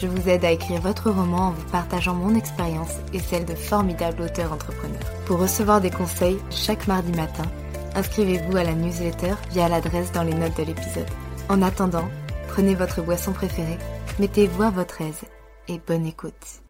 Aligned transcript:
je 0.00 0.06
vous 0.06 0.28
aide 0.28 0.44
à 0.44 0.50
écrire 0.50 0.80
votre 0.80 1.10
roman 1.10 1.48
en 1.48 1.50
vous 1.52 1.70
partageant 1.70 2.14
mon 2.14 2.34
expérience 2.34 2.94
et 3.12 3.18
celle 3.18 3.44
de 3.44 3.54
formidables 3.54 4.22
auteurs 4.22 4.52
entrepreneurs. 4.52 5.12
Pour 5.24 5.38
recevoir 5.38 5.80
des 5.80 5.90
conseils 5.90 6.38
chaque 6.50 6.86
mardi 6.86 7.12
matin, 7.12 7.44
inscrivez-vous 7.94 8.56
à 8.56 8.64
la 8.64 8.74
newsletter 8.74 9.34
via 9.50 9.68
l'adresse 9.68 10.12
dans 10.12 10.22
les 10.22 10.34
notes 10.34 10.56
de 10.56 10.64
l'épisode. 10.64 11.08
En 11.48 11.62
attendant, 11.62 12.08
prenez 12.48 12.74
votre 12.74 13.02
boisson 13.02 13.32
préférée, 13.32 13.78
mettez-vous 14.18 14.62
à 14.62 14.70
votre 14.70 15.00
aise 15.00 15.22
et 15.68 15.80
bonne 15.86 16.06
écoute. 16.06 16.62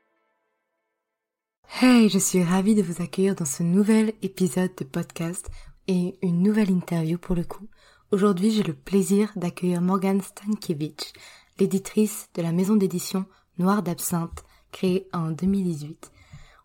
Hey, 1.81 2.09
je 2.09 2.19
suis 2.19 2.43
ravie 2.43 2.75
de 2.75 2.83
vous 2.83 3.03
accueillir 3.03 3.35
dans 3.35 3.45
ce 3.45 3.63
nouvel 3.63 4.13
épisode 4.23 4.71
de 4.79 4.85
podcast 4.85 5.51
et 5.89 6.17
une 6.23 6.43
nouvelle 6.43 6.71
interview 6.71 7.19
pour 7.19 7.35
le 7.35 7.45
coup. 7.45 7.67
Aujourd'hui, 8.13 8.53
j'ai 8.53 8.63
le 8.63 8.73
plaisir 8.73 9.33
d'accueillir 9.35 9.81
Morgan 9.81 10.21
Stankiewicz, 10.23 11.13
l'éditrice 11.59 12.29
de 12.35 12.43
la 12.43 12.53
maison 12.53 12.77
d'édition 12.77 13.25
Noir 13.59 13.83
d'Absinthe, 13.83 14.45
créée 14.73 15.09
en 15.13 15.31
2018. 15.31 16.13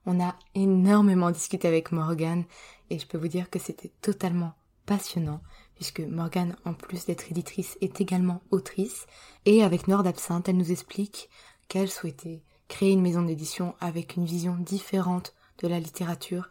On 0.05 0.21
a 0.21 0.35
énormément 0.55 1.31
discuté 1.31 1.67
avec 1.67 1.91
Morgane 1.91 2.43
et 2.89 2.99
je 2.99 3.07
peux 3.07 3.17
vous 3.17 3.29
dire 3.29 3.49
que 3.49 3.59
c'était 3.59 3.91
totalement 4.01 4.53
passionnant 4.85 5.41
puisque 5.75 6.01
Morgane, 6.01 6.55
en 6.65 6.73
plus 6.73 7.05
d'être 7.05 7.31
éditrice, 7.31 7.77
est 7.81 8.01
également 8.01 8.41
autrice. 8.51 9.07
Et 9.45 9.63
avec 9.63 9.87
Noir 9.87 10.03
d'Absinthe, 10.03 10.49
elle 10.49 10.57
nous 10.57 10.71
explique 10.71 11.29
qu'elle 11.69 11.89
souhaitait 11.89 12.43
créer 12.67 12.91
une 12.91 13.01
maison 13.01 13.21
d'édition 13.21 13.75
avec 13.79 14.15
une 14.15 14.25
vision 14.25 14.55
différente 14.57 15.33
de 15.59 15.67
la 15.67 15.79
littérature 15.79 16.49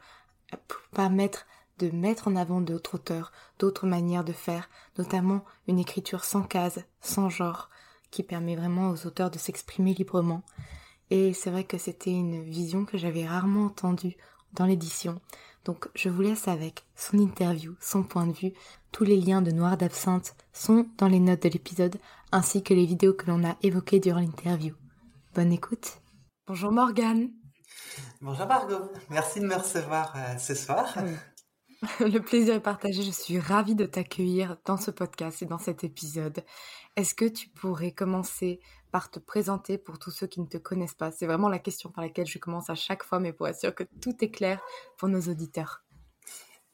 pour 0.67 0.81
permettre 0.93 1.47
de 1.79 1.91
mettre 1.91 2.29
en 2.29 2.37
avant 2.37 2.61
d'autres 2.61 2.97
auteurs, 2.97 3.33
d'autres 3.59 3.87
manières 3.87 4.25
de 4.25 4.33
faire, 4.33 4.69
notamment 4.99 5.45
une 5.69 5.79
écriture 5.79 6.25
sans 6.25 6.43
case, 6.43 6.85
sans 7.01 7.31
genre, 7.31 7.71
qui 8.11 8.23
permet 8.23 8.57
vraiment 8.57 8.91
aux 8.91 9.07
auteurs 9.07 9.31
de 9.31 9.39
s'exprimer 9.39 9.95
librement. 9.95 10.43
Et 11.11 11.33
c'est 11.33 11.51
vrai 11.51 11.65
que 11.65 11.79
c'était 11.79 12.13
une 12.13 12.43
vision 12.43 12.85
que 12.85 12.99
j'avais 12.99 13.27
rarement 13.27 13.67
entendue 13.67 14.17
dans 14.53 14.67
l'édition. 14.67 15.21
Donc 15.65 15.89
je 15.95 16.09
vous 16.09 16.23
laisse 16.23 16.49
avec 16.49 16.85
son 16.97 17.19
interview, 17.19 17.75
son 17.81 18.03
point 18.03 18.27
de 18.27 18.33
vue. 18.33 18.53
Tous 18.93 19.05
les 19.05 19.17
liens 19.17 19.43
de 19.43 19.51
Noir 19.51 19.77
d'Absinthe 19.77 20.35
sont 20.53 20.87
dans 20.99 21.09
les 21.09 21.21
notes 21.21 21.43
de 21.43 21.49
l'épisode, 21.49 21.97
ainsi 22.33 22.63
que 22.63 22.75
les 22.75 22.87
vidéos 22.87 23.15
que 23.15 23.27
l'on 23.27 23.45
a 23.45 23.57
évoquées 23.63 24.01
durant 24.01 24.21
l'interview. 24.21 24.75
Bonne 25.35 25.53
écoute. 25.53 26.01
Bonjour 26.47 26.73
Morgane. 26.73 27.31
Bonjour 28.21 28.47
Margot, 28.47 28.91
merci 29.11 29.41
de 29.41 29.47
me 29.47 29.55
recevoir 29.55 30.13
euh, 30.17 30.37
ce 30.39 30.55
soir. 30.55 30.95
Le 32.01 32.19
plaisir 32.19 32.55
est 32.55 32.61
partagé, 32.61 33.03
je 33.03 33.11
suis 33.11 33.39
ravie 33.39 33.75
de 33.75 33.87
t'accueillir 33.87 34.57
dans 34.67 34.77
ce 34.77 34.91
podcast 34.91 35.41
et 35.43 35.47
dans 35.47 35.59
cet 35.59 35.85
épisode. 35.85 36.45
Est-ce 37.01 37.15
que 37.15 37.25
tu 37.25 37.49
pourrais 37.49 37.93
commencer 37.93 38.61
par 38.93 39.11
te 39.11 39.19
présenter 39.19 39.79
pour 39.79 39.99
tous 39.99 40.11
ceux 40.11 40.27
qui 40.27 40.39
ne 40.43 40.47
te 40.47 40.59
connaissent 40.59 40.93
pas? 40.93 41.11
C'est 41.11 41.25
vraiment 41.25 41.49
la 41.49 41.59
question 41.59 41.89
par 41.89 42.05
laquelle 42.05 42.27
je 42.27 42.37
commence 42.37 42.69
à 42.69 42.75
chaque 42.75 43.05
fois, 43.05 43.21
mais 43.21 43.33
pour 43.33 43.49
être 43.49 43.59
sûr 43.59 43.75
que 43.75 43.85
tout 44.03 44.23
est 44.23 44.31
clair 44.31 44.61
pour 44.99 45.09
nos 45.09 45.23
auditeurs. 45.23 45.83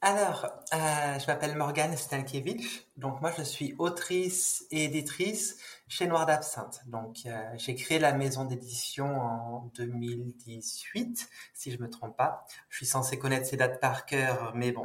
Alors, 0.03 0.47
euh, 0.75 1.19
je 1.19 1.27
m'appelle 1.27 1.57
Morgane 1.57 1.97
Stalkiewicz. 1.97 2.85
Donc 2.99 3.23
moi, 3.23 3.33
je 3.37 3.43
suis 3.43 3.75
autrice 3.79 4.67
et 4.71 4.85
éditrice 4.85 5.57
chez 5.89 6.07
Noir 6.07 6.27
d'Absinthe. 6.27 6.83
Donc 6.87 7.21
euh, 7.25 7.43
j'ai 7.57 7.75
créé 7.75 7.99
la 7.99 8.13
maison 8.13 8.45
d'édition 8.45 9.07
en 9.19 9.71
2018, 9.75 11.29
si 11.55 11.73
je 11.73 11.79
me 11.79 11.89
trompe 11.89 12.15
pas. 12.15 12.45
Je 12.69 12.77
suis 12.77 12.87
censé 12.87 13.19
connaître 13.19 13.47
ces 13.47 13.57
dates 13.57 13.81
par 13.81 14.05
cœur, 14.05 14.53
mais 14.55 14.71
bon. 14.71 14.83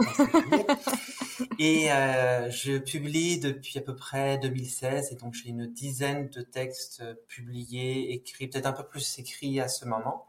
et 1.60 1.92
euh, 1.92 2.50
je 2.50 2.78
publie 2.78 3.38
depuis 3.38 3.80
à 3.80 3.82
peu 3.82 3.96
près 3.96 4.38
2016, 4.38 5.12
et 5.12 5.16
donc 5.16 5.34
j'ai 5.34 5.50
une 5.50 5.68
dizaine 5.68 6.30
de 6.30 6.42
textes 6.42 7.04
publiés, 7.28 8.14
écrits, 8.14 8.48
peut-être 8.48 8.66
un 8.66 8.74
peu 8.74 8.88
plus 8.88 9.20
écrits 9.20 9.60
à 9.60 9.68
ce 9.68 9.86
moment. 9.86 10.26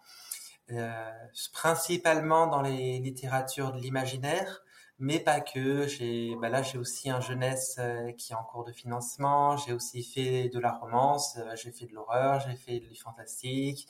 principalement 1.53 2.48
dans 2.48 2.62
les 2.62 2.98
littératures 2.98 3.72
de 3.72 3.78
l'imaginaire, 3.78 4.65
mais 5.02 5.18
pas 5.18 5.40
que. 5.40 6.38
Bah 6.40 6.48
là, 6.48 6.62
j'ai 6.62 6.78
aussi 6.78 7.10
un 7.10 7.20
jeunesse 7.20 7.76
euh, 7.80 8.12
qui 8.12 8.32
est 8.32 8.36
en 8.36 8.44
cours 8.44 8.64
de 8.64 8.70
financement. 8.70 9.56
J'ai 9.56 9.72
aussi 9.72 10.04
fait 10.04 10.48
de 10.48 10.60
la 10.60 10.70
romance, 10.70 11.36
euh, 11.38 11.56
j'ai 11.56 11.72
fait 11.72 11.86
de 11.86 11.92
l'horreur, 11.92 12.40
j'ai 12.40 12.54
fait 12.54 12.78
du 12.78 12.94
fantastique, 12.94 13.88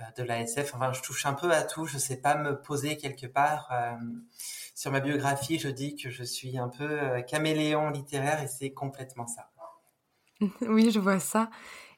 euh, 0.00 0.02
de 0.16 0.24
la 0.24 0.40
SF. 0.40 0.74
Enfin, 0.74 0.92
je 0.92 1.00
touche 1.00 1.26
un 1.26 1.34
peu 1.34 1.52
à 1.52 1.62
tout. 1.62 1.86
Je 1.86 1.96
sais 1.96 2.16
pas 2.16 2.34
me 2.34 2.60
poser 2.60 2.96
quelque 2.96 3.26
part. 3.26 3.70
sur 4.74 4.90
ma 4.90 4.98
biographie, 5.00 5.60
je 5.60 5.68
dis 5.68 5.94
que 5.94 6.10
je 6.10 6.24
suis 6.24 6.58
un 6.58 6.68
peu 6.68 7.22
caméléon 7.22 7.90
littéraire 7.90 8.42
et 8.42 8.48
c'est 8.48 8.72
complètement 8.72 9.28
ça. 9.28 9.50
oui, 10.62 10.90
je 10.90 10.98
vois 10.98 11.20
ça. 11.20 11.50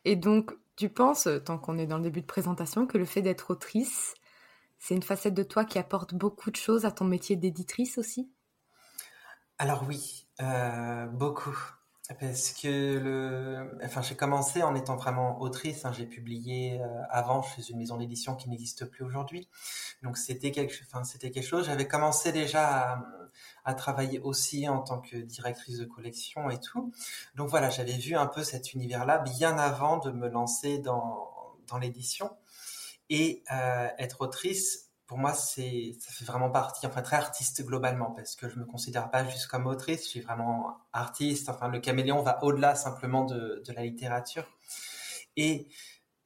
Et 0.04 0.16
donc, 0.16 0.53
tu 0.76 0.91
penses, 0.91 1.28
tant 1.47 1.59
qu'on 1.59 1.78
est 1.78 1.87
dans 1.87 1.97
le 1.97 2.03
début 2.03 2.20
de 2.20 2.26
présentation, 2.26 2.87
que 2.87 2.99
le 2.99 3.06
fait 3.06 3.22
d'être 3.22 3.50
autrice, 3.50 4.15
c'est 4.78 4.94
une 4.94 5.03
facette 5.03 5.34
de 5.34 5.43
toi 5.43 5.65
qui 5.65 5.78
apporte 5.78 6.15
beaucoup 6.15 6.50
de 6.50 6.56
choses 6.56 6.84
à 6.84 6.91
ton 6.91 7.06
métier 7.06 7.37
d'éditrice 7.37 7.97
aussi? 7.97 8.31
Alors 9.60 9.84
oui, 9.87 10.26
euh, 10.41 11.06
beaucoup. 11.09 11.54
Parce 12.19 12.53
que 12.53 12.98
le, 12.98 13.78
enfin, 13.84 14.00
j'ai 14.00 14.16
commencé 14.16 14.62
en 14.62 14.75
étant 14.75 14.97
vraiment 14.97 15.38
autrice. 15.43 15.84
Hein. 15.84 15.93
j'ai 15.93 16.06
publié 16.06 16.81
euh, 16.81 17.03
avant 17.10 17.43
chez 17.43 17.69
une 17.70 17.76
maison 17.76 17.99
d'édition 17.99 18.37
qui 18.37 18.49
n'existe 18.49 18.87
plus 18.87 19.04
aujourd'hui. 19.04 19.50
Donc 20.03 20.16
c'était 20.16 20.50
quelque, 20.50 20.72
enfin, 20.87 21.04
c'était 21.04 21.31
quelque 21.31 21.47
chose. 21.47 21.66
J'avais 21.66 21.87
commencé 21.87 22.32
déjà 22.32 23.04
à, 23.66 23.75
travailler 23.75 24.19
aussi 24.20 24.67
en 24.67 24.81
tant 24.81 24.99
que 24.99 25.19
directrice 25.19 25.76
de 25.76 25.85
collection 25.85 26.49
et 26.49 26.58
tout. 26.58 26.90
Donc 27.35 27.50
voilà, 27.50 27.69
j'avais 27.69 27.99
vu 27.99 28.17
un 28.17 28.26
peu 28.26 28.43
cet 28.43 28.73
univers-là 28.73 29.19
bien 29.19 29.58
avant 29.58 29.99
de 29.99 30.11
me 30.11 30.31
lancer 30.31 30.79
dans, 30.79 31.29
dans 31.69 31.76
l'édition. 31.76 32.31
Et 33.11 33.44
euh, 33.52 33.88
être 33.99 34.23
autrice, 34.23 34.89
pour 35.11 35.19
moi, 35.19 35.35
c'est, 35.35 35.97
ça 35.99 36.12
fait 36.12 36.25
vraiment 36.25 36.51
partie, 36.51 36.87
enfin 36.87 37.03
très 37.03 37.17
artiste 37.17 37.67
globalement, 37.67 38.12
parce 38.12 38.37
que 38.37 38.49
je 38.49 38.57
me 38.61 38.65
considère 38.65 39.11
pas 39.11 39.25
juste 39.25 39.49
comme 39.49 39.67
autrice, 39.67 40.05
je 40.05 40.09
suis 40.09 40.21
vraiment 40.21 40.77
artiste. 40.93 41.49
Enfin, 41.49 41.67
le 41.67 41.81
caméléon 41.81 42.23
va 42.23 42.45
au-delà 42.45 42.77
simplement 42.77 43.25
de, 43.25 43.61
de 43.67 43.73
la 43.73 43.83
littérature. 43.83 44.47
Et 45.37 45.67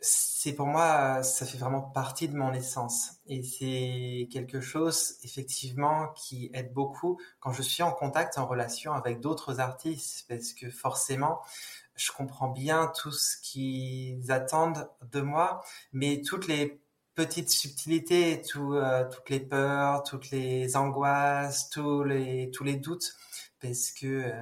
c'est 0.00 0.52
pour 0.52 0.66
moi, 0.66 1.22
ça 1.22 1.46
fait 1.46 1.56
vraiment 1.56 1.80
partie 1.80 2.28
de 2.28 2.36
mon 2.36 2.52
essence. 2.52 3.12
Et 3.26 3.42
c'est 3.42 4.28
quelque 4.30 4.60
chose, 4.60 5.14
effectivement, 5.22 6.08
qui 6.08 6.50
aide 6.52 6.74
beaucoup 6.74 7.18
quand 7.40 7.52
je 7.52 7.62
suis 7.62 7.82
en 7.82 7.90
contact, 7.90 8.36
en 8.36 8.46
relation 8.46 8.92
avec 8.92 9.18
d'autres 9.18 9.60
artistes, 9.60 10.26
parce 10.28 10.52
que 10.52 10.68
forcément, 10.68 11.40
je 11.94 12.12
comprends 12.12 12.48
bien 12.48 12.92
tout 12.94 13.12
ce 13.12 13.38
qu'ils 13.40 14.30
attendent 14.30 14.90
de 15.10 15.22
moi, 15.22 15.62
mais 15.94 16.20
toutes 16.20 16.48
les 16.48 16.83
petites 17.14 17.50
subtilités, 17.50 18.42
tout, 18.42 18.76
toutes 19.12 19.30
les 19.30 19.40
peurs, 19.40 20.02
toutes 20.02 20.30
les 20.30 20.76
angoisses, 20.76 21.70
tous 21.70 22.02
les 22.04 22.50
tous 22.52 22.64
les 22.64 22.76
doutes, 22.76 23.14
parce 23.60 23.90
que 23.90 24.32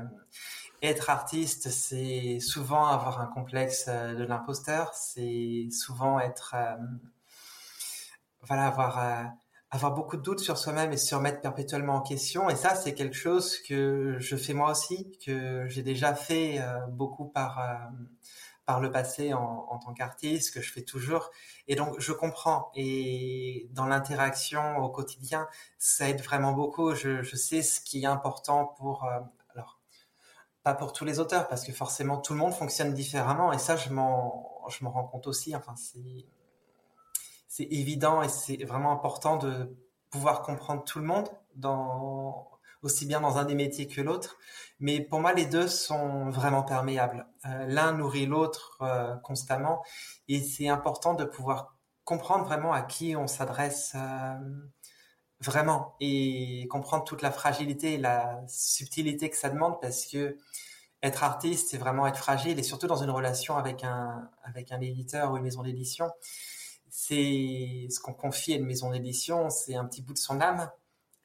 être 0.82 1.10
artiste, 1.10 1.70
c'est 1.70 2.40
souvent 2.40 2.86
avoir 2.86 3.20
un 3.20 3.26
complexe 3.26 3.88
de 3.88 4.24
l'imposteur, 4.24 4.92
c'est 4.94 5.69
souvent 5.70 6.19
être 6.19 6.54
voilà 8.42 8.66
avoir 8.66 9.34
avoir 9.72 9.94
beaucoup 9.94 10.19
de 10.19 10.22
doutes 10.22 10.40
sur 10.40 10.58
soi-même 10.58 10.92
et 10.92 10.98
se 10.98 11.14
remettre 11.14 11.40
perpétuellement 11.40 11.94
en 11.94 12.02
question. 12.02 12.50
Et 12.50 12.56
ça, 12.56 12.74
c'est 12.74 12.92
quelque 12.92 13.16
chose 13.16 13.58
que 13.66 14.16
je 14.19 14.36
fais 14.36 14.52
moi 14.52 14.70
aussi, 14.70 15.10
que 15.24 15.66
j'ai 15.66 15.82
déjà 15.82 16.14
fait 16.14 16.60
euh, 16.60 16.86
beaucoup 16.88 17.24
par 17.24 17.58
euh, 17.58 18.04
par 18.67 18.81
le 18.81 18.91
passé 18.91 19.35
en, 19.35 19.79
tant 19.79 19.93
qu'artiste, 19.93 20.55
que 20.55 20.61
je 20.61 20.73
fais 20.73 20.82
toujours. 20.82 21.31
Et 21.69 21.75
donc, 21.75 21.99
je 21.99 22.12
comprends. 22.12 22.70
Et 22.75 23.69
dans 23.73 23.87
l'interaction 23.87 24.79
au 24.79 24.88
quotidien, 24.88 25.49
ça 25.79 26.09
aide 26.09 26.20
vraiment 26.23 26.53
beaucoup. 26.53 26.94
Je, 26.94 27.23
sais 27.37 27.62
ce 27.62 27.81
qui 27.81 28.05
est 28.05 28.06
important 28.06 28.67
pour... 28.67 29.05
Euh, 29.05 29.20
alors, 29.55 29.81
pas 30.62 30.75
pour 30.75 30.93
tous 30.93 31.05
les 31.05 31.19
auteurs, 31.19 31.49
parce 31.49 31.64
que 31.64 31.73
forcément, 31.73 32.19
tout 32.19 32.35
le 32.35 32.38
monde 32.38 32.55
fonctionne 32.55 32.94
différemment. 32.94 33.53
Et 33.53 33.59
ça, 33.59 33.76
je 33.76 33.91
m'en 33.91 34.53
je 34.69 34.85
m'en 34.85 34.91
rends 34.91 35.05
compte 35.05 35.26
aussi. 35.26 35.55
Enfin, 35.56 35.75
c'est 35.76 36.26
c'est 37.49 37.65
évident 37.65 38.23
et 38.23 38.29
c'est 38.29 38.65
vraiment 38.65 38.93
important 38.93 39.37
de 39.37 39.76
pouvoir 40.11 40.43
comprendre 40.43 40.85
tout 40.85 40.99
le 41.00 41.05
monde 41.05 41.29
dans 41.55 42.51
aussi 42.82 43.06
bien 43.06 43.20
dans 43.20 43.38
un 43.38 43.44
des 43.44 43.55
métiers 43.55 43.87
que 43.87 44.00
l'autre. 44.00 44.38
Mais 44.81 45.00
pour 45.00 45.20
moi, 45.20 45.32
les 45.32 45.46
deux 45.46 45.69
sont 45.69 46.31
vraiment 46.31 46.62
perméables. 46.62 47.26
Euh, 47.46 47.67
l'un 47.67 47.93
nourrit 47.93 48.26
l'autre 48.26 48.79
euh, 48.82 49.14
constamment 49.19 49.82
et 50.29 50.40
c'est 50.43 50.69
important 50.69 51.14
de 51.14 51.25
pouvoir 51.25 51.76
comprendre 52.05 52.44
vraiment 52.44 52.73
à 52.73 52.82
qui 52.82 53.14
on 53.17 53.26
s'adresse 53.29 53.93
euh, 53.94 54.34
vraiment 55.40 55.94
et 56.00 56.67
comprendre 56.70 57.05
toute 57.05 57.23
la 57.23 57.31
fragilité 57.31 57.94
et 57.94 57.99
la 57.99 58.40
subtilité 58.49 59.31
que 59.31 59.37
ça 59.37 59.50
demande 59.50 59.81
parce 59.81 60.06
que 60.06 60.37
être 61.02 61.25
artiste, 61.25 61.70
c'est 61.70 61.79
vraiment 61.79 62.06
être 62.06 62.19
fragile 62.19 62.58
et 62.58 62.62
surtout 62.62 62.87
dans 62.87 63.02
une 63.02 63.11
relation 63.11 63.56
avec 63.56 63.82
un, 63.84 64.31
avec 64.44 64.70
un 64.73 64.81
éditeur 64.81 65.32
ou 65.32 65.37
une 65.37 65.43
maison 65.43 65.62
d'édition 65.62 66.11
c'est 66.94 67.87
ce 67.88 67.99
qu'on 68.00 68.12
confie 68.12 68.52
à 68.52 68.56
une 68.56 68.67
maison 68.67 68.90
d'édition, 68.90 69.49
c'est 69.49 69.75
un 69.75 69.87
petit 69.87 70.02
bout 70.02 70.12
de 70.12 70.19
son 70.19 70.43
âme. 70.43 70.70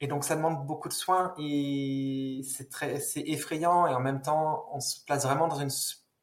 Et 0.00 0.06
donc 0.06 0.24
ça 0.24 0.36
demande 0.36 0.64
beaucoup 0.64 0.88
de 0.88 0.94
soins 0.94 1.34
et 1.38 2.42
c'est 2.44 2.70
très, 2.70 3.00
c'est 3.00 3.22
effrayant 3.26 3.86
et 3.86 3.94
en 3.94 4.00
même 4.00 4.22
temps 4.22 4.66
on 4.72 4.80
se 4.80 5.04
place 5.04 5.24
vraiment 5.24 5.48
dans 5.48 5.60
une 5.60 5.70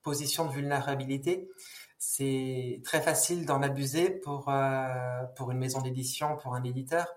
position 0.02 0.46
de 0.46 0.52
vulnérabilité. 0.52 1.50
C'est 1.98 2.82
très 2.86 3.02
facile 3.02 3.46
d'en 3.46 3.62
abuser 3.62 4.10
pour 4.10 4.48
euh, 4.50 5.24
pour 5.36 5.52
une 5.52 5.58
maison 5.58 5.82
d'édition, 5.82 6.38
pour 6.38 6.56
un 6.56 6.64
éditeur. 6.64 7.08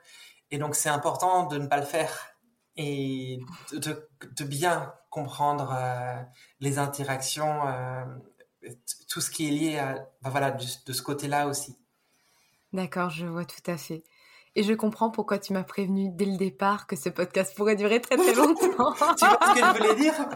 Et 0.51 0.59
donc 0.59 0.75
c'est 0.75 0.89
important 0.89 1.47
de 1.47 1.59
ne 1.59 1.67
pas 1.67 1.79
le 1.79 1.87
faire 1.87 2.35
et 2.77 3.41
de, 3.73 4.45
bien 4.45 4.95
comprendre 5.11 5.75
euh, 5.77 6.23
les 6.61 6.79
interactions, 6.79 7.67
euh, 7.67 8.05
tout 9.09 9.21
ce 9.21 9.31
qui 9.31 9.49
est 9.49 9.51
lié 9.51 9.79
à, 9.79 10.09
ben 10.23 10.31
voilà, 10.31 10.53
de 10.53 10.93
ce 10.93 11.03
côté-là 11.03 11.49
aussi. 11.49 11.77
D'accord, 12.73 13.11
je 13.11 13.27
vois 13.27 13.45
tout 13.45 13.71
à 13.71 13.77
fait. 13.77 14.05
Et 14.59 14.65
je 14.65 14.73
comprends 14.73 15.09
pourquoi 15.09 15.39
tu 15.39 15.53
m'as 15.53 15.63
prévenu 15.63 16.11
dès 16.11 16.25
le 16.25 16.37
départ 16.37 16.89
que 16.89 16.97
ce 16.97 17.11
podcast 17.11 17.55
pourrait 17.57 17.77
durer 17.77 18.01
très 18.01 18.17
très 18.17 18.35
longtemps. 18.35 18.93
tu 19.17 19.25
vois 19.25 19.39
ce 19.41 19.55
que 19.55 19.61
je 19.61 19.79
voulais 19.79 19.95
dire? 19.95 20.15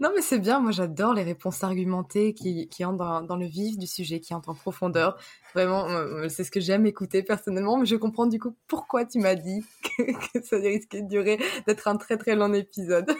Non 0.00 0.10
mais 0.14 0.20
c'est 0.20 0.38
bien, 0.38 0.60
moi 0.60 0.70
j'adore 0.70 1.14
les 1.14 1.22
réponses 1.22 1.64
argumentées 1.64 2.34
qui, 2.34 2.68
qui 2.68 2.84
entrent 2.84 3.22
dans, 3.22 3.36
le 3.36 3.46
vif 3.46 3.78
du 3.78 3.86
sujet, 3.86 4.20
qui 4.20 4.34
entrent 4.34 4.50
en 4.50 4.54
profondeur. 4.54 5.16
Vraiment, 5.54 5.88
c'est 6.28 6.44
ce 6.44 6.50
que 6.50 6.60
j'aime 6.60 6.84
écouter 6.84 7.22
personnellement, 7.22 7.78
mais 7.78 7.86
je 7.86 7.96
comprends 7.96 8.26
du 8.26 8.38
coup 8.38 8.54
pourquoi 8.66 9.06
tu 9.06 9.18
m'as 9.18 9.34
dit 9.34 9.64
que, 9.96 10.42
ça 10.42 10.58
risquait 10.58 11.02
de 11.02 11.08
durer, 11.08 11.38
d'être 11.66 11.88
un 11.88 11.96
très 11.96 12.18
très 12.18 12.36
long 12.36 12.52
épisode. 12.52 13.10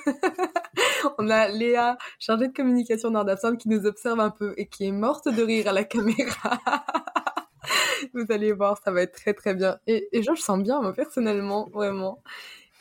On 1.18 1.30
a 1.30 1.48
Léa, 1.48 1.96
chargée 2.18 2.48
de 2.48 2.52
communication 2.52 3.10
d'Ardapson, 3.10 3.56
qui 3.56 3.70
nous 3.70 3.86
observe 3.86 4.20
un 4.20 4.30
peu 4.30 4.52
et 4.58 4.68
qui 4.68 4.84
est 4.86 4.92
morte 4.92 5.26
de 5.26 5.42
rire 5.42 5.68
à 5.68 5.72
la 5.72 5.84
caméra. 5.84 6.60
Vous 8.14 8.26
allez 8.30 8.52
voir, 8.52 8.78
ça 8.82 8.90
va 8.90 9.02
être 9.02 9.14
très 9.14 9.34
très 9.34 9.54
bien. 9.54 9.78
Et, 9.86 10.08
et 10.12 10.22
je 10.22 10.34
sens 10.34 10.62
bien, 10.62 10.80
moi, 10.80 10.92
personnellement, 10.92 11.68
vraiment. 11.70 12.22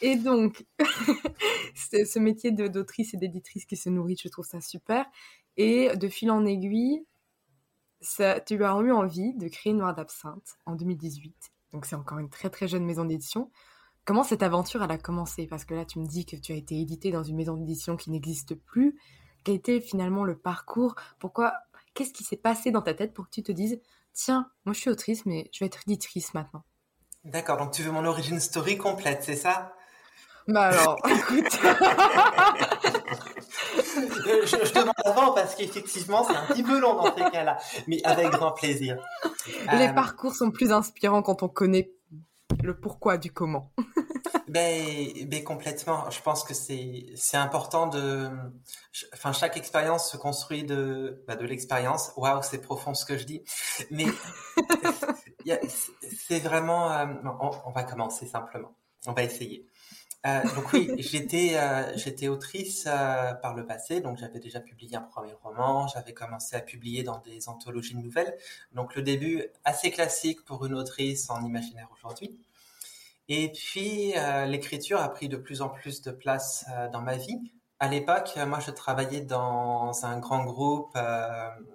Et 0.02 0.16
donc, 0.16 0.66
ce 1.76 2.20
métier 2.20 2.52
d'autrice 2.52 3.14
et 3.14 3.18
d'éditrice 3.18 3.66
qui 3.66 3.78
se 3.78 3.90
nourrit, 3.90 4.18
je 4.22 4.30
trouve 4.30 4.46
ça 4.46 4.62
super. 4.62 5.06
Et 5.58 5.96
de 5.96 6.08
fil 6.08 6.30
en 6.30 6.46
aiguille, 6.46 7.04
ça, 8.00 8.40
tu 8.40 8.64
as 8.64 8.80
eu 8.80 8.92
envie 8.92 9.34
de 9.36 9.48
créer 9.48 9.74
Noir 9.74 9.96
d'Absinthe 9.96 10.58
en 10.66 10.76
2018. 10.76 11.36
Donc 11.74 11.86
c'est 11.86 11.96
encore 11.96 12.20
une 12.20 12.30
très 12.30 12.50
très 12.50 12.68
jeune 12.68 12.86
maison 12.86 13.06
d'édition. 13.06 13.52
Comment 14.06 14.24
cette 14.24 14.44
aventure 14.44 14.84
elle 14.84 14.92
a 14.92 14.98
commencé? 14.98 15.48
Parce 15.48 15.66
que 15.66 15.74
là 15.74 15.84
tu 15.84 16.00
me 16.00 16.06
dis 16.06 16.26
que 16.26 16.36
tu 16.36 16.54
as 16.54 16.56
été 16.56 16.80
édité 16.80 17.12
dans 17.12 17.24
une 17.24 17.36
maison 17.36 17.56
d'édition 17.56 17.98
qui 17.98 18.12
n'existe 18.12 18.56
plus. 18.56 18.98
Quel 19.44 19.56
était 19.56 19.82
finalement 19.82 20.24
le 20.24 20.38
parcours? 20.38 20.96
Pourquoi 21.20 21.54
Qu'est-ce 21.94 22.14
qui 22.14 22.24
s'est 22.24 22.38
passé 22.38 22.70
dans 22.72 22.82
ta 22.82 22.94
tête 22.94 23.14
pour 23.14 23.26
que 23.26 23.32
tu 23.32 23.44
te 23.44 23.52
dises 23.52 23.82
tiens, 24.18 24.50
moi 24.66 24.74
je 24.74 24.80
suis 24.80 24.90
autrice, 24.90 25.26
mais 25.26 25.50
je 25.54 25.60
vais 25.60 25.68
être 25.68 25.80
éditrice 25.88 26.34
maintenant. 26.34 26.64
D'accord, 27.24 27.58
donc 27.58 27.72
tu 27.72 27.84
veux 27.84 27.92
mon 27.92 28.06
origin 28.06 28.40
story 28.40 28.78
complète, 28.78 29.24
c'est 29.24 29.36
ça? 29.36 29.74
Bah 30.48 30.68
alors, 30.68 30.98
écoute. 31.10 31.60
je, 34.46 34.74
demande 34.74 34.94
avant 35.06 35.34
parce 35.34 35.56
qu'effectivement 35.56 36.24
c'est 36.24 36.36
un 36.36 36.46
petit 36.48 36.64
peu 36.64 36.80
long 36.80 36.96
dans 36.96 37.16
ces 37.16 37.30
cas-là, 37.32 37.58
mais 37.88 38.02
avec 38.04 38.30
grand 38.30 38.52
plaisir. 38.52 38.98
Les 39.74 39.88
euh, 39.88 39.94
parcours 39.94 40.36
sont 40.36 40.52
plus 40.52 40.72
inspirants 40.72 41.22
quand 41.22 41.44
on 41.44 41.50
connaît 41.50 41.92
le 42.64 42.78
pourquoi 42.78 43.18
du 43.18 43.32
comment. 43.32 43.72
Ben, 44.48 45.28
ben 45.28 45.44
complètement. 45.44 46.10
Je 46.10 46.22
pense 46.22 46.44
que 46.44 46.54
c'est 46.54 47.06
c'est 47.16 47.38
important 47.38 47.88
de. 47.88 48.30
Enfin, 49.14 49.34
chaque 49.34 49.58
expérience 49.58 50.10
se 50.10 50.16
construit 50.18 50.64
de 50.64 51.24
bah, 51.28 51.36
de 51.36 51.46
l'expérience. 51.46 52.12
Waouh, 52.16 52.42
c'est 52.44 52.62
profond 52.62 52.94
ce 52.94 53.06
que 53.06 53.18
je 53.18 53.26
dis. 53.26 53.44
Mais 53.92 54.06
c'est 56.28 56.40
vraiment. 56.40 56.92
Euh, 56.92 57.06
on, 57.42 57.72
va 57.72 57.84
commencer 57.84 58.26
simplement. 58.26 58.74
On 59.06 59.12
va 59.12 59.24
essayer. 59.24 59.66
Euh, 60.26 60.42
donc 60.56 60.72
oui, 60.72 60.92
j'étais 60.98 61.58
euh, 61.58 61.96
j'étais 61.98 62.30
autrice 62.30 62.86
par 62.86 63.54
le 63.54 63.66
passé, 63.66 64.00
donc 64.00 64.18
j'avais 64.18 64.40
déjà 64.40 64.62
publié 64.62 64.96
un 64.96 65.02
premier 65.02 65.34
roman, 65.44 65.88
j'avais 65.88 66.14
commencé 66.14 66.56
à 66.56 66.62
publier 66.62 67.04
dans 67.04 67.20
des 67.20 67.50
anthologies 67.50 67.96
de 67.96 68.02
nouvelles. 68.02 68.36
Donc 68.72 68.96
le 68.96 69.02
début 69.02 69.44
assez 69.66 69.92
classique 69.92 70.46
pour 70.46 70.66
une 70.66 70.74
autrice 70.74 71.30
en 71.30 71.46
imaginaire 71.46 71.90
aujourd'hui. 71.98 72.40
Et 73.30 73.52
puis, 73.52 74.14
euh, 74.18 74.46
l'écriture 74.46 75.02
a 75.02 75.10
pris 75.10 75.28
de 75.28 75.36
plus 75.36 75.62
en 75.62 75.70
plus 75.70 76.02
de 76.02 76.12
place 76.12 76.66
euh, 76.72 76.88
dans 76.90 77.02
ma 77.02 77.18
vie. 77.18 77.38
À 77.80 77.90
l'époque, 77.90 78.32
euh, 78.38 78.46
moi, 78.46 78.60
je 78.60 78.72
travaillais 78.72 79.20
dans 79.20 80.06
un 80.06 80.18
grand 80.18 80.46
groupe 80.46 80.98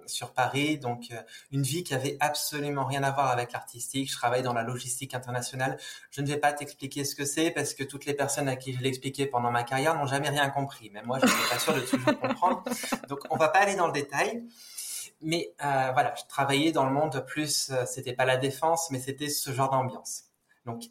sur 0.07 0.33
Paris, 0.33 0.79
donc 0.79 1.13
une 1.51 1.61
vie 1.61 1.83
qui 1.83 1.93
avait 1.93 2.17
absolument 2.19 2.85
rien 2.85 3.03
à 3.03 3.11
voir 3.11 3.27
avec 3.29 3.51
l'artistique. 3.53 4.11
Je 4.11 4.17
travaillais 4.17 4.43
dans 4.43 4.53
la 4.53 4.63
logistique 4.63 5.13
internationale. 5.13 5.77
Je 6.09 6.21
ne 6.21 6.27
vais 6.27 6.37
pas 6.37 6.53
t'expliquer 6.53 7.05
ce 7.05 7.15
que 7.15 7.23
c'est 7.23 7.51
parce 7.51 7.73
que 7.73 7.83
toutes 7.83 8.05
les 8.05 8.15
personnes 8.15 8.49
à 8.49 8.55
qui 8.55 8.73
je 8.73 8.81
l'ai 8.81 8.89
expliqué 8.89 9.27
pendant 9.27 9.51
ma 9.51 9.63
carrière 9.63 9.95
n'ont 9.95 10.07
jamais 10.07 10.29
rien 10.29 10.49
compris. 10.49 10.89
Même 10.89 11.05
moi, 11.05 11.19
je 11.21 11.27
suis 11.27 11.49
pas 11.49 11.59
sûr 11.59 11.73
de 11.75 11.81
toujours 11.81 12.19
comprendre. 12.19 12.63
Donc, 13.09 13.19
on 13.29 13.37
va 13.37 13.49
pas 13.49 13.59
aller 13.59 13.75
dans 13.75 13.87
le 13.87 13.93
détail. 13.93 14.43
Mais 15.21 15.53
voilà, 15.59 16.15
je 16.17 16.23
travaillais 16.27 16.71
dans 16.71 16.85
le 16.85 16.91
monde 16.91 17.23
plus, 17.27 17.71
c'était 17.85 18.13
pas 18.13 18.25
la 18.25 18.37
défense, 18.37 18.89
mais 18.91 18.99
c'était 18.99 19.29
ce 19.29 19.51
genre 19.51 19.69
d'ambiance. 19.69 20.23
Donc, 20.65 20.83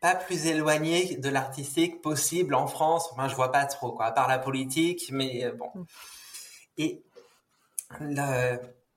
pas 0.00 0.14
plus 0.14 0.46
éloigné 0.46 1.16
de 1.16 1.28
l'artistique 1.28 2.00
possible 2.02 2.54
en 2.54 2.66
France. 2.66 3.08
Enfin, 3.12 3.28
je 3.28 3.34
vois 3.34 3.52
pas 3.52 3.64
trop, 3.66 3.92
quoi, 3.92 4.06
à 4.06 4.12
part 4.12 4.28
la 4.28 4.38
politique, 4.38 5.10
mais 5.12 5.44
euh, 5.44 5.52
bon. 5.52 5.70
Mm. 5.74 5.84
Et 6.78 7.02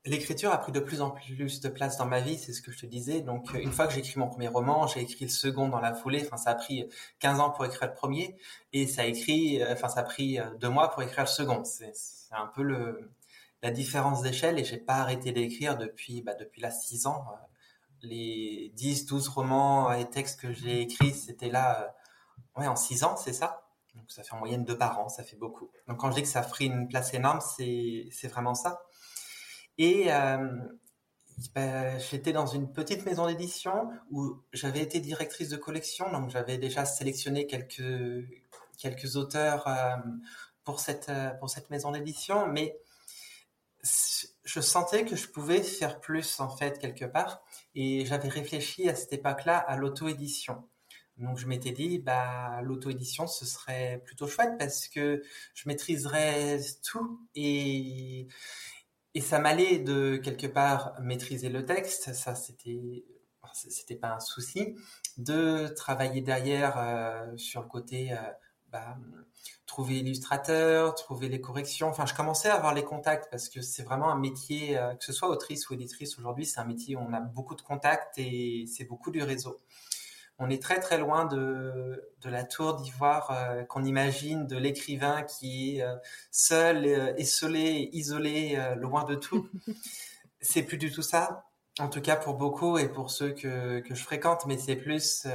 l'écriture 0.06 0.52
a 0.52 0.58
pris 0.58 0.72
de 0.72 0.80
plus 0.80 1.02
en 1.02 1.12
plus 1.12 1.62
de 1.62 1.70
place 1.70 1.98
dans 1.98 2.06
ma 2.06 2.20
vie, 2.20 2.38
c'est 2.38 2.54
ce 2.54 2.62
que 2.62 2.72
je 2.72 2.80
te 2.80 2.86
disais. 2.86 3.22
Donc, 3.22 3.54
euh, 3.54 3.60
une 3.60 3.72
fois 3.72 3.88
que 3.88 3.94
j'ai 3.94 4.00
écrit 4.00 4.20
mon 4.20 4.28
premier 4.28 4.48
roman, 4.48 4.88
j'ai 4.88 5.02
écrit 5.02 5.26
le 5.26 5.32
second 5.32 5.70
dans 5.70 5.80
la 5.80 5.94
foulée. 5.94 6.24
Enfin, 6.26 6.38
ça 6.38 6.52
a 6.52 6.56
pris 6.56 6.88
15 7.20 7.40
ans 7.40 7.50
pour 7.50 7.66
écrire 7.66 7.88
le 7.90 7.94
premier, 7.94 8.38
et 8.74 8.88
ça 8.88 9.02
a 9.04 9.06
écrit, 9.06 9.62
euh, 9.62 9.74
enfin, 9.74 9.88
ça 9.88 10.02
a 10.02 10.04
pris 10.04 10.40
deux 10.60 10.70
mois 10.70 10.92
pour 10.92 11.02
écrire 11.04 11.24
le 11.24 11.30
second. 11.30 11.64
C'est 11.64 11.94
un 12.32 12.48
peu 12.48 12.64
le 12.64 13.12
la 13.64 13.70
différence 13.70 14.24
d'échelle, 14.24 14.58
et 14.58 14.64
j'ai 14.64 14.78
pas 14.78 14.96
arrêté 14.96 15.32
d'écrire 15.32 15.78
depuis, 15.78 16.24
bah, 16.24 16.34
depuis 16.34 16.62
là 16.62 16.72
6 16.72 17.06
ans 17.06 17.26
les 18.04 18.72
10, 18.76 19.06
12 19.06 19.28
romans 19.30 19.92
et 19.94 20.10
textes 20.10 20.40
que 20.40 20.52
j'ai 20.52 20.82
écrits, 20.82 21.14
c'était 21.14 21.50
là, 21.50 21.82
euh, 21.82 22.60
ouais, 22.60 22.68
en 22.68 22.76
6 22.76 23.04
ans, 23.04 23.16
c'est 23.16 23.34
ça? 23.34 23.68
Donc 23.96 24.10
ça 24.10 24.24
fait 24.24 24.34
en 24.34 24.40
moyenne 24.40 24.64
deux 24.64 24.78
par 24.78 25.00
an, 25.00 25.10
ça 25.10 25.24
fait 25.24 25.36
beaucoup. 25.36 25.70
Donc 25.88 26.00
quand 26.00 26.12
je 26.12 26.16
dis 26.16 26.22
que 26.22 26.28
ça 26.28 26.44
ferait 26.44 26.66
une 26.66 26.88
place 26.88 27.14
énorme, 27.14 27.40
c'est, 27.42 28.28
vraiment 28.28 28.56
ça. 28.56 28.82
Et 29.78 30.12
euh, 30.14 30.58
ben, 31.54 32.00
j'étais 32.00 32.32
dans 32.32 32.46
une 32.46 32.72
petite 32.72 33.06
maison 33.06 33.28
d'édition 33.28 33.90
où 34.12 34.38
j'avais 34.54 34.82
été 34.82 35.00
directrice 35.00 35.50
de 35.50 35.58
collection, 35.58 36.12
donc 36.12 36.30
j'avais 36.30 36.58
déjà 36.58 36.86
sélectionné 36.86 37.48
quelques, 37.48 38.26
quelques 38.78 39.18
auteurs 39.18 39.68
euh, 39.68 39.96
pour, 40.64 40.80
cette, 40.80 41.12
pour 41.40 41.50
cette 41.50 41.70
maison 41.70 41.92
d'édition, 41.92 42.48
mais 42.48 42.78
je 44.44 44.60
sentais 44.60 45.06
que 45.06 45.16
je 45.16 45.28
pouvais 45.28 45.62
faire 45.62 46.00
plus 46.00 46.40
en 46.40 46.50
fait 46.50 46.80
quelque 46.80 47.06
part 47.06 47.44
et 47.76 48.06
j'avais 48.06 48.30
réfléchi 48.30 48.90
à 48.90 48.96
cette 48.96 49.14
époque-là 49.14 49.58
à 49.58 49.78
l'auto-édition. 49.78 50.68
Donc 51.18 51.38
je 51.38 51.48
m'étais 51.48 51.72
dit 51.72 52.00
bah 52.00 52.62
l'auto-édition 52.64 53.28
ce 53.28 53.46
serait 53.46 54.02
plutôt 54.06 54.28
chouette 54.28 54.58
parce 54.58 54.88
que 54.88 55.22
je 55.54 55.68
maîtriserais 55.68 56.60
tout 56.84 57.22
et 57.36 58.28
et 59.14 59.22
ça 59.22 59.40
m'allait 59.40 59.80
de 59.80 60.16
quelque 60.18 60.48
part 60.48 60.96
maîtriser 61.02 61.50
le 61.50 61.66
texte, 61.66 62.14
ça 62.14 62.34
c'était 62.34 63.04
c'était 63.54 63.96
pas 63.96 64.16
un 64.16 64.20
souci 64.20 64.76
de 65.18 65.68
travailler 65.76 66.22
derrière 66.22 66.78
euh, 66.78 67.36
sur 67.38 67.62
le 67.62 67.68
côté 67.68 68.14
euh, 68.14 68.16
bah, 68.70 68.98
trouver 69.72 70.00
illustrateur, 70.00 70.96
trouver 70.96 71.30
les 71.30 71.40
corrections. 71.40 71.88
Enfin, 71.88 72.06
je 72.06 72.14
commençais 72.14 72.50
à 72.50 72.56
avoir 72.56 72.74
les 72.74 72.84
contacts 72.84 73.30
parce 73.32 73.48
que 73.48 73.62
c'est 73.62 73.84
vraiment 73.84 74.12
un 74.12 74.20
métier, 74.20 74.78
euh, 74.78 74.94
que 74.96 75.06
ce 75.06 75.14
soit 75.14 75.30
autrice 75.30 75.70
ou 75.70 75.74
éditrice 75.74 76.20
aujourd'hui, 76.20 76.46
c'est 76.46 76.60
un 76.60 76.66
métier 76.66 76.98
où 76.98 77.00
on 77.00 77.14
a 77.14 77.22
beaucoup 77.22 77.56
de 77.56 77.62
contacts 77.62 78.18
et 78.18 78.66
c'est 78.68 78.84
beaucoup 78.84 79.12
du 79.12 79.24
réseau. 79.24 79.58
On 80.40 80.50
est 80.50 80.62
très 80.62 80.82
très 80.82 80.98
loin 80.98 81.24
de, 81.24 82.12
de 82.20 82.30
la 82.30 82.44
tour 82.44 82.76
d'ivoire 82.76 83.32
euh, 83.32 83.64
qu'on 83.64 83.86
imagine 83.86 84.46
de 84.46 84.58
l'écrivain 84.58 85.24
qui 85.24 85.78
est 85.78 85.84
euh, 85.84 85.96
seul, 86.32 86.86
esselé, 87.18 87.90
isolé, 87.94 88.62
loin 88.76 89.06
de 89.06 89.16
tout. 89.16 89.48
c'est 90.42 90.64
plus 90.64 90.78
du 90.78 90.92
tout 90.92 91.04
ça. 91.04 91.46
En 91.80 91.88
tout 91.88 92.02
cas 92.02 92.18
pour 92.18 92.34
beaucoup 92.34 92.78
et 92.78 92.90
pour 92.90 93.10
ceux 93.10 93.32
que, 93.32 93.80
que 93.80 93.96
je 93.96 94.04
fréquente, 94.04 94.46
mais 94.48 94.58
c'est 94.58 94.76
plus 94.76 95.26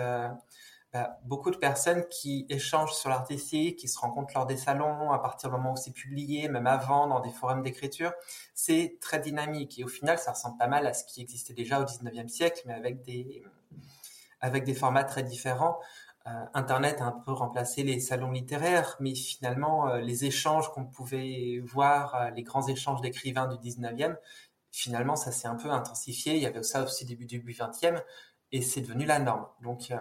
beaucoup 1.25 1.51
de 1.51 1.57
personnes 1.57 2.05
qui 2.09 2.47
échangent 2.49 2.95
sur 2.95 3.11
l'artistique, 3.11 3.79
qui 3.79 3.89
se 3.89 3.99
rencontrent 3.99 4.35
lors 4.35 4.47
des 4.47 4.57
salons, 4.57 5.11
à 5.13 5.19
partir 5.19 5.51
du 5.51 5.57
moment 5.57 5.73
où 5.73 5.77
c'est 5.77 5.93
publié, 5.93 6.49
même 6.49 6.67
avant, 6.67 7.07
dans 7.07 7.21
des 7.21 7.31
forums 7.31 7.63
d'écriture. 7.63 8.13
C'est 8.55 8.99
très 9.01 9.19
dynamique 9.19 9.79
et 9.79 9.85
au 9.85 9.89
final, 9.89 10.19
ça 10.19 10.33
ressemble 10.33 10.59
pas 10.59 10.69
mal 10.69 10.87
à 10.87 10.95
ce 10.95 11.05
qui 11.05 11.21
existait 11.21 11.55
déjà 11.55 11.81
au 11.81 11.85
19e 11.85 12.29
siècle, 12.29 12.63
mais 12.67 12.75
avec 12.75 13.03
des, 13.03 13.43
avec 14.41 14.65
des 14.65 14.75
formats 14.75 15.05
très 15.05 15.23
différents. 15.23 15.79
Euh, 16.27 16.45
Internet 16.55 17.01
a 17.01 17.05
un 17.05 17.13
peu 17.13 17.33
remplacé 17.33 17.85
les 17.85 18.01
salons 18.01 18.33
littéraires, 18.33 18.97
mais 18.99 19.15
finalement, 19.15 19.89
euh, 19.89 20.01
les 20.01 20.25
échanges 20.25 20.73
qu'on 20.73 20.85
pouvait 20.85 21.61
voir, 21.65 22.15
euh, 22.17 22.31
les 22.31 22.43
grands 22.43 22.67
échanges 22.67 23.01
d'écrivains 23.01 23.47
du 23.47 23.57
19e, 23.59 24.17
finalement, 24.73 25.15
ça 25.15 25.31
s'est 25.31 25.47
un 25.47 25.55
peu 25.55 25.71
intensifié. 25.71 26.35
Il 26.35 26.43
y 26.43 26.47
avait 26.47 26.63
ça 26.65 26.83
aussi 26.83 27.05
début 27.05 27.27
du 27.27 27.41
20e, 27.41 28.03
et 28.51 28.61
c'est 28.61 28.81
devenu 28.81 29.05
la 29.05 29.21
norme. 29.21 29.47
Donc, 29.63 29.93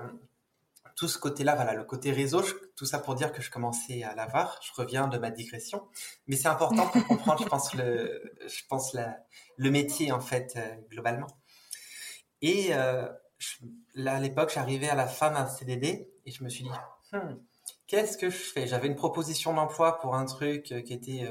tout 0.96 1.08
ce 1.08 1.18
côté-là, 1.18 1.56
voilà, 1.56 1.74
le 1.74 1.84
côté 1.84 2.12
réseau, 2.12 2.42
tout 2.75 2.86
ça 2.86 3.00
pour 3.00 3.16
dire 3.16 3.34
que 3.34 3.42
je 3.42 3.52
commençais 3.52 4.04
à 4.04 4.16
l'avoir. 4.16 4.60
Je 4.62 4.72
reviens 4.74 5.08
de 5.08 5.18
ma 5.18 5.30
digression, 5.30 5.88
mais 6.28 6.36
c'est 6.36 6.48
important 6.48 6.88
pour 6.88 7.06
comprendre, 7.06 7.44
je 7.44 7.50
pense 7.50 7.74
le, 7.74 8.38
je 8.48 8.62
pense 8.70 8.96
le 9.58 9.72
métier 9.72 10.12
en 10.12 10.22
fait 10.22 10.54
euh, 10.56 10.75
globalement. 10.90 11.28
Et 12.42 12.74
euh, 12.74 13.08
là, 13.94 14.16
à 14.16 14.20
l'époque, 14.20 14.52
j'arrivais 14.54 14.90
à 14.90 14.96
la 14.96 15.08
fin 15.08 15.32
d'un 15.32 15.48
CDD 15.48 16.10
et 16.25 16.32
je 16.32 16.44
me 16.44 16.50
suis 16.50 16.64
dit, 16.64 16.70
hmm, 17.12 17.36
qu'est-ce 17.88 18.18
que 18.18 18.30
je 18.30 18.38
fais? 18.38 18.68
J'avais 18.68 18.88
une 18.88 18.96
proposition 18.96 19.54
d'emploi 19.54 20.00
pour 20.00 20.16
un 20.16 20.25
truc 20.25 20.72
euh, 20.72 20.82
qui 20.82 20.94
était 20.94 21.28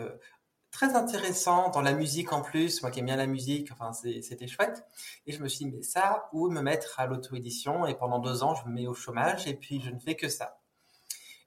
très 0.75 0.97
intéressant 0.97 1.71
dans 1.71 1.81
la 1.83 1.93
musique 1.93 2.33
en 2.33 2.43
plus, 2.43 2.83
moi 2.83 2.91
qui 2.91 2.99
aime 2.99 3.07
bien 3.07 3.17
la 3.17 3.29
musique, 3.29 3.71
enfin 3.71 3.93
c'était 3.93 4.49
chouette. 4.49 4.85
Et 5.25 5.33
je 5.33 5.41
me 5.41 5.49
suis 5.49 5.65
dit, 5.65 5.71
mais 5.71 5.83
ça, 5.83 6.29
ou 6.33 6.51
me 6.51 6.61
mettre 6.61 6.99
à 6.99 7.07
l'auto-édition, 7.07 7.87
et 7.87 7.95
pendant 7.95 8.19
deux 8.19 8.43
ans, 8.43 8.57
je 8.57 8.67
me 8.69 8.75
mets 8.75 8.87
au 8.89 8.93
chômage, 8.95 9.47
et 9.47 9.55
puis 9.55 9.81
je 9.81 9.91
ne 9.91 10.01
fais 10.01 10.17
que 10.17 10.29
ça. 10.29 10.59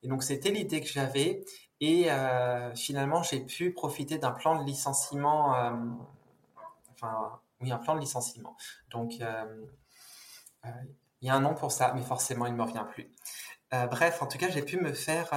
Et 0.01 0.07
donc 0.07 0.23
c'était 0.23 0.49
l'idée 0.49 0.79
que 0.79 0.87
j'avais, 0.87 1.43
et 1.81 2.09
euh, 2.09 2.73
finalement 2.73 3.21
j'ai 3.21 3.41
pu 3.41 3.73
profiter 3.73 4.17
d'un 4.17 4.31
plan 4.31 4.61
de 4.61 4.65
licenciement, 4.65 5.55
euh, 5.55 5.73
enfin 6.93 7.41
oui, 7.59 7.69
un 7.69 7.79
plan 7.79 7.95
de 7.95 7.99
licenciement. 7.99 8.55
Donc 8.91 9.15
euh, 9.19 9.65
il 11.21 11.27
y 11.27 11.29
a 11.29 11.35
un 11.35 11.41
nom 11.41 11.53
pour 11.53 11.73
ça, 11.73 11.91
mais 11.93 12.01
forcément 12.01 12.45
il 12.45 12.53
ne 12.53 12.57
me 12.57 12.63
revient 12.63 12.85
plus. 12.89 13.11
Bref, 13.71 14.21
en 14.21 14.27
tout 14.27 14.37
cas, 14.37 14.49
j'ai 14.49 14.61
pu 14.61 14.77
me 14.79 14.93
faire 14.93 15.29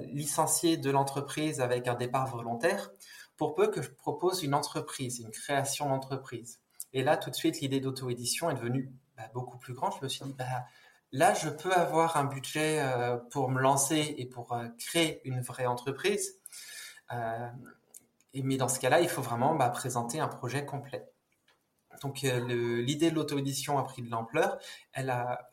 licencier 0.00 0.76
de 0.76 0.90
l'entreprise 0.90 1.60
avec 1.60 1.86
un 1.86 1.94
départ 1.94 2.26
volontaire 2.26 2.90
pour 3.36 3.54
peu 3.54 3.68
que 3.68 3.82
je 3.82 3.90
propose 3.90 4.42
une 4.42 4.54
entreprise, 4.54 5.20
une 5.20 5.30
création 5.30 5.88
d'entreprise. 5.88 6.60
Et 6.92 7.02
là, 7.02 7.16
tout 7.16 7.30
de 7.30 7.34
suite, 7.34 7.60
l'idée 7.60 7.80
d'auto-édition 7.80 8.50
est 8.50 8.54
devenue 8.54 8.90
bah, 9.16 9.24
beaucoup 9.34 9.58
plus 9.58 9.74
grande. 9.74 9.92
Je 9.98 10.04
me 10.04 10.08
suis 10.08 10.24
dit, 10.24 10.32
bah, 10.32 10.66
là, 11.12 11.34
je 11.34 11.48
peux 11.48 11.72
avoir 11.72 12.16
un 12.16 12.24
budget 12.24 12.80
euh, 12.80 13.16
pour 13.16 13.50
me 13.50 13.60
lancer 13.60 14.14
et 14.18 14.26
pour 14.26 14.52
euh, 14.52 14.68
créer 14.78 15.20
une 15.28 15.40
vraie 15.40 15.66
entreprise. 15.66 16.40
Euh, 17.12 17.48
mais 18.34 18.56
dans 18.56 18.68
ce 18.68 18.78
cas-là, 18.80 19.00
il 19.00 19.08
faut 19.08 19.22
vraiment 19.22 19.54
bah, 19.54 19.68
présenter 19.70 20.20
un 20.20 20.28
projet 20.28 20.64
complet. 20.64 21.06
Donc 22.02 22.20
l'idée 22.20 23.10
de 23.10 23.14
l'auto-édition 23.14 23.78
a 23.78 23.82
pris 23.82 24.02
de 24.02 24.10
l'ampleur. 24.10 24.58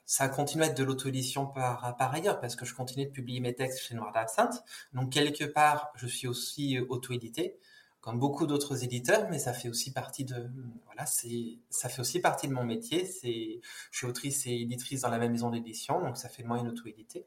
Ça 0.05 0.25
a 0.25 0.27
continué 0.27 0.65
à 0.65 0.67
être 0.67 0.77
de 0.77 0.83
l'auto-édition 0.83 1.45
par, 1.45 1.95
par 1.95 2.13
ailleurs 2.13 2.41
parce 2.41 2.57
que 2.57 2.65
je 2.65 2.75
continue 2.75 3.05
de 3.05 3.11
publier 3.11 3.39
mes 3.39 3.55
textes 3.55 3.79
chez 3.79 3.95
Noir 3.95 4.11
d'Absinthe. 4.11 4.61
Donc 4.91 5.13
quelque 5.13 5.45
part, 5.45 5.93
je 5.95 6.05
suis 6.05 6.27
aussi 6.27 6.77
auto-édité 6.79 7.57
comme 8.03 8.19
beaucoup 8.19 8.45
d'autres 8.47 8.83
éditeurs, 8.83 9.29
mais 9.29 9.39
ça 9.39 9.53
fait 9.53 9.69
aussi 9.69 9.93
partie 9.93 10.25
de 10.25 10.51
voilà, 10.87 11.05
c'est 11.05 11.59
ça 11.69 11.87
fait 11.87 12.01
aussi 12.01 12.19
partie 12.19 12.49
de 12.49 12.53
mon 12.53 12.65
métier. 12.65 13.05
C'est 13.05 13.61
je 13.91 13.97
suis 13.97 14.05
autrice 14.05 14.45
et 14.45 14.51
éditrice 14.51 15.01
dans 15.01 15.09
la 15.09 15.17
même 15.17 15.31
maison 15.31 15.49
d'édition, 15.49 16.01
donc 16.01 16.17
ça 16.17 16.27
fait 16.27 16.43
de 16.43 16.49
moi 16.49 16.59
une 16.59 16.67
auto-édité. 16.67 17.25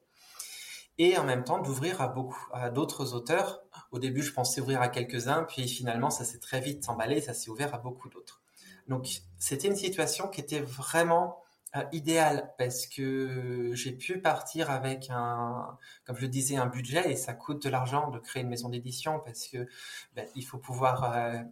Et 0.99 1.17
en 1.17 1.25
même 1.25 1.45
temps 1.45 1.61
d'ouvrir 1.61 2.03
à 2.03 2.09
beaucoup 2.09 2.47
à 2.53 2.69
d'autres 2.69 3.15
auteurs. 3.15 3.63
Au 3.91 3.99
début, 3.99 4.23
je 4.23 4.35
pensais 4.35 4.61
ouvrir 4.61 4.83
à 4.83 4.89
quelques-uns, 4.89 5.45
puis 5.45 5.67
finalement, 5.67 6.11
ça 6.11 6.25
s'est 6.25 6.41
très 6.41 6.61
vite 6.61 6.87
emballé, 6.91 7.23
ça 7.23 7.33
s'est 7.33 7.49
ouvert 7.49 7.75
à 7.75 7.79
beaucoup 7.79 8.11
d'autres. 8.11 8.43
Donc 8.87 9.09
c'était 9.39 9.69
une 9.69 9.77
situation 9.77 10.29
qui 10.29 10.43
était 10.43 10.61
vraiment 10.61 11.43
euh, 11.75 11.83
idéal 11.93 12.55
parce 12.59 12.87
que 12.87 13.73
j'ai 13.75 13.93
pu 13.93 14.21
partir 14.21 14.71
avec 14.71 15.09
un, 15.11 15.77
comme 16.05 16.17
je 16.17 16.23
le 16.23 16.29
disais, 16.29 16.57
un 16.57 16.67
budget 16.67 17.11
et 17.11 17.17
ça 17.17 17.35
coûte 17.35 17.65
de 17.65 17.69
l'argent 17.69 18.11
de 18.11 18.19
créer 18.19 18.43
une 18.43 18.49
maison 18.49 18.69
d'édition 18.69 19.21
parce 19.25 19.49
que 19.49 19.67
ben, 20.15 20.27
il 20.37 20.43
faut 20.43 20.59
pouvoir 20.59 21.13
euh, 21.13 21.43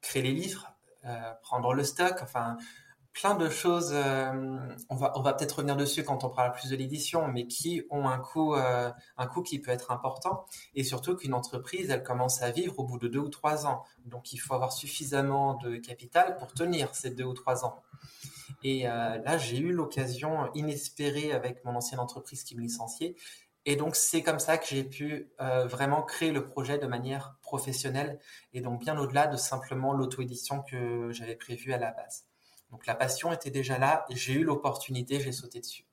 créer 0.00 0.22
les 0.22 0.32
livres, 0.32 0.72
euh, 1.04 1.32
prendre 1.42 1.74
le 1.74 1.82
stock, 1.82 2.18
enfin 2.22 2.56
plein 3.20 3.34
de 3.34 3.48
choses. 3.48 3.92
on 4.88 4.96
va 4.96 5.12
on 5.16 5.22
va 5.22 5.32
peut-être 5.34 5.52
revenir 5.52 5.76
dessus 5.76 6.04
quand 6.04 6.24
on 6.24 6.30
parlera 6.30 6.54
plus 6.54 6.70
de 6.70 6.76
l'édition, 6.76 7.28
mais 7.28 7.46
qui 7.46 7.82
ont 7.90 8.08
un 8.08 8.18
coût 8.18 8.54
un 8.54 9.26
coût 9.26 9.42
qui 9.42 9.58
peut 9.58 9.70
être 9.70 9.90
important 9.90 10.46
et 10.74 10.84
surtout 10.84 11.16
qu'une 11.16 11.34
entreprise 11.34 11.90
elle 11.90 12.02
commence 12.02 12.42
à 12.42 12.50
vivre 12.50 12.78
au 12.78 12.84
bout 12.84 12.98
de 12.98 13.08
deux 13.08 13.18
ou 13.18 13.28
trois 13.28 13.66
ans, 13.66 13.84
donc 14.04 14.32
il 14.32 14.38
faut 14.38 14.54
avoir 14.54 14.72
suffisamment 14.72 15.54
de 15.54 15.76
capital 15.76 16.36
pour 16.36 16.52
tenir 16.52 16.94
ces 16.94 17.10
deux 17.10 17.24
ou 17.24 17.34
trois 17.34 17.64
ans. 17.64 17.82
Et 18.62 18.88
euh, 18.88 19.18
là, 19.18 19.38
j'ai 19.38 19.58
eu 19.58 19.72
l'occasion 19.72 20.50
inespérée 20.54 21.32
avec 21.32 21.64
mon 21.64 21.76
ancienne 21.76 22.00
entreprise 22.00 22.42
qui 22.44 22.56
me 22.56 22.62
licenciait. 22.62 23.14
Et 23.64 23.76
donc, 23.76 23.96
c'est 23.96 24.22
comme 24.22 24.38
ça 24.38 24.56
que 24.56 24.66
j'ai 24.66 24.84
pu 24.84 25.30
euh, 25.40 25.66
vraiment 25.66 26.02
créer 26.02 26.32
le 26.32 26.44
projet 26.44 26.78
de 26.78 26.86
manière 26.86 27.36
professionnelle 27.42 28.18
et 28.52 28.60
donc 28.60 28.80
bien 28.80 28.98
au-delà 28.98 29.26
de 29.26 29.36
simplement 29.36 29.92
l'auto-édition 29.92 30.62
que 30.62 31.10
j'avais 31.12 31.36
prévue 31.36 31.72
à 31.72 31.78
la 31.78 31.92
base. 31.92 32.27
Donc, 32.70 32.86
la 32.86 32.94
passion 32.94 33.32
était 33.32 33.50
déjà 33.50 33.78
là 33.78 34.04
j'ai 34.10 34.34
eu 34.34 34.44
l'opportunité, 34.44 35.20
j'ai 35.20 35.32
sauté 35.32 35.60
dessus. 35.60 35.88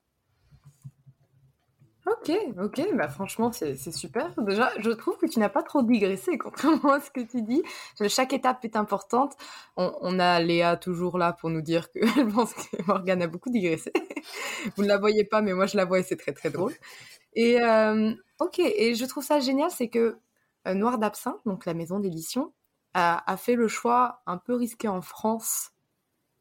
Ok, 2.07 2.31
ok, 2.61 2.87
bah 2.93 3.07
franchement 3.07 3.51
c'est 3.51 3.75
super. 3.91 4.31
Déjà, 4.37 4.71
je 4.77 4.91
trouve 4.91 5.17
que 5.17 5.25
tu 5.25 5.39
n'as 5.39 5.49
pas 5.49 5.63
trop 5.63 5.81
digressé 5.81 6.37
contrairement 6.37 6.93
à 6.93 6.99
ce 6.99 7.09
que 7.09 7.21
tu 7.21 7.41
dis. 7.41 7.63
Chaque 8.09 8.31
étape 8.31 8.63
est 8.63 8.75
importante. 8.75 9.33
On, 9.75 10.19
a 10.19 10.39
Léa 10.39 10.77
toujours 10.77 11.17
là 11.17 11.33
pour 11.33 11.49
nous 11.49 11.61
dire 11.61 11.91
que 11.91 12.05
je 12.05 12.21
pense 12.21 12.53
que 12.53 12.83
Morgane 12.85 13.23
a 13.23 13.27
beaucoup 13.27 13.49
digressé. 13.49 13.91
Vous 14.75 14.83
ne 14.83 14.87
la 14.87 14.99
voyez 14.99 15.23
pas, 15.23 15.41
mais 15.41 15.53
moi 15.53 15.65
je 15.65 15.77
la 15.77 15.85
vois 15.85 15.97
et 15.99 16.03
c'est 16.03 16.15
très 16.15 16.33
très 16.33 16.51
drôle. 16.51 16.73
Et 17.33 17.59
euh, 17.59 18.13
ok, 18.39 18.59
et 18.59 18.93
je 18.93 19.05
trouve 19.05 19.23
ça 19.23 19.39
génial, 19.39 19.71
c'est 19.71 19.89
que 19.89 20.19
euh, 20.67 20.73
Noir 20.75 20.99
d'Absinthe, 20.99 21.41
donc 21.45 21.65
la 21.65 21.73
maison 21.73 21.99
d'édition, 21.99 22.53
a, 22.93 23.35
fait 23.37 23.55
le 23.55 23.67
choix 23.67 24.21
un 24.25 24.37
peu 24.37 24.53
risqué 24.55 24.87
en 24.87 25.01
France 25.01 25.71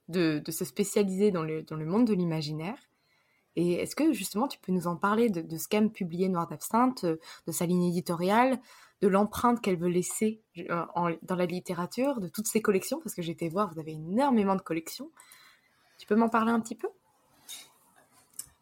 de, 0.09 0.43
se 0.51 0.65
spécialiser 0.65 1.31
dans 1.31 1.43
le, 1.43 1.63
dans 1.63 1.77
le 1.77 1.87
monde 1.87 2.07
de 2.07 2.15
l'imaginaire 2.15 2.79
et 3.57 3.75
est-ce 3.75 3.95
que 3.95 4.13
justement 4.13 4.49
tu 4.49 4.59
peux 4.59 4.73
nous 4.73 4.87
en 4.87 4.97
parler 4.97 5.31
de, 5.31 5.57
ce 5.57 5.69
qu'aime 5.69 5.91
publier 5.91 6.29
Noir 6.29 6.49
d'Absinthe, 6.49 7.05
euh, 7.05 7.21
de 7.47 7.53
sa 7.53 7.67
ligne 7.67 7.85
éditoriale, 7.85 8.61
de 9.01 9.09
l'empreinte 9.09 9.61
qu'elle 9.61 9.77
veut 9.77 9.89
laisser 9.89 10.43
euh, 10.59 10.85
dans 11.23 11.37
la 11.37 11.47
littérature, 11.47 12.21
de 12.21 12.29
toutes 12.29 12.49
ses 12.49 12.63
collections? 12.63 13.01
Parce 13.01 13.15
que 13.15 13.23
j'ai 13.23 13.33
été 13.33 13.49
voir, 13.49 13.73
vous 13.73 13.79
avez 13.79 13.93
énormément 13.93 14.57
de 14.57 14.63
collections. 14.63 15.11
Tu 15.99 16.07
peux 16.07 16.17
m'en 16.17 16.29
parler 16.29 16.51
un 16.51 16.61
petit 16.61 16.75
peu? 16.75 16.89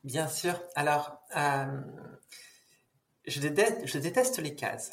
Bien 0.05 0.29
sûr. 0.29 0.61
Alors, 0.75 1.23
euh, 1.37 1.81
je 3.27 3.41
déteste 3.41 4.39
les 4.41 4.55
cases 4.55 4.91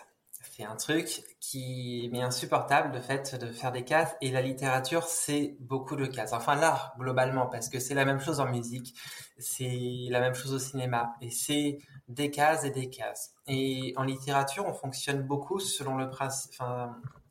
c'est 0.60 0.66
un 0.66 0.76
truc 0.76 1.24
qui 1.40 2.10
m'est 2.12 2.22
insupportable 2.22 2.92
de 2.92 3.00
fait 3.00 3.36
de 3.36 3.50
faire 3.50 3.72
des 3.72 3.86
cases 3.86 4.14
et 4.20 4.30
la 4.30 4.42
littérature 4.42 5.04
c'est 5.04 5.56
beaucoup 5.62 5.96
de 5.96 6.06
cases 6.06 6.34
enfin 6.34 6.56
l'art 6.56 6.94
globalement 7.00 7.48
parce 7.48 7.70
que 7.70 7.80
c'est 7.80 7.94
la 7.94 8.04
même 8.04 8.20
chose 8.20 8.42
en 8.42 8.50
musique 8.50 8.94
c'est 9.38 10.08
la 10.10 10.20
même 10.20 10.36
chose 10.36 10.54
au 10.54 10.60
cinéma 10.60 11.16
et 11.22 11.32
c'est 11.32 11.78
des 12.10 12.30
cases 12.30 12.66
et 12.66 12.72
des 12.72 12.90
cases 12.90 13.36
et 13.48 13.94
en 13.96 14.04
littérature 14.04 14.66
on 14.68 14.74
fonctionne 14.74 15.22
beaucoup 15.22 15.62
selon 15.62 15.96
le 15.96 16.10
principe 16.10 16.62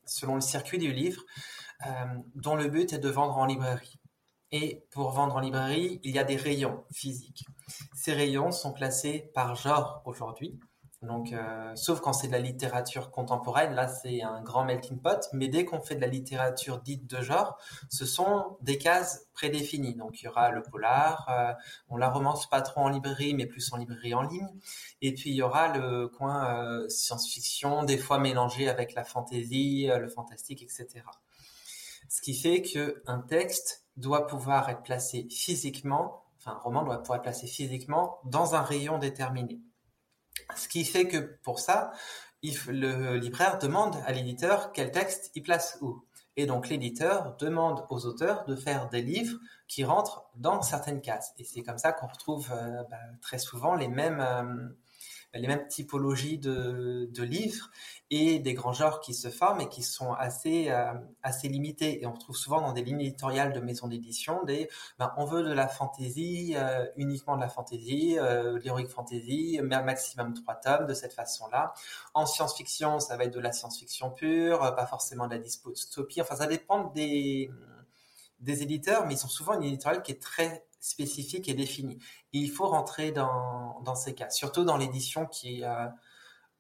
selon 0.09 0.37
le 0.37 0.41
circuit 0.41 0.79
du 0.79 0.93
livre, 0.93 1.23
dont 2.35 2.57
le 2.57 2.69
but 2.69 2.93
est 2.93 2.99
de 2.99 3.09
vendre 3.09 3.37
en 3.37 3.47
librairie. 3.47 3.99
Et 4.51 4.87
pour 4.91 5.11
vendre 5.11 5.37
en 5.37 5.41
librairie, 5.41 6.01
il 6.03 6.15
y 6.15 6.19
a 6.19 6.25
des 6.25 6.37
rayons 6.37 6.85
physiques. 6.93 7.45
Ces 7.95 8.15
rayons 8.15 8.51
sont 8.51 8.73
classés 8.73 9.31
par 9.35 9.55
genre 9.55 10.01
aujourd'hui. 10.07 10.59
Donc, 11.03 11.33
euh, 11.33 11.77
sauf 11.77 12.01
quand 12.01 12.13
c'est 12.13 12.27
de 12.27 12.33
la 12.33 12.41
littérature 12.41 13.13
contemporaine, 13.13 13.75
là 13.75 13.87
c'est 13.87 14.23
un 14.23 14.43
grand 14.43 14.65
melting 14.65 15.01
pot. 15.01 15.29
Mais 15.33 15.47
dès 15.49 15.65
qu'on 15.65 15.81
fait 15.81 15.95
de 15.95 16.01
la 16.01 16.09
littérature 16.09 16.81
dite 16.81 17.07
de 17.07 17.23
genre, 17.23 17.57
ce 17.89 18.05
sont 18.05 18.59
des 18.63 18.79
cases 18.79 19.29
prédéfinies. 19.33 19.95
Donc, 19.95 20.21
il 20.21 20.25
y 20.25 20.29
aura 20.29 20.51
le 20.51 20.63
polar, 20.63 21.29
euh, 21.31 21.53
on 21.89 21.97
la 21.97 22.11
romance 22.11 22.49
pas 22.49 22.63
trop 22.63 22.81
en 22.81 22.89
librairie, 22.89 23.35
mais 23.35 23.47
plus 23.47 23.73
en 23.73 23.77
librairie 23.77 24.15
en 24.15 24.23
ligne. 24.23 24.49
Et 25.01 25.15
puis 25.15 25.31
il 25.31 25.37
y 25.37 25.43
aura 25.43 25.69
le 25.69 26.09
coin 26.09 26.57
euh, 26.57 26.89
science-fiction, 26.89 27.85
des 27.85 27.99
fois 27.99 28.19
mélangé 28.19 28.69
avec 28.69 28.95
la 28.95 29.05
fantasy, 29.05 29.89
le 29.89 30.09
fantastique, 30.09 30.63
etc. 30.63 31.05
Ce 32.09 32.21
qui 32.23 32.35
fait 32.35 32.63
que 32.63 33.03
un 33.07 33.21
texte 33.21 33.85
doit 33.97 34.27
pouvoir 34.27 34.69
être 34.71 34.83
placé 34.83 35.29
physiquement, 35.31 36.25
enfin 36.39 36.53
un 36.53 36.59
roman 36.59 36.83
doit 36.83 36.99
pouvoir 36.99 37.19
être 37.19 37.23
placé 37.23 37.47
physiquement 37.47 38.19
dans 38.25 38.55
un 38.55 38.63
rayon 38.63 38.99
déterminé. 38.99 39.61
Ce 40.57 40.69
qui 40.69 40.85
fait 40.85 41.07
que 41.07 41.19
pour 41.43 41.61
ça, 41.61 41.93
le 42.43 43.17
libraire 43.17 43.59
demande 43.59 43.97
à 44.07 44.13
l'éditeur 44.13 44.73
quel 44.73 44.91
texte 44.91 45.31
il 45.35 45.43
place 45.43 45.79
où. 45.81 46.03
Et 46.37 46.47
donc 46.47 46.69
l'éditeur 46.69 47.37
demande 47.37 47.85
aux 47.91 48.07
auteurs 48.07 48.45
de 48.45 48.55
faire 48.55 48.89
des 48.89 49.03
livres 49.03 49.39
qui 49.67 49.85
rentrent 49.85 50.25
dans 50.37 50.63
certaines 50.63 51.01
cases. 51.01 51.35
Et 51.39 51.45
c'est 51.45 51.63
comme 51.63 51.79
ça 51.79 51.93
qu'on 51.93 52.07
retrouve 52.07 52.49
euh, 52.53 52.85
bah, 52.89 52.97
très 53.21 53.39
souvent 53.39 53.75
les 53.75 53.89
mêmes, 53.89 54.21
euh, 54.21 54.69
les 55.35 55.47
mêmes 55.47 55.67
typologies 55.69 56.39
de, 56.39 57.23
livres 57.23 57.71
et 58.11 58.39
des 58.39 58.55
grands 58.55 58.73
genres 58.73 59.01
qui 59.01 59.13
se 59.13 59.29
forment 59.29 59.61
et 59.61 59.69
qui 59.69 59.83
sont 59.83 60.13
assez 60.13 60.71
euh, 60.71 60.95
assez 61.23 61.49
limités. 61.49 62.03
Et 62.03 62.07
on 62.07 62.13
retrouve 62.13 62.37
souvent 62.37 62.61
dans 62.61 62.73
des 62.73 62.83
lignes 62.83 63.01
éditoriales 63.01 63.53
de 63.53 63.61
maisons 63.61 63.89
d'édition 63.89 64.43
des 64.45 64.69
ben, 64.99 65.13
on 65.17 65.25
veut 65.25 65.43
de 65.43 65.53
la 65.53 65.69
fantaisie, 65.69 66.55
euh, 66.57 66.87
uniquement 66.97 67.37
de 67.37 67.43
la 67.43 67.49
fantaisie, 67.49 68.19
euh, 68.19 68.59
fantasy, 68.89 69.61
mais 69.63 69.77
un 69.77 69.83
maximum 69.83 70.35
trois 70.35 70.55
tomes 70.55 70.87
de 70.87 70.95
cette 70.95 71.13
façon-là. 71.13 71.75
En 72.15 72.25
science-fiction, 72.27 73.01
ça 73.01 73.17
va 73.17 73.25
être 73.25 73.35
de 73.35 73.41
la 73.41 73.53
science-fiction 73.53 74.11
pure, 74.11 74.61
pas 74.75 74.87
forcément 74.87 75.27
de 75.27 75.35
la 75.35 75.39
dystopie. 75.39 76.23
Enfin, 76.23 76.37
ça 76.37 76.47
dépend 76.47 76.85
des 76.85 77.51
des 78.41 78.63
éditeurs, 78.63 79.07
mais 79.07 79.15
ils 79.15 79.19
sont 79.19 79.29
souvent 79.29 79.55
une 79.55 79.65
éditoriale 79.65 80.03
qui 80.03 80.13
est 80.13 80.23
très 80.23 80.68
spécifique 80.81 81.49
et 81.49 81.55
définie. 81.55 81.99
Il 82.33 82.51
faut 82.51 82.69
rentrer 82.69 83.13
dans, 83.13 83.81
dans 83.85 83.95
ces 83.95 84.15
cas, 84.15 84.31
surtout 84.31 84.65
dans 84.65 84.77
l'édition 84.77 85.27
qui 85.27 85.61
est 85.61 85.65
euh, 85.65 85.87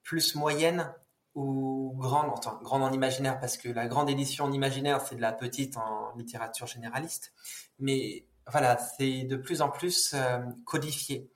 plus 0.02 0.34
moyenne 0.34 0.92
ou 1.34 1.94
grande, 1.96 2.30
enfin 2.30 2.58
grande 2.62 2.82
en 2.82 2.92
imaginaire, 2.92 3.38
parce 3.38 3.56
que 3.56 3.68
la 3.68 3.87
grande 3.87 4.10
édition 4.10 4.44
en 4.46 4.52
imaginaire, 4.52 5.00
c'est 5.00 5.16
de 5.16 5.20
la 5.20 5.32
petite 5.32 5.76
en 5.76 6.12
littérature 6.16 6.66
généraliste. 6.66 7.32
Mais 7.78 8.26
voilà, 8.50 8.78
c'est 8.78 9.25
de 9.25 9.37
plus 9.37 9.60
en 9.62 9.68
plus 9.68 10.14
euh, 10.14 10.38
codifié. 10.64 11.30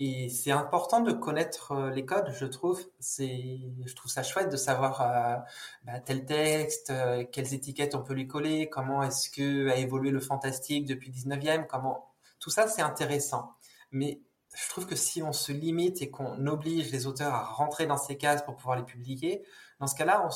Et 0.00 0.28
c'est 0.28 0.52
important 0.52 1.00
de 1.00 1.12
connaître 1.12 1.72
euh, 1.72 1.90
les 1.90 2.04
codes, 2.04 2.30
je 2.30 2.46
trouve. 2.46 2.80
C'est, 3.00 3.58
je 3.84 3.94
trouve 3.94 4.10
ça 4.10 4.22
chouette 4.22 4.48
de 4.50 4.56
savoir 4.56 5.00
euh, 5.00 5.36
bah, 5.84 5.98
tel 6.00 6.24
texte, 6.24 6.90
euh, 6.90 7.24
quelles 7.30 7.52
étiquettes 7.52 7.96
on 7.96 8.02
peut 8.02 8.14
lui 8.14 8.28
coller, 8.28 8.68
comment 8.68 9.02
est-ce 9.02 9.28
que 9.28 9.68
a 9.68 9.76
évolué 9.76 10.10
le 10.10 10.20
fantastique 10.20 10.86
depuis 10.86 11.10
19e, 11.10 11.66
comment 11.66 12.14
tout 12.38 12.50
ça 12.50 12.68
c'est 12.68 12.82
intéressant. 12.82 13.54
Mais 13.90 14.20
je 14.54 14.68
trouve 14.68 14.86
que 14.86 14.96
si 14.96 15.22
on 15.22 15.32
se 15.32 15.50
limite 15.52 16.00
et 16.02 16.10
qu'on 16.10 16.46
oblige 16.46 16.92
les 16.92 17.06
auteurs 17.08 17.34
à 17.34 17.44
rentrer 17.44 17.86
dans 17.86 17.96
ces 17.96 18.16
cases 18.16 18.44
pour 18.44 18.56
pouvoir 18.56 18.76
les 18.76 18.84
publier, 18.84 19.44
dans 19.80 19.88
ce 19.88 19.96
cas-là, 19.96 20.24
on, 20.24 20.30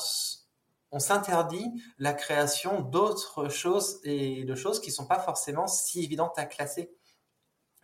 on 0.91 0.99
s'interdit 0.99 1.71
la 1.99 2.13
création 2.13 2.81
d'autres 2.81 3.49
choses 3.49 4.01
et 4.03 4.43
de 4.43 4.55
choses 4.55 4.81
qui 4.81 4.91
sont 4.91 5.07
pas 5.07 5.19
forcément 5.19 5.67
si 5.67 6.03
évidentes 6.03 6.37
à 6.37 6.45
classer. 6.45 6.91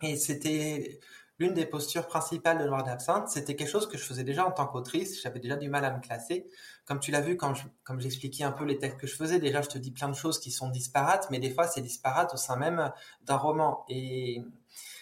Et 0.02 0.16
c'était 0.16 1.00
l'une 1.40 1.54
des 1.54 1.64
postures 1.64 2.06
principales 2.06 2.58
de 2.58 2.66
Noir 2.66 2.84
d'Absinthe, 2.84 3.28
c'était 3.30 3.56
quelque 3.56 3.70
chose 3.70 3.88
que 3.88 3.96
je 3.96 4.04
faisais 4.04 4.24
déjà 4.24 4.46
en 4.46 4.52
tant 4.52 4.66
qu'autrice. 4.66 5.22
J'avais 5.22 5.40
déjà 5.40 5.56
du 5.56 5.70
mal 5.70 5.86
à 5.86 5.90
me 5.90 6.00
classer. 6.00 6.46
Comme 6.84 7.00
tu 7.00 7.10
l'as 7.10 7.22
vu, 7.22 7.38
quand 7.38 7.54
comme 7.82 7.98
j'expliquais 7.98 8.44
un 8.44 8.52
peu 8.52 8.64
les 8.64 8.78
textes 8.78 9.00
que 9.00 9.06
je 9.06 9.16
faisais, 9.16 9.38
déjà, 9.38 9.62
je 9.62 9.68
te 9.68 9.78
dis 9.78 9.90
plein 9.90 10.10
de 10.10 10.14
choses 10.14 10.38
qui 10.38 10.50
sont 10.50 10.68
disparates, 10.68 11.28
mais 11.30 11.38
des 11.38 11.50
fois, 11.50 11.66
c'est 11.66 11.80
disparate 11.80 12.34
au 12.34 12.36
sein 12.36 12.56
même 12.56 12.92
d'un 13.22 13.38
roman. 13.38 13.86
Et 13.88 14.44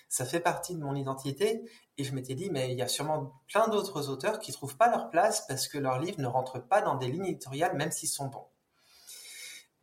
ça 0.09 0.25
fait 0.25 0.39
partie 0.39 0.77
de 0.77 0.81
mon 0.81 0.95
identité. 0.95 1.69
Et 1.99 2.05
je 2.05 2.15
m'étais 2.15 2.37
dit, 2.37 2.51
mais 2.51 2.71
il 2.71 2.79
y 2.79 2.83
a 2.83 2.89
sûrement 2.89 3.33
plein 3.49 3.67
d'autres 3.67 4.09
auteurs 4.09 4.39
qui 4.39 4.53
trouvent 4.53 4.77
pas 4.77 4.89
leur 4.89 5.11
place 5.11 5.45
parce 5.49 5.67
que 5.67 5.77
leurs 5.77 5.99
livres 5.99 6.21
ne 6.21 6.29
rentrent 6.29 6.61
pas 6.61 6.83
dans 6.83 6.95
des 6.95 7.09
lignes 7.09 7.27
éditoriales, 7.27 7.77
même 7.77 7.91
s'ils 7.91 8.09
sont 8.09 8.29
bons. 8.29 8.47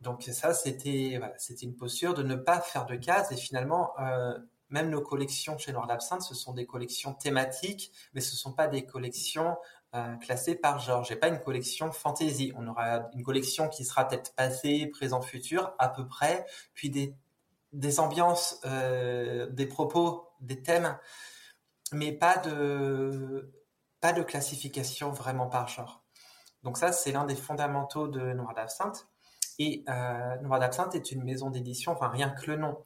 Donc 0.00 0.22
ça, 0.22 0.54
c'était 0.54 1.20
une 1.60 1.76
posture 1.76 2.14
de 2.14 2.22
ne 2.22 2.34
pas 2.34 2.60
faire 2.60 2.86
de 2.86 2.96
cases 2.96 3.30
et 3.32 3.36
finalement 3.36 3.92
euh, 4.00 4.38
même 4.68 4.90
nos 4.90 5.00
collections 5.00 5.58
chez 5.58 5.72
Noir 5.72 5.86
d'Absinthe, 5.86 6.22
ce 6.22 6.34
sont 6.34 6.52
des 6.52 6.66
collections 6.66 7.14
thématiques, 7.14 7.92
mais 8.14 8.20
ce 8.20 8.32
ne 8.32 8.36
sont 8.36 8.52
pas 8.52 8.66
des 8.68 8.84
collections 8.84 9.56
euh, 9.94 10.16
classées 10.16 10.56
par 10.56 10.78
genre. 10.78 11.04
J'ai 11.04 11.16
pas 11.16 11.28
une 11.28 11.40
collection 11.40 11.92
fantasy. 11.92 12.52
On 12.56 12.66
aura 12.66 13.08
une 13.14 13.22
collection 13.22 13.68
qui 13.68 13.84
sera 13.84 14.06
peut-être 14.06 14.34
passé, 14.34 14.88
présent, 14.88 15.22
futur, 15.22 15.72
à 15.78 15.88
peu 15.88 16.06
près, 16.06 16.44
puis 16.74 16.90
des, 16.90 18.00
ambiances, 18.00 18.60
euh, 18.66 19.46
des 19.46 19.66
propos, 19.66 20.28
des 20.40 20.62
thèmes, 20.62 20.98
mais 21.92 22.12
pas 22.12 22.36
de, 22.38 23.52
pas 24.00 24.12
de 24.12 24.22
classification 24.22 25.12
vraiment 25.12 25.46
par 25.46 25.68
genre. 25.68 26.04
Donc 26.62 26.76
ça, 26.76 26.92
c'est 26.92 27.12
l'un 27.12 27.24
des 27.24 27.36
fondamentaux 27.36 28.08
de 28.08 28.32
Noir 28.32 28.54
d'Absinthe. 28.54 29.08
Et 29.58 29.84
euh, 29.88 30.36
Noir 30.42 30.60
d'Absinthe 30.60 30.94
est 30.94 31.12
une 31.12 31.22
maison 31.22 31.48
d'édition, 31.48 31.92
enfin 31.92 32.08
rien 32.08 32.30
que 32.30 32.50
le 32.50 32.56
nom. 32.56 32.84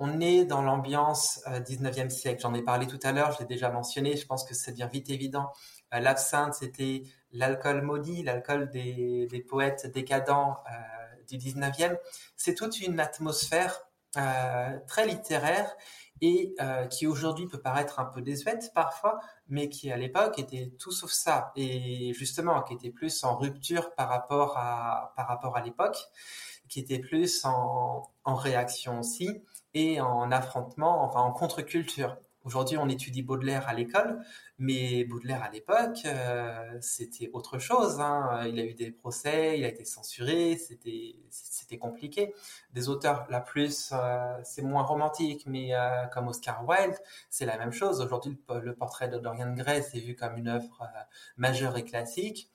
On 0.00 0.18
est 0.18 0.46
dans 0.46 0.62
l'ambiance 0.62 1.40
19e 1.46 2.06
euh, 2.06 2.08
siècle. 2.08 2.40
J'en 2.40 2.54
ai 2.54 2.62
parlé 2.62 2.86
tout 2.86 2.98
à 3.02 3.12
l'heure, 3.12 3.32
je 3.32 3.40
l'ai 3.40 3.44
déjà 3.44 3.70
mentionné, 3.70 4.16
je 4.16 4.26
pense 4.26 4.44
que 4.44 4.54
ça 4.54 4.72
devient 4.72 4.88
vite 4.90 5.10
évident. 5.10 5.52
Euh, 5.94 6.00
l'absinthe, 6.00 6.54
c'était 6.54 7.02
l'alcool 7.32 7.82
maudit, 7.82 8.22
l'alcool 8.22 8.70
des, 8.70 9.46
poètes 9.46 9.92
décadents 9.92 10.56
euh, 10.72 11.24
du 11.28 11.36
19e. 11.36 11.98
C'est 12.34 12.54
toute 12.54 12.80
une 12.80 12.98
atmosphère 12.98 13.82
très 14.88 15.06
littéraire 15.06 15.72
et 16.20 16.56
qui 16.90 17.06
aujourd'hui 17.06 17.46
peut 17.46 17.60
paraître 17.60 18.00
un 18.00 18.06
peu 18.06 18.22
désuète 18.22 18.72
parfois, 18.74 19.20
mais 19.46 19.68
qui 19.68 19.92
à 19.92 19.96
l'époque 19.96 20.36
était 20.40 20.72
tout 20.80 20.90
sauf 20.90 21.12
ça, 21.12 21.52
et 21.54 22.12
justement 22.12 22.60
qui 22.62 22.74
était 22.74 22.90
plus 22.90 23.22
en 23.22 23.36
rupture 23.36 23.94
par 23.94 24.08
rapport 24.08 24.56
à, 24.58 25.62
l'époque, 25.64 25.96
qui 26.68 26.80
était 26.80 26.98
plus 26.98 27.44
en 27.44 28.10
réaction 28.26 28.98
aussi 28.98 29.44
et 29.74 30.00
en 30.00 30.30
affrontement, 30.30 31.04
enfin 31.04 31.20
en 31.20 31.32
contre-culture. 31.32 32.16
Aujourd'hui, 32.42 32.78
on 32.78 32.88
étudie 32.88 33.22
Baudelaire 33.22 33.68
à 33.68 33.74
l'école, 33.74 34.18
mais 34.58 35.04
Baudelaire 35.04 35.42
à 35.42 35.50
l'époque, 35.50 35.98
euh, 36.06 36.78
c'était 36.80 37.28
autre 37.34 37.58
chose. 37.58 38.00
Hein. 38.00 38.46
Il 38.48 38.58
a 38.58 38.64
eu 38.64 38.72
des 38.72 38.90
procès, 38.90 39.58
il 39.58 39.64
a 39.64 39.68
été 39.68 39.84
censuré, 39.84 40.56
c'était 40.56 41.76
compliqué. 41.78 42.34
Des 42.72 42.88
auteurs, 42.88 43.26
la 43.28 43.40
plus, 43.40 43.90
euh, 43.92 44.38
c'est 44.42 44.62
moins 44.62 44.84
romantique, 44.84 45.42
mais 45.46 45.74
euh, 45.74 46.06
comme 46.06 46.28
Oscar 46.28 46.66
Wilde, 46.66 46.96
c'est 47.28 47.44
la 47.44 47.58
même 47.58 47.72
chose. 47.72 48.00
Aujourd'hui, 48.00 48.38
le, 48.48 48.74
portrait 48.74 49.08
de 49.08 49.18
Dorian 49.18 49.52
Gray 49.52 49.82
c'est 49.82 50.00
vu 50.00 50.16
comme 50.16 50.38
une 50.38 50.48
œuvre 50.48 50.88
majeure 51.36 51.76
et 51.76 51.84
classique. 51.84 52.50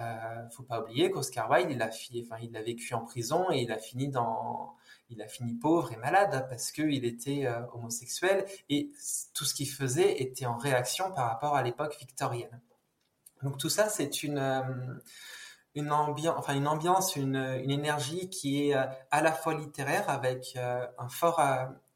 Euh, 0.00 0.48
faut 0.50 0.62
pas 0.62 0.80
oublier 0.80 1.10
qu'Oscar 1.10 1.50
Wilde, 1.50 1.70
il 1.70 1.82
a, 1.82 1.88
enfin, 1.88 2.36
il 2.40 2.56
a 2.56 2.62
vécu 2.62 2.94
en 2.94 3.00
prison 3.00 3.50
et 3.50 3.62
il 3.62 3.72
a 3.72 3.78
fini 3.78 4.08
dans 4.08 4.76
il 5.10 5.22
a 5.22 5.28
fini 5.28 5.54
pauvre 5.54 5.92
et 5.92 5.96
malade 5.96 6.46
parce 6.50 6.70
qu'il 6.70 7.04
était 7.04 7.46
euh, 7.46 7.60
homosexuel 7.72 8.44
et 8.68 8.90
tout 9.34 9.44
ce 9.44 9.54
qu'il 9.54 9.68
faisait 9.68 10.20
était 10.20 10.46
en 10.46 10.56
réaction 10.56 11.12
par 11.12 11.28
rapport 11.28 11.56
à 11.56 11.62
l'époque 11.62 11.96
victorienne. 11.98 12.60
Donc 13.42 13.58
tout 13.58 13.68
ça, 13.68 13.88
c'est 13.88 14.22
une 14.22 14.38
euh, 14.38 14.62
une 15.74 15.92
ambiance, 15.92 16.34
enfin 16.38 16.54
une 16.54 16.66
ambiance, 16.66 17.16
une, 17.16 17.36
une 17.36 17.70
énergie 17.70 18.28
qui 18.30 18.68
est 18.68 18.76
euh, 18.76 18.84
à 19.10 19.22
la 19.22 19.32
fois 19.32 19.54
littéraire 19.54 20.08
avec 20.10 20.56
un 20.56 21.08
fort 21.08 21.40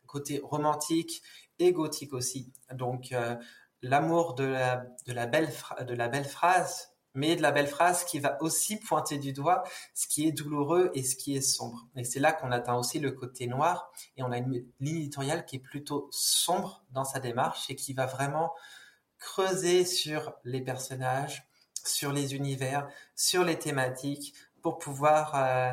côté 0.07 0.41
romantique 0.43 1.23
et 1.59 1.73
gothique 1.73 2.13
aussi. 2.13 2.53
Donc 2.73 3.15
l'amour 3.83 4.35
de 4.35 4.45
la 4.45 4.77
de 5.07 5.13
la 5.13 5.27
de 5.27 5.95
la 5.95 6.09
belle 6.09 6.25
phrase 6.25 6.92
mais 7.15 7.37
de 7.37 7.43
la 7.43 7.53
belle 7.53 7.67
phrase 7.67 8.05
qui 8.05 8.19
va 8.19 8.41
aussi 8.43 8.77
pointer 8.77 9.19
du 9.19 9.33
doigt 9.33 9.63
ce 9.95 10.07
qui 10.07 10.27
est 10.27 10.33
douloureux 10.33 10.91
et 10.95 11.03
ce 11.03 11.17
qui 11.17 11.37
est 11.37 11.43
sombre. 11.43 11.87
Et 11.97 12.05
c'est 12.05 12.21
là 12.21 12.33
qu'on 12.33 12.53
atteint 12.53 12.77
aussi 12.77 12.99
le 12.99 13.13
côté 13.13 13.47
noir 13.47 13.93
et 14.17 14.23
on 14.23 14.33
a 14.33 14.39
une 14.39 14.65
ligne 14.81 14.97
éditoriale 14.97 15.45
qui 15.45 15.57
est 15.57 15.61
plutôt 15.61 16.09
sombre 16.11 16.85
dans 16.91 17.05
sa 17.05 17.21
démarche 17.21 17.69
et 17.71 17.77
qui 17.77 17.93
va 17.93 18.07
vraiment 18.07 18.53
creuser 19.19 19.85
sur 19.85 20.35
les 20.45 20.61
personnages, 20.61 21.47
sur 21.85 22.13
les 22.13 22.35
univers, 22.35 22.89
sur 23.15 23.45
les 23.45 23.59
thématiques 23.59 24.35
pour 24.63 24.79
pouvoir 24.79 25.35
euh, 25.35 25.73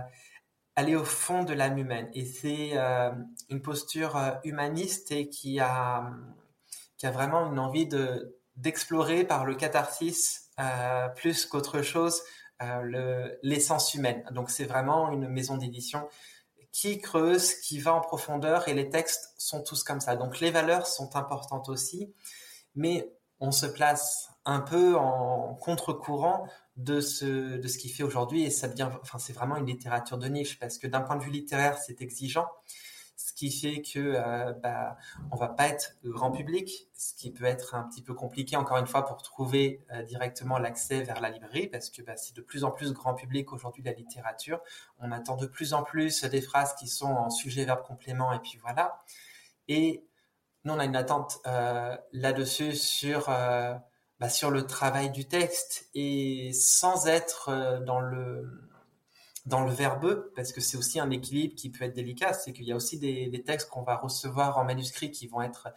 aller 0.76 0.96
au 0.96 1.04
fond 1.04 1.44
de 1.44 1.54
l'âme 1.54 1.78
humaine. 1.78 2.10
Et 2.14 2.26
c'est 2.26 2.72
euh, 2.74 3.12
une 3.50 3.62
posture 3.62 4.18
euh, 4.18 4.32
humaniste 4.44 5.12
et 5.12 5.30
qui 5.30 5.60
a, 5.60 6.12
vraiment 7.04 7.52
une 7.52 7.60
envie 7.60 7.88
de 7.88 8.36
d'explorer 8.56 9.24
par 9.24 9.46
le 9.46 9.56
catharsis 9.56 10.49
plus 11.16 11.46
qu'autre 11.46 11.82
chose 11.82 12.22
l'essence 13.42 13.94
humaine. 13.94 14.24
Donc 14.32 14.50
c'est 14.50 14.66
vraiment 14.66 15.12
une 15.12 15.28
maison 15.28 15.58
d'édition 15.58 16.08
qui 16.72 17.00
creuse, 17.00 17.56
qui 17.56 17.80
va 17.80 17.94
en 17.94 18.02
profondeur 18.02 18.68
et 18.68 18.74
les 18.74 18.90
textes 18.90 19.34
sont 19.38 19.64
tous 19.64 19.84
comme 19.84 20.00
ça. 20.00 20.16
Donc 20.16 20.40
les 20.40 20.52
valeurs 20.52 20.88
sont 20.88 21.16
importantes 21.16 21.70
aussi, 21.70 22.14
mais 22.76 23.12
on 23.40 23.52
se 23.52 23.66
place 23.66 24.30
un 24.46 24.60
peu 24.60 24.96
en 24.96 25.56
contre-courant 25.56 26.48
de 26.76 27.02
ce, 27.02 27.58
de 27.58 27.68
ce 27.68 27.78
qui 27.78 27.90
fait 27.90 28.04
aujourd'hui 28.04 28.44
et 28.44 28.50
ça 28.50 28.68
devient, 28.68 28.90
enfin 29.02 29.20
c'est 29.20 29.34
vraiment 29.34 29.58
une 29.58 29.66
littérature 29.66 30.18
de 30.18 30.28
niche 30.28 30.60
parce 30.60 30.78
que 30.78 30.88
d'un 30.88 31.02
point 31.02 31.16
de 31.16 31.24
vue 31.24 31.32
littéraire 31.32 31.78
c'est 31.78 32.02
exigeant 32.02 32.48
ce 33.20 33.34
qui 33.34 33.52
fait 33.52 33.82
que 33.82 34.00
euh, 34.00 34.54
bah, 34.54 34.96
on 35.30 35.36
va 35.36 35.50
pas 35.50 35.68
être 35.68 35.98
grand 36.06 36.32
public, 36.32 36.88
ce 36.94 37.14
qui 37.14 37.32
peut 37.32 37.44
être 37.44 37.76
un 37.76 37.84
petit 37.84 38.02
peu 38.02 38.14
compliqué 38.14 38.56
encore 38.56 38.78
une 38.78 38.88
fois 38.88 39.04
pour 39.04 39.22
trouver 39.22 39.86
euh, 39.92 40.04
directement 40.04 40.58
l'accès 40.58 41.02
vers 41.02 41.20
la 41.20 41.30
librairie 41.30 41.68
parce 41.68 41.90
que 41.90 42.02
bah, 42.02 42.16
c'est 42.16 42.34
de 42.34 42.42
plus 42.42 42.64
en 42.64 42.72
plus 42.72 42.94
grand 42.94 43.16
public 43.16 43.52
aujourd'hui 43.52 43.84
la 43.84 43.92
littérature. 43.92 44.62
On 45.00 45.12
attend 45.12 45.36
de 45.36 45.48
plus 45.48 45.74
en 45.74 45.84
plus 45.84 46.24
des 46.24 46.40
phrases 46.40 46.74
qui 46.76 46.88
sont 46.88 47.12
en 47.12 47.30
sujet 47.30 47.66
verbe 47.66 47.84
complément 47.84 48.32
et 48.32 48.40
puis 48.40 48.58
voilà. 48.62 49.04
Et 49.68 50.06
nous 50.64 50.74
on 50.74 50.80
a 50.80 50.86
une 50.86 50.96
attente 50.96 51.42
euh, 51.46 51.98
là-dessus 52.14 52.74
sur 52.74 53.28
euh, 53.28 53.76
bah, 54.22 54.30
sur 54.30 54.50
le 54.50 54.66
travail 54.66 55.12
du 55.12 55.26
texte 55.26 55.90
et 55.94 56.54
sans 56.54 57.06
être 57.08 57.82
dans 57.86 58.00
le 58.00 58.69
dans 59.50 59.66
le 59.66 59.72
verbeux, 59.72 60.32
parce 60.36 60.54
que 60.54 60.62
c'est 60.62 60.78
aussi 60.78 61.00
un 61.00 61.10
équilibre 61.10 61.56
qui 61.56 61.72
peut 61.72 61.84
être 61.84 61.96
délicat, 61.96 62.34
c'est 62.34 62.54
qu'il 62.54 62.66
y 62.66 62.72
a 62.72 62.76
aussi 62.76 63.00
des, 63.00 63.44
textes 63.44 63.68
qu'on 63.70 63.82
va 63.82 63.98
recevoir 63.98 64.58
en 64.60 64.64
manuscrit 64.64 65.10
qui 65.12 65.28
vont 65.28 65.42
être 65.42 65.70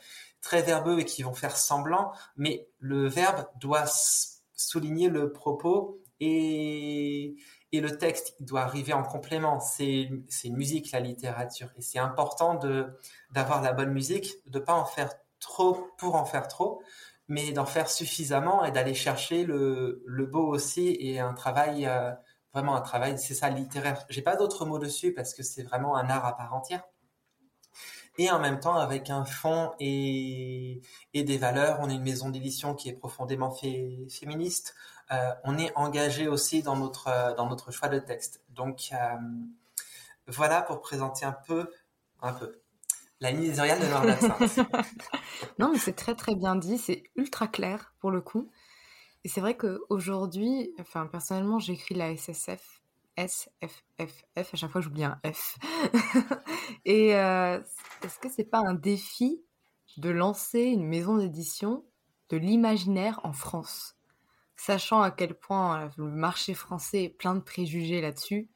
très 0.43 0.63
verbeux 0.63 1.01
et 1.01 1.05
qui 1.07 1.23
vont 1.23 1.33
faire 1.33 1.57
semblant, 1.57 2.13
mais 2.37 2.69
le 2.79 3.09
verbe 3.09 3.47
doit 3.59 3.87
souligner 4.55 5.09
le 5.09 5.33
propos 5.33 6.03
et, 6.21 7.37
et 7.73 7.81
le 7.81 7.97
texte 7.97 8.37
doit 8.41 8.61
arriver 8.61 8.93
en 8.93 9.03
complément. 9.05 9.59
C'est 9.59 10.03
une 10.45 10.57
musique, 10.57 10.93
la 10.93 11.01
littérature, 11.01 11.69
et 11.77 11.83
c'est 11.83 11.99
important 11.99 12.61
d'avoir 13.31 13.63
la 13.63 13.73
bonne 13.73 13.93
musique, 13.93 14.35
de 14.47 14.59
pas 14.59 14.75
en 14.75 14.85
faire 14.85 15.15
trop 15.41 15.89
pour 15.97 16.15
en 16.17 16.27
faire 16.27 16.47
trop, 16.47 16.83
mais 17.27 17.53
d'en 17.53 17.65
faire 17.65 17.89
suffisamment 17.89 18.65
et 18.65 18.71
d'aller 18.71 18.95
chercher 18.95 19.45
le, 19.45 20.03
le 20.07 20.27
beau 20.27 20.47
aussi 20.47 20.95
et 21.01 21.21
un 21.21 21.33
travail... 21.33 21.87
Euh, 21.87 22.13
vraiment 22.53 22.75
un 22.75 22.81
travail, 22.81 23.19
c'est 23.19 23.35
ça, 23.35 23.49
littéraire. 23.51 24.05
J'ai 24.09 24.23
pas 24.23 24.37
d'autres 24.37 24.65
mots 24.67 24.79
dessus 24.79 25.13
parce 25.13 25.35
que 25.35 25.43
c'est 25.43 25.63
vraiment 25.63 25.97
un 25.97 26.09
art 26.09 26.25
à 26.25 26.37
part 26.37 26.55
entière. 26.55 26.83
Et 28.19 28.31
en 28.31 28.39
même 28.39 28.61
temps, 28.61 28.75
avec 28.75 29.09
un 29.09 29.25
fond 29.25 29.73
et, 29.81 30.83
et 31.15 31.25
des 31.25 31.39
valeurs, 31.39 31.79
on 31.81 31.89
est 31.89 31.95
une 31.95 32.03
maison 32.03 32.29
d'édition 32.29 32.75
qui 32.75 32.91
est 32.91 32.93
profondément 32.93 33.51
féministe. 33.51 34.75
Euh, 35.11 35.33
on 35.45 35.59
est 35.59 35.73
engagé 35.77 36.29
aussi 36.29 36.63
dans 36.63 36.77
notre 36.77 37.35
dans 37.37 37.49
notre 37.49 37.71
choix 37.71 37.89
de 37.89 37.99
texte. 37.99 38.43
Donc 38.51 38.91
euh, 38.93 38.97
voilà 40.27 40.63
pour 40.63 40.81
présenter 40.81 41.25
un 41.25 41.33
peu 41.33 41.71
un 42.21 42.33
peu 42.33 42.61
la 43.21 43.31
ligne 43.31 43.45
éditoriale 43.45 43.81
de 43.81 43.87
Noir 43.87 44.05
non, 45.59 45.71
mais 45.73 45.79
c'est 45.79 45.95
très 45.95 46.15
très 46.15 46.35
bien 46.35 46.57
dit, 46.57 46.77
c'est 46.77 47.05
ultra 47.17 47.47
clair 47.47 47.95
pour 48.01 48.11
le 48.11 48.21
coup. 48.21 48.51
Et 49.25 49.29
c'est 49.29 49.41
vrai 49.41 49.57
qu'aujourd'hui, 49.57 50.75
enfin, 50.81 51.07
personnellement, 51.07 51.59
j'écris 51.59 51.95
la 51.95 52.17
SSF, 52.17 52.83
SFFF, 53.17 54.25
à 54.37 54.57
chaque 54.57 54.71
fois 54.71 54.81
j'oublie 54.81 55.05
un 55.05 55.21
F. 55.25 55.59
et 56.85 57.15
euh, 57.15 57.61
est-ce 58.03 58.19
que 58.19 58.29
c'est 58.29 58.45
pas 58.45 58.59
un 58.59 58.75
défi 58.75 59.41
de 59.99 60.11
lancer 60.11 60.63
une 60.63 60.87
maison 60.87 61.19
d'édition 61.19 61.85
de 62.31 62.37
l'imaginaire 62.37 63.21
en 63.23 63.33
France? 63.33 63.97
Sachant 64.57 65.03
à 65.03 65.11
quel 65.11 65.35
point 65.35 65.85
euh, 65.85 65.89
le 65.99 66.11
marché 66.11 66.55
français 66.55 67.05
est 67.05 67.09
plein 67.09 67.35
de 67.35 67.41
préjugés 67.41 68.01
là-dessus, 68.01 68.49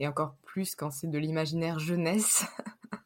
et 0.00 0.08
encore 0.08 0.36
plus 0.42 0.74
quand 0.74 0.90
c'est 0.90 1.10
de 1.10 1.18
l'imaginaire 1.18 1.78
jeunesse. 1.78 2.46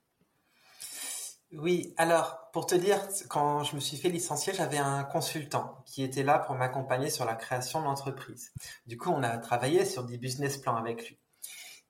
Oui, 1.56 1.94
alors 1.98 2.50
pour 2.52 2.66
te 2.66 2.74
dire, 2.74 3.00
quand 3.28 3.62
je 3.62 3.76
me 3.76 3.80
suis 3.80 3.96
fait 3.96 4.08
licencier, 4.08 4.52
j'avais 4.54 4.78
un 4.78 5.04
consultant 5.04 5.82
qui 5.86 6.02
était 6.02 6.24
là 6.24 6.38
pour 6.40 6.56
m'accompagner 6.56 7.10
sur 7.10 7.24
la 7.24 7.34
création 7.34 7.80
de 7.80 7.84
l'entreprise. 7.84 8.52
Du 8.86 8.96
coup, 8.96 9.10
on 9.10 9.22
a 9.22 9.38
travaillé 9.38 9.84
sur 9.84 10.02
des 10.04 10.18
business 10.18 10.58
plans 10.58 10.76
avec 10.76 11.08
lui. 11.08 11.18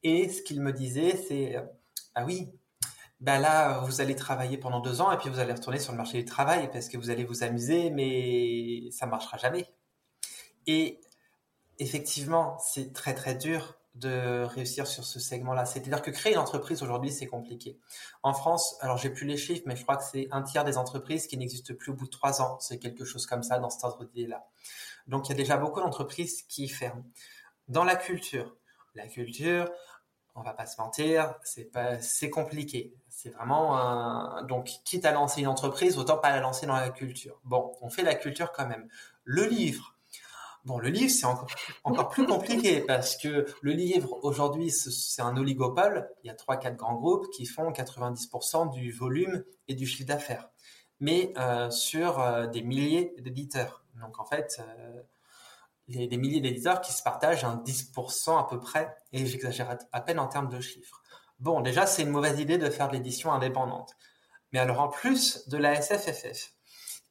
Et 0.03 0.29
ce 0.29 0.43
qu'il 0.43 0.61
me 0.61 0.73
disait, 0.73 1.17
c'est 1.29 1.57
ah 2.15 2.25
oui, 2.27 2.51
ben 3.21 3.39
là, 3.39 3.81
vous 3.81 4.01
allez 4.03 4.17
travailler 4.17 4.59
pendant 4.59 4.81
deux 4.81 5.01
ans 5.01 5.11
et 5.13 5.17
puis 5.17 5.31
vous 5.31 5.39
allez 5.39 5.55
retourner 5.55 5.79
sur 5.79 5.93
le 5.93 5.99
marché 5.99 6.19
du 6.19 6.27
travail 6.27 6.71
parce 6.71 6.89
que 6.89 6.99
vous 6.99 7.11
allez 7.11 7.25
vous 7.25 7.43
amuser, 7.43 7.91
mais 7.91 8.91
ça 8.91 9.07
marchera 9.07 9.39
jamais. 9.39 9.67
Et 10.67 11.01
effectivement, 11.79 12.59
c'est 12.59 12.93
très 12.93 13.15
très 13.15 13.35
dur 13.35 13.79
de 13.95 14.45
réussir 14.45 14.87
sur 14.87 15.05
ce 15.05 15.21
segment-là. 15.21 15.67
C'est-à-dire 15.67 16.03
que 16.03 16.11
créer 16.11 16.33
une 16.33 16.39
entreprise 16.39 16.83
aujourd'hui, 16.83 17.13
c'est 17.13 17.27
compliqué. 17.27 17.79
En 18.23 18.35
France, 18.35 18.77
alors 18.81 18.97
j'ai 18.99 19.11
plus 19.11 19.27
les 19.27 19.37
chiffres, 19.37 19.63
mais 19.67 19.77
je 19.77 19.83
crois 19.83 19.97
que 19.97 20.05
c'est 20.05 20.29
un 20.33 20.43
tiers 20.43 20.65
des 20.65 20.79
entreprises 20.79 21.27
qui 21.27 21.39
n'existent 21.39 21.75
plus 21.75 21.93
au 21.93 21.95
bout 21.95 22.07
de 22.07 22.11
trois 22.11 22.43
ans. 22.43 22.59
C'est 22.61 22.79
quelque 22.79 23.05
chose 23.05 23.27
comme 23.27 23.43
ça 23.43 23.59
dans 23.59 23.71
cet 23.71 23.85
ordre 23.85 24.05
d'idée-là. 24.05 24.47
Donc 25.07 25.29
il 25.29 25.33
y 25.33 25.35
a 25.35 25.37
déjà 25.37 25.57
beaucoup 25.57 25.81
d'entreprises 25.81 26.43
qui 26.49 26.69
ferment. 26.69 27.05
Dans 27.69 27.85
la 27.85 27.97
culture, 27.97 28.57
la 28.95 29.07
culture, 29.07 29.71
on 30.35 30.43
va 30.43 30.53
pas 30.53 30.67
se 30.67 30.81
mentir, 30.81 31.35
c'est 31.45 31.65
pas, 31.65 32.01
c'est 32.01 32.31
compliqué. 32.31 32.95
C'est 33.09 33.31
vraiment 33.31 33.79
un, 33.79 34.43
donc 34.45 34.71
quitte 34.85 35.05
à 35.05 35.13
lancer 35.13 35.41
une 35.41 35.47
entreprise, 35.47 35.99
autant 35.99 36.19
pas 36.19 36.31
la 36.31 36.41
lancer 36.41 36.67
dans 36.67 36.75
la 36.75 36.91
culture. 36.91 37.41
Bon, 37.45 37.73
on 37.81 37.89
fait 37.89 38.03
la 38.03 38.17
culture 38.17 38.51
quand 38.53 38.67
même. 38.67 38.89
Le 39.23 39.45
livre, 39.45 39.94
Bon, 40.65 40.79
le 40.79 40.89
livre, 40.89 41.11
c'est 41.11 41.27
encore, 41.27 41.51
encore 41.85 42.09
plus 42.09 42.27
compliqué 42.27 42.81
parce 42.87 43.17
que 43.17 43.47
le 43.61 43.73
livre, 43.73 44.19
aujourd'hui, 44.23 44.71
c'est 44.71 45.21
un 45.21 45.37
oligopole. 45.37 46.09
Il 46.23 46.29
y 46.29 46.31
a 46.31 46.35
trois, 46.35 46.57
quatre 46.57 46.77
grands 46.77 46.95
groupes 46.95 47.29
qui 47.31 47.45
font 47.45 47.71
90% 47.71 48.73
du 48.73 48.91
volume 48.91 49.45
et 49.69 49.75
du 49.75 49.87
chiffre 49.87 50.09
d'affaires. 50.09 50.49
Mais 51.01 51.35
euh, 51.37 51.71
sur 51.71 52.19
euh, 52.21 52.47
des 52.47 52.63
milliers 52.63 53.15
d'éditeurs. 53.19 53.85
Donc, 54.01 54.19
en 54.19 54.25
fait, 54.25 54.59
euh, 54.61 55.03
les, 55.89 56.07
des 56.07 56.17
milliers 56.17 56.41
d'éditeurs 56.41 56.81
qui 56.81 56.95
se 56.95 57.03
partagent 57.03 57.45
un 57.45 57.57
10% 57.57 58.39
à 58.39 58.45
peu 58.45 58.59
près. 58.59 58.97
Et 59.13 59.27
j'exagère 59.27 59.77
à 59.93 60.01
peine 60.01 60.19
en 60.19 60.29
termes 60.29 60.49
de 60.49 60.61
chiffres. 60.61 61.03
Bon, 61.41 61.61
déjà, 61.61 61.85
c'est 61.85 62.03
une 62.03 62.11
mauvaise 62.11 62.41
idée 62.41 62.57
de 62.57 62.71
faire 62.71 62.89
de 62.89 62.95
l'édition 62.95 63.33
indépendante. 63.33 63.97
Mais 64.53 64.61
alors, 64.61 64.81
en 64.81 64.89
plus 64.89 65.47
de 65.49 65.59
la 65.59 65.75
SFFF, 65.75 66.55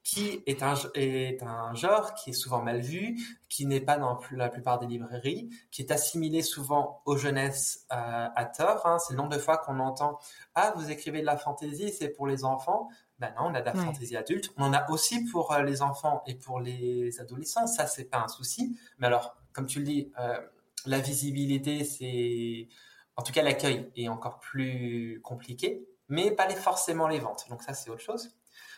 qui 0.04 0.44
est 0.46 0.62
un, 0.64 0.74
est 0.96 1.42
un 1.44 1.74
genre 1.76 2.14
qui 2.14 2.32
est 2.32 2.34
souvent 2.34 2.62
mal 2.62 2.82
vu, 2.82 3.18
qui 3.48 3.66
n'est 3.66 3.80
pas 3.80 3.98
dans 3.98 4.20
la 4.32 4.50
plupart 4.50 4.78
des 4.80 4.86
librairies, 4.86 5.50
qui 5.72 5.82
est 5.82 5.92
assimilé 5.92 6.42
souvent 6.42 7.02
aux 7.06 7.16
jeunesses 7.16 7.86
euh, 7.92 8.28
à 8.36 8.46
tort. 8.46 8.86
Hein. 8.86 9.00
C'est 9.00 9.14
le 9.14 9.18
nombre 9.18 9.30
de 9.30 9.40
fois 9.40 9.58
qu'on 9.58 9.80
entend 9.80 10.20
«Ah, 10.56 10.74
vous 10.76 10.92
écrivez 10.92 11.22
de 11.22 11.26
la 11.26 11.38
fantaisie, 11.38 11.92
c'est 11.92 12.10
pour 12.10 12.28
les 12.28 12.44
enfants». 12.44 12.90
Ben 13.20 13.34
non, 13.38 13.46
on 13.46 13.56
a 13.56 13.62
de 13.62 13.66
la 13.66 13.74
fantaisie 13.74 14.18
adulte. 14.18 14.52
On 14.58 14.66
en 14.66 14.74
a 14.74 14.90
aussi 14.90 15.24
pour 15.26 15.54
euh, 15.54 15.64
les 15.64 15.82
enfants 15.82 16.24
et 16.28 16.36
pour 16.36 16.60
les 16.60 17.22
adolescents. 17.22 17.68
Ça, 17.68 17.88
c'est 17.88 18.06
pas 18.06 18.18
un 18.20 18.28
souci. 18.28 18.78
Mais 18.98 19.08
alors, 19.08 19.38
comme 19.54 19.68
tu 19.68 19.80
le 19.80 19.86
dis, 19.86 20.12
euh, 20.20 20.38
la 20.86 21.00
visibilité, 21.00 21.86
c'est... 21.86 22.68
En 23.16 23.22
tout 23.22 23.32
cas, 23.32 23.44
l'accueil 23.44 23.90
est 23.96 24.10
encore 24.10 24.40
plus 24.40 25.22
compliqué, 25.24 25.88
mais 26.10 26.32
pas 26.32 26.48
les, 26.48 26.56
forcément 26.56 27.08
les 27.08 27.20
ventes. 27.20 27.46
Donc 27.50 27.62
ça, 27.62 27.74
c'est 27.74 27.90
autre 27.90 28.02
chose. 28.02 28.36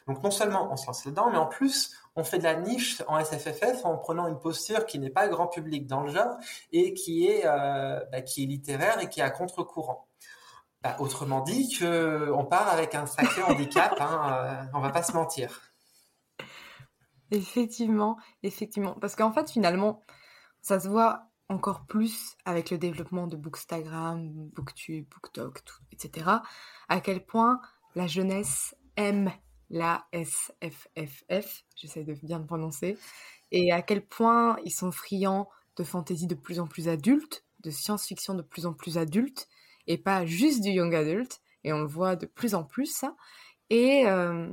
Donc 0.07 0.21
non 0.23 0.31
seulement 0.31 0.71
on 0.71 0.77
se 0.77 0.85
lance 0.85 1.05
là-dedans, 1.05 1.31
mais 1.31 1.37
en 1.37 1.47
plus 1.47 1.95
on 2.15 2.23
fait 2.23 2.37
de 2.37 2.43
la 2.43 2.55
niche 2.55 3.01
en 3.07 3.19
SFFF 3.19 3.85
en 3.85 3.97
prenant 3.97 4.27
une 4.27 4.39
posture 4.39 4.85
qui 4.85 4.99
n'est 4.99 5.09
pas 5.09 5.27
grand 5.27 5.47
public 5.47 5.87
dans 5.87 6.01
le 6.01 6.11
genre 6.11 6.37
et 6.71 6.93
qui 6.93 7.27
est 7.27 7.45
euh, 7.45 7.99
bah, 8.11 8.21
qui 8.21 8.43
est 8.43 8.45
littéraire 8.45 8.99
et 9.01 9.09
qui 9.09 9.19
est 9.19 9.23
à 9.23 9.31
contre-courant. 9.31 10.07
Bah, 10.83 10.95
autrement 10.99 11.41
dit 11.41 11.75
que 11.75 12.31
on 12.31 12.45
part 12.45 12.69
avec 12.69 12.93
un 12.93 13.07
sacré 13.07 13.41
handicap, 13.47 13.95
hein, 13.99 14.31
euh, 14.31 14.63
on 14.75 14.79
va 14.79 14.91
pas 14.91 15.01
se 15.01 15.13
mentir. 15.13 15.59
Effectivement, 17.31 18.17
effectivement, 18.43 18.93
parce 19.01 19.15
qu'en 19.15 19.31
fait 19.31 19.49
finalement 19.49 20.03
ça 20.61 20.79
se 20.79 20.87
voit 20.87 21.29
encore 21.49 21.85
plus 21.85 22.35
avec 22.45 22.69
le 22.69 22.77
développement 22.77 23.27
de 23.27 23.37
Bookstagram, 23.37 24.49
Booktube, 24.49 25.07
BookTok, 25.09 25.63
etc. 25.91 26.29
À 26.89 27.01
quel 27.01 27.25
point 27.25 27.59
la 27.95 28.07
jeunesse 28.07 28.75
aime 28.97 29.31
la 29.69 30.05
SFFF, 30.13 31.65
j'essaie 31.75 32.03
de 32.03 32.13
bien 32.13 32.39
le 32.39 32.45
prononcer, 32.45 32.97
et 33.51 33.71
à 33.71 33.81
quel 33.81 34.05
point 34.05 34.57
ils 34.63 34.71
sont 34.71 34.91
friands 34.91 35.49
de 35.75 35.83
fantaisie 35.83 36.27
de 36.27 36.35
plus 36.35 36.59
en 36.59 36.67
plus 36.67 36.87
adulte, 36.87 37.45
de 37.61 37.71
science-fiction 37.71 38.33
de 38.35 38.41
plus 38.41 38.65
en 38.65 38.73
plus 38.73 38.97
adulte, 38.97 39.47
et 39.87 39.97
pas 39.97 40.25
juste 40.25 40.61
du 40.61 40.69
young 40.69 40.93
adult, 40.93 41.41
et 41.63 41.73
on 41.73 41.79
le 41.79 41.87
voit 41.87 42.15
de 42.15 42.25
plus 42.25 42.55
en 42.55 42.63
plus 42.63 42.85
ça. 42.85 43.15
Et 43.69 44.07
euh, 44.07 44.49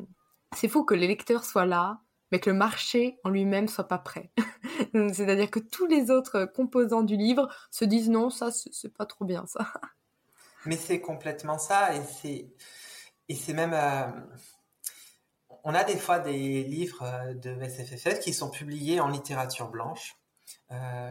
c'est 0.54 0.68
fou 0.68 0.84
que 0.84 0.94
les 0.94 1.06
lecteurs 1.06 1.44
soient 1.44 1.66
là, 1.66 2.00
mais 2.30 2.40
que 2.40 2.50
le 2.50 2.56
marché 2.56 3.18
en 3.24 3.28
lui-même 3.28 3.68
soit 3.68 3.88
pas 3.88 3.98
prêt. 3.98 4.32
C'est-à-dire 5.12 5.50
que 5.50 5.60
tous 5.60 5.86
les 5.86 6.10
autres 6.10 6.46
composants 6.46 7.02
du 7.02 7.16
livre 7.16 7.48
se 7.70 7.84
disent 7.84 8.08
non, 8.08 8.30
ça 8.30 8.50
c'est 8.50 8.92
pas 8.92 9.06
trop 9.06 9.24
bien 9.24 9.46
ça. 9.46 9.72
Mais 10.64 10.76
c'est 10.76 11.00
complètement 11.00 11.58
ça, 11.58 11.94
et 11.94 12.02
c'est 12.02 12.54
et 13.28 13.34
c'est 13.34 13.54
même 13.54 13.72
euh, 13.74 14.10
on 15.64 15.74
a 15.74 15.84
des 15.84 15.96
fois 15.96 16.18
des 16.18 16.62
livres 16.64 17.02
euh, 17.02 17.34
de 17.34 17.62
SFFF 17.62 18.20
qui 18.20 18.32
sont 18.32 18.50
publiés 18.50 19.00
en 19.00 19.08
littérature 19.08 19.68
blanche 19.68 20.16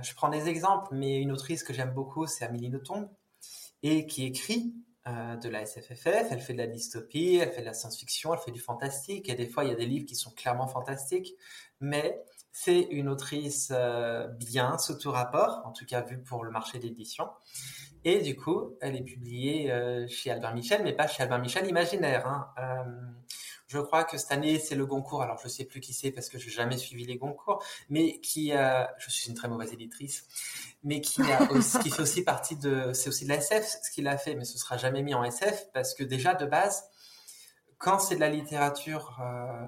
je 0.02 0.14
prends 0.16 0.30
des 0.30 0.48
exemples, 0.48 0.88
mais 0.92 1.20
une 1.20 1.32
autrice 1.32 1.64
que 1.64 1.74
j'aime 1.74 1.94
beaucoup, 1.94 2.26
c'est 2.26 2.46
Amélie 2.46 2.70
Nothomb, 2.70 3.10
et 3.84 4.08
qui 4.08 4.26
écrit 4.26 4.74
de 5.06 5.50
la 5.50 5.66
SFFF, 5.66 6.32
elle 6.32 6.40
fait 6.40 6.54
de 6.54 6.60
la 6.60 6.68
dystopie, 6.68 7.40
elle 7.42 7.52
fait 7.52 7.62
de 7.62 7.66
la 7.68 7.74
science-fiction, 7.74 8.34
elle 8.34 8.40
fait 8.40 8.52
du 8.52 8.60
fantastique, 8.60 9.30
et 9.30 9.36
des 9.36 9.48
fois 9.48 9.64
il 9.64 9.70
y 9.70 9.74
a 9.74 9.76
des 9.76 9.86
livres 9.86 10.06
qui 10.06 10.16
sont 10.16 10.32
clairement 10.32 10.68
fantastiques, 10.68 11.34
mais 11.80 12.20
c'est 12.52 12.82
une 12.92 13.08
autrice 13.08 13.72
bien 14.40 14.78
sous 14.78 14.98
tout 14.98 15.12
rapport, 15.12 15.62
en 15.66 15.72
tout 15.72 15.86
cas 15.86 16.02
vu 16.02 16.20
pour 16.20 16.44
le 16.44 16.52
marché 16.52 16.80
d'édition. 16.80 17.30
Et 18.04 18.22
du 18.22 18.36
coup, 18.36 18.78
elle 18.82 18.96
est 18.96 19.04
publiée 19.04 19.72
chez 20.08 20.32
Albert 20.32 20.56
Michel, 20.56 20.82
mais 20.84 20.94
pas 20.94 21.08
chez 21.08 21.22
Albert 21.24 21.40
Michel 21.40 21.68
Imaginaire. 21.68 22.28
Hein. 22.28 22.52
Je 23.72 23.80
crois 23.80 24.04
que 24.04 24.18
cette 24.18 24.34
année, 24.34 24.60
c'est 24.60 24.76
le 24.76 24.86
Goncourt. 24.86 25.22
Alors, 25.22 25.38
je 25.38 25.46
ne 25.46 25.50
sais 25.50 25.64
plus 25.64 25.80
qui 25.80 25.94
c'est 25.94 26.12
parce 26.12 26.28
que 26.28 26.38
je 26.38 26.48
n'ai 26.48 26.52
jamais 26.52 26.78
suivi 26.78 27.06
les 27.06 27.16
Goncourt, 27.16 27.64
mais 27.90 28.20
qui 28.20 28.52
a, 28.52 28.94
je 28.98 29.10
suis 29.10 29.30
une 29.30 29.34
très 29.34 29.48
mauvaise 29.48 29.72
éditrice, 29.72 30.28
mais 30.84 31.00
qui 31.00 31.22
a 31.22 31.48
qui 31.82 31.90
fait 31.90 32.02
aussi 32.02 32.26
partie 32.26 32.58
de, 32.58 32.92
c'est 32.92 33.08
aussi 33.08 33.24
de 33.24 33.30
la 33.30 33.36
SF, 33.36 33.66
ce 33.82 33.90
qu'il 33.92 34.10
a 34.10 34.18
fait, 34.18 34.36
mais 34.36 34.44
ce 34.44 34.58
sera 34.58 34.76
jamais 34.76 35.04
mis 35.04 35.14
en 35.14 35.24
SF 35.24 35.72
parce 35.74 35.94
que 35.94 36.04
déjà, 36.04 36.34
de 36.34 36.46
base, 36.46 36.84
quand 37.78 38.00
c'est 38.00 38.16
de 38.16 38.20
la 38.20 38.28
littérature, 38.28 39.18
euh, 39.22 39.66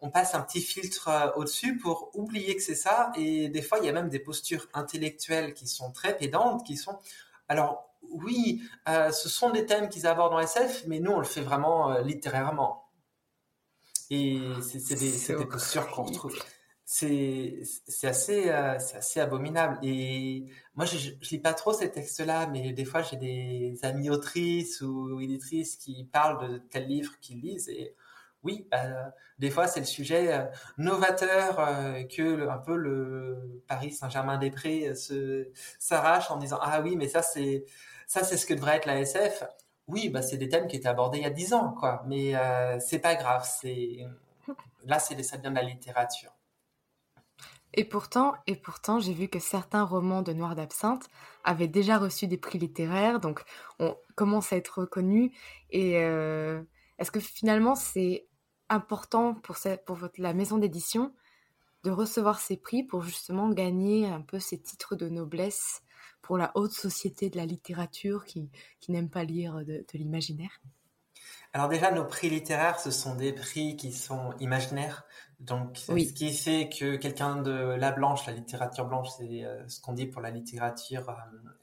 on, 0.00 0.10
passe 0.10 0.36
un 0.36 0.40
petit 0.42 0.60
filtre 0.60 1.08
euh, 1.08 1.32
au-dessus 1.34 1.78
pour 1.78 2.12
oublier 2.14 2.54
que 2.54 2.62
c'est 2.62 2.76
ça. 2.76 3.10
Et 3.16 3.48
des 3.48 3.62
fois, 3.62 3.78
il 3.80 3.86
y 3.86 3.88
a 3.88 3.92
même 3.92 4.08
des 4.08 4.20
postures 4.20 4.68
intellectuelles 4.72 5.52
qui 5.52 5.66
sont 5.66 5.90
très 5.90 6.16
pédantes, 6.16 6.64
qui 6.64 6.76
sont, 6.76 6.96
alors, 7.48 7.90
oui, 8.02 8.62
euh, 8.88 9.10
ce 9.10 9.28
sont 9.28 9.50
des 9.50 9.66
thèmes 9.66 9.88
qu'ils 9.88 10.06
abordent 10.06 10.30
dans 10.30 10.38
SF, 10.38 10.84
mais 10.86 11.00
nous, 11.00 11.10
on 11.10 11.18
le 11.18 11.24
fait 11.24 11.40
vraiment 11.40 11.98
littérairement. 11.98 12.85
Et 14.10 14.40
c'est 14.62 14.94
des, 14.94 15.36
des, 15.36 15.46
postures 15.46 15.90
qu'on 15.90 16.04
retrouve. 16.04 16.36
C'est 16.84 17.62
assez, 18.04 18.48
euh, 18.48 18.76
assez 18.76 19.18
abominable. 19.18 19.78
Et 19.82 20.46
moi, 20.76 20.84
je, 20.84 20.96
je, 20.96 21.30
lis 21.30 21.40
pas 21.40 21.52
trop 21.52 21.72
ces 21.72 21.90
textes-là, 21.90 22.46
mais 22.46 22.72
des 22.72 22.84
fois, 22.84 23.02
j'ai 23.02 23.16
des 23.16 23.78
amis 23.82 24.08
autrices 24.08 24.80
ou 24.82 25.20
éditrices 25.20 25.76
qui 25.76 26.04
parlent 26.04 26.48
de 26.48 26.58
tels 26.58 26.86
livres 26.86 27.18
qu'ils 27.20 27.40
lisent. 27.40 27.68
Et 27.68 27.96
oui, 28.44 28.68
bah, 28.70 29.12
des 29.40 29.50
fois, 29.50 29.66
c'est 29.66 29.80
le 29.80 29.86
sujet 29.86 30.32
euh, 30.32 30.44
novateur 30.78 31.58
euh, 31.58 32.04
que 32.04 32.48
un 32.48 32.58
peu 32.58 32.76
le 32.76 33.62
Paris 33.66 33.90
Saint-Germain-des-Prés 33.90 34.94
se 34.94 35.48
s'arrache 35.80 36.30
en 36.30 36.36
disant 36.36 36.58
ah 36.62 36.80
oui, 36.82 36.94
mais 36.96 37.08
ça 37.08 37.22
c'est 37.22 37.64
ça 38.06 38.22
c'est 38.22 38.36
ce 38.36 38.46
que 38.46 38.54
devrait 38.54 38.76
être 38.76 38.86
la 38.86 39.00
SF 39.00 39.42
oui, 39.88 40.08
bah, 40.08 40.22
c'est 40.22 40.36
des 40.36 40.48
thèmes 40.48 40.66
qui 40.66 40.76
étaient 40.76 40.88
abordés 40.88 41.18
il 41.18 41.22
y 41.22 41.26
a 41.26 41.30
dix 41.30 41.54
ans, 41.54 41.72
quoi. 41.72 42.02
Mais 42.06 42.34
euh, 42.34 42.78
c'est 42.80 42.98
pas 42.98 43.14
grave. 43.14 43.48
C'est 43.48 44.06
là, 44.84 44.98
c'est 44.98 45.20
ça 45.22 45.36
devient 45.36 45.50
de 45.50 45.54
la 45.54 45.62
littérature. 45.62 46.32
Et 47.74 47.84
pourtant, 47.84 48.34
et 48.46 48.56
pourtant, 48.56 49.00
j'ai 49.00 49.12
vu 49.12 49.28
que 49.28 49.38
certains 49.38 49.84
romans 49.84 50.22
de 50.22 50.32
Noir 50.32 50.54
d'Absinthe 50.54 51.08
avaient 51.44 51.68
déjà 51.68 51.98
reçu 51.98 52.26
des 52.26 52.38
prix 52.38 52.58
littéraires, 52.58 53.20
donc 53.20 53.42
on 53.78 53.96
commence 54.14 54.52
à 54.52 54.56
être 54.56 54.80
reconnu. 54.80 55.32
Et 55.70 55.98
euh, 55.98 56.62
est-ce 56.98 57.10
que 57.10 57.20
finalement, 57.20 57.74
c'est 57.74 58.26
important 58.70 59.34
pour, 59.34 59.56
pour 59.84 59.96
votre, 59.96 60.20
la 60.20 60.32
maison 60.32 60.56
d'édition 60.56 61.12
de 61.84 61.90
recevoir 61.90 62.40
ces 62.40 62.56
prix 62.56 62.82
pour 62.82 63.02
justement 63.02 63.50
gagner 63.50 64.06
un 64.06 64.22
peu 64.22 64.40
ces 64.40 64.60
titres 64.60 64.96
de 64.96 65.08
noblesse 65.08 65.82
pour 66.26 66.38
la 66.38 66.50
haute 66.56 66.72
société 66.72 67.30
de 67.30 67.36
la 67.36 67.46
littérature 67.46 68.24
qui, 68.24 68.50
qui 68.80 68.90
n'aime 68.90 69.08
pas 69.08 69.22
lire 69.22 69.64
de, 69.64 69.84
l'imaginaire 69.94 70.60
alors 71.52 71.68
déjà, 71.68 71.90
nos 71.90 72.04
prix 72.04 72.28
littéraires, 72.28 72.78
ce 72.78 72.90
sont 72.90 73.14
des 73.14 73.32
prix 73.32 73.76
qui 73.76 73.90
sont 73.90 74.34
imaginaires. 74.40 75.06
Donc, 75.40 75.78
ce 75.78 76.12
qui 76.12 76.34
fait 76.34 76.68
que 76.68 76.96
quelqu'un 76.96 77.36
de 77.36 77.50
la 77.50 77.92
blanche, 77.92 78.26
la 78.26 78.34
littérature 78.34 78.84
blanche, 78.84 79.08
c'est 79.16 79.44
euh, 79.44 79.66
ce 79.66 79.80
qu'on 79.80 79.94
dit 79.94 80.04
pour 80.04 80.20
la 80.20 80.30
littérature 80.30 81.08
euh, 81.08 81.14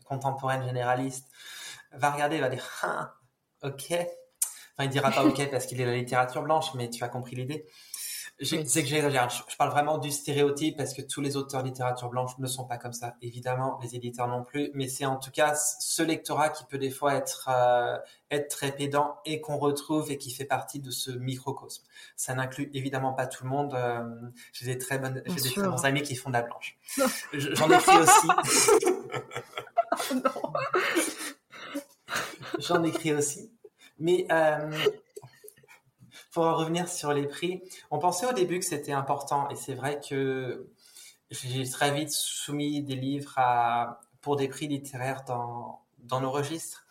contemporaine 0.06 0.64
généraliste, 0.64 1.28
va 1.92 2.10
regarder, 2.10 2.40
va 2.40 2.50
dire, 2.50 2.68
ah, 2.82 3.14
ok. 3.62 3.92
Enfin, 3.92 4.86
il 4.86 4.90
dira 4.90 5.12
pas 5.12 5.26
ok 5.28 5.52
parce 5.52 5.68
qu'il 5.68 5.80
est 5.80 5.86
la 5.86 5.96
littérature 5.96 6.42
blanche, 6.42 6.74
mais 6.74 6.90
tu 6.90 7.04
as 7.04 7.10
compris 7.10 7.36
l'idée. 7.36 7.68
C'est 8.42 8.64
que 8.64 8.88
j'exagère. 8.88 9.30
Je, 9.30 9.56
parle 9.58 9.70
vraiment 9.70 9.98
du 10.00 10.12
stéréotype 10.12 10.76
parce 10.76 10.94
que 10.94 11.02
tous 11.02 11.22
les 11.22 11.38
auteurs 11.38 11.62
de 11.62 11.68
littérature 11.68 12.10
blanche 12.10 12.38
ne 12.40 12.48
sont 12.48 12.66
pas 12.66 12.78
comme 12.78 12.92
ça. 12.92 13.16
Évidemment, 13.22 13.80
les 13.82 13.96
éditeurs 13.96 14.28
non 14.28 14.44
plus. 14.44 14.72
Mais 14.74 14.88
c'est 14.88 15.06
en 15.06 15.18
tout 15.18 15.32
cas 15.32 15.56
ce 15.56 16.02
lectorat 16.02 16.50
qui 16.50 16.66
peut 16.66 16.80
des 16.80 16.90
fois 16.90 17.14
être 17.14 17.50
euh, 17.50 17.98
être 18.32 18.50
très 18.50 18.72
pédant 18.72 19.20
et 19.26 19.40
qu'on 19.40 19.58
retrouve 19.58 20.12
et 20.12 20.18
qui 20.18 20.32
fait 20.32 20.46
partie 20.46 20.80
de 20.80 20.90
ce 20.90 21.12
microcosme. 21.12 21.84
Ça 22.16 22.34
n'inclut 22.34 22.70
évidemment 22.74 23.14
pas 23.14 23.28
tout 23.28 23.44
le 23.44 23.50
monde. 23.50 23.76
Euh, 23.76 24.04
j'ai 24.52 24.66
des 24.66 24.78
très 24.78 24.98
bonnes, 24.98 25.22
j'ai 25.26 25.36
des 25.36 25.52
très 25.52 25.68
bons 25.68 25.86
amis 25.86 26.02
qui 26.02 26.16
font 26.16 26.30
de 26.30 26.36
la 26.36 26.42
blanche. 26.42 26.78
J'en 27.34 27.70
écris 27.70 27.98
aussi. 27.98 28.28
J'en 32.60 32.84
écris 32.84 33.14
aussi. 33.14 33.52
Mais 34.00 34.26
euh, 34.32 34.72
pour 36.34 36.46
en 36.46 36.56
revenir 36.56 36.90
sur 36.90 37.14
les 37.14 37.28
prix, 37.28 37.62
on 37.92 38.00
pensait 38.00 38.26
au 38.26 38.34
début 38.34 38.60
que 38.60 38.66
c'était 38.66 38.92
important 38.92 39.48
et 39.50 39.56
c'est 39.56 39.76
vrai 39.76 40.02
que 40.02 40.68
j'ai 41.30 41.70
très 41.70 41.92
vite 41.92 42.10
soumis 42.10 42.82
des 42.82 42.96
livres 42.96 43.40
pour 44.22 44.36
des 44.36 44.48
prix 44.48 44.68
littéraires 44.68 45.24
dans, 45.26 45.80
nos 46.20 46.32
registres 46.32 46.86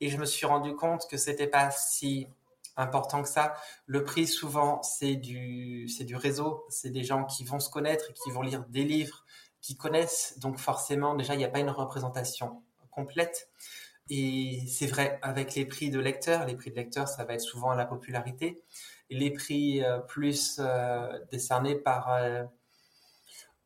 et 0.00 0.10
je 0.10 0.18
me 0.18 0.24
suis 0.24 0.46
rendu 0.46 0.74
compte 0.74 1.08
que 1.08 1.16
c'était 1.16 1.46
pas 1.46 1.70
si 1.70 2.26
important 2.76 3.22
que 3.22 3.28
ça. 3.28 3.54
Le 3.86 4.04
prix 4.04 4.26
souvent 4.26 4.82
c'est 4.82 5.14
du 5.14 5.86
du 6.00 6.16
réseau, 6.16 6.64
c'est 6.68 6.90
des 6.90 7.04
gens 7.04 7.24
qui 7.24 7.44
vont 7.44 7.60
se 7.60 7.70
connaître 7.70 8.10
et 8.10 8.12
qui 8.12 8.30
vont 8.30 8.42
lire 8.42 8.64
des 8.68 8.84
livres 8.84 9.24
qui 9.60 9.76
connaissent 9.76 10.38
donc 10.38 10.58
forcément 10.58 11.14
déjà 11.14 11.34
il 11.34 11.38
n'y 11.38 11.44
a 11.44 11.48
pas 11.48 11.60
une 11.60 11.70
représentation 11.70 12.62
complète. 12.90 13.48
Et 14.10 14.62
c'est 14.66 14.86
vrai, 14.86 15.18
avec 15.22 15.54
les 15.54 15.66
prix 15.66 15.90
de 15.90 16.00
lecteurs, 16.00 16.46
les 16.46 16.54
prix 16.54 16.70
de 16.70 16.76
lecteurs, 16.76 17.08
ça 17.08 17.24
va 17.24 17.34
être 17.34 17.42
souvent 17.42 17.74
la 17.74 17.84
popularité. 17.84 18.62
Les 19.10 19.30
prix 19.30 19.82
euh, 19.84 19.98
plus 19.98 20.56
euh, 20.58 21.18
décernés 21.30 21.74
par 21.74 22.12
euh, 22.12 22.44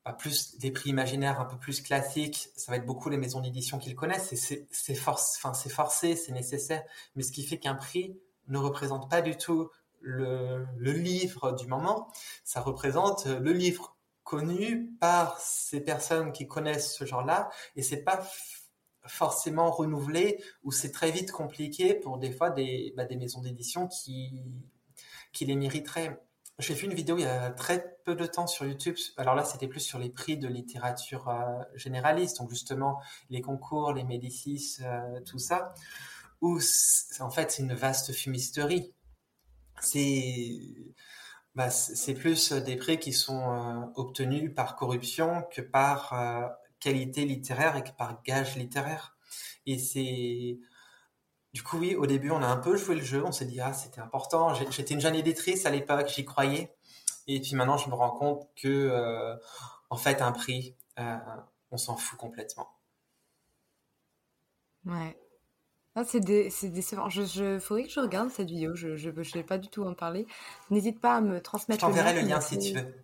bah, 0.04 0.12
plus 0.12 0.58
des 0.58 0.72
prix 0.72 0.90
imaginaires 0.90 1.40
un 1.40 1.44
peu 1.44 1.56
plus 1.56 1.80
classiques, 1.80 2.48
ça 2.56 2.72
va 2.72 2.78
être 2.78 2.86
beaucoup 2.86 3.08
les 3.08 3.18
maisons 3.18 3.40
d'édition 3.40 3.78
qu'ils 3.78 3.94
connaissent. 3.94 4.34
C'est 4.34 4.94
forcé, 4.94 6.16
c'est 6.16 6.32
nécessaire. 6.32 6.82
Mais 7.14 7.22
ce 7.22 7.30
qui 7.30 7.44
fait 7.44 7.58
qu'un 7.58 7.74
prix 7.74 8.18
ne 8.48 8.58
représente 8.58 9.08
pas 9.08 9.22
du 9.22 9.36
tout 9.36 9.70
le, 10.00 10.66
le 10.76 10.92
livre 10.92 11.52
du 11.52 11.68
moment. 11.68 12.08
Ça 12.42 12.60
représente 12.60 13.26
le 13.26 13.52
livre 13.52 13.96
connu 14.24 14.90
par 15.00 15.38
ces 15.38 15.80
personnes 15.80 16.32
qui 16.32 16.48
connaissent 16.48 16.96
ce 16.96 17.04
genre-là. 17.04 17.50
Et 17.76 17.82
c'est 17.82 18.02
pas 18.02 18.22
forcément 19.06 19.70
renouvelé 19.70 20.42
ou 20.62 20.72
c'est 20.72 20.92
très 20.92 21.10
vite 21.10 21.32
compliqué 21.32 21.94
pour 21.94 22.18
des 22.18 22.30
fois 22.30 22.50
des, 22.50 22.92
bah, 22.96 23.04
maisons 23.16 23.40
d'édition 23.40 23.88
qui, 23.88 24.44
qui 25.32 25.44
les 25.44 25.56
mériteraient. 25.56 26.20
J'ai 26.58 26.74
vu 26.74 26.86
une 26.86 26.94
vidéo 26.94 27.16
il 27.16 27.22
y 27.22 27.26
a 27.26 27.50
très 27.50 27.96
peu 28.04 28.14
de 28.14 28.26
temps 28.26 28.46
sur 28.46 28.66
YouTube. 28.66 28.96
Alors 29.16 29.34
là, 29.34 29.44
c'était 29.44 29.66
plus 29.66 29.80
sur 29.80 29.98
les 29.98 30.10
prix 30.10 30.36
de 30.36 30.46
littérature 30.48 31.28
euh, 31.28 31.62
généraliste, 31.74 32.38
donc 32.38 32.50
justement 32.50 33.00
les 33.30 33.40
concours, 33.40 33.92
les 33.92 34.04
Médicis, 34.04 34.78
euh, 34.82 35.20
tout 35.22 35.38
ça, 35.38 35.74
où 36.40 36.58
en 37.20 37.30
fait 37.30 37.50
c'est 37.50 37.62
une 37.62 37.74
vaste 37.74 38.12
fumisterie. 38.12 38.92
C'est 39.80 40.60
bah, 41.54 41.68
plus 42.16 42.52
des 42.52 42.76
prix 42.76 42.98
qui 42.98 43.12
sont 43.12 43.40
euh, 43.40 43.86
obtenus 43.96 44.54
par 44.54 44.76
corruption 44.76 45.42
que 45.50 45.62
par 45.62 46.12
qualité 46.82 47.24
littéraire 47.24 47.76
et 47.76 47.84
par 47.96 48.22
gage 48.22 48.56
littéraire. 48.56 49.16
Et 49.66 49.78
c'est 49.78 50.58
du 51.52 51.62
coup, 51.62 51.78
oui, 51.78 51.94
au 51.94 52.06
début, 52.06 52.30
on 52.30 52.42
a 52.42 52.46
un 52.46 52.56
peu 52.56 52.76
joué 52.76 52.94
le 52.94 53.02
jeu. 53.02 53.22
On 53.24 53.32
s'est 53.32 53.44
dit, 53.44 53.60
ah, 53.60 53.74
c'était 53.74 54.00
important. 54.00 54.54
J'étais 54.54 54.94
une 54.94 55.00
jeune 55.00 55.14
éditrice 55.14 55.66
à 55.66 55.70
l'époque, 55.70 56.08
j'y 56.08 56.24
croyais. 56.24 56.74
Et 57.26 57.40
puis 57.40 57.54
maintenant, 57.54 57.76
je 57.76 57.88
me 57.90 57.94
rends 57.94 58.10
compte 58.10 58.48
que, 58.56 58.68
euh, 58.68 59.36
en 59.90 59.96
fait, 59.96 60.22
un 60.22 60.32
prix, 60.32 60.74
euh, 60.98 61.16
on 61.70 61.76
s'en 61.76 61.96
fout 61.96 62.18
complètement. 62.18 62.68
Ouais. 64.86 65.16
Ah, 65.94 66.04
c'est 66.04 66.20
décevant. 66.20 67.10
Je, 67.10 67.22
je, 67.22 67.58
faudrait 67.58 67.84
que 67.84 67.90
je 67.90 68.00
regarde 68.00 68.30
cette 68.30 68.48
vidéo. 68.48 68.74
Je 68.74 68.88
ne 68.88 69.32
vais 69.34 69.42
pas 69.42 69.58
du 69.58 69.68
tout 69.68 69.84
en 69.84 69.92
parler. 69.92 70.26
N'hésite 70.70 71.00
pas 71.00 71.16
à 71.16 71.20
me 71.20 71.40
transmettre. 71.42 71.82
Je 71.82 71.86
t'enverrai 71.86 72.14
le 72.14 72.26
lien 72.26 72.40
si 72.40 72.58
tu 72.58 72.72
veux. 72.72 73.01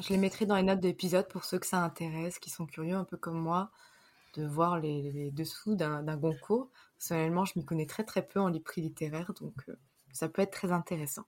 Je 0.00 0.08
les 0.08 0.16
mettrai 0.16 0.46
dans 0.46 0.56
les 0.56 0.62
notes 0.62 0.80
d'épisode 0.80 1.28
pour 1.28 1.44
ceux 1.44 1.58
que 1.58 1.66
ça 1.66 1.82
intéresse, 1.82 2.38
qui 2.38 2.48
sont 2.48 2.64
curieux 2.64 2.94
un 2.94 3.04
peu 3.04 3.18
comme 3.18 3.38
moi 3.38 3.70
de 4.34 4.46
voir 4.46 4.78
les, 4.78 5.30
dessous 5.30 5.74
d'un 5.74 6.16
Goncourt. 6.16 6.70
Personnellement, 6.96 7.44
je 7.44 7.52
m'y 7.56 7.64
connais 7.64 7.86
très 7.86 8.04
très 8.04 8.26
peu 8.26 8.40
en 8.40 8.52
prix 8.60 8.80
littéraire, 8.80 9.34
donc 9.40 9.54
euh, 9.68 9.74
ça 10.12 10.28
peut 10.28 10.40
être 10.40 10.52
très 10.52 10.72
intéressant. 10.72 11.24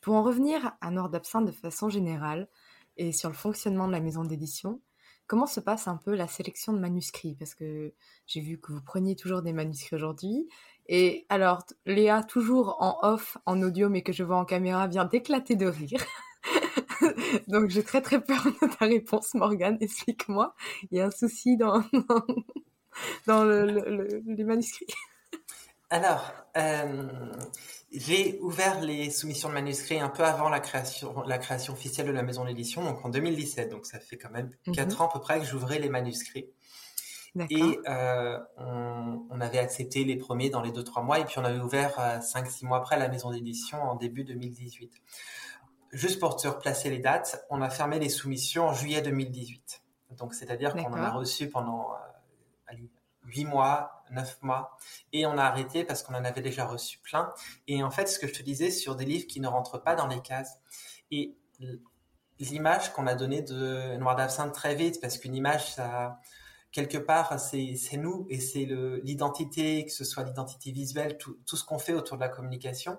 Pour 0.00 0.14
en 0.14 0.22
revenir 0.22 0.72
à 0.80 0.90
Nord 0.90 1.10
d'Absinthe 1.10 1.46
de 1.46 1.52
façon 1.52 1.88
générale 1.88 2.48
et 2.96 3.12
sur 3.12 3.28
le 3.28 3.34
fonctionnement 3.34 3.86
de 3.86 3.92
la 3.92 4.00
maison 4.00 4.24
d'édition, 4.24 4.80
comment 5.28 5.46
se 5.46 5.60
passe 5.60 5.86
un 5.86 5.96
peu 5.96 6.16
la 6.16 6.26
sélection 6.26 6.72
de 6.72 6.80
manuscrits? 6.80 7.36
Parce 7.36 7.54
que 7.54 7.94
j'ai 8.26 8.40
vu 8.40 8.58
que 8.58 8.72
vous 8.72 8.82
preniez 8.82 9.14
toujours 9.14 9.42
des 9.42 9.52
manuscrits 9.52 9.94
aujourd'hui. 9.94 10.48
Et 10.86 11.26
alors, 11.28 11.64
Léa, 11.86 12.24
toujours 12.24 12.76
en 12.80 12.98
off, 13.02 13.36
en 13.46 13.62
audio, 13.62 13.88
mais 13.88 14.02
que 14.02 14.12
je 14.12 14.24
vois 14.24 14.38
en 14.38 14.44
caméra, 14.44 14.88
vient 14.88 15.04
d'éclater 15.04 15.54
de 15.54 15.66
rire. 15.66 16.02
Donc 17.48 17.70
j'ai 17.70 17.82
très 17.82 18.00
très 18.00 18.20
peur 18.20 18.44
de 18.44 18.66
ta 18.66 18.86
réponse, 18.86 19.34
Morgane. 19.34 19.78
Explique-moi. 19.80 20.54
Il 20.90 20.98
y 20.98 21.00
a 21.00 21.06
un 21.06 21.10
souci 21.10 21.56
dans, 21.56 21.82
dans, 23.26 23.44
les 23.44 24.44
manuscrits. 24.44 24.86
Alors, 25.90 26.32
euh, 26.56 27.08
j'ai 27.92 28.38
ouvert 28.40 28.80
les 28.80 29.10
soumissions 29.10 29.48
de 29.48 29.54
manuscrits 29.54 29.98
un 29.98 30.08
peu 30.08 30.24
avant 30.24 30.48
la 30.48 30.60
création, 30.60 31.22
la 31.22 31.38
création 31.38 31.72
officielle 31.72 32.06
de 32.06 32.12
la 32.12 32.22
maison 32.22 32.44
d'édition, 32.44 32.84
donc 32.84 33.04
en 33.04 33.08
2017. 33.08 33.70
Donc 33.70 33.86
ça 33.86 33.98
fait 33.98 34.16
quand 34.16 34.30
même 34.30 34.50
mhm. 34.66 34.74
quatre 34.74 35.00
ans 35.00 35.08
à 35.08 35.12
peu 35.12 35.20
près 35.20 35.40
que 35.40 35.46
j'ouvrais 35.46 35.78
les 35.78 35.88
manuscrits. 35.88 36.48
Et 37.48 37.78
euh, 37.88 38.38
on, 38.56 39.40
avait 39.40 39.58
accepté 39.58 40.04
les 40.04 40.16
premiers 40.16 40.50
dans 40.50 40.62
les 40.62 40.72
deux 40.72 40.82
trois 40.82 41.02
mois, 41.02 41.20
et 41.20 41.24
puis 41.24 41.38
on 41.38 41.44
avait 41.44 41.60
ouvert 41.60 41.94
euh, 42.00 42.20
cinq 42.20 42.50
six 42.50 42.66
mois 42.66 42.78
après 42.78 42.98
la 42.98 43.08
maison 43.08 43.30
d'édition 43.30 43.80
en 43.80 43.94
début 43.94 44.24
2018. 44.24 44.92
Juste 45.92 46.20
pour 46.20 46.36
te 46.36 46.46
replacer 46.46 46.88
les 46.90 46.98
dates, 46.98 47.44
on 47.50 47.62
a 47.62 47.70
fermé 47.70 47.98
les 47.98 48.08
soumissions 48.08 48.68
en 48.68 48.74
juillet 48.74 49.02
2018. 49.02 49.82
Donc 50.10 50.34
c'est-à-dire 50.34 50.72
qu'on 50.74 50.92
en 50.92 51.02
a 51.02 51.10
reçu 51.10 51.48
pendant 51.48 51.92
euh, 51.92 52.76
8 53.24 53.44
mois, 53.44 54.04
9 54.10 54.42
mois, 54.42 54.76
et 55.12 55.26
on 55.26 55.38
a 55.38 55.44
arrêté 55.44 55.84
parce 55.84 56.02
qu'on 56.02 56.14
en 56.14 56.24
avait 56.24 56.42
déjà 56.42 56.66
reçu 56.66 56.98
plein. 56.98 57.32
Et 57.66 57.82
en 57.82 57.90
fait, 57.90 58.06
ce 58.06 58.18
que 58.18 58.26
je 58.26 58.32
te 58.32 58.42
disais 58.42 58.70
sur 58.70 58.96
des 58.96 59.04
livres 59.04 59.26
qui 59.26 59.40
ne 59.40 59.48
rentrent 59.48 59.78
pas 59.78 59.94
dans 59.94 60.06
les 60.06 60.20
cases, 60.20 60.58
et 61.10 61.36
l'image 62.38 62.92
qu'on 62.92 63.06
a 63.06 63.14
donnée 63.14 63.42
de 63.42 63.96
Noir 63.96 64.16
d'Absinthe 64.16 64.54
très 64.54 64.74
vite, 64.74 65.00
parce 65.00 65.18
qu'une 65.18 65.34
image, 65.34 65.74
ça, 65.74 66.20
quelque 66.72 66.98
part, 66.98 67.38
c'est 67.38 67.96
nous 67.96 68.26
et 68.30 68.40
c'est 68.40 68.66
l'identité, 69.02 69.84
que 69.84 69.92
ce 69.92 70.04
soit 70.04 70.24
l'identité 70.24 70.72
visuelle, 70.72 71.18
tout, 71.18 71.38
tout 71.46 71.56
ce 71.56 71.64
qu'on 71.64 71.78
fait 71.78 71.94
autour 71.94 72.16
de 72.16 72.22
la 72.22 72.28
communication. 72.28 72.98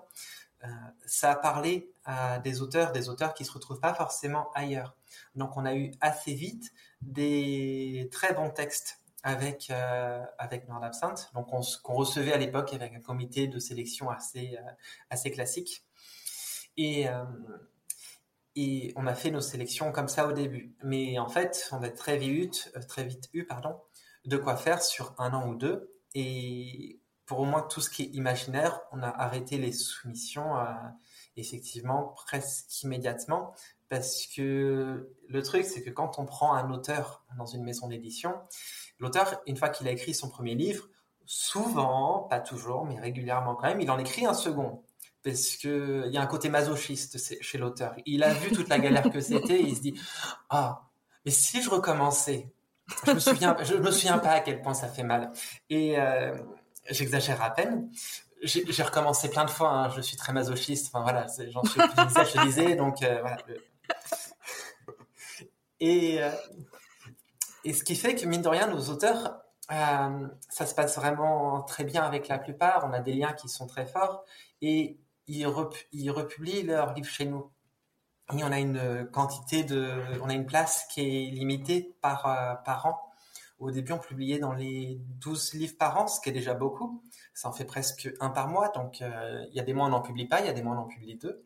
Euh, 0.64 0.68
ça 1.06 1.32
a 1.32 1.36
parlé 1.36 1.92
à 2.04 2.38
des 2.38 2.62
auteurs, 2.62 2.92
des 2.92 3.08
auteurs 3.08 3.34
qui 3.34 3.44
se 3.44 3.52
retrouvent 3.52 3.80
pas 3.80 3.94
forcément 3.94 4.50
ailleurs. 4.52 4.94
Donc, 5.34 5.56
on 5.56 5.64
a 5.64 5.74
eu 5.74 5.92
assez 6.00 6.34
vite 6.34 6.72
des 7.00 8.08
très 8.12 8.32
bons 8.32 8.50
textes 8.50 9.00
avec 9.22 9.70
euh, 9.70 10.24
avec 10.38 10.68
Noir 10.68 10.80
d'Absinthe, 10.80 11.30
donc 11.34 11.48
qu'on 11.48 11.94
recevait 11.94 12.32
à 12.32 12.38
l'époque 12.38 12.72
avec 12.74 12.94
un 12.94 13.00
comité 13.00 13.46
de 13.46 13.58
sélection 13.58 14.10
assez 14.10 14.58
euh, 14.58 14.70
assez 15.10 15.30
classique. 15.30 15.84
Et 16.76 17.08
euh, 17.08 17.24
et 18.54 18.92
on 18.96 19.06
a 19.06 19.14
fait 19.14 19.30
nos 19.30 19.40
sélections 19.40 19.92
comme 19.92 20.08
ça 20.08 20.26
au 20.26 20.32
début. 20.32 20.74
Mais 20.82 21.18
en 21.18 21.28
fait, 21.28 21.68
on 21.72 21.82
a 21.82 21.88
très 21.88 22.18
vite, 22.18 22.70
euh, 22.76 22.80
très 22.80 23.04
vite 23.04 23.28
eu 23.32 23.44
pardon, 23.44 23.80
de 24.26 24.36
quoi 24.36 24.56
faire 24.56 24.82
sur 24.82 25.14
un 25.18 25.32
an 25.32 25.48
ou 25.48 25.54
deux. 25.54 25.94
Et 26.14 27.00
pour 27.26 27.40
au 27.40 27.44
moins 27.44 27.62
tout 27.62 27.80
ce 27.80 27.90
qui 27.90 28.02
est 28.02 28.14
imaginaire, 28.14 28.80
on 28.92 29.02
a 29.02 29.08
arrêté 29.08 29.58
les 29.58 29.72
soumissions 29.72 30.56
euh, 30.56 30.64
effectivement 31.36 32.14
presque 32.26 32.82
immédiatement. 32.82 33.54
Parce 33.88 34.26
que 34.26 35.10
le 35.28 35.42
truc, 35.42 35.64
c'est 35.64 35.82
que 35.82 35.90
quand 35.90 36.18
on 36.18 36.24
prend 36.24 36.54
un 36.54 36.70
auteur 36.70 37.24
dans 37.36 37.46
une 37.46 37.62
maison 37.62 37.88
d'édition, 37.88 38.34
l'auteur, 38.98 39.40
une 39.46 39.56
fois 39.56 39.68
qu'il 39.68 39.86
a 39.86 39.90
écrit 39.90 40.14
son 40.14 40.30
premier 40.30 40.54
livre, 40.54 40.88
souvent, 41.26 42.26
pas 42.30 42.40
toujours, 42.40 42.86
mais 42.86 42.98
régulièrement 42.98 43.54
quand 43.54 43.68
même, 43.68 43.80
il 43.80 43.90
en 43.90 43.98
écrit 43.98 44.26
un 44.26 44.34
second 44.34 44.82
parce 45.22 45.56
que 45.56 46.04
il 46.06 46.12
y 46.12 46.18
a 46.18 46.22
un 46.22 46.26
côté 46.26 46.48
masochiste 46.48 47.18
chez 47.42 47.58
l'auteur. 47.58 47.94
Il 48.06 48.24
a 48.24 48.32
vu 48.34 48.50
toute 48.50 48.68
la 48.68 48.78
galère 48.78 49.08
que 49.10 49.20
c'était 49.20 49.60
il 49.60 49.76
se 49.76 49.82
dit 49.82 49.94
ah 50.50 50.88
mais 51.24 51.30
si 51.30 51.62
je 51.62 51.70
recommençais, 51.70 52.52
je 53.06 53.12
me 53.12 53.80
me 53.80 53.90
souviens 53.90 54.18
pas 54.18 54.32
à 54.32 54.40
quel 54.40 54.60
point 54.60 54.74
ça 54.74 54.88
fait 54.88 55.04
mal 55.04 55.32
et 55.70 55.98
euh, 55.98 56.36
j'exagère 56.90 57.42
à 57.42 57.50
peine. 57.50 57.90
J'ai 58.42 58.82
recommencé 58.82 59.30
plein 59.30 59.44
de 59.44 59.50
fois. 59.50 59.70
Hein. 59.70 59.90
je 59.90 60.00
suis 60.00 60.16
très 60.16 60.32
masochiste. 60.32 60.88
Enfin 60.92 61.02
voilà, 61.02 61.26
j'en 61.50 61.62
suis 62.24 62.40
disais 62.40 62.74
donc 62.76 63.02
euh, 63.02 63.20
voilà. 63.20 63.38
Et 65.80 66.22
euh, 66.22 66.30
et 67.64 67.72
ce 67.72 67.84
qui 67.84 67.94
fait 67.94 68.14
que 68.14 68.26
mine 68.26 68.42
de 68.42 68.48
rien 68.48 68.66
nos 68.66 68.88
auteurs 68.88 69.42
ça 70.48 70.66
se 70.66 70.74
passe 70.74 70.96
vraiment 70.96 71.62
très 71.62 71.84
bien 71.84 72.02
avec 72.02 72.28
la 72.28 72.38
plupart. 72.38 72.84
On 72.88 72.92
a 72.92 73.00
des 73.00 73.14
liens 73.14 73.32
qui 73.32 73.48
sont 73.48 73.66
très 73.66 73.86
forts 73.86 74.24
et 74.60 74.98
ils, 75.26 75.46
republient 75.46 76.62
leurs 76.64 76.94
livres 76.94 77.08
chez 77.08 77.24
nous. 77.24 77.50
Et 78.36 78.44
on 78.44 78.52
a 78.52 78.58
une 78.58 79.08
quantité 79.12 79.64
de, 79.64 79.94
on 80.22 80.28
a 80.28 80.34
une 80.34 80.46
place 80.46 80.86
qui 80.90 81.00
est 81.00 81.30
limitée 81.30 81.94
par, 82.00 82.26
euh, 82.26 82.54
par 82.64 82.86
an. 82.86 83.11
Au 83.62 83.70
début, 83.70 83.92
on 83.92 83.98
publiait 83.98 84.38
dans 84.38 84.52
les 84.52 85.00
12 85.20 85.54
livres 85.54 85.76
par 85.78 85.98
an, 85.98 86.06
ce 86.06 86.20
qui 86.20 86.28
est 86.28 86.32
déjà 86.32 86.54
beaucoup. 86.54 87.02
Ça 87.32 87.48
en 87.48 87.52
fait 87.52 87.64
presque 87.64 88.10
un 88.20 88.30
par 88.30 88.48
mois. 88.48 88.68
Donc, 88.70 89.00
euh, 89.02 89.44
il 89.50 89.54
y 89.54 89.60
a 89.60 89.62
des 89.62 89.72
mois, 89.72 89.86
on 89.86 89.90
n'en 89.90 90.02
publie 90.02 90.26
pas, 90.26 90.40
il 90.40 90.46
y 90.46 90.50
a 90.50 90.52
des 90.52 90.62
mois, 90.62 90.74
on 90.74 90.80
en 90.80 90.86
publie 90.86 91.16
deux. 91.16 91.44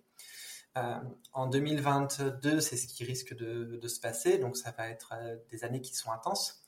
Euh, 0.77 0.97
en 1.33 1.47
2022, 1.47 2.61
c'est 2.61 2.77
ce 2.77 2.87
qui 2.87 3.05
risque 3.05 3.37
de, 3.37 3.79
de, 3.81 3.89
se 3.89 4.01
passer. 4.01 4.39
Donc, 4.39 4.57
ça 4.57 4.75
va 4.77 4.89
être 4.89 5.15
des 5.51 5.65
années 5.65 5.81
qui 5.81 5.95
sont 5.95 6.11
intenses. 6.11 6.63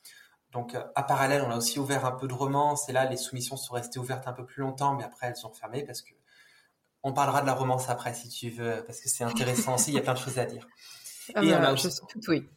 Donc, 0.51 0.75
à 0.95 1.03
parallèle, 1.03 1.43
on 1.43 1.51
a 1.51 1.57
aussi 1.57 1.79
ouvert 1.79 2.05
un 2.05 2.11
peu 2.11 2.27
de 2.27 2.33
romance. 2.33 2.87
Et 2.89 2.91
là, 2.91 3.05
les 3.05 3.17
soumissions 3.17 3.57
sont 3.57 3.73
restées 3.73 3.99
ouvertes 3.99 4.27
un 4.27 4.33
peu 4.33 4.45
plus 4.45 4.61
longtemps, 4.61 4.95
mais 4.95 5.03
après, 5.03 5.27
elles 5.27 5.35
sont 5.35 5.51
fermées 5.51 5.83
parce 5.83 6.01
que 6.01 6.13
on 7.03 7.13
parlera 7.13 7.41
de 7.41 7.47
la 7.47 7.53
romance 7.53 7.89
après 7.89 8.13
si 8.13 8.29
tu 8.29 8.49
veux, 8.49 8.83
parce 8.85 8.99
que 8.99 9.09
c'est 9.09 9.23
intéressant 9.23 9.75
aussi, 9.75 9.91
il 9.91 9.95
y 9.95 9.97
a 9.97 10.01
plein 10.01 10.13
de 10.13 10.19
choses 10.19 10.37
à 10.37 10.45
dire. 10.45 10.67
Ah 11.35 11.43
et, 11.43 11.51
bah, 11.51 11.71
on 11.71 11.75
je 11.75 11.87
oui. 12.27 12.49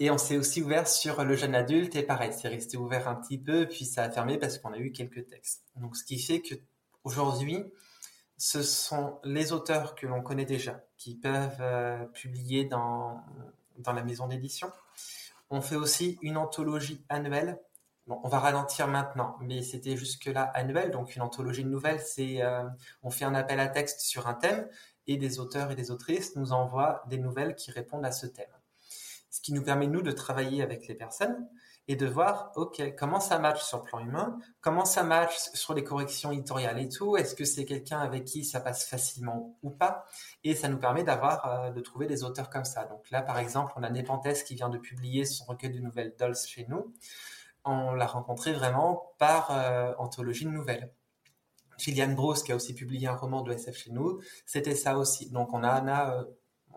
Et 0.00 0.10
on 0.10 0.18
s'est 0.18 0.36
aussi 0.36 0.62
ouvert 0.62 0.86
sur 0.86 1.24
le 1.24 1.34
jeune 1.34 1.54
adulte, 1.54 1.96
et 1.96 2.02
pareil, 2.02 2.32
c'est 2.32 2.48
resté 2.48 2.76
ouvert 2.76 3.08
un 3.08 3.14
petit 3.14 3.38
peu, 3.38 3.66
puis 3.66 3.84
ça 3.84 4.04
a 4.04 4.10
fermé 4.10 4.38
parce 4.38 4.58
qu'on 4.58 4.72
a 4.72 4.78
eu 4.78 4.92
quelques 4.92 5.26
textes. 5.26 5.64
Donc 5.76 5.96
ce 5.96 6.04
qui 6.04 6.18
fait 6.18 6.40
que 6.40 6.54
aujourd'hui, 7.04 7.64
ce 8.36 8.62
sont 8.62 9.18
les 9.24 9.52
auteurs 9.52 9.94
que 9.94 10.06
l'on 10.06 10.22
connaît 10.22 10.44
déjà 10.44 10.84
qui 10.96 11.16
peuvent 11.16 11.60
euh, 11.60 12.04
publier 12.06 12.64
dans, 12.64 13.22
dans 13.78 13.92
la 13.92 14.02
maison 14.02 14.28
d'édition. 14.28 14.70
On 15.50 15.60
fait 15.60 15.76
aussi 15.76 16.18
une 16.22 16.36
anthologie 16.36 17.04
annuelle 17.08 17.58
on 18.08 18.28
va 18.28 18.38
ralentir 18.38 18.88
maintenant, 18.88 19.36
mais 19.40 19.62
c'était 19.62 19.96
jusque-là 19.96 20.42
annuel, 20.54 20.90
donc 20.90 21.14
une 21.14 21.22
anthologie 21.22 21.64
de 21.64 21.68
nouvelles, 21.68 22.00
c'est 22.00 22.42
euh, 22.42 22.64
on 23.02 23.10
fait 23.10 23.24
un 23.24 23.34
appel 23.34 23.60
à 23.60 23.68
texte 23.68 24.00
sur 24.00 24.26
un 24.26 24.34
thème 24.34 24.68
et 25.06 25.16
des 25.16 25.40
auteurs 25.40 25.70
et 25.70 25.74
des 25.74 25.90
autrices 25.90 26.36
nous 26.36 26.52
envoient 26.52 27.02
des 27.08 27.18
nouvelles 27.18 27.54
qui 27.54 27.70
répondent 27.70 28.04
à 28.04 28.12
ce 28.12 28.26
thème. 28.26 28.46
Ce 29.30 29.40
qui 29.40 29.52
nous 29.52 29.62
permet 29.62 29.86
nous 29.86 30.02
de 30.02 30.12
travailler 30.12 30.62
avec 30.62 30.86
les 30.86 30.94
personnes 30.94 31.48
et 31.86 31.96
de 31.96 32.06
voir 32.06 32.52
ok 32.56 32.94
comment 32.98 33.20
ça 33.20 33.38
match 33.38 33.62
sur 33.62 33.78
le 33.78 33.84
plan 33.84 34.00
humain, 34.00 34.38
comment 34.60 34.84
ça 34.84 35.02
match 35.02 35.36
sur 35.54 35.74
les 35.74 35.84
corrections 35.84 36.32
éditoriales 36.32 36.78
et 36.78 36.88
tout, 36.88 37.16
est-ce 37.16 37.34
que 37.34 37.44
c'est 37.44 37.64
quelqu'un 37.64 38.00
avec 38.00 38.24
qui 38.24 38.44
ça 38.44 38.60
passe 38.60 38.84
facilement 38.84 39.56
ou 39.62 39.70
pas, 39.70 40.04
et 40.44 40.54
ça 40.54 40.68
nous 40.68 40.78
permet 40.78 41.02
d'avoir 41.02 41.46
euh, 41.46 41.70
de 41.70 41.80
trouver 41.80 42.06
des 42.06 42.24
auteurs 42.24 42.50
comme 42.50 42.64
ça. 42.64 42.84
Donc 42.84 43.10
là 43.10 43.22
par 43.22 43.38
exemple 43.38 43.72
on 43.76 43.82
a 43.82 43.90
Nepenthes 43.90 44.44
qui 44.44 44.54
vient 44.54 44.68
de 44.68 44.78
publier 44.78 45.24
son 45.24 45.44
recueil 45.44 45.70
de 45.70 45.80
nouvelles 45.80 46.14
Dolls 46.18 46.36
chez 46.36 46.66
nous 46.68 46.92
on 47.64 47.92
l'a 47.94 48.06
rencontré 48.06 48.52
vraiment 48.52 49.12
par 49.18 49.50
euh, 49.50 49.92
anthologie 49.98 50.44
de 50.44 50.50
nouvelles. 50.50 50.90
Gillian 51.78 52.12
Bruce, 52.12 52.42
qui 52.42 52.52
a 52.52 52.56
aussi 52.56 52.74
publié 52.74 53.06
un 53.06 53.14
roman 53.14 53.42
de 53.42 53.52
SF 53.52 53.76
chez 53.76 53.92
nous, 53.92 54.20
c'était 54.46 54.74
ça 54.74 54.98
aussi. 54.98 55.30
Donc 55.30 55.52
on 55.52 55.62
a, 55.62 56.16
euh, 56.16 56.24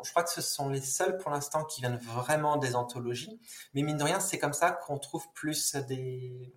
je 0.04 0.10
crois 0.12 0.24
que 0.24 0.30
ce 0.30 0.42
sont 0.42 0.70
les 0.70 0.82
seuls 0.82 1.18
pour 1.18 1.32
l'instant 1.32 1.64
qui 1.66 1.82
viennent 1.82 1.98
vraiment 1.98 2.58
des 2.58 2.76
anthologies, 2.76 3.40
mais 3.74 3.82
mine 3.84 3.98
de 3.98 4.04
rien, 4.04 4.20
c'est 4.20 4.40
comme 4.40 4.54
ça 4.54 4.72
qu'on 4.72 4.98
trouve 4.98 5.32
plus 5.34 5.76
des, 5.76 6.54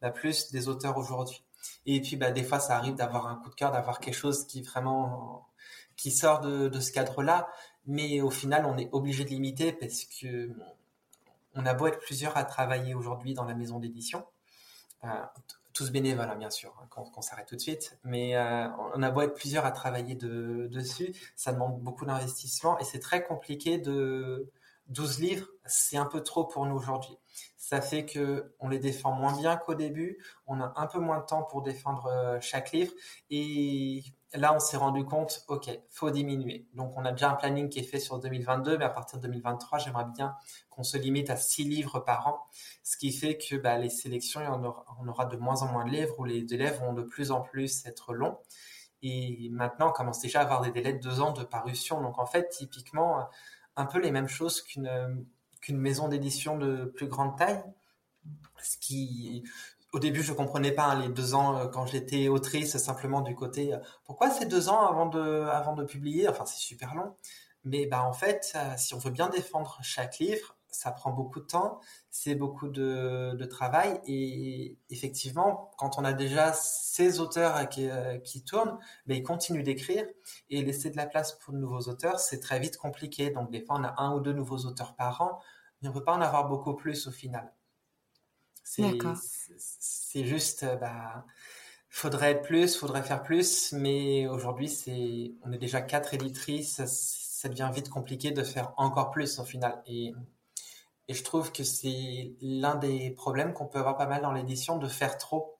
bah, 0.00 0.10
plus 0.10 0.50
des 0.50 0.68
auteurs 0.68 0.96
aujourd'hui. 0.96 1.44
Et 1.86 2.00
puis 2.00 2.16
bah, 2.16 2.30
des 2.30 2.42
fois, 2.42 2.60
ça 2.60 2.76
arrive 2.76 2.94
d'avoir 2.94 3.26
un 3.26 3.36
coup 3.36 3.50
de 3.50 3.54
cœur, 3.54 3.70
d'avoir 3.70 4.00
quelque 4.00 4.14
chose 4.14 4.46
qui 4.46 4.62
vraiment 4.62 5.48
qui 5.96 6.10
sort 6.10 6.40
de, 6.40 6.80
ce 6.80 6.90
cadre-là, 6.90 7.48
mais 7.86 8.20
au 8.20 8.30
final, 8.30 8.66
on 8.66 8.76
est 8.78 8.88
obligé 8.92 9.24
de 9.24 9.30
limiter 9.30 9.72
parce 9.72 10.04
que 10.04 10.50
on 11.54 11.66
a 11.66 11.74
beau 11.74 11.86
être 11.86 12.00
plusieurs 12.00 12.36
à 12.36 12.44
travailler 12.44 12.94
aujourd'hui 12.94 13.34
dans 13.34 13.44
la 13.44 13.54
maison 13.54 13.78
d'édition, 13.78 14.26
euh, 15.04 15.08
tous 15.72 15.90
bénévoles 15.90 16.28
hein, 16.30 16.36
bien 16.36 16.50
sûr, 16.50 16.74
hein, 16.80 16.86
qu'on 16.88 17.22
s'arrête 17.22 17.46
tout 17.46 17.56
de 17.56 17.60
suite, 17.60 17.98
mais 18.04 18.36
euh, 18.36 18.68
on 18.94 19.02
a 19.02 19.10
beau 19.10 19.22
être 19.22 19.34
plusieurs 19.34 19.64
à 19.64 19.72
travailler 19.72 20.14
dessus, 20.14 21.14
ça 21.36 21.52
demande 21.52 21.80
beaucoup 21.80 22.04
d'investissement 22.04 22.78
et 22.78 22.84
c'est 22.84 23.00
très 23.00 23.24
compliqué 23.24 23.78
de 23.78 24.50
12 24.88 25.20
livres, 25.20 25.48
c'est 25.64 25.96
un 25.96 26.06
peu 26.06 26.22
trop 26.22 26.44
pour 26.44 26.66
nous 26.66 26.76
aujourd'hui. 26.76 27.16
Ça 27.56 27.80
fait 27.80 28.04
que 28.04 28.52
on 28.58 28.68
les 28.68 28.78
défend 28.78 29.12
moins 29.12 29.36
bien 29.36 29.56
qu'au 29.56 29.74
début, 29.74 30.18
on 30.46 30.60
a 30.60 30.72
un 30.76 30.86
peu 30.86 30.98
moins 30.98 31.20
de 31.20 31.24
temps 31.24 31.42
pour 31.42 31.62
défendre 31.62 32.06
euh, 32.06 32.38
chaque 32.40 32.72
livre 32.72 32.92
et 33.30 34.02
là, 34.34 34.54
on 34.54 34.58
s'est 34.58 34.76
rendu 34.76 35.04
compte, 35.04 35.44
OK, 35.48 35.68
faut 35.90 36.10
diminuer. 36.10 36.66
Donc, 36.74 36.94
on 36.96 37.04
a 37.04 37.12
déjà 37.12 37.30
un 37.30 37.34
planning 37.34 37.68
qui 37.68 37.80
est 37.80 37.84
fait 37.84 38.00
sur 38.00 38.18
2022, 38.18 38.78
mais 38.78 38.84
à 38.84 38.90
partir 38.90 39.18
de 39.18 39.26
2023, 39.26 39.78
j'aimerais 39.78 40.06
bien 40.14 40.34
qu'on 40.70 40.82
se 40.82 40.96
limite 40.96 41.30
à 41.30 41.36
six 41.36 41.64
livres 41.64 42.00
par 42.00 42.26
an, 42.26 42.46
ce 42.82 42.96
qui 42.96 43.12
fait 43.12 43.36
que 43.36 43.56
bah, 43.56 43.78
les 43.78 43.90
sélections, 43.90 44.40
on 45.00 45.08
aura, 45.08 45.26
de 45.26 45.36
moins 45.36 45.62
en 45.62 45.66
moins 45.66 45.84
de 45.84 45.90
livres, 45.90 46.18
où 46.18 46.24
les 46.24 46.42
délais 46.42 46.70
vont 46.70 46.92
de 46.92 47.02
plus 47.02 47.30
en 47.30 47.40
plus 47.40 47.84
être 47.86 48.14
longs. 48.14 48.38
Et 49.02 49.48
maintenant, 49.50 49.88
on 49.90 49.92
commence 49.92 50.20
déjà 50.20 50.40
à 50.40 50.42
avoir 50.44 50.62
des 50.62 50.70
délais 50.70 50.92
de 50.94 51.00
deux 51.00 51.20
ans 51.20 51.32
de 51.32 51.42
parution. 51.42 52.00
Donc, 52.00 52.18
en 52.18 52.26
fait, 52.26 52.48
typiquement, 52.48 53.28
un 53.76 53.86
peu 53.86 54.00
les 54.00 54.10
mêmes 54.10 54.28
choses 54.28 54.62
qu'une 54.62 55.26
qu'une 55.60 55.78
maison 55.78 56.08
d'édition 56.08 56.58
de 56.58 56.86
plus 56.86 57.06
grande 57.06 57.38
taille, 57.38 57.62
ce 58.60 58.76
qui 58.78 59.44
au 59.92 59.98
début, 59.98 60.22
je 60.22 60.32
comprenais 60.32 60.72
pas 60.72 60.84
hein, 60.84 61.00
les 61.00 61.08
deux 61.08 61.34
ans 61.34 61.56
euh, 61.56 61.66
quand 61.68 61.86
j'étais 61.86 62.28
autrice, 62.28 62.76
simplement 62.78 63.20
du 63.20 63.34
côté 63.34 63.74
euh, 63.74 63.78
pourquoi 64.04 64.30
c'est 64.30 64.46
deux 64.46 64.68
ans 64.68 64.86
avant 64.86 65.06
de, 65.06 65.20
avant 65.20 65.74
de 65.74 65.84
publier? 65.84 66.28
Enfin, 66.28 66.44
c'est 66.46 66.60
super 66.60 66.94
long. 66.94 67.14
Mais 67.64 67.86
bah, 67.86 68.02
en 68.04 68.12
fait, 68.12 68.56
si 68.76 68.94
on 68.94 68.98
veut 68.98 69.10
bien 69.10 69.28
défendre 69.28 69.78
chaque 69.82 70.18
livre, 70.18 70.56
ça 70.72 70.90
prend 70.90 71.10
beaucoup 71.12 71.40
de 71.40 71.46
temps, 71.46 71.80
c'est 72.10 72.34
beaucoup 72.34 72.68
de, 72.68 73.44
travail 73.50 74.00
et 74.06 74.78
effectivement, 74.90 75.70
quand 75.76 75.98
on 75.98 76.04
a 76.04 76.12
déjà 76.12 76.52
ces 76.52 77.20
auteurs 77.20 77.68
qui, 77.68 77.88
euh, 77.88 78.18
qui 78.18 78.42
tournent, 78.44 78.78
mais 79.06 79.18
ils 79.18 79.22
continuent 79.22 79.62
d'écrire 79.62 80.06
et 80.48 80.62
laisser 80.62 80.90
de 80.90 80.96
la 80.96 81.06
place 81.06 81.32
pour 81.38 81.52
de 81.52 81.58
nouveaux 81.58 81.88
auteurs, 81.88 82.18
c'est 82.18 82.40
très 82.40 82.58
vite 82.58 82.78
compliqué. 82.78 83.30
Donc 83.30 83.50
des 83.50 83.60
fois, 83.60 83.76
on 83.78 83.84
a 83.84 83.94
un 83.98 84.14
ou 84.14 84.20
deux 84.20 84.32
nouveaux 84.32 84.64
auteurs 84.64 84.94
par 84.94 85.20
an, 85.20 85.40
mais 85.80 85.88
on 85.88 85.92
ne 85.92 85.98
peut 85.98 86.04
pas 86.04 86.14
en 86.14 86.20
avoir 86.20 86.48
beaucoup 86.48 86.74
plus 86.74 87.06
au 87.06 87.10
final. 87.10 87.52
C'est 88.64 90.24
juste, 90.24 90.62
euh, 90.62 90.76
bah, 90.76 91.24
faudrait 91.88 92.32
être 92.32 92.42
plus, 92.42 92.76
faudrait 92.76 93.02
faire 93.02 93.22
plus, 93.22 93.72
mais 93.72 94.26
aujourd'hui, 94.28 94.68
c'est, 94.68 95.32
on 95.42 95.52
est 95.52 95.58
déjà 95.58 95.82
quatre 95.82 96.14
éditrices, 96.14 96.82
ça 96.84 97.48
devient 97.48 97.70
vite 97.74 97.88
compliqué 97.90 98.30
de 98.30 98.42
faire 98.42 98.72
encore 98.76 99.10
plus 99.10 99.38
au 99.38 99.44
final. 99.44 99.82
Et 99.86 100.12
et 101.08 101.14
je 101.14 101.24
trouve 101.24 101.52
que 101.52 101.64
c'est 101.64 102.32
l'un 102.40 102.76
des 102.76 103.10
problèmes 103.10 103.52
qu'on 103.52 103.66
peut 103.66 103.78
avoir 103.78 103.96
pas 103.96 104.06
mal 104.06 104.22
dans 104.22 104.32
l'édition, 104.32 104.78
de 104.78 104.88
faire 104.88 105.18
trop. 105.18 105.58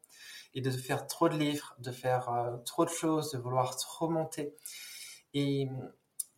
Et 0.55 0.61
de 0.61 0.70
faire 0.70 1.07
trop 1.07 1.28
de 1.30 1.36
livres, 1.36 1.74
de 1.78 1.90
faire 1.90 2.28
euh, 2.28 2.57
trop 2.64 2.84
de 2.84 2.90
choses, 2.90 3.32
de 3.32 3.38
vouloir 3.38 3.74
trop 3.76 4.09
monter. 4.09 4.55
Et 5.32 5.68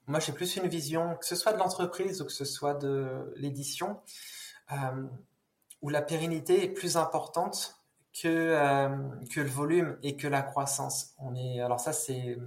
moi, 0.07 0.21
j'ai 0.21 0.33
plus 0.33 0.57
une 0.57 0.69
vision, 0.69 1.17
que 1.17 1.27
ce 1.27 1.35
soit 1.35 1.53
de 1.53 1.59
l'entreprise 1.59 2.23
ou 2.23 2.25
que 2.25 2.33
ce 2.33 2.45
soit 2.45 2.75
de 2.75 3.33
l'édition, 3.37 4.01
euh, 4.73 5.07
où 5.85 5.91
la 5.91 6.01
pérennité 6.01 6.65
est 6.65 6.71
plus 6.71 6.97
importante 6.97 7.79
que, 8.19 8.27
euh, 8.27 8.89
que 9.31 9.41
le 9.41 9.51
volume 9.51 9.99
et 10.03 10.17
que 10.17 10.27
la 10.27 10.41
croissance. 10.41 11.13
On 11.19 11.35
est, 11.35 11.61
alors 11.61 11.79
ça, 11.79 11.93
c'est, 11.93 12.39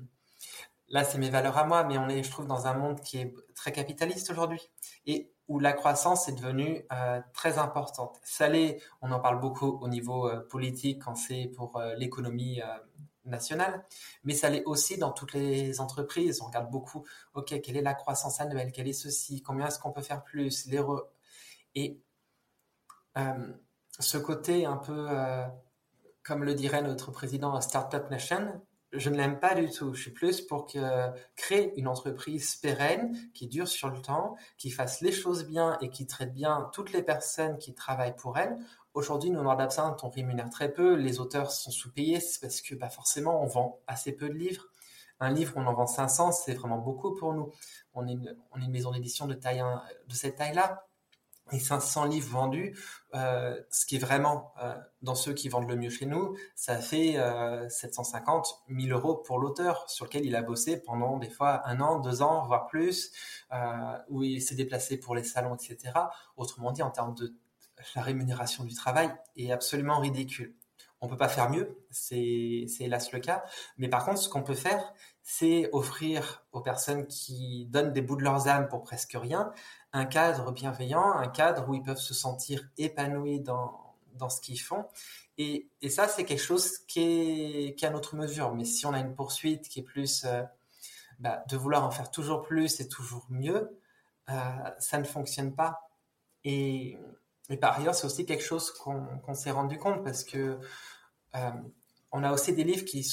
là, 0.90 1.04
c'est 1.04 1.20
mes 1.20 1.30
valeurs 1.30 1.56
à 1.56 1.64
moi, 1.64 1.84
mais 1.84 2.00
on 2.00 2.10
est, 2.10 2.24
je 2.24 2.32
trouve, 2.32 2.48
dans 2.48 2.66
un 2.66 2.74
monde 2.74 3.00
qui 3.00 3.20
est 3.20 3.36
très 3.54 3.72
capitaliste 3.72 4.32
aujourd'hui. 4.32 4.72
Et 5.06 5.32
où 5.48 5.60
la 5.60 5.74
croissance 5.74 6.28
est 6.28 6.32
devenue 6.32 6.84
euh, 6.92 7.22
très 7.32 7.60
importante. 7.60 8.20
Ça 8.24 8.50
l'est, 8.50 8.82
on 9.04 9.12
en 9.12 9.20
parle 9.20 9.40
beaucoup 9.40 9.78
au 9.82 9.88
niveau 9.88 10.28
euh, 10.28 10.40
politique 10.40 11.04
quand 11.04 11.16
c'est 11.16 11.52
pour 11.56 11.80
l'économie 11.96 12.60
nationale, 13.24 13.86
mais 14.24 14.34
ça 14.34 14.50
l'est 14.50 14.64
aussi 14.66 14.98
dans 14.98 15.12
toutes 15.12 15.34
les 15.34 15.80
entreprises. 15.80 16.42
On 16.42 16.48
regarde 16.48 16.72
beaucoup, 16.72 17.06
ok, 17.36 17.62
quelle 17.62 17.78
est 17.78 17.82
la 17.82 17.94
croissance 17.94 18.42
annuelle, 18.42 18.72
quel 18.74 18.88
est 18.88 18.94
ceci, 18.94 19.44
combien 19.44 19.68
est-ce 19.68 19.78
qu'on 19.78 19.92
peut 19.92 20.02
faire 20.02 20.24
plus, 20.24 20.66
les 20.66 20.82
et 21.76 22.02
ce 24.00 24.18
côté 24.18 24.66
un 24.66 24.78
peu, 24.78 25.08
comme 26.24 26.44
le 26.44 26.54
dirait 26.54 26.82
notre 26.82 27.12
président, 27.12 27.60
Startup 27.62 28.10
Nation, 28.10 28.62
je 28.94 29.10
ne 29.10 29.18
l'aime 29.18 29.40
pas 29.40 29.54
du 29.54 29.70
tout. 29.70 29.94
Je 29.94 30.02
suis 30.02 30.12
plus 30.12 30.42
pour 30.42 30.66
que, 30.66 30.80
créer 31.36 31.78
une 31.80 31.88
entreprise 31.88 32.56
pérenne, 32.56 33.16
qui 33.34 33.48
dure 33.48 33.68
sur 33.68 33.90
le 33.90 34.02
temps, 34.02 34.36
qui 34.58 34.70
fasse 34.72 35.02
les 35.02 35.12
choses 35.12 35.46
bien 35.46 35.78
et 35.82 35.90
qui 35.90 36.08
traite 36.08 36.34
bien 36.34 36.70
toutes 36.74 36.94
les 36.94 37.04
personnes 37.04 37.58
qui 37.58 37.74
travaillent 37.74 38.16
pour 38.16 38.38
elle. 38.38 38.58
Aujourd'hui, 38.94 39.30
nous, 39.30 39.42
Noir 39.42 39.58
d'Absinthe, 39.58 40.04
on 40.04 40.10
rémunère 40.10 40.50
très 40.50 40.72
peu. 40.72 40.96
Les 40.96 41.20
auteurs 41.20 41.52
sont 41.52 41.72
sous-payés. 41.72 42.20
Parce 42.42 42.62
que 42.62 42.76
bah, 42.76 42.90
forcément, 42.90 43.42
on 43.44 43.46
vend 43.46 43.80
assez 43.88 44.14
peu 44.14 44.30
de 44.30 44.34
livres. 44.34 44.68
Un 45.20 45.32
livre, 45.32 45.54
on 45.56 45.66
en 45.66 45.74
vend 45.74 45.88
500, 45.88 46.32
c'est 46.32 46.54
vraiment 46.54 46.78
beaucoup 46.78 47.16
pour 47.16 47.34
nous. 47.34 47.52
On 47.94 48.08
est 48.08 48.14
une, 48.14 48.72
maison 48.72 48.92
d'édition 48.92 49.28
de 49.28 49.38
cette 50.14 50.36
taille-là 50.36 50.87
et 51.52 51.60
500 51.60 52.06
livres 52.06 52.30
vendus, 52.30 52.78
euh, 53.14 53.60
ce 53.70 53.86
qui 53.86 53.96
est 53.96 54.00
vraiment 54.00 54.54
euh, 54.62 54.76
dans 55.02 55.16
ceux 55.16 55.34
qui 55.34 55.50
vendent 55.50 55.68
le 55.68 55.76
mieux 55.76 55.90
chez 55.90 56.06
nous, 56.06 56.36
ça 56.56 56.78
fait 56.78 57.18
euh, 57.18 57.68
750 57.70 58.64
1000 58.68 58.92
euros 58.92 59.16
pour 59.16 59.40
l'auteur 59.40 59.90
sur 59.90 60.06
lequel 60.06 60.26
il 60.26 60.36
a 60.36 60.42
bossé 60.42 60.82
pendant 60.82 61.18
des 61.18 61.30
fois 61.30 61.68
un 61.68 61.80
an, 61.80 62.00
deux 62.00 62.22
ans, 62.22 62.46
voire 62.46 62.68
plus, 62.68 63.12
euh, 63.54 63.98
où 64.10 64.24
il 64.24 64.42
s'est 64.42 64.56
déplacé 64.56 64.98
pour 64.98 65.16
les 65.16 65.24
salons, 65.24 65.56
etc. 65.56 65.94
Autrement 66.36 66.72
dit, 66.72 66.84
en 66.84 66.92
termes 66.92 67.16
de 67.16 67.34
la 67.96 68.02
rémunération 68.02 68.64
du 68.64 68.74
travail, 68.74 69.10
est 69.36 69.52
absolument 69.52 70.00
ridicule. 70.00 70.56
On 71.00 71.08
peut 71.08 71.18
pas 71.18 71.30
faire 71.30 71.52
mieux, 71.52 71.78
c'est 71.92 72.66
hélas 72.80 73.12
le 73.12 73.20
cas. 73.20 73.44
Mais 73.78 73.88
par 73.88 74.04
contre, 74.04 74.18
ce 74.20 74.30
qu'on 74.30 74.42
peut 74.42 74.56
faire, 74.56 74.94
c'est 75.22 75.70
offrir 75.72 76.44
aux 76.54 76.62
personnes 76.62 77.06
qui 77.06 77.68
donnent 77.70 77.94
des 77.94 78.02
bouts 78.02 78.16
de 78.16 78.24
leurs 78.24 78.48
âmes 78.48 78.68
pour 78.68 78.82
presque 78.82 79.14
rien, 79.14 79.52
un 79.94 80.06
cadre 80.06 80.52
bienveillant, 80.52 81.14
un 81.14 81.28
cadre 81.28 81.68
où 81.70 81.74
ils 81.74 81.84
peuvent 81.84 82.00
se 82.00 82.14
sentir 82.14 82.68
épanouis 82.78 83.40
dans, 83.40 83.96
dans 84.14 84.30
ce 84.30 84.42
qu'ils 84.42 84.60
font. 84.60 84.86
Et, 85.38 85.70
et 85.82 85.90
ça, 85.90 86.08
c'est 86.08 86.26
quelque 86.26 86.42
chose 86.44 86.80
qui 86.80 87.00
est, 87.02 87.76
qui 87.76 87.86
est 87.86 87.88
à 87.88 87.92
notre 87.92 88.16
mesure. 88.16 88.54
Mais 88.56 88.66
si 88.66 88.86
on 88.86 88.94
a 88.94 89.00
une 89.00 89.16
poursuite 89.16 89.70
qui 89.70 89.80
est 89.80 89.84
plus 89.84 90.26
euh, 90.26 90.44
bah, 91.20 91.44
de 91.50 91.58
vouloir 91.58 91.84
en 91.84 91.92
faire 91.92 92.12
toujours 92.12 92.42
plus 92.42 92.80
et 92.80 92.88
toujours 92.90 93.26
mieux, 93.30 93.80
euh, 94.30 94.34
ça 94.80 94.98
ne 94.98 95.04
fonctionne 95.04 95.56
pas. 95.56 95.90
Et, 96.44 96.98
par 97.62 97.78
ailleurs, 97.78 97.96
c'est 97.96 98.06
aussi 98.06 98.26
quelque 98.26 98.44
chose 98.44 98.72
qu'on 98.72 99.34
s'est 99.34 99.52
rendu 99.52 99.78
compte 99.78 100.04
parce 100.04 100.24
que 100.24 100.60
euh, 101.36 101.52
on 102.12 102.24
a 102.24 102.34
aussi 102.34 102.54
des 102.54 102.64
livres 102.64 102.84
qui 102.84 103.08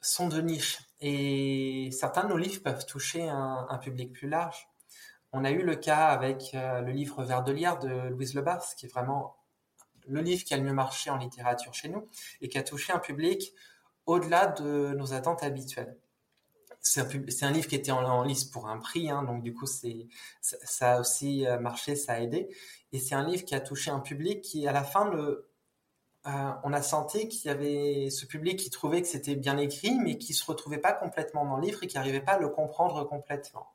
sont 0.00 0.28
de 0.28 0.40
niche. 0.40 0.78
Et 1.00 1.90
certains 1.92 2.24
de 2.24 2.28
nos 2.28 2.36
livres 2.36 2.62
peuvent 2.62 2.86
toucher 2.86 3.28
un 3.28 3.78
public 3.78 4.12
plus 4.12 4.28
large. 4.28 4.68
On 5.38 5.44
a 5.44 5.50
eu 5.50 5.62
le 5.62 5.76
cas 5.76 6.06
avec 6.06 6.52
euh, 6.54 6.80
le 6.80 6.92
livre 6.92 7.22
Vers 7.22 7.42
de 7.42 8.08
Louise 8.08 8.34
Lebars, 8.34 8.74
qui 8.74 8.86
est 8.86 8.88
vraiment 8.88 9.36
le 10.06 10.22
livre 10.22 10.42
qui 10.44 10.54
a 10.54 10.56
le 10.56 10.62
mieux 10.62 10.72
marché 10.72 11.10
en 11.10 11.18
littérature 11.18 11.74
chez 11.74 11.90
nous 11.90 12.08
et 12.40 12.48
qui 12.48 12.56
a 12.56 12.62
touché 12.62 12.94
un 12.94 12.98
public 12.98 13.52
au-delà 14.06 14.46
de 14.46 14.94
nos 14.96 15.12
attentes 15.12 15.42
habituelles. 15.42 15.94
C'est 16.80 17.02
un, 17.42 17.50
livre 17.50 17.66
qui 17.66 17.74
était 17.74 17.90
en, 17.90 18.22
liste 18.22 18.50
pour 18.50 18.66
un 18.66 18.78
prix, 18.78 19.10
hein, 19.10 19.24
donc 19.24 19.42
du 19.42 19.52
coup 19.52 19.66
c'est 19.66 20.06
ça, 20.40 20.94
a 20.94 21.00
aussi 21.00 21.46
euh, 21.46 21.58
marché, 21.58 21.96
ça 21.96 22.14
a 22.14 22.20
aidé. 22.20 22.48
Et 22.92 22.98
c'est 22.98 23.14
un 23.14 23.26
livre 23.26 23.44
qui 23.44 23.54
a 23.54 23.60
touché 23.60 23.90
un 23.90 24.00
public 24.00 24.40
qui, 24.40 24.66
à 24.66 24.72
la 24.72 24.84
fin, 24.84 25.12
euh, 25.14 25.46
on 26.24 26.72
a 26.72 26.80
senti 26.80 27.28
qu'il 27.28 27.50
y 27.50 27.52
avait 27.52 28.08
ce 28.08 28.24
public 28.24 28.58
qui 28.58 28.70
trouvait 28.70 29.02
que 29.02 29.08
c'était 29.08 29.36
bien 29.36 29.58
écrit, 29.58 29.98
mais 29.98 30.16
qui 30.16 30.32
se 30.32 30.46
retrouvait 30.46 30.78
pas 30.78 30.94
complètement 30.94 31.44
dans 31.44 31.56
le 31.56 31.66
livre 31.66 31.82
et 31.82 31.88
qui 31.88 31.96
n'arrivait 31.96 32.22
pas 32.22 32.32
à 32.32 32.38
le 32.38 32.48
comprendre 32.48 33.04
complètement 33.04 33.66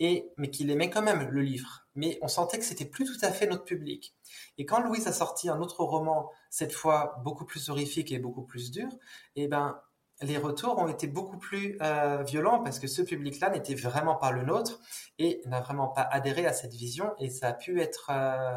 et 0.00 0.30
mais 0.36 0.50
qu'il 0.50 0.70
aimait 0.70 0.90
quand 0.90 1.02
même 1.02 1.28
le 1.30 1.42
livre. 1.42 1.86
Mais 1.94 2.18
on 2.22 2.28
sentait 2.28 2.58
que 2.58 2.64
c'était 2.64 2.84
plus 2.84 3.04
tout 3.04 3.24
à 3.24 3.30
fait 3.30 3.46
notre 3.46 3.64
public. 3.64 4.14
Et 4.58 4.66
quand 4.66 4.80
Louise 4.80 5.06
a 5.06 5.12
sorti 5.12 5.48
un 5.48 5.60
autre 5.60 5.84
roman, 5.84 6.30
cette 6.50 6.72
fois 6.72 7.16
beaucoup 7.24 7.44
plus 7.44 7.68
horrifique 7.68 8.12
et 8.12 8.18
beaucoup 8.18 8.42
plus 8.42 8.70
dur, 8.70 8.88
eh 9.36 9.48
ben 9.48 9.80
les 10.22 10.38
retours 10.38 10.78
ont 10.78 10.88
été 10.88 11.06
beaucoup 11.06 11.38
plus 11.38 11.76
euh, 11.82 12.22
violents 12.22 12.62
parce 12.62 12.78
que 12.78 12.86
ce 12.86 13.02
public-là 13.02 13.50
n'était 13.50 13.74
vraiment 13.74 14.14
pas 14.14 14.30
le 14.30 14.42
nôtre 14.42 14.80
et 15.18 15.42
n'a 15.46 15.60
vraiment 15.60 15.88
pas 15.88 16.02
adhéré 16.02 16.46
à 16.46 16.52
cette 16.52 16.72
vision 16.72 17.14
et 17.18 17.30
ça 17.30 17.48
a 17.48 17.52
pu 17.52 17.80
être 17.80 18.10
euh, 18.10 18.56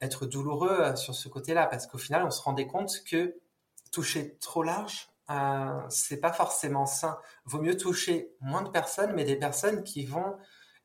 être 0.00 0.26
douloureux 0.26 0.80
euh, 0.80 0.96
sur 0.96 1.14
ce 1.14 1.28
côté-là 1.28 1.66
parce 1.66 1.86
qu'au 1.86 1.98
final 1.98 2.24
on 2.24 2.30
se 2.30 2.42
rendait 2.42 2.66
compte 2.66 3.04
que 3.04 3.36
toucher 3.92 4.36
trop 4.40 4.64
large 4.64 5.10
euh, 5.30 5.80
c'est 5.88 6.18
pas 6.18 6.32
forcément 6.32 6.86
sain. 6.86 7.18
Vaut 7.44 7.60
mieux 7.60 7.76
toucher 7.76 8.34
moins 8.40 8.62
de 8.62 8.68
personnes, 8.68 9.12
mais 9.14 9.24
des 9.24 9.36
personnes 9.36 9.84
qui 9.84 10.04
vont 10.04 10.36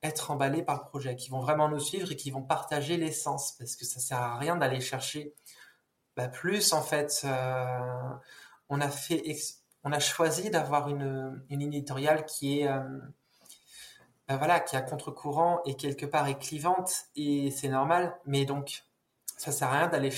être 0.06 0.32
emballés 0.32 0.64
par 0.64 0.84
le 0.84 0.90
projet, 0.90 1.16
qui 1.16 1.30
vont 1.30 1.40
vraiment 1.40 1.70
nous 1.70 1.80
suivre 1.80 2.12
et 2.12 2.16
qui 2.16 2.32
vont 2.32 2.42
partager 2.44 2.98
l'essence, 2.98 3.54
parce 3.54 3.76
que 3.76 3.86
ça 3.86 4.00
sert 4.00 4.20
à 4.20 4.38
rien 4.38 4.56
d'aller 4.56 4.82
chercher 4.82 5.34
bah, 6.16 6.28
plus 6.28 6.74
en 6.74 6.82
fait. 6.82 7.22
Euh, 7.26 8.10
on 8.70 8.82
a 8.82 8.90
fait, 8.90 9.24
on 9.84 9.92
a 9.92 10.00
choisi 10.00 10.50
d'avoir 10.50 10.90
une, 10.90 11.44
une 11.50 11.62
éditoriale 11.62 12.26
qui 12.26 12.62
est 12.62 12.68
euh, 12.68 12.80
bah, 14.28 14.38
voilà, 14.38 14.60
qui 14.60 14.76
a 14.76 14.82
contre-courant 14.82 15.62
et 15.66 15.76
quelque 15.76 16.06
part 16.06 16.28
est 16.28 16.40
clivante 16.40 17.06
et 17.16 17.52
c'est 17.52 17.70
normal, 17.70 18.18
mais 18.26 18.46
donc 18.46 18.84
ça 19.38 19.52
sert 19.52 19.70
à 19.70 19.80
rien 19.80 19.88
d'aller 19.88 20.12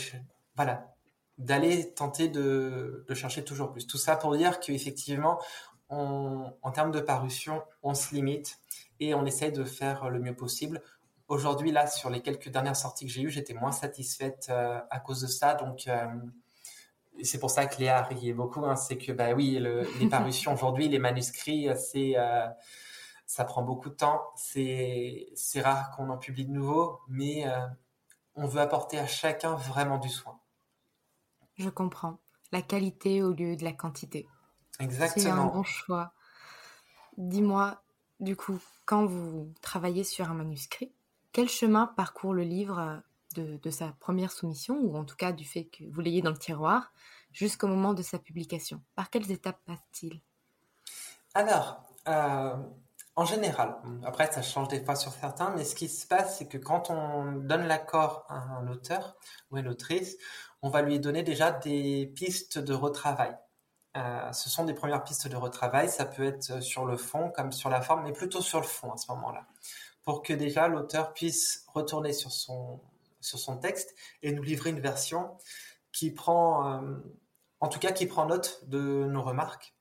voilà 0.55 0.93
d'aller 1.38 1.93
tenter 1.93 2.29
de, 2.29 3.05
de, 3.07 3.13
chercher 3.13 3.43
toujours 3.43 3.71
plus. 3.71 3.85
Tout 3.85 3.99
ça 3.99 4.15
pour 4.15 4.35
dire 4.35 4.59
qu'effectivement, 4.59 5.39
en 5.89 6.71
termes 6.73 6.91
de 6.91 6.99
parution, 6.99 7.63
on 7.81 7.93
se 7.93 8.13
limite 8.13 8.59
et 8.99 9.13
on 9.13 9.25
essaye 9.25 9.51
de 9.51 9.63
faire 9.63 10.09
le 10.09 10.19
mieux 10.19 10.35
possible. 10.35 10.81
Aujourd'hui, 11.27 11.71
là, 11.71 11.88
sur 11.88 12.09
les 12.09 12.21
quelques 12.21 12.49
dernières 12.49 12.77
sorties 12.77 13.05
que 13.05 13.11
j'ai 13.11 13.21
eues, 13.21 13.29
j'étais 13.29 13.53
moins 13.53 13.73
satisfaite 13.73 14.47
euh, 14.49 14.79
à 14.89 14.99
cause 15.01 15.21
de 15.21 15.27
ça. 15.27 15.55
Donc, 15.55 15.88
euh, 15.88 16.07
c'est 17.21 17.39
pour 17.39 17.51
ça 17.51 17.65
que 17.65 17.79
Léa 17.79 18.01
riait 18.03 18.33
beaucoup. 18.33 18.65
Hein, 18.65 18.77
c'est 18.77 18.97
que, 18.97 19.11
bah 19.11 19.33
oui, 19.33 19.59
les 19.99 20.07
parutions 20.09 20.53
aujourd'hui, 20.53 20.88
les 20.88 20.99
manuscrits, 20.99 21.67
c'est, 21.75 22.13
euh, 22.17 22.47
ça 23.25 23.43
prend 23.43 23.61
beaucoup 23.61 23.89
de 23.89 23.95
temps. 23.95 24.21
C'est, 24.38 25.27
c'est 25.35 25.59
rare 25.59 25.91
qu'on 25.91 26.09
en 26.09 26.17
publie 26.17 26.45
de 26.45 26.51
nouveau, 26.51 27.01
mais 27.09 27.45
on 28.35 28.45
veut 28.45 28.61
apporter 28.61 28.97
à 28.97 29.07
chacun 29.07 29.55
vraiment 29.55 29.97
du 29.97 30.09
soin. 30.09 30.39
Je 31.57 31.69
comprends. 31.69 32.19
La 32.53 32.61
qualité 32.61 33.21
au 33.21 33.33
lieu 33.33 33.57
de 33.57 33.65
la 33.65 33.73
quantité. 33.73 34.27
Exactement. 34.80 35.23
C'est 35.23 35.32
un 35.32 35.45
bon 35.45 35.63
choix. 35.63 36.13
Dis-moi, 37.17 37.82
du 38.19 38.36
coup, 38.36 38.59
quand 38.86 39.05
vous 39.05 39.53
travaillez 39.61 40.03
sur 40.03 40.30
un 40.30 40.34
manuscrit, 40.34 40.93
quel 41.32 41.49
chemin 41.49 41.88
parcourt 41.88 42.34
le 42.34 42.43
livre 42.43 43.01
de, 43.36 43.57
de, 43.57 43.69
sa 43.69 43.93
première 43.99 44.32
soumission, 44.32 44.80
ou 44.80 44.95
en 44.95 45.03
tout 45.03 45.15
cas 45.15 45.32
du 45.32 45.45
fait 45.45 45.65
que 45.65 45.84
vous 45.91 46.01
l'ayez 46.01 46.21
dans 46.21 46.32
le 46.32 46.38
tiroir, 46.38 46.91
jusqu'au 47.32 47.67
moment 47.67 47.93
de 47.93 48.01
sa 48.01 48.19
publication? 48.19 48.82
Par 48.95 49.09
quelles 49.09 49.32
étapes 49.32 49.59
passe-t-il? 49.65 50.21
Alors, 51.34 51.84
euh, 52.07 52.55
En 53.15 53.25
général, 53.25 53.75
après 54.05 54.32
ça 54.32 54.43
change 54.43 54.67
des 54.67 54.84
fois 54.86 54.95
sur 54.95 55.11
certains, 55.11 55.49
mais 55.55 55.65
ce 55.65 55.73
qui 55.73 55.89
se 55.89 56.05
passe, 56.05 56.38
c'est 56.38 56.47
que 56.47 56.59
quand 56.59 56.91
on 56.91 57.32
donne 57.32 57.65
l'accord 57.65 58.25
à 58.30 58.36
un 58.36 58.67
auteur 58.67 59.15
ou 59.49 59.57
une 59.57 59.67
autrice, 59.67 60.17
on 60.61 60.69
va 60.69 60.84
lui 60.84 60.99
donner 60.99 61.23
déjà 61.23 61.51
des 61.51 62.11
pistes 62.15 62.59
de 62.59 62.73
retravail. 62.75 63.36
Euh, 63.97 64.31
ce 64.31 64.49
sont 64.49 64.63
des 64.63 64.73
premières 64.73 65.03
pistes 65.03 65.27
de 65.27 65.35
retravail, 65.35 65.89
ça 65.89 66.05
peut 66.05 66.25
être 66.25 66.61
sur 66.61 66.85
le 66.85 66.97
fond 66.97 67.31
comme 67.35 67.51
sur 67.51 67.69
la 67.69 67.81
forme, 67.81 68.03
mais 68.03 68.13
plutôt 68.13 68.41
sur 68.41 68.59
le 68.59 68.65
fond 68.65 68.91
à 68.91 68.97
ce 68.97 69.11
moment-là, 69.11 69.47
pour 70.03 70.21
que 70.21 70.33
déjà 70.33 70.67
l'auteur 70.67 71.13
puisse 71.13 71.65
retourner 71.73 72.13
sur 72.13 72.31
son, 72.31 72.79
sur 73.21 73.39
son 73.39 73.57
texte 73.57 73.95
et 74.21 74.31
nous 74.31 74.43
livrer 74.43 74.69
une 74.69 74.79
version 74.79 75.37
qui 75.91 76.11
prend, 76.11 76.81
euh, 76.83 76.97
en 77.59 77.69
tout 77.69 77.79
cas 77.79 77.91
qui 77.91 78.05
prend 78.05 78.25
note 78.25 78.63
de 78.67 79.05
nos 79.05 79.23
remarques. 79.23 79.73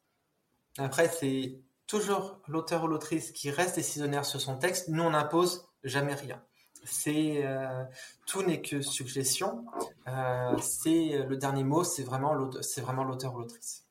Après, 0.79 1.09
c'est 1.09 1.61
toujours 1.87 2.41
l'auteur 2.49 2.85
ou 2.85 2.87
l'autrice 2.87 3.33
qui 3.33 3.51
reste 3.51 3.77
décisionnaire 3.77 4.25
sur 4.25 4.41
son 4.41 4.57
texte. 4.57 4.89
Nous, 4.89 5.03
on 5.03 5.11
n'impose 5.11 5.69
jamais 5.85 6.15
rien. 6.15 6.43
C'est 6.85 7.45
euh, 7.45 7.85
tout 8.27 8.43
n'est 8.43 8.63
que 8.63 8.81
suggestion. 8.81 9.67
Euh, 10.09 10.57
c'est 10.59 11.25
le 11.27 11.37
dernier 11.37 11.65
mot, 11.65 11.85
c'est 11.85 12.03
vraiment 12.03 12.33
l'auteur 12.35 13.35
ou 13.35 13.39
l'autrice. 13.39 13.86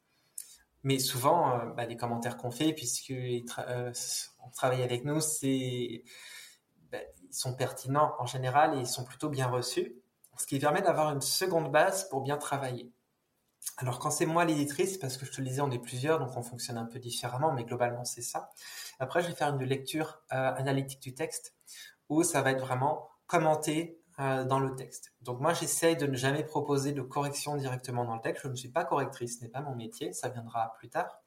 Mais 0.86 1.00
souvent, 1.00 1.60
euh, 1.60 1.66
bah, 1.74 1.88
les 1.88 1.98
commentaires 1.98 2.38
qu'on 2.38 2.52
fait, 2.52 2.72
puisqu'ils 2.72 3.44
on 3.58 4.50
travaille 4.52 4.84
avec 4.84 5.04
nous, 5.04 5.20
bah, 6.92 7.00
ils 7.24 7.34
sont 7.34 7.56
pertinents 7.56 8.14
en 8.20 8.28
général 8.28 8.78
et 8.78 8.82
ils 8.82 8.88
sont 8.88 9.04
plutôt 9.04 9.30
bien 9.30 9.48
reçus, 9.48 9.96
ce 10.38 10.46
qui 10.46 10.60
permet 10.60 10.84
d'avoir 10.84 11.12
une 11.12 11.22
seconde 11.22 11.72
base 11.72 12.08
pour 12.10 12.22
bien 12.22 12.38
travailler. 12.38 12.92
Alors 13.78 13.98
quand 13.98 14.12
c'est 14.12 14.28
moi 14.28 14.46
l'éditrice, 14.46 15.00
parce 15.00 15.18
que 15.18 15.26
je 15.26 15.32
te 15.32 15.42
le 15.42 15.48
disais, 15.48 15.62
on 15.62 15.72
est 15.72 15.80
plusieurs, 15.80 16.20
donc 16.20 16.38
on 16.38 16.44
fonctionne 16.44 16.78
un 16.78 16.86
peu 16.86 17.00
différemment, 17.00 17.52
mais 17.52 17.64
globalement 17.64 18.06
c'est 18.06 18.22
ça. 18.22 18.52
Après, 19.00 19.24
je 19.24 19.30
vais 19.30 19.34
faire 19.34 19.50
une 19.50 19.64
lecture 19.64 20.22
euh, 20.34 20.54
analytique 20.54 21.02
du 21.02 21.16
texte, 21.16 21.56
où 22.10 22.22
ça 22.22 22.44
va 22.44 22.52
être 22.52 22.62
vraiment 22.62 23.10
commenté 23.26 24.00
euh, 24.20 24.46
dans 24.46 24.60
le 24.60 24.76
texte. 24.76 25.14
Donc 25.22 25.40
moi, 25.40 25.54
j'essaye 25.54 25.98
de 25.98 26.08
ne 26.08 26.16
jamais 26.16 26.44
proposer 26.44 26.94
de 26.94 27.02
correction 27.02 27.56
directement 27.56 28.06
dans 28.06 28.16
le 28.16 28.22
texte. 28.22 28.44
Je 28.44 28.50
ne 28.50 28.56
suis 28.56 28.70
pas 28.70 28.86
correctrice, 28.86 29.40
ce 29.40 29.44
n'est 29.44 29.50
pas 29.50 29.62
mon 29.62 29.76
métier, 29.76 30.14
ça 30.14 30.30
viendra 30.30 30.74
plus 30.80 30.90
tard. 30.90 31.22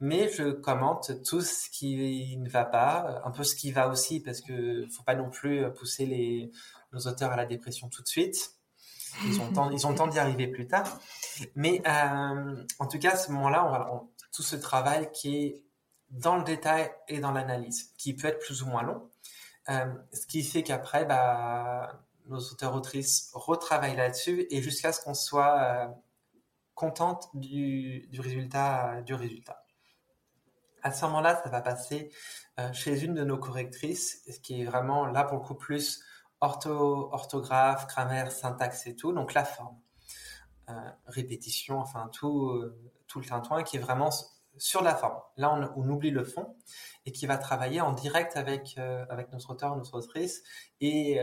Mais 0.00 0.30
je 0.30 0.50
commente 0.50 1.22
tout 1.24 1.42
ce 1.42 1.68
qui 1.70 2.36
ne 2.38 2.48
va 2.48 2.64
pas, 2.64 3.20
un 3.24 3.30
peu 3.30 3.44
ce 3.44 3.54
qui 3.54 3.70
va 3.70 3.88
aussi, 3.88 4.20
parce 4.20 4.40
que 4.40 4.86
faut 4.88 5.02
pas 5.02 5.14
non 5.14 5.28
plus 5.28 5.70
pousser 5.74 6.06
les, 6.06 6.50
nos 6.92 7.00
auteurs 7.00 7.32
à 7.32 7.36
la 7.36 7.44
dépression 7.44 7.88
tout 7.88 8.02
de 8.02 8.08
suite. 8.08 8.54
Ils 9.24 9.40
ont 9.40 9.48
le 9.48 9.52
temps, 9.52 9.70
ils 9.70 9.86
ont 9.86 9.94
temps 9.94 10.06
d'y 10.06 10.18
arriver 10.18 10.46
plus 10.46 10.66
tard. 10.66 11.00
Mais 11.54 11.82
euh, 11.86 12.64
en 12.78 12.86
tout 12.86 12.98
cas, 12.98 13.12
à 13.12 13.16
ce 13.16 13.30
moment-là, 13.32 14.02
tout 14.32 14.42
ce 14.42 14.56
travail 14.56 15.10
qui 15.12 15.36
est 15.36 15.64
dans 16.10 16.36
le 16.36 16.44
détail 16.44 16.90
et 17.08 17.20
dans 17.20 17.32
l'analyse, 17.32 17.92
qui 17.96 18.14
peut 18.14 18.28
être 18.28 18.38
plus 18.38 18.62
ou 18.62 18.66
moins 18.66 18.82
long. 18.82 19.08
Euh, 19.68 19.92
ce 20.12 20.26
qui 20.26 20.42
fait 20.42 20.62
qu'après, 20.62 21.04
bah, 21.04 22.02
nos 22.30 22.40
auteurs-autrices 22.40 23.30
retravaillent 23.34 23.96
là-dessus 23.96 24.46
et 24.50 24.62
jusqu'à 24.62 24.92
ce 24.92 25.02
qu'on 25.02 25.14
soit 25.14 25.60
euh, 25.60 25.88
contente 26.74 27.28
du, 27.34 28.08
résultat, 28.18 29.02
du 29.02 29.14
résultat. 29.14 29.64
À 30.82 30.92
ce 30.92 31.04
moment-là, 31.06 31.40
ça 31.42 31.50
va 31.50 31.60
passer 31.60 32.10
euh, 32.58 32.72
chez 32.72 33.02
une 33.04 33.14
de 33.14 33.24
nos 33.24 33.36
correctrices, 33.36 34.22
ce 34.30 34.40
qui 34.40 34.62
est 34.62 34.64
vraiment 34.64 35.06
là 35.06 35.24
pour 35.24 35.38
le 35.38 35.44
coup 35.44 35.54
plus 35.54 36.02
ortho, 36.40 37.12
orthographe, 37.12 37.86
grammaire, 37.86 38.32
syntaxe 38.32 38.86
et 38.86 38.96
tout, 38.96 39.12
donc 39.12 39.34
la 39.34 39.44
forme. 39.44 39.76
Euh, 40.70 40.90
répétition, 41.06 41.80
enfin 41.80 42.08
tout, 42.12 42.50
euh, 42.50 42.78
tout 43.08 43.18
le 43.18 43.26
tintouin 43.26 43.62
qui 43.64 43.76
est 43.76 43.80
vraiment 43.80 44.10
sur 44.56 44.82
la 44.82 44.94
forme. 44.94 45.18
Là, 45.36 45.52
on, 45.74 45.88
oublie 45.88 46.10
le 46.10 46.22
fond 46.22 46.56
et 47.06 47.12
qui 47.12 47.26
va 47.26 47.38
travailler 47.38 47.80
en 47.80 47.92
direct 47.92 48.36
avec, 48.36 48.76
euh, 48.78 49.04
avec 49.08 49.32
notre 49.32 49.50
auteur, 49.50 49.74
notre 49.76 49.94
autrice 49.94 50.42
et 50.80 51.18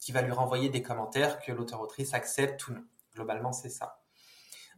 qui 0.00 0.12
va 0.12 0.22
lui 0.22 0.32
renvoyer 0.32 0.68
des 0.68 0.82
commentaires 0.82 1.40
que 1.40 1.52
l'auteur-autrice 1.52 2.14
accepte 2.14 2.68
ou 2.68 2.72
non. 2.72 2.84
Globalement, 3.14 3.52
c'est 3.52 3.70
ça. 3.70 4.00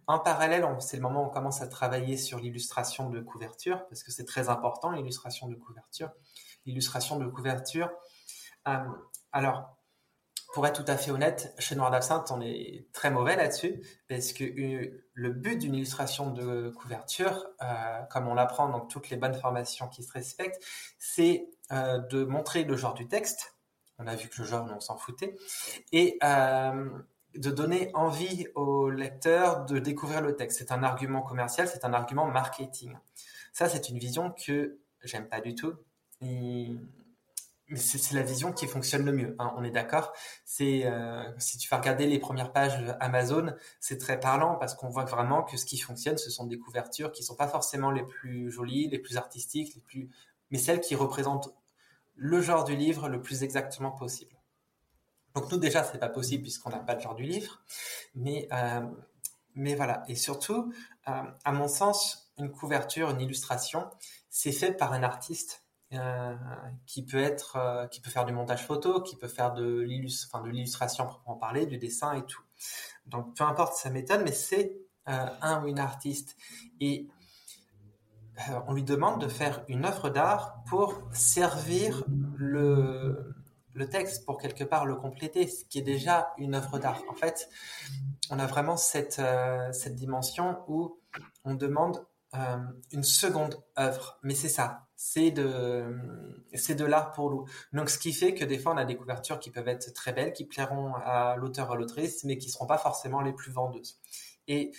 En 0.07 0.19
parallèle, 0.19 0.67
c'est 0.81 0.97
le 0.97 1.03
moment 1.03 1.23
où 1.23 1.27
on 1.27 1.31
commence 1.31 1.61
à 1.61 1.69
travailler 1.69 2.17
sur 2.17 2.39
l'illustration 2.39 3.11
de 3.11 3.21
couverture, 3.21 3.87
parce 3.89 4.03
que 4.03 4.11
c'est 4.11 4.25
très 4.25 4.49
important, 4.49 4.91
l'illustration 4.91 5.47
de 5.49 5.55
couverture. 5.55 6.11
L'illustration 6.67 7.19
de 7.19 7.27
couverture. 7.27 7.91
alors, 9.33 9.77
pour 10.53 10.67
être 10.67 10.83
tout 10.83 10.91
à 10.91 10.97
fait 10.97 11.13
honnête, 11.13 11.55
chez 11.59 11.77
Noir 11.77 11.93
d'Absinthe, 11.93 12.31
on 12.33 12.41
est 12.41 12.89
très 12.93 13.11
mauvais 13.11 13.37
là-dessus, 13.37 13.83
parce 14.09 14.33
que 14.33 14.43
euh, 14.43 15.07
le 15.15 15.31
but 15.31 15.57
d'une 15.57 15.77
illustration 15.77 16.31
de 16.31 16.71
couverture, 16.71 17.47
euh, 17.63 18.03
comme 18.11 18.27
on 18.27 18.35
l'apprend 18.35 18.69
dans 18.69 18.81
toutes 18.81 19.11
les 19.11 19.17
bonnes 19.17 19.35
formations 19.35 19.87
qui 19.87 20.03
se 20.03 20.13
respectent, 20.13 20.61
c'est 20.99 21.49
euh, 21.71 21.99
de 21.99 22.25
montrer 22.25 22.65
le 22.65 22.77
genre 22.77 22.95
du 22.95 23.07
texte. 23.07 23.55
On 24.01 24.07
a 24.07 24.17
vu 24.17 24.29
que 24.29 24.41
le 24.43 24.49
genre, 24.49 24.67
on 24.75 24.81
s'en 24.81 24.97
foutait. 24.97 25.37
Et 25.93 26.19
de 26.23 27.51
donner 27.51 27.91
envie 27.95 28.49
au 28.57 28.91
lecteur 28.91 29.65
de 29.65 29.79
découvrir 29.79 30.21
le 30.21 30.35
texte. 30.35 30.59
C'est 30.59 30.73
un 30.73 30.83
argument 30.83 31.23
commercial, 31.23 31.69
c'est 31.69 31.85
un 31.85 31.93
argument 31.93 32.27
marketing. 32.27 32.97
Ça, 33.53 33.69
c'est 33.69 33.89
une 33.89 33.99
vision 33.99 34.33
que 34.33 34.79
j'aime 35.05 35.29
pas 35.29 35.41
du 35.41 35.55
tout 35.55 35.75
c'est 37.77 38.15
la 38.15 38.23
vision 38.23 38.53
qui 38.53 38.67
fonctionne 38.67 39.05
le 39.05 39.13
mieux. 39.13 39.37
Hein, 39.39 39.53
on 39.57 39.65
est 39.65 39.71
d'accord. 39.71 40.13
C'est 40.45 40.87
euh, 40.87 41.23
si 41.39 41.59
tu 41.59 41.69
vas 41.69 41.79
regarder 41.79 42.07
les 42.07 42.19
premières 42.19 42.53
pages 42.53 42.79
Amazon, 43.01 43.55
c'est 43.79 43.99
très 43.99 44.19
parlant 44.19 44.57
parce 44.57 44.75
qu'on 44.75 44.89
voit 44.89 45.05
vraiment 45.05 45.43
que 45.43 45.57
ce 45.57 45.65
qui 45.65 45.79
fonctionne, 45.79 46.19
ce 46.19 46.31
sont 46.31 46.47
des 46.47 46.59
couvertures 46.59 47.13
qui 47.13 47.23
sont 47.23 47.37
pas 47.37 47.49
forcément 47.49 47.91
les 47.91 48.03
plus 48.03 48.51
jolies, 48.51 48.89
les 48.89 48.99
plus 48.99 49.17
artistiques, 49.17 49.75
les 49.75 49.81
plus, 49.81 50.11
mais 50.51 50.59
celles 50.59 50.81
qui 50.81 50.97
représentent 50.97 51.55
le 52.23 52.43
genre 52.43 52.65
du 52.65 52.77
livre 52.77 53.09
le 53.09 53.23
plus 53.23 53.43
exactement 53.43 53.91
possible. 53.91 54.37
Donc 55.35 55.51
nous 55.51 55.57
déjà, 55.57 55.83
c'est 55.83 55.99
pas 55.99 56.11
possible 56.11 56.43
puisqu'on 56.43 56.69
n'a 56.69 56.79
pas 56.79 56.95
le 56.95 57.01
genre 57.01 57.15
du 57.15 57.23
livre, 57.23 57.63
mais 58.15 58.47
euh, 58.53 58.87
mais 59.55 59.75
voilà. 59.75 60.05
Et 60.07 60.15
surtout, 60.15 60.71
euh, 61.09 61.23
à 61.45 61.53
mon 61.53 61.67
sens, 61.67 62.31
une 62.37 62.51
couverture, 62.51 63.09
une 63.11 63.23
illustration, 63.23 63.89
c'est 64.29 64.53
fait 64.53 64.73
par 64.73 64.93
un 64.93 65.03
artiste 65.03 65.65
euh, 65.95 66.37
qui 66.85 67.07
peut 67.07 67.23
être, 67.23 67.89
qui 67.91 68.03
peut 68.03 68.11
faire 68.11 68.27
du 68.27 68.35
montage 68.35 68.67
photo, 68.67 69.01
qui 69.01 69.17
peut 69.17 69.27
faire 69.29 69.55
de 69.55 69.81
l'illustration 69.81 71.07
proprement 71.07 71.37
parler, 71.37 71.65
du 71.65 71.79
dessin 71.79 72.13
et 72.13 72.27
tout. 72.27 72.43
Donc 73.07 73.35
peu 73.35 73.45
importe 73.45 73.75
sa 73.77 73.89
méthode, 73.89 74.23
mais 74.25 74.33
c'est 74.33 74.77
un 75.07 75.65
ou 75.65 75.69
une 75.69 75.81
artiste 75.81 76.37
et 76.81 77.09
on 78.67 78.73
lui 78.73 78.83
demande 78.83 79.21
de 79.21 79.29
faire 79.29 79.65
une 79.69 79.85
œuvre 79.85 80.11
d'art 80.11 80.63
pour 80.69 81.03
servir 81.13 82.05
le, 82.37 83.35
le 83.75 83.89
texte, 83.89 84.25
pour 84.25 84.39
quelque 84.39 84.65
part 84.65 84.87
le 84.87 84.97
compléter, 84.97 85.47
ce 85.47 85.65
qui 85.65 85.79
est 85.79 85.83
déjà 85.83 86.33
une 86.39 86.55
œuvre 86.55 86.79
d'art. 86.79 87.03
En 87.11 87.15
fait, 87.15 87.49
on 88.31 88.39
a 88.39 88.47
vraiment 88.47 88.77
cette, 88.77 89.21
cette 89.73 89.95
dimension 89.95 90.59
où 90.69 90.99
on 91.45 91.55
demande 91.55 92.05
une 92.93 93.03
seconde 93.03 93.61
œuvre, 93.79 94.19
mais 94.23 94.35
c'est 94.35 94.49
ça, 94.49 94.87
c'est 94.95 95.31
de 95.31 95.97
de 96.53 96.85
l'art 96.85 97.11
pour 97.13 97.31
nous. 97.31 97.45
Donc 97.73 97.91
ce 97.91 97.99
qui 97.99 98.13
fait 98.13 98.35
que 98.35 98.45
des 98.45 98.59
fois 98.59 98.73
on 98.75 98.77
a 98.77 98.85
des 98.85 98.97
couvertures 98.97 99.41
qui 99.41 99.51
peuvent 99.51 99.67
être 99.67 99.93
très 99.95 100.13
belles, 100.13 100.33
qui 100.33 100.45
plairont 100.45 100.95
à 100.95 101.37
l'auteur 101.37 101.73
à 101.73 101.77
l'autrice, 101.77 102.23
mais 102.25 102.39
qui 102.39 102.49
seront 102.51 102.67
pas 102.67 102.79
forcément 102.79 103.21
les 103.21 103.33
plus 103.33 103.51
vendeuses. 103.51 103.99
Et 104.47 104.71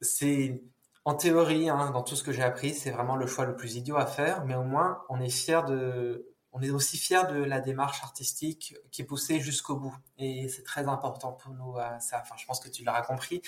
c'est 0.00 0.62
en 1.06 1.14
théorie, 1.14 1.70
hein, 1.70 1.90
dans 1.92 2.02
tout 2.02 2.16
ce 2.16 2.24
que 2.24 2.32
j'ai 2.32 2.42
appris, 2.42 2.74
c'est 2.74 2.90
vraiment 2.90 3.16
le 3.16 3.26
choix 3.26 3.46
le 3.46 3.54
plus 3.54 3.76
idiot 3.76 3.96
à 3.96 4.06
faire, 4.06 4.44
mais 4.44 4.56
au 4.56 4.64
moins 4.64 5.02
on 5.08 5.20
est 5.20 5.30
fier 5.30 5.64
de 5.64 6.28
on 6.52 6.62
est 6.62 6.70
aussi 6.70 6.96
fier 6.96 7.28
de 7.28 7.36
la 7.36 7.60
démarche 7.60 8.02
artistique 8.02 8.74
qui 8.90 9.02
est 9.02 9.04
poussée 9.04 9.40
jusqu'au 9.40 9.76
bout. 9.76 9.94
Et 10.18 10.48
c'est 10.48 10.64
très 10.64 10.88
important 10.88 11.32
pour 11.32 11.52
nous, 11.52 11.76
euh, 11.76 11.98
ça. 12.00 12.20
Enfin, 12.22 12.34
je 12.38 12.46
pense 12.46 12.60
que 12.60 12.70
tu 12.70 12.82
l'auras 12.82 13.02
compris. 13.02 13.42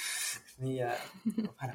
Mais 0.58 0.82
euh, 0.82 0.90
voilà. 1.58 1.72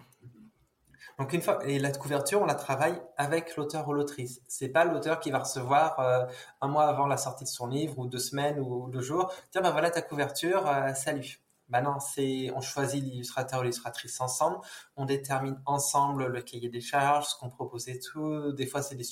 Donc 1.20 1.34
une 1.34 1.42
fois 1.42 1.60
et 1.66 1.80
la 1.80 1.92
couverture, 1.92 2.42
on 2.42 2.46
la 2.46 2.56
travaille 2.56 3.00
avec 3.18 3.56
l'auteur 3.58 3.88
ou 3.90 3.94
l'autrice. 3.94 4.42
C'est 4.48 4.70
pas 4.70 4.86
l'auteur 4.86 5.20
qui 5.20 5.32
va 5.32 5.40
recevoir 5.40 6.00
euh, 6.00 6.26
un 6.62 6.68
mois 6.68 6.86
avant 6.86 7.08
la 7.08 7.18
sortie 7.18 7.44
de 7.44 7.50
son 7.50 7.68
livre 7.68 8.00
ou 8.00 8.08
deux 8.08 8.20
semaines 8.20 8.60
ou 8.60 8.90
deux 8.90 9.02
jours. 9.02 9.32
Tiens 9.52 9.62
ben 9.62 9.72
voilà 9.72 9.92
ta 9.92 10.02
couverture, 10.02 10.66
euh, 10.68 10.94
salut. 10.94 11.43
On 11.72 12.62
choisit 12.62 13.04
l'illustrateur 13.04 13.60
ou 13.60 13.64
l'illustratrice 13.64 14.20
ensemble, 14.22 14.60
on 14.96 15.06
détermine 15.06 15.62
ensemble 15.66 16.28
le 16.28 16.42
cahier 16.42 16.70
des 16.70 16.82
charges, 16.82 17.28
ce 17.28 17.36
qu'on 17.38 17.50
propose 17.50 17.90
et 17.90 18.00
tout. 18.00 18.52
Des 18.52 18.68
fois 18.68 18.82
c'est 18.82 18.96
des 18.96 19.06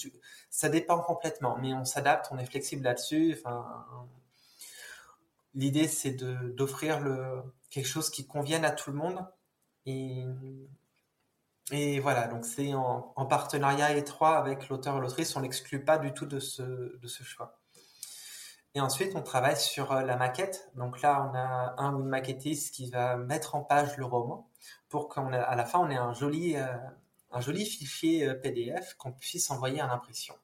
ça 0.49 0.69
dépend 0.69 0.99
complètement, 0.99 1.57
mais 1.57 1.73
on 1.73 1.85
s'adapte, 1.85 2.27
on 2.31 2.37
est 2.37 2.45
flexible 2.45 2.83
là-dessus. 2.83 3.41
L'idée 5.53 5.87
c'est 5.87 6.13
d'offrir 6.13 7.01
quelque 7.69 7.87
chose 7.87 8.09
qui 8.09 8.27
convienne 8.27 8.65
à 8.65 8.71
tout 8.71 8.91
le 8.91 8.97
monde 8.97 9.25
et 11.71 11.99
voilà, 11.99 12.27
donc 12.27 12.45
c'est 12.45 12.73
en, 12.73 13.25
partenariat 13.29 13.95
étroit 13.95 14.37
avec 14.37 14.69
l'auteur 14.69 14.97
et 14.97 14.99
l'autrice, 14.99 15.35
on 15.35 15.41
n'exclut 15.41 15.83
pas 15.83 15.97
du 15.97 16.13
tout 16.13 16.25
de 16.25 16.39
ce 16.39 17.23
choix. 17.23 17.60
Et 18.73 18.79
ensuite, 18.79 19.15
on 19.15 19.21
travaille 19.21 19.57
sur 19.57 19.91
euh, 19.91 20.01
la 20.03 20.15
maquette. 20.15 20.71
Donc 20.75 21.01
là, 21.01 21.29
on 21.29 21.35
a 21.35 21.75
un 21.77 21.93
ou 21.93 21.99
une 22.01 22.07
maquettiste 22.07 22.73
qui 22.73 22.89
va 22.89 23.17
mettre 23.17 23.55
en 23.55 23.61
page 23.61 23.97
le 23.97 24.05
roman 24.05 24.49
pour 24.87 25.13
qu'à 25.13 25.55
la 25.55 25.65
fin, 25.65 25.79
on 25.79 25.89
ait 25.89 25.97
un 25.97 26.13
joli, 26.13 26.55
euh, 26.55 26.67
un 27.31 27.41
joli 27.41 27.65
fichier 27.65 28.27
euh, 28.29 28.33
PDF 28.33 28.93
qu'on 28.95 29.11
puisse 29.11 29.51
envoyer 29.51 29.81
à 29.81 29.87
l'impression. 29.87 30.35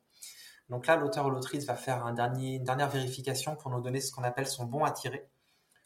Donc 0.69 0.88
là, 0.88 0.97
l'auteur 0.97 1.25
ou 1.25 1.30
l'autrice 1.30 1.65
va 1.65 1.75
faire 1.75 2.05
une 2.05 2.15
dernière 2.63 2.89
vérification 2.89 3.55
pour 3.55 3.71
nous 3.71 3.80
donner 3.80 4.01
ce 4.01 4.11
qu'on 4.11 4.23
appelle 4.23 4.47
son 4.47 4.65
bon 4.65 4.84
à 4.84 4.91
tirer. 4.91 5.30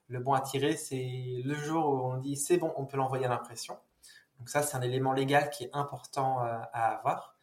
Le 0.07 0.19
bon 0.19 0.33
à 0.33 0.41
tirer, 0.41 0.75
c'est 0.77 1.41
le 1.45 1.53
jour 1.53 1.85
où 1.87 2.11
on 2.11 2.17
dit 2.17 2.35
c'est 2.35 2.57
bon, 2.57 2.73
on 2.75 2.85
peut 2.87 2.97
l'envoyer 2.97 3.25
à 3.25 3.29
l'impression. 3.29 3.77
Donc 4.39 4.49
ça, 4.49 4.63
c'est 4.63 4.75
un 4.75 4.81
élément 4.81 5.13
légal 5.13 5.51
qui 5.51 5.65
est 5.65 5.69
important 5.73 6.39
à 6.39 6.95
avoir. 6.97 7.35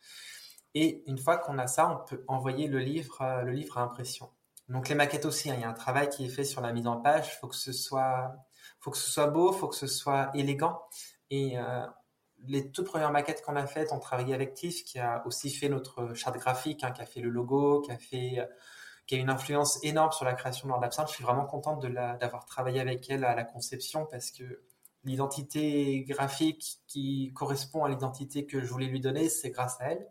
Et 0.75 1.05
une 1.07 1.19
fois 1.19 1.39
qu'on 1.39 1.59
a 1.59 1.69
ça, 1.69 1.89
on 1.89 2.05
peut 2.05 2.25
envoyer 2.27 2.67
le 2.67 2.81
livre, 2.81 3.43
le 3.45 3.53
livre 3.53 3.79
à 3.79 3.83
impression. 3.83 4.29
Donc 4.69 4.89
les 4.89 4.95
maquettes 4.95 5.25
aussi, 5.25 5.51
hein, 5.51 5.55
il 5.57 5.63
y 5.63 5.65
a 5.65 5.69
un 5.69 5.75
travail 5.75 6.09
qui 6.09 6.27
est 6.27 6.29
fait 6.29 6.45
sur 6.45 6.61
la 6.61 6.73
mise 6.73 6.87
en 6.87 7.01
page. 7.01 7.31
Il 7.35 7.39
faut 7.39 7.49
que 7.49 7.57
ce 7.57 7.73
soit, 7.73 8.35
faut 8.81 8.91
que 8.91 8.99
ce 8.99 9.11
soit 9.11 9.29
beau, 9.29 9.53
faut 9.53 9.69
que 9.69 9.77
ce 9.77 9.87
soit 9.87 10.31
élégant. 10.35 10.83
Et 11.31 11.59
euh, 11.59 11.87
les 12.47 12.71
toutes 12.71 12.87
premières 12.87 13.11
maquettes 13.11 13.43
qu'on 13.43 13.57
a 13.57 13.67
faites, 13.67 13.93
on 13.93 13.99
travaillait 13.99 14.35
avec 14.35 14.55
Tiff, 14.55 14.85
qui 14.85 14.99
a 14.99 15.27
aussi 15.27 15.51
fait 15.51 15.69
notre 15.69 16.15
charte 16.15 16.37
graphique, 16.37 16.85
hein, 16.85 16.91
qui 16.91 17.03
a 17.03 17.07
fait 17.07 17.21
le 17.21 17.31
logo, 17.31 17.81
qui 17.81 17.91
a 17.91 17.99
fait, 17.99 18.49
qui 19.07 19.15
a 19.15 19.19
une 19.19 19.31
influence 19.31 19.83
énorme 19.83 20.13
sur 20.13 20.25
la 20.25 20.35
création 20.35 20.69
de 20.69 20.73
Lord 20.73 20.85
Absinthe. 20.85 21.09
Je 21.09 21.15
suis 21.15 21.25
vraiment 21.25 21.47
contente 21.47 21.85
d'avoir 21.85 22.45
travaillé 22.45 22.81
avec 22.81 23.09
elle 23.11 23.25
à 23.25 23.35
la 23.35 23.45
conception 23.45 24.07
parce 24.07 24.31
que 24.31 24.63
l'identité 25.05 26.05
graphique 26.05 26.81
qui 26.87 27.33
correspond 27.35 27.85
à 27.85 27.89
l'identité 27.89 28.47
que 28.47 28.61
je 28.61 28.67
voulais 28.67 28.87
lui 28.87 29.01
donner, 29.01 29.29
c'est 29.29 29.51
grâce 29.51 29.81
à 29.81 29.93
elle. 29.93 30.07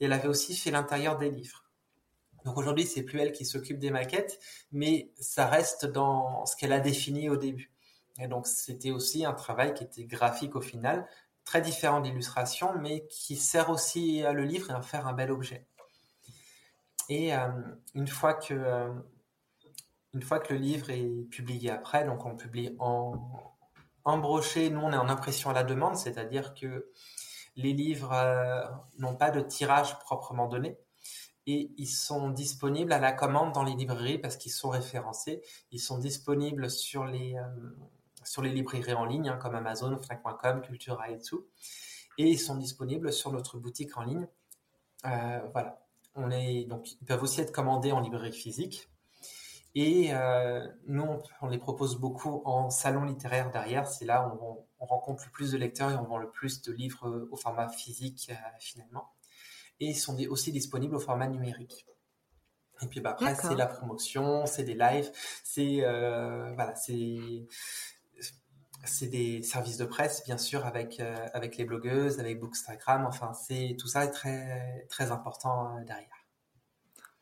Et 0.00 0.04
elle 0.04 0.12
avait 0.12 0.28
aussi 0.28 0.54
fait 0.54 0.70
l'intérieur 0.70 1.16
des 1.16 1.30
livres. 1.30 1.65
Donc 2.46 2.58
aujourd'hui, 2.58 2.86
c'est 2.86 3.02
plus 3.02 3.18
elle 3.18 3.32
qui 3.32 3.44
s'occupe 3.44 3.80
des 3.80 3.90
maquettes, 3.90 4.38
mais 4.70 5.10
ça 5.18 5.46
reste 5.46 5.84
dans 5.84 6.46
ce 6.46 6.54
qu'elle 6.54 6.72
a 6.72 6.78
défini 6.78 7.28
au 7.28 7.36
début. 7.36 7.72
Et 8.20 8.28
donc 8.28 8.46
c'était 8.46 8.92
aussi 8.92 9.24
un 9.24 9.32
travail 9.32 9.74
qui 9.74 9.82
était 9.82 10.04
graphique 10.04 10.54
au 10.54 10.60
final, 10.60 11.08
très 11.44 11.60
différent 11.60 12.00
d'illustration, 12.00 12.72
mais 12.78 13.04
qui 13.08 13.34
sert 13.34 13.68
aussi 13.68 14.22
à 14.22 14.32
le 14.32 14.44
livre 14.44 14.70
et 14.70 14.74
à 14.74 14.80
faire 14.80 15.08
un 15.08 15.12
bel 15.12 15.32
objet. 15.32 15.66
Et 17.08 17.34
euh, 17.34 17.48
une 17.94 18.06
fois 18.06 18.34
que 18.34 18.54
euh, 18.54 18.92
une 20.14 20.22
fois 20.22 20.38
que 20.38 20.54
le 20.54 20.60
livre 20.60 20.90
est 20.90 21.28
publié 21.28 21.70
après, 21.70 22.04
donc 22.04 22.24
on 22.26 22.36
publie 22.36 22.76
en, 22.78 23.18
brochet, 24.04 24.70
nous 24.70 24.80
on 24.80 24.92
est 24.92 24.96
en 24.96 25.08
impression 25.08 25.50
à 25.50 25.52
la 25.52 25.64
demande, 25.64 25.96
c'est-à-dire 25.96 26.54
que 26.54 26.92
les 27.56 27.72
livres 27.72 28.12
euh, 28.12 28.64
n'ont 28.98 29.16
pas 29.16 29.32
de 29.32 29.40
tirage 29.40 29.98
proprement 29.98 30.46
donné 30.46 30.78
et 31.46 31.70
ils 31.78 31.88
sont 31.88 32.30
disponibles 32.30 32.92
à 32.92 32.98
la 32.98 33.12
commande 33.12 33.52
dans 33.52 33.62
les 33.62 33.74
librairies 33.74 34.18
parce 34.18 34.36
qu'ils 34.36 34.52
sont 34.52 34.68
référencés. 34.68 35.42
Ils 35.70 35.80
sont 35.80 35.98
disponibles 35.98 36.68
sur 36.70 37.04
les, 37.04 37.36
euh, 37.36 37.76
sur 38.24 38.42
les 38.42 38.50
librairies 38.50 38.94
en 38.94 39.04
ligne 39.04 39.28
hein, 39.28 39.38
comme 39.40 39.54
Amazon, 39.54 39.96
Fnac.com, 39.96 40.60
Cultura 40.62 41.10
et 41.10 41.18
tout. 41.18 41.46
Et 42.18 42.28
ils 42.28 42.38
sont 42.38 42.56
disponibles 42.56 43.12
sur 43.12 43.30
notre 43.30 43.58
boutique 43.58 43.96
en 43.96 44.02
ligne. 44.02 44.26
Euh, 45.04 45.40
voilà. 45.52 45.80
On 46.16 46.30
est, 46.30 46.64
donc, 46.64 46.92
ils 47.00 47.04
peuvent 47.04 47.22
aussi 47.22 47.40
être 47.40 47.52
commandés 47.52 47.92
en 47.92 48.00
librairie 48.00 48.32
physique. 48.32 48.88
Et 49.74 50.08
euh, 50.14 50.66
nous, 50.86 51.06
on, 51.42 51.48
les 51.48 51.58
propose 51.58 51.96
beaucoup 51.96 52.40
en 52.46 52.70
salon 52.70 53.04
littéraire 53.04 53.50
derrière. 53.50 53.86
C'est 53.86 54.06
là 54.06 54.26
où 54.26 54.64
on, 54.80 54.86
rencontre 54.86 55.24
le 55.26 55.30
plus 55.32 55.52
de 55.52 55.58
lecteurs 55.58 55.90
et 55.90 55.96
on 55.96 56.04
vend 56.04 56.18
le 56.18 56.30
plus 56.30 56.62
de 56.62 56.72
livres 56.72 57.28
au 57.30 57.36
format 57.36 57.68
physique 57.68 58.30
finalement. 58.60 59.15
Et 59.80 59.86
ils 59.86 59.96
sont 59.96 60.18
aussi 60.28 60.52
disponibles 60.52 60.96
au 60.96 61.00
format 61.00 61.28
numérique. 61.28 61.86
Et 62.82 62.86
puis 62.86 63.00
bah, 63.00 63.10
après, 63.10 63.34
c'est 63.34 63.54
la 63.54 63.66
promotion, 63.66 64.44
c'est 64.46 64.64
des 64.64 64.74
lives, 64.74 65.10
c'est 65.44 65.80
voilà, 65.80 66.74
c'est 66.74 67.46
c'est 68.84 69.08
des 69.08 69.42
services 69.42 69.78
de 69.78 69.84
presse 69.84 70.22
bien 70.24 70.38
sûr 70.38 70.66
avec 70.66 71.00
avec 71.00 71.56
les 71.56 71.64
blogueuses, 71.64 72.20
avec 72.20 72.38
Bookstagram. 72.38 73.06
Enfin, 73.06 73.32
c'est 73.32 73.76
tout 73.78 73.88
ça 73.88 74.04
est 74.04 74.10
très 74.10 74.86
très 74.90 75.10
important 75.10 75.80
derrière. 75.86 76.26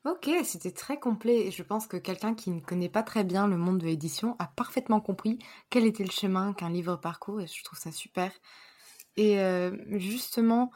Ok, 0.05 0.29
c'était 0.45 0.71
très 0.71 1.01
complet. 1.01 1.51
Je 1.51 1.63
pense 1.63 1.87
que 1.87 1.97
quelqu'un 1.97 2.35
qui 2.35 2.51
ne 2.51 2.61
connaît 2.61 2.91
pas 2.91 3.03
très 3.03 3.25
bien 3.25 3.49
le 3.49 3.57
monde 3.57 3.79
de 3.79 3.87
l'édition 3.87 4.37
a 4.39 4.47
parfaitement 4.47 5.01
compris 5.01 5.39
quel 5.71 5.87
était 5.87 6.05
le 6.05 6.11
chemin 6.11 6.53
qu'un 6.53 6.69
livre 6.69 6.97
parcourt 6.97 7.41
et 7.41 7.47
je 7.47 7.65
trouve 7.65 7.79
ça 7.79 7.91
super. 7.91 8.31
Et 9.17 9.41
euh, 9.41 9.75
justement, 9.99 10.71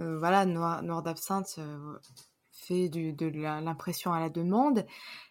euh, 0.00 0.18
voilà, 0.18 0.46
Noir, 0.46 0.82
Noir 0.82 1.02
d'Absinthe 1.02 1.56
euh, 1.58 1.98
fait 2.50 2.88
de 2.88 3.40
l'impression 3.60 4.12
à 4.12 4.20
la 4.20 4.28
demande. 4.28 4.86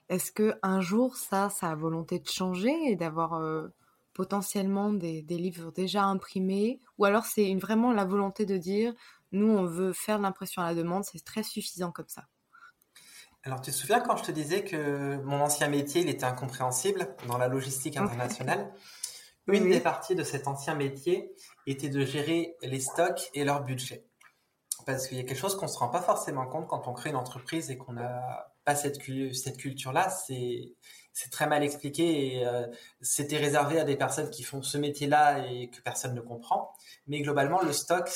Est-ce 0.09 0.31
que 0.31 0.53
un 0.63 0.81
jour, 0.81 1.15
ça, 1.15 1.49
ça 1.49 1.69
a 1.69 1.75
volonté 1.75 2.19
de 2.19 2.27
changer 2.27 2.75
et 2.87 2.95
d'avoir 2.95 3.41
potentiellement 4.13 4.91
des, 4.91 5.21
des, 5.21 5.37
livres 5.37 5.71
déjà 5.71 6.03
imprimés? 6.03 6.81
Ou 6.97 7.05
alors 7.05 7.25
c'est 7.25 7.49
une, 7.49 7.59
vraiment 7.59 7.93
la 7.93 8.05
volonté 8.05 8.45
de 8.45 8.57
dire, 8.57 8.93
nous, 9.31 9.47
on 9.47 9.65
veut 9.65 9.93
faire 9.93 10.19
l'impression 10.19 10.61
à 10.61 10.65
la 10.65 10.75
demande, 10.75 11.05
c'est 11.05 11.23
très 11.23 11.43
suffisant 11.43 11.91
comme 11.91 12.09
ça. 12.09 12.25
Alors, 13.43 13.61
tu 13.61 13.71
te 13.71 13.75
souviens 13.75 13.99
quand 13.99 14.17
je 14.17 14.23
te 14.23 14.31
disais 14.31 14.63
que 14.63 15.17
mon 15.23 15.41
ancien 15.41 15.67
métier, 15.67 16.01
il 16.01 16.09
était 16.09 16.25
incompréhensible 16.25 17.15
dans 17.27 17.37
la 17.37 17.47
logistique 17.47 17.97
internationale? 17.97 18.71
Une 19.47 19.69
des 19.69 19.79
parties 19.79 20.15
de 20.15 20.23
cet 20.23 20.47
ancien 20.47 20.75
métier 20.75 21.31
était 21.65 21.89
de 21.89 22.05
gérer 22.05 22.55
les 22.61 22.79
stocks 22.79 23.31
et 23.33 23.43
leur 23.43 23.63
budget. 23.63 24.05
Parce 24.85 25.07
qu'il 25.07 25.17
y 25.17 25.21
a 25.21 25.23
quelque 25.23 25.37
chose 25.37 25.55
qu'on 25.55 25.65
ne 25.65 25.71
se 25.71 25.77
rend 25.77 25.89
pas 25.89 26.01
forcément 26.01 26.45
compte 26.47 26.67
quand 26.67 26.87
on 26.87 26.93
crée 26.93 27.09
une 27.09 27.15
entreprise 27.15 27.69
et 27.71 27.77
qu'on 27.77 27.93
n'a 27.93 28.51
pas 28.65 28.75
cette, 28.75 28.99
culture-là, 28.99 30.09
c'est 30.09 30.73
c'est 31.13 31.29
très 31.29 31.45
mal 31.45 31.61
expliqué 31.61 32.37
et 32.37 32.47
euh, 32.47 32.65
c'était 33.01 33.37
réservé 33.37 33.77
à 33.79 33.83
des 33.83 33.97
personnes 33.97 34.29
qui 34.29 34.43
font 34.43 34.61
ce 34.61 34.77
métier-là 34.77 35.45
et 35.45 35.69
que 35.69 35.81
personne 35.81 36.13
ne 36.15 36.21
comprend. 36.21 36.73
Mais 37.07 37.21
globalement, 37.21 37.61
le 37.61 37.73
stock, 37.73 38.09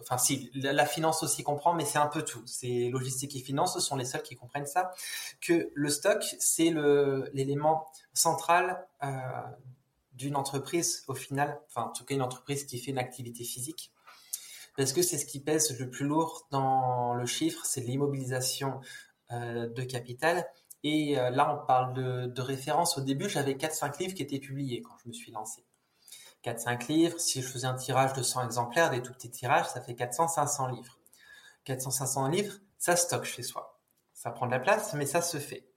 enfin 0.00 0.18
si, 0.18 0.50
la 0.54 0.84
finance 0.84 1.22
aussi 1.22 1.42
comprend, 1.44 1.72
mais 1.72 1.86
c'est 1.86 1.98
un 1.98 2.08
peu 2.08 2.22
tout. 2.22 2.42
C'est 2.46 2.90
logistique 2.90 3.34
et 3.36 3.40
finance, 3.40 3.74
ce 3.74 3.80
sont 3.80 3.96
les 3.96 4.04
seuls 4.04 4.22
qui 4.22 4.36
comprennent 4.36 4.66
ça. 4.66 4.90
Que 5.40 5.70
le 5.74 5.88
stock, 5.88 6.22
c'est 6.38 6.74
l'élément 7.32 7.86
central 8.12 8.86
euh, 9.02 9.08
d'une 10.12 10.36
entreprise 10.36 11.04
au 11.08 11.14
final, 11.14 11.58
enfin 11.68 11.88
en 11.88 11.92
tout 11.92 12.04
cas 12.04 12.14
une 12.14 12.22
entreprise 12.22 12.64
qui 12.64 12.78
fait 12.78 12.90
une 12.90 12.98
activité 12.98 13.44
physique. 13.44 13.92
Parce 14.76 14.92
que 14.92 15.02
c'est 15.02 15.18
ce 15.18 15.26
qui 15.26 15.40
pèse 15.40 15.78
le 15.78 15.90
plus 15.90 16.06
lourd 16.06 16.46
dans 16.50 17.14
le 17.14 17.26
chiffre, 17.26 17.64
c'est 17.64 17.80
l'immobilisation 17.80 18.80
euh, 19.30 19.68
de 19.68 19.82
capital 19.82 20.46
et 20.84 21.18
euh, 21.18 21.30
là, 21.30 21.54
on 21.54 21.66
parle 21.66 21.94
de, 21.94 22.26
de 22.26 22.42
référence. 22.42 22.98
Au 22.98 23.02
début, 23.02 23.28
j'avais 23.28 23.54
4-5 23.54 23.98
livres 24.00 24.14
qui 24.14 24.22
étaient 24.22 24.40
publiés 24.40 24.82
quand 24.82 24.94
je 25.02 25.08
me 25.08 25.12
suis 25.12 25.30
lancé. 25.30 25.64
4-5 26.44 26.88
livres, 26.88 27.20
si 27.20 27.40
je 27.40 27.46
faisais 27.46 27.68
un 27.68 27.74
tirage 27.74 28.12
de 28.14 28.22
100 28.22 28.44
exemplaires, 28.44 28.90
des 28.90 29.00
tout 29.00 29.12
petits 29.12 29.30
tirages, 29.30 29.68
ça 29.68 29.80
fait 29.80 29.92
400-500 29.92 30.74
livres. 30.74 30.98
400-500 31.66 32.30
livres, 32.30 32.54
ça 32.78 32.96
stocke 32.96 33.24
chez 33.24 33.42
soi. 33.42 33.80
Ça 34.12 34.30
prend 34.30 34.46
de 34.46 34.50
la 34.50 34.58
place, 34.58 34.92
mais 34.94 35.06
ça 35.06 35.22
se 35.22 35.38
fait. 35.38 35.71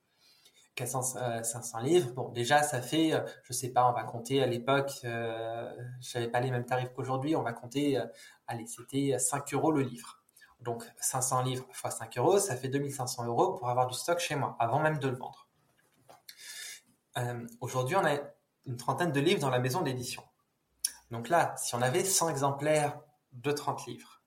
400, 0.75 1.43
500 1.43 1.77
euh, 1.77 1.81
livres, 1.81 2.11
bon, 2.11 2.29
déjà, 2.29 2.61
ça 2.61 2.81
fait, 2.81 3.13
euh, 3.13 3.21
je 3.43 3.53
sais 3.53 3.69
pas, 3.69 3.89
on 3.89 3.93
va 3.93 4.03
compter 4.03 4.43
à 4.43 4.45
l'époque, 4.45 4.91
euh, 5.05 5.73
je 6.01 6.17
n'avais 6.17 6.29
pas 6.29 6.41
les 6.41 6.51
mêmes 6.51 6.65
tarifs 6.65 6.91
qu'aujourd'hui, 6.93 7.35
on 7.35 7.43
va 7.43 7.53
compter, 7.53 7.97
allez, 8.47 8.67
c'était 8.67 9.17
5 9.17 9.53
euros 9.53 9.71
le 9.71 9.81
livre. 9.81 10.21
Donc 10.61 10.83
500 10.99 11.43
livres 11.43 11.65
x 11.69 11.95
5 11.95 12.17
euros, 12.17 12.39
ça 12.39 12.55
fait 12.55 12.69
2500 12.69 13.25
euros 13.25 13.53
pour 13.53 13.69
avoir 13.69 13.87
du 13.87 13.93
stock 13.93 14.19
chez 14.19 14.35
moi, 14.35 14.55
avant 14.59 14.79
même 14.79 14.99
de 14.99 15.07
le 15.07 15.17
vendre. 15.17 15.47
Aujourd'hui, 17.61 17.95
on 17.95 18.03
a 18.03 18.17
une 18.65 18.75
trentaine 18.75 19.11
de 19.11 19.19
livres 19.19 19.39
dans 19.39 19.49
la 19.49 19.59
maison 19.59 19.81
d'édition. 19.81 20.23
Donc 21.11 21.29
là, 21.29 21.55
si 21.57 21.75
on 21.75 21.81
avait 21.81 22.03
100 22.03 22.29
exemplaires 22.29 22.99
de 23.31 23.51
30 23.51 23.85
livres, 23.85 24.21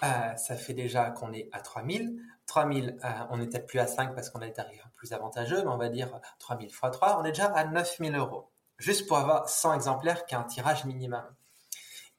ça 0.00 0.56
fait 0.56 0.74
déjà 0.74 1.10
qu'on 1.10 1.32
est 1.32 1.48
à 1.52 1.60
3000. 1.60 2.20
3000, 2.48 2.98
euh, 3.04 3.08
on 3.30 3.36
n'est 3.36 3.46
peut-être 3.46 3.66
plus 3.66 3.78
à 3.78 3.86
5 3.86 4.14
parce 4.14 4.30
qu'on 4.30 4.40
a 4.40 4.46
des 4.46 4.52
tarifs 4.52 4.82
plus 4.96 5.12
avantageux, 5.12 5.62
mais 5.62 5.68
on 5.68 5.76
va 5.76 5.88
dire 5.88 6.20
3000 6.40 6.68
x 6.68 6.80
3, 6.92 7.20
on 7.20 7.24
est 7.24 7.30
déjà 7.30 7.46
à 7.46 7.64
9000 7.64 8.16
euros. 8.16 8.50
Juste 8.78 9.06
pour 9.06 9.18
avoir 9.18 9.48
100 9.48 9.74
exemplaires 9.74 10.26
qui 10.26 10.34
est 10.34 10.38
un 10.38 10.44
tirage 10.44 10.84
minimum. 10.84 11.22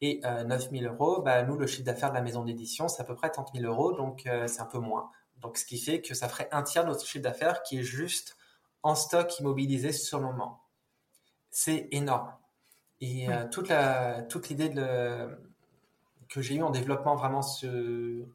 Et 0.01 0.21
euh, 0.23 0.43
9 0.43 0.69
000 0.71 0.93
euros, 0.93 1.21
bah, 1.21 1.43
nous, 1.43 1.57
le 1.57 1.67
chiffre 1.67 1.84
d'affaires 1.84 2.09
de 2.09 2.15
la 2.15 2.21
maison 2.21 2.43
d'édition, 2.45 2.88
c'est 2.88 3.01
à 3.01 3.05
peu 3.05 3.15
près 3.15 3.30
30 3.30 3.49
000 3.53 3.65
euros, 3.65 3.93
donc 3.93 4.25
euh, 4.27 4.47
c'est 4.47 4.61
un 4.61 4.65
peu 4.65 4.80
moins. 4.80 5.11
Donc, 5.41 5.57
ce 5.57 5.65
qui 5.65 5.77
fait 5.77 6.01
que 6.01 6.13
ça 6.13 6.30
ferait 6.30 6.47
un 6.51 6.63
tiers 6.63 6.84
de 6.84 6.89
notre 6.89 7.05
chiffre 7.05 7.23
d'affaires 7.23 7.63
qui 7.63 7.80
est 7.80 7.84
juste 7.84 8.38
en 8.84 8.95
stock 8.95 9.39
immobilisé 9.39 9.91
sur 9.91 10.19
le 10.19 10.25
moment. 10.25 10.61
C'est 11.49 11.89
énorme. 11.91 12.32
Et 13.01 13.30
euh, 13.30 13.45
toute 13.49 14.49
l'idée 14.49 14.73
que 16.30 16.41
j'ai 16.41 16.55
eu 16.55 16.63
en 16.63 16.69
développement 16.69 17.15
vraiment 17.15 17.41
ce 17.41 18.25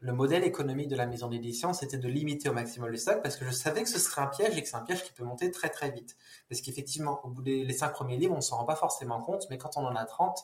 le 0.00 0.12
modèle 0.12 0.44
économique 0.44 0.88
de 0.88 0.96
la 0.96 1.06
maison 1.06 1.28
d'édition, 1.28 1.72
c'était 1.72 1.98
de 1.98 2.08
limiter 2.08 2.48
au 2.48 2.52
maximum 2.52 2.90
les 2.90 2.98
stocks 2.98 3.22
parce 3.22 3.36
que 3.36 3.44
je 3.44 3.50
savais 3.50 3.82
que 3.82 3.88
ce 3.88 3.98
serait 3.98 4.22
un 4.22 4.28
piège 4.28 4.56
et 4.56 4.62
que 4.62 4.68
c'est 4.68 4.76
un 4.76 4.82
piège 4.82 5.02
qui 5.02 5.12
peut 5.12 5.24
monter 5.24 5.50
très 5.50 5.68
très 5.70 5.90
vite. 5.90 6.16
Parce 6.48 6.60
qu'effectivement, 6.60 7.20
au 7.24 7.28
bout 7.28 7.42
des 7.42 7.64
les 7.64 7.74
cinq 7.74 7.90
premiers 7.90 8.16
livres, 8.16 8.34
on 8.36 8.40
s'en 8.40 8.58
rend 8.58 8.64
pas 8.64 8.76
forcément 8.76 9.20
compte, 9.20 9.46
mais 9.50 9.58
quand 9.58 9.76
on 9.76 9.84
en 9.84 9.96
a 9.96 10.04
30, 10.04 10.38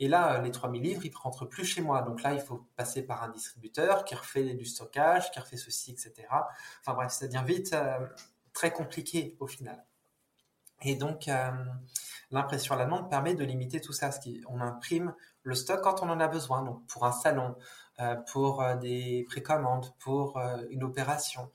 et 0.00 0.08
là, 0.08 0.38
euh, 0.38 0.42
les 0.42 0.50
3000 0.50 0.82
livres, 0.82 1.04
ils 1.04 1.12
ne 1.12 1.16
rentrent 1.16 1.44
plus 1.44 1.64
chez 1.64 1.82
moi. 1.82 2.00
Donc 2.02 2.22
là, 2.22 2.32
il 2.32 2.40
faut 2.40 2.66
passer 2.74 3.02
par 3.02 3.22
un 3.22 3.28
distributeur 3.28 4.04
qui 4.04 4.14
refait 4.14 4.54
du 4.54 4.64
stockage, 4.64 5.30
qui 5.30 5.38
refait 5.38 5.58
ceci, 5.58 5.92
etc. 5.92 6.26
Enfin 6.80 6.94
bref, 6.94 7.12
ça 7.12 7.26
devient 7.26 7.44
vite 7.46 7.74
euh, 7.74 7.98
très 8.54 8.72
compliqué 8.72 9.36
au 9.40 9.46
final. 9.46 9.84
Et 10.82 10.94
donc, 10.94 11.28
euh, 11.28 11.50
l'impression 12.30 12.74
à 12.74 12.78
la 12.78 12.84
demande 12.84 13.10
permet 13.10 13.34
de 13.34 13.44
limiter 13.44 13.80
tout 13.80 13.92
ça. 13.92 14.10
On 14.48 14.60
imprime 14.60 15.14
le 15.42 15.54
stock 15.54 15.80
quand 15.82 16.02
on 16.02 16.08
en 16.10 16.20
a 16.20 16.28
besoin, 16.28 16.82
pour 16.88 17.04
un 17.06 17.12
salon, 17.12 17.56
euh, 18.00 18.16
pour 18.32 18.62
euh, 18.62 18.76
des 18.76 19.26
précommandes, 19.28 19.92
pour 19.98 20.38
euh, 20.38 20.58
une 20.70 20.84
opération, 20.84 21.50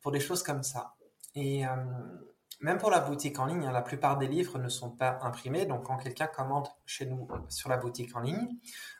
pour 0.00 0.12
des 0.12 0.20
choses 0.20 0.42
comme 0.42 0.62
ça. 0.62 0.94
Et 1.34 1.62
même 2.60 2.78
pour 2.78 2.90
la 2.90 2.98
boutique 2.98 3.38
en 3.38 3.46
ligne, 3.46 3.64
hein, 3.64 3.72
la 3.72 3.82
plupart 3.82 4.18
des 4.18 4.26
livres 4.26 4.58
ne 4.58 4.68
sont 4.68 4.90
pas 4.90 5.18
imprimés. 5.22 5.64
Donc, 5.64 5.84
quand 5.84 5.96
quelqu'un 5.96 6.26
commande 6.26 6.66
chez 6.86 7.06
nous 7.06 7.28
sur 7.48 7.68
la 7.68 7.76
boutique 7.76 8.16
en 8.16 8.20
ligne, 8.20 8.48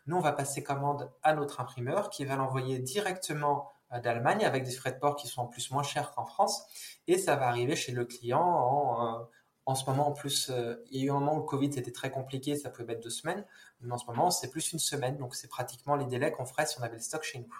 nous, 0.06 0.16
on 0.16 0.20
va 0.20 0.30
passer 0.30 0.62
commande 0.62 1.10
à 1.24 1.34
notre 1.34 1.60
imprimeur 1.60 2.08
qui 2.08 2.24
va 2.24 2.36
l'envoyer 2.36 2.78
directement 2.78 3.72
d'Allemagne 3.90 4.44
avec 4.44 4.62
des 4.62 4.70
frais 4.70 4.92
de 4.92 4.98
port 4.98 5.16
qui 5.16 5.26
sont 5.26 5.42
en 5.42 5.46
plus 5.46 5.72
moins 5.72 5.82
chers 5.82 6.12
qu'en 6.12 6.24
France. 6.24 6.62
Et 7.08 7.18
ça 7.18 7.34
va 7.34 7.48
arriver 7.48 7.74
chez 7.74 7.90
le 7.90 8.04
client 8.04 8.40
en, 8.40 9.26
en 9.70 9.74
ce 9.74 9.88
moment, 9.88 10.08
en 10.08 10.12
plus, 10.12 10.50
il 10.90 11.00
y 11.00 11.02
a 11.02 11.06
eu 11.06 11.10
un 11.10 11.14
moment 11.14 11.34
où 11.34 11.38
le 11.38 11.44
Covid 11.44 11.66
était 11.66 11.92
très 11.92 12.10
compliqué, 12.10 12.56
ça 12.56 12.70
pouvait 12.70 12.84
mettre 12.84 13.02
deux 13.02 13.10
semaines. 13.10 13.44
Mais 13.80 13.92
en 13.92 13.98
ce 13.98 14.06
moment, 14.06 14.30
c'est 14.30 14.50
plus 14.50 14.72
une 14.72 14.78
semaine. 14.78 15.16
Donc, 15.16 15.34
c'est 15.34 15.48
pratiquement 15.48 15.94
les 15.94 16.06
délais 16.06 16.32
qu'on 16.32 16.44
ferait 16.44 16.66
si 16.66 16.78
on 16.80 16.82
avait 16.82 16.96
le 16.96 17.02
stock 17.02 17.22
chez 17.22 17.38
nous. 17.38 17.54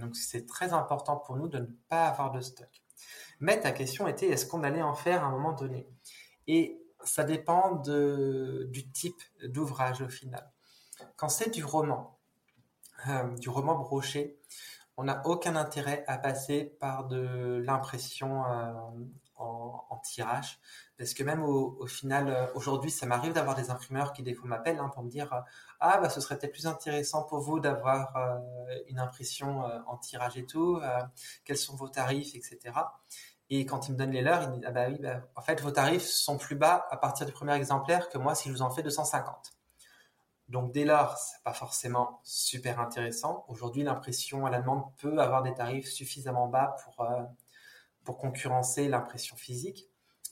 Donc, 0.00 0.16
c'est 0.16 0.46
très 0.46 0.72
important 0.72 1.16
pour 1.16 1.36
nous 1.36 1.48
de 1.48 1.58
ne 1.58 1.66
pas 1.88 2.08
avoir 2.08 2.32
de 2.32 2.40
stock. 2.40 2.82
Mais 3.40 3.60
ta 3.60 3.70
question 3.70 4.08
était, 4.08 4.28
est-ce 4.28 4.46
qu'on 4.46 4.64
allait 4.64 4.82
en 4.82 4.94
faire 4.94 5.24
à 5.24 5.28
un 5.28 5.30
moment 5.30 5.52
donné? 5.52 5.88
Et 6.46 6.80
ça 7.04 7.24
dépend 7.24 7.76
du 7.76 8.90
type 8.92 9.22
d'ouvrage 9.44 10.02
au 10.02 10.08
final. 10.08 10.50
Quand 11.16 11.28
c'est 11.28 11.50
du 11.50 11.64
roman, 11.64 12.18
euh, 13.08 13.36
du 13.36 13.48
roman 13.48 13.76
broché, 13.76 14.40
on 14.96 15.04
n'a 15.04 15.22
aucun 15.26 15.54
intérêt 15.54 16.02
à 16.08 16.18
passer 16.18 16.76
par 16.80 17.06
de 17.06 17.62
l'impression 17.64 18.44
euh, 18.44 18.72
en, 19.38 20.00
tirage. 20.04 20.60
Parce 20.96 21.12
que 21.14 21.24
même 21.24 21.42
au, 21.42 21.86
final, 21.86 22.28
euh, 22.28 22.46
aujourd'hui, 22.54 22.90
ça 22.90 23.06
m'arrive 23.06 23.32
d'avoir 23.32 23.56
des 23.56 23.70
imprimeurs 23.70 24.12
qui 24.12 24.22
des 24.22 24.34
fois 24.34 24.48
m'appellent 24.48 24.78
hein, 24.78 24.90
pour 24.94 25.02
me 25.02 25.10
dire 25.10 25.44
Ah, 25.80 25.98
bah, 25.98 26.08
ce 26.08 26.20
serait 26.20 26.38
peut-être 26.38 26.52
plus 26.52 26.66
intéressant 26.66 27.24
pour 27.24 27.40
vous 27.40 27.60
d'avoir 27.60 28.16
une 28.88 28.98
impression 28.98 29.64
en 29.86 29.96
tirage 29.96 30.36
et 30.36 30.46
tout. 30.46 30.80
quels 31.44 31.56
sont 31.58 31.76
vos 31.76 31.88
tarifs, 31.88 32.34
etc. 32.34 32.72
Et 33.50 33.64
quand 33.64 33.88
ils 33.88 33.92
me 33.92 33.96
donnent 33.96 34.12
les 34.12 34.22
leurs, 34.22 34.42
ils 34.42 34.48
me 34.50 34.54
disent, 34.56 34.64
ah 34.66 34.70
bah 34.72 34.86
oui, 34.88 34.98
bah, 35.00 35.22
en 35.34 35.42
fait, 35.42 35.60
vos 35.60 35.70
tarifs 35.70 36.06
sont 36.06 36.36
plus 36.36 36.56
bas 36.56 36.86
à 36.90 36.96
partir 36.96 37.26
du 37.26 37.32
premier 37.32 37.54
exemplaire 37.54 38.08
que 38.08 38.18
moi 38.18 38.34
si 38.34 38.48
je 38.48 38.54
vous 38.54 38.62
en 38.62 38.70
fais 38.70 38.82
250. 38.82 39.54
Donc 40.48 40.72
dès 40.72 40.84
lors, 40.84 41.16
c'est 41.18 41.42
pas 41.44 41.52
forcément 41.52 42.20
super 42.24 42.80
intéressant. 42.80 43.44
Aujourd'hui, 43.48 43.82
l'impression 43.82 44.46
à 44.46 44.50
la 44.50 44.60
demande 44.60 44.84
peut 44.96 45.18
avoir 45.18 45.42
des 45.42 45.54
tarifs 45.54 45.88
suffisamment 45.88 46.48
bas 46.48 46.76
pour, 46.84 47.02
euh, 47.04 47.22
pour 48.08 48.16
concurrencer 48.16 48.88
l'impression 48.88 49.36
physique. 49.36 49.86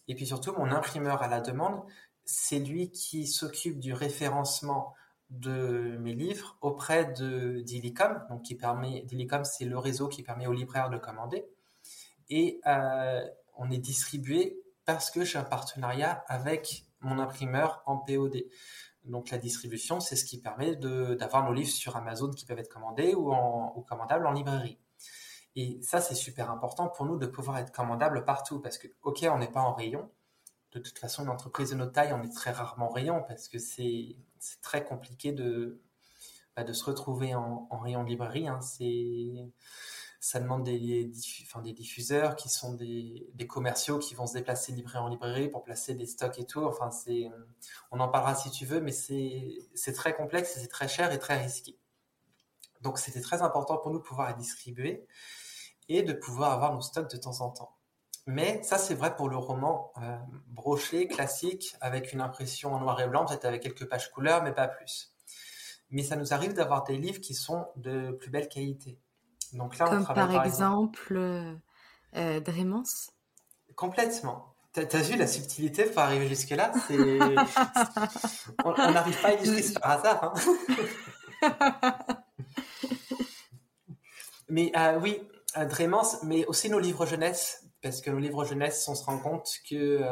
Et 0.09 0.15
puis 0.15 0.27
surtout, 0.27 0.55
mon 0.55 0.73
imprimeur 0.73 1.21
à 1.21 1.29
la 1.29 1.43
demande, 1.43 1.83
c'est 2.25 2.59
lui 2.59 2.91
qui 2.91 3.27
s'occupe 3.27 3.79
du 3.79 3.93
référencement 3.93 4.95
de 5.29 5.99
mes 6.01 6.15
livres 6.15 6.57
auprès 6.63 7.05
de 7.05 7.61
d'Illicom. 7.61 8.23
Donc 8.31 8.45
qui 8.45 8.55
permet, 8.55 9.03
d'Illicom, 9.03 9.45
c'est 9.45 9.67
le 9.67 9.77
réseau 9.77 10.09
qui 10.09 10.23
permet 10.23 10.47
aux 10.47 10.55
libraires 10.55 10.89
de 10.89 10.97
commander 10.97 11.45
et 12.31 12.63
euh, 12.67 13.21
on 13.59 13.71
est 13.71 13.77
distribué 13.77 14.59
parce 14.87 15.11
que 15.11 15.23
j'ai 15.23 15.37
un 15.37 15.45
partenariat 15.45 16.25
avec 16.29 16.87
mon 17.01 17.19
imprimeur 17.19 17.83
en 17.85 17.99
POD. 17.99 18.43
Donc 19.05 19.29
la 19.29 19.37
distribution, 19.37 20.01
c'est 20.01 20.17
ce 20.17 20.25
qui 20.25 20.41
permet 20.41 20.77
d'avoir 20.77 21.45
nos 21.45 21.53
livres 21.53 21.69
sur 21.69 21.95
Amazon 21.95 22.31
qui 22.31 22.47
peuvent 22.47 22.59
être 22.59 22.73
commandés 22.73 23.15
ou 23.15 23.85
commandables 23.87 24.27
en 24.27 24.33
librairie. 24.33 24.79
Et 25.57 25.81
ça, 25.83 26.03
c'est 26.03 26.15
super 26.15 26.51
important 26.51 26.89
pour 26.89 27.07
nous 27.07 27.17
de 27.17 27.27
pouvoir 27.27 27.57
être 27.59 27.73
commandable 27.73 28.25
partout 28.27 28.61
parce 28.61 28.77
que, 28.77 28.89
ok, 29.03 29.27
on 29.33 29.39
n'est 29.39 29.51
pas 29.51 29.63
en 29.63 29.73
rayon. 29.73 30.11
De 30.73 30.79
toute 30.79 30.99
façon, 30.99 31.23
une 31.23 31.31
entreprise 31.31 31.71
de 31.71 31.77
notre 31.77 31.93
taille, 31.93 32.13
on 32.13 32.23
est 32.23 32.35
très 32.35 32.51
rarement 32.51 32.91
en 32.91 32.93
rayon 32.93 33.25
parce 33.27 33.49
que 33.49 33.59
c'est 33.59 34.17
très 34.61 34.85
compliqué 34.85 35.33
de, 35.33 35.81
bah, 36.55 36.63
de 36.63 36.75
se 36.75 36.85
retrouver 36.85 37.35
en, 37.35 37.69
rayon 37.71 38.03
librairie. 38.03 38.49
Hein. 38.49 38.61
Ça 40.21 40.41
demande 40.41 40.65
des, 40.65 41.07
diffuseurs 41.07 42.37
qui 42.37 42.51
sont 42.51 42.75
des, 42.75 43.47
commerciaux 43.49 43.99
qui 43.99 44.15
vont 44.15 44.27
se 44.27 44.35
déplacer 44.35 44.73
librairie 44.73 45.05
en 45.05 45.09
librairie 45.09 45.49
pour 45.49 45.63
placer 45.63 45.95
des 45.95 46.07
stocks 46.07 46.39
et 46.39 46.45
tout. 46.45 46.65
Enfin, 46.67 46.91
c'est, 46.91 47.31
on 47.91 48.01
en 48.01 48.09
parlera 48.09 48.35
si 48.35 48.51
tu 48.51 48.67
veux, 48.67 48.83
mais 48.83 48.93
c'est, 48.93 49.93
très 49.95 50.15
complexe 50.15 50.59
c'est 50.61 50.69
très 50.69 50.89
cher 50.89 51.13
et 51.13 51.19
très 51.19 51.41
risqué. 51.43 51.79
Donc, 52.83 52.99
c'était 52.99 53.23
très 53.23 53.41
important 53.41 53.79
pour 53.79 53.91
nous 53.91 54.01
de 54.01 54.05
pouvoir 54.05 54.29
les 54.29 54.35
distribuer 54.35 55.07
et 55.89 56.03
de 56.03 56.13
pouvoir 56.13 56.53
avoir 56.53 56.75
nos 56.75 56.81
stocks 56.81 57.11
de 57.11 57.17
temps 57.17 57.41
en 57.41 57.51
temps. 57.51 57.77
Mais 58.27 58.61
ça, 58.65 58.77
c'est 58.77 58.95
vrai 58.95 59.15
pour 59.15 59.29
le 59.29 59.37
roman 59.37 59.93
euh, 60.03 60.17
broché, 60.49 61.07
classique, 61.07 61.77
avec 61.81 62.13
une 62.13 62.21
impression 62.21 62.75
en 62.75 62.81
noir 62.81 63.01
et 63.01 63.07
blanc, 63.07 63.25
peut-être 63.25 63.45
avec 63.45 63.63
quelques 63.63 63.89
pages 63.89 64.11
couleurs, 64.11 64.43
mais 64.43 64.53
pas 64.53 64.67
plus. 64.67 65.15
Mais 65.91 66.03
ça 66.03 66.17
nous 66.17 66.35
arrive 66.35 66.53
d'avoir 66.53 66.83
des 66.83 66.97
livres 66.97 67.21
qui 67.21 67.35
sont 67.35 67.67
de 67.77 68.11
plus 68.11 68.31
belle 68.31 68.49
qualité. 68.49 68.99
Donc 69.53 69.79
là, 69.79 69.87
on 69.89 70.03
Comme 70.03 70.15
par, 70.15 70.45
exemple, 70.45 71.15
euh, 71.17 71.55
euh 72.17 72.41
Drémence 72.41 73.13
Complètement. 73.77 74.57
T'as 74.73 74.83
as 74.99 75.03
vu 75.03 75.17
la 75.17 75.27
subtilité 75.27 75.85
pour 75.85 76.01
arriver 76.03 76.29
jusque-là? 76.29 76.71
On 78.65 78.73
n'arrive 78.75 79.23
pas 79.23 79.29
à 79.29 79.33
illustrer 79.33 79.81
par 79.81 79.91
hasard. 79.93 80.35
Hein 81.43 81.55
mais 84.51 84.71
euh, 84.77 84.99
oui, 85.01 85.23
euh, 85.57 85.65
Drémence, 85.65 86.23
mais 86.23 86.45
aussi 86.47 86.69
nos 86.71 86.79
livres 86.79 87.07
jeunesse, 87.07 87.67
parce 87.83 88.01
que 88.01 88.11
nos 88.11 88.19
livres 88.19 88.45
jeunesse, 88.45 88.87
on 88.89 88.95
se 88.95 89.05
rend 89.05 89.19
compte 89.19 89.49
que 89.69 90.03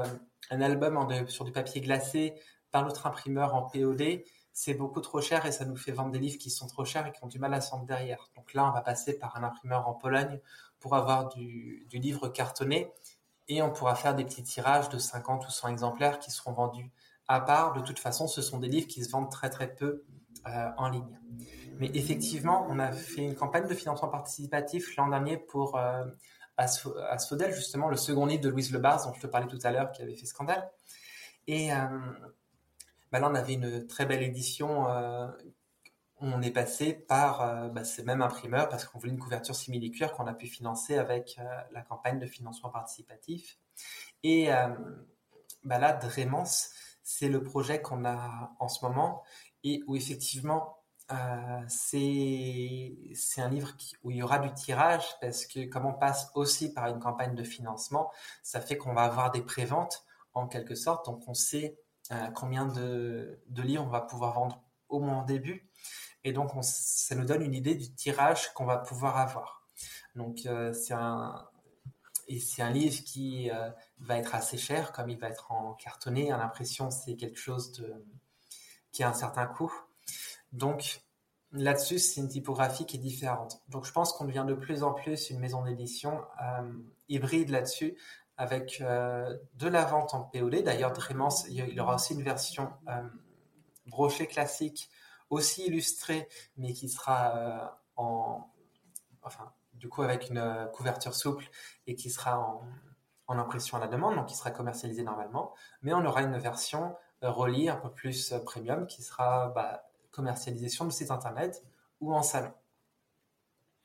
un 0.50 0.60
album 0.60 1.26
sur 1.28 1.44
du 1.44 1.52
papier 1.52 1.80
glacé 1.80 2.34
par 2.70 2.84
notre 2.84 3.06
imprimeur 3.06 3.54
en 3.54 3.62
POD, 3.62 4.22
c'est 4.54 4.74
beaucoup 4.74 5.00
trop 5.00 5.20
cher 5.20 5.44
et 5.46 5.52
ça 5.52 5.64
nous 5.64 5.76
fait 5.76 5.90
vendre 5.90 6.12
des 6.12 6.20
livres 6.20 6.38
qui 6.38 6.48
sont 6.48 6.68
trop 6.68 6.84
chers 6.84 7.06
et 7.06 7.12
qui 7.12 7.22
ont 7.24 7.26
du 7.26 7.40
mal 7.40 7.52
à 7.54 7.60
s'en 7.60 7.82
derrière. 7.82 8.30
Donc 8.36 8.54
là, 8.54 8.66
on 8.68 8.70
va 8.70 8.82
passer 8.82 9.18
par 9.18 9.36
un 9.36 9.42
imprimeur 9.42 9.88
en 9.88 9.94
Pologne 9.94 10.40
pour 10.78 10.94
avoir 10.94 11.28
du, 11.34 11.86
livre 11.92 12.28
cartonné 12.28 12.92
et 13.48 13.62
on 13.62 13.70
pourra 13.72 13.96
faire 13.96 14.14
des 14.14 14.24
petits 14.24 14.44
tirages 14.44 14.88
de 14.90 14.98
50 14.98 15.46
ou 15.46 15.50
100 15.50 15.68
exemplaires 15.68 16.20
qui 16.20 16.30
seront 16.30 16.52
vendus 16.52 16.92
à 17.26 17.40
part. 17.40 17.72
De 17.72 17.80
toute 17.80 17.98
façon, 17.98 18.28
ce 18.28 18.42
sont 18.42 18.60
des 18.60 18.68
livres 18.68 18.86
qui 18.86 19.02
se 19.02 19.10
vendent 19.10 19.30
très 19.30 19.50
très 19.50 19.74
peu 19.74 20.04
euh, 20.46 20.70
en 20.76 20.88
ligne. 20.88 21.18
Mais 21.78 21.90
effectivement, 21.94 22.66
on 22.68 22.78
a 22.78 22.92
fait 22.92 23.22
une 23.22 23.34
campagne 23.34 23.66
de 23.66 23.74
financement 23.74 24.08
participatif 24.08 24.96
l'an 24.96 25.08
dernier 25.08 25.36
pour 25.36 25.76
euh, 25.76 26.04
Asphodel, 26.56 27.52
justement, 27.52 27.88
le 27.88 27.96
second 27.96 28.26
livre 28.26 28.42
de 28.42 28.48
Louise 28.48 28.72
Lebars, 28.72 29.06
dont 29.06 29.12
je 29.12 29.20
te 29.20 29.26
parlais 29.26 29.48
tout 29.48 29.58
à 29.64 29.72
l'heure, 29.72 29.90
qui 29.90 30.02
avait 30.02 30.14
fait 30.14 30.26
scandale. 30.26 30.70
Et 31.46 31.72
euh, 31.72 31.76
bah 33.10 33.18
là, 33.18 33.28
on 33.28 33.34
avait 33.34 33.54
une 33.54 33.86
très 33.86 34.06
belle 34.06 34.22
édition. 34.22 34.88
Euh, 34.88 35.28
on 36.18 36.40
est 36.42 36.52
passé 36.52 36.94
par 36.94 37.70
bah, 37.72 37.84
ces 37.84 38.02
mêmes 38.04 38.22
imprimeurs 38.22 38.68
parce 38.68 38.84
qu'on 38.84 38.98
voulait 38.98 39.12
une 39.12 39.18
couverture 39.18 39.54
simili-cuir 39.54 40.12
qu'on 40.12 40.26
a 40.26 40.32
pu 40.32 40.46
financer 40.46 40.96
avec 40.96 41.38
la 41.72 41.82
campagne 41.82 42.18
de 42.18 42.26
financement 42.26 42.70
participatif. 42.70 43.58
Et 44.22 44.48
bah 45.64 45.78
là, 45.78 45.92
Drémence, 45.92 46.70
c'est 47.02 47.28
le 47.28 47.42
projet 47.42 47.82
qu'on 47.82 48.06
a 48.06 48.54
en 48.58 48.68
ce 48.68 48.86
moment 48.86 49.22
et 49.64 49.82
où 49.86 49.96
effectivement, 49.96 50.78
c'est 51.68 52.92
un 53.38 53.48
livre 53.48 53.72
où 54.02 54.10
il 54.10 54.18
y 54.18 54.22
aura 54.22 54.38
du 54.38 54.52
tirage 54.54 55.04
parce 55.20 55.46
que 55.46 55.66
comme 55.66 55.84
on 55.86 55.92
passe 55.92 56.30
aussi 56.34 56.72
par 56.72 56.86
une 56.86 56.98
campagne 56.98 57.34
de 57.34 57.44
financement, 57.44 58.10
ça 58.42 58.60
fait 58.60 58.76
qu'on 58.76 58.94
va 58.94 59.02
avoir 59.02 59.30
des 59.30 59.42
préventes 59.42 60.04
en 60.32 60.46
quelque 60.46 60.74
sorte. 60.74 61.06
Donc 61.06 61.26
on 61.28 61.34
sait 61.34 61.78
euh, 62.12 62.30
combien 62.34 62.66
de, 62.66 63.38
livres 63.56 63.84
on 63.84 63.88
va 63.88 64.02
pouvoir 64.02 64.34
vendre 64.34 64.62
au 64.88 65.00
moins 65.00 65.22
au 65.22 65.26
début. 65.26 65.68
Et 66.22 66.32
donc, 66.32 66.50
ça 66.62 67.14
nous 67.14 67.24
donne 67.24 67.42
une 67.42 67.54
idée 67.54 67.74
du 67.74 67.94
tirage 67.94 68.52
qu'on 68.54 68.64
va 68.64 68.78
pouvoir 68.78 69.18
avoir. 69.18 69.66
Donc, 70.14 70.46
euh, 70.46 70.72
c'est 70.72 70.94
un, 70.94 71.46
et 72.28 72.40
c'est 72.40 72.62
un 72.62 72.70
livre 72.70 73.02
qui 73.04 73.50
euh, 73.50 73.70
va 73.98 74.18
être 74.18 74.34
assez 74.34 74.56
cher, 74.56 74.92
comme 74.92 75.10
il 75.10 75.18
va 75.18 75.28
être 75.28 75.50
en 75.52 75.74
cartonné. 75.74 76.30
À 76.30 76.38
l'impression, 76.38 76.90
c'est 76.90 77.16
quelque 77.16 77.38
chose 77.38 77.72
de, 77.72 78.04
qui 78.94 79.02
a 79.02 79.10
un 79.10 79.12
certain 79.12 79.46
coût. 79.46 79.72
Donc, 80.52 81.02
là-dessus, 81.52 81.98
c'est 81.98 82.20
une 82.20 82.28
typographie 82.28 82.86
qui 82.86 82.96
est 82.96 83.00
différente. 83.00 83.60
Donc, 83.68 83.84
je 83.84 83.92
pense 83.92 84.12
qu'on 84.12 84.24
devient 84.24 84.44
de 84.46 84.54
plus 84.54 84.82
en 84.82 84.94
plus 84.94 85.28
une 85.28 85.40
maison 85.40 85.62
d'édition 85.62 86.22
hybride 87.08 87.50
là-dessus, 87.50 87.98
avec 88.36 88.80
euh, 88.80 89.36
de 89.54 89.68
la 89.68 89.84
vente 89.84 90.14
en 90.14 90.22
POD. 90.22 90.62
D'ailleurs, 90.62 90.92
Drémence, 90.92 91.46
il 91.48 91.74
y 91.74 91.80
aura 91.80 91.96
aussi 91.96 92.14
une 92.14 92.22
version 92.22 92.72
euh, 92.88 93.02
brochée 93.86 94.26
classique, 94.26 94.90
aussi 95.28 95.66
illustrée, 95.66 96.28
mais 96.56 96.72
qui 96.72 96.88
sera 96.88 97.36
euh, 97.36 97.66
en, 97.96 98.48
enfin, 99.22 99.52
du 99.74 99.88
coup 99.88 100.02
avec 100.02 100.30
une 100.30 100.68
couverture 100.72 101.14
souple 101.14 101.48
et 101.86 101.94
qui 101.94 102.10
sera 102.10 102.38
en, 102.38 102.62
en, 103.26 103.38
impression 103.38 103.76
à 103.76 103.80
la 103.80 103.88
demande, 103.88 104.16
donc 104.16 104.26
qui 104.26 104.36
sera 104.36 104.50
commercialisée 104.50 105.02
normalement. 105.02 105.54
Mais 105.82 105.92
on 105.92 106.04
aura 106.04 106.22
une 106.22 106.38
version 106.38 106.94
reliée 107.22 107.68
un 107.68 107.76
peu 107.76 107.90
plus 107.90 108.34
premium 108.44 108.86
qui 108.86 109.02
sera 109.02 109.48
bah, 109.48 109.88
commercialisée 110.10 110.68
sur 110.68 110.84
le 110.84 110.90
site 110.90 111.10
internet 111.10 111.64
ou 112.00 112.14
en 112.14 112.22
salon. 112.22 112.52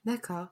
D'accord. 0.06 0.48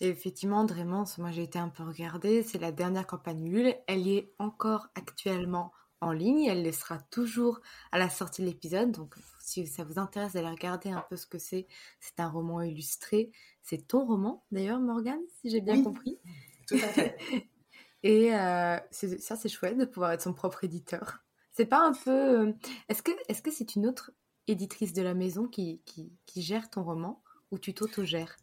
Et 0.00 0.08
effectivement, 0.08 0.64
Drémence, 0.64 1.18
moi 1.18 1.30
j'ai 1.30 1.42
été 1.42 1.58
un 1.58 1.68
peu 1.68 1.84
regardée, 1.84 2.42
c'est 2.42 2.58
la 2.58 2.72
dernière 2.72 3.06
campagne 3.06 3.46
Ulule. 3.46 3.76
Elle 3.86 4.06
y 4.06 4.16
est 4.16 4.34
encore 4.38 4.88
actuellement 4.94 5.72
en 6.00 6.12
ligne. 6.12 6.44
Elle 6.44 6.64
le 6.64 6.72
sera 6.72 6.98
toujours 6.98 7.60
à 7.92 7.98
la 7.98 8.10
sortie 8.10 8.42
de 8.42 8.46
l'épisode. 8.46 8.90
Donc, 8.90 9.14
si 9.40 9.66
ça 9.66 9.84
vous 9.84 9.98
intéresse 9.98 10.32
d'aller 10.32 10.48
regarder 10.50 10.90
un 10.90 11.04
peu 11.08 11.16
ce 11.16 11.26
que 11.26 11.38
c'est, 11.38 11.66
c'est 12.00 12.20
un 12.20 12.28
roman 12.28 12.60
illustré. 12.62 13.30
C'est 13.62 13.86
ton 13.86 14.04
roman, 14.04 14.44
d'ailleurs, 14.50 14.80
Morgane, 14.80 15.22
si 15.40 15.50
j'ai 15.50 15.60
bien 15.60 15.82
compris. 15.82 16.18
Tout 16.66 16.74
à 16.74 16.88
fait. 16.88 17.16
Et 18.02 18.34
euh, 18.34 18.78
ça, 18.90 19.36
c'est 19.36 19.48
chouette 19.48 19.78
de 19.78 19.84
pouvoir 19.84 20.10
être 20.12 20.22
son 20.22 20.34
propre 20.34 20.64
éditeur. 20.64 21.22
C'est 21.52 21.66
pas 21.66 21.80
un 21.80 21.92
peu. 21.92 22.10
Euh, 22.48 22.52
est-ce 22.88 23.02
que 23.02 23.12
est-ce 23.28 23.42
que 23.42 23.50
c'est 23.50 23.76
une 23.76 23.86
autre 23.86 24.12
éditrice 24.48 24.92
de 24.92 25.02
la 25.02 25.14
maison 25.14 25.46
qui, 25.46 25.82
qui, 25.84 26.12
qui 26.26 26.42
gère 26.42 26.70
ton 26.70 26.82
roman 26.82 27.22
ou 27.50 27.58
tu 27.58 27.74
t'auto-gères? 27.74 28.36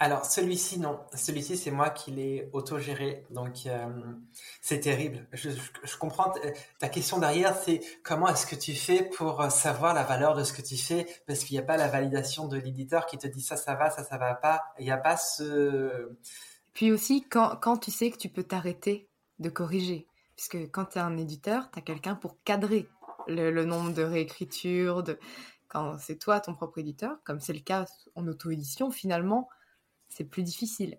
Alors 0.00 0.24
celui-ci 0.24 0.80
non, 0.80 1.00
celui-ci 1.14 1.56
c'est 1.56 1.70
moi 1.70 1.88
qui 1.88 2.10
l'ai 2.10 2.50
autogéré, 2.52 3.24
donc 3.30 3.66
euh, 3.66 3.86
c'est 4.60 4.80
terrible. 4.80 5.26
Je, 5.32 5.50
je, 5.50 5.96
comprends 5.96 6.32
ta 6.78 6.88
question 6.88 7.18
derrière, 7.18 7.56
c'est 7.56 7.80
comment 8.02 8.28
est-ce 8.28 8.46
que 8.46 8.56
tu 8.56 8.74
fais 8.74 9.04
pour 9.04 9.42
savoir 9.50 9.94
la 9.94 10.02
valeur 10.02 10.34
de 10.34 10.42
ce 10.42 10.52
que 10.52 10.62
tu 10.62 10.76
fais, 10.76 11.06
parce 11.26 11.44
qu'il 11.44 11.54
n'y 11.54 11.60
a 11.60 11.66
pas 11.66 11.76
la 11.76 11.88
validation 11.88 12.48
de 12.48 12.56
l'éditeur 12.56 13.06
qui 13.06 13.18
te 13.18 13.28
dit 13.28 13.40
ça 13.40 13.56
ça 13.56 13.76
va, 13.76 13.88
ça 13.90 14.04
ça 14.04 14.18
va 14.18 14.34
pas. 14.34 14.62
Il 14.78 14.84
n'y 14.84 14.90
a 14.90 14.98
pas 14.98 15.16
ce. 15.16 16.10
Puis 16.72 16.90
aussi 16.90 17.22
quand, 17.22 17.56
quand 17.56 17.76
tu 17.76 17.92
sais 17.92 18.10
que 18.10 18.18
tu 18.18 18.28
peux 18.28 18.44
t'arrêter 18.44 19.08
de 19.38 19.48
corriger, 19.48 20.08
puisque 20.36 20.70
quand 20.70 20.86
tu 20.86 20.98
es 20.98 21.00
un 21.00 21.16
éditeur, 21.16 21.70
tu 21.70 21.78
as 21.78 21.82
quelqu'un 21.82 22.14
pour 22.14 22.42
cadrer 22.44 22.88
le, 23.26 23.64
nombre 23.64 23.92
de 23.92 24.02
réécritures, 24.02 25.02
quand 25.68 25.98
c'est 25.98 26.16
toi 26.16 26.40
ton 26.40 26.54
propre 26.54 26.78
éditeur, 26.78 27.16
comme 27.24 27.40
c'est 27.40 27.52
le 27.52 27.60
cas 27.60 27.86
en 28.14 28.26
auto-édition 28.26 28.90
finalement 28.90 29.48
c'est 30.14 30.24
plus 30.24 30.42
difficile. 30.42 30.98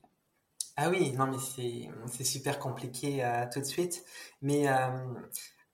Ah 0.77 0.89
oui, 0.89 1.13
non, 1.13 1.27
mais 1.27 1.38
c'est 2.07 2.23
super 2.25 2.59
compliqué 2.59 3.23
euh, 3.23 3.45
tout 3.51 3.61
de 3.61 3.65
suite. 3.65 4.03
Mais 4.41 4.67
euh, 4.67 4.89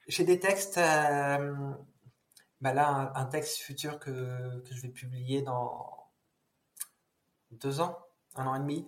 j'ai 0.07 0.23
des 0.23 0.39
textes, 0.39 0.77
euh, 0.77 1.71
bah 2.61 2.73
là, 2.73 3.11
un, 3.15 3.25
texte 3.25 3.57
futur 3.57 3.97
que, 3.99 4.59
que, 4.59 4.75
je 4.75 4.81
vais 4.81 4.89
publier 4.89 5.41
dans 5.41 6.07
deux 7.49 7.81
ans, 7.81 7.97
un 8.35 8.45
an 8.45 8.55
et 8.55 8.59
demi, 8.59 8.87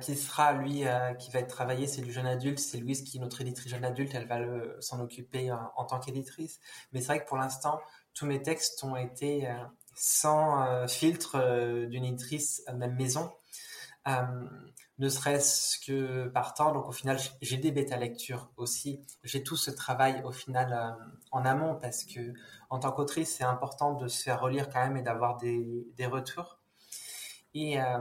qui 0.00 0.16
sera, 0.16 0.52
lui, 0.52 0.84
qui 1.18 1.30
va 1.30 1.40
être 1.40 1.48
travaillé, 1.48 1.86
c'est 1.86 2.02
du 2.02 2.12
jeune 2.12 2.26
adulte, 2.26 2.58
c'est 2.58 2.78
Louise 2.78 3.02
qui 3.02 3.18
est 3.18 3.20
notre 3.20 3.40
éditrice 3.40 3.70
jeune 3.70 3.84
adulte, 3.84 4.12
elle 4.14 4.26
va 4.26 4.38
s'en 4.80 5.00
occuper 5.00 5.52
en 5.52 5.84
tant 5.84 6.00
qu'éditrice. 6.00 6.60
Mais 6.92 7.00
c'est 7.00 7.06
vrai 7.06 7.22
que 7.22 7.28
pour 7.28 7.36
l'instant, 7.36 7.80
tous 8.14 8.26
mes 8.26 8.42
textes 8.42 8.82
ont 8.82 8.96
été 8.96 9.48
sans 9.94 10.86
filtre 10.88 11.86
d'une 11.86 12.04
éditrice, 12.04 12.62
même 12.74 12.96
maison. 12.96 13.30
Euh, 14.08 14.48
ne 14.98 15.08
serait-ce 15.08 15.78
que 15.78 16.28
par 16.28 16.54
temps. 16.54 16.72
Donc 16.72 16.86
au 16.88 16.92
final, 16.92 17.18
j'ai 17.40 17.56
des 17.56 17.70
bêta 17.70 17.96
lectures 17.96 18.50
aussi. 18.56 19.00
J'ai 19.24 19.42
tout 19.42 19.56
ce 19.56 19.70
travail 19.70 20.22
au 20.24 20.32
final 20.32 20.72
euh, 20.72 21.04
en 21.32 21.44
amont 21.44 21.74
parce 21.76 22.04
que 22.04 22.34
en 22.68 22.78
tant 22.78 22.92
qu'autrice, 22.92 23.36
c'est 23.36 23.44
important 23.44 23.94
de 23.94 24.08
se 24.08 24.22
faire 24.22 24.40
relire 24.40 24.68
quand 24.68 24.80
même 24.80 24.96
et 24.96 25.02
d'avoir 25.02 25.36
des, 25.38 25.86
des, 25.96 26.06
retours. 26.06 26.58
Et 27.54 27.80
euh, 27.80 27.98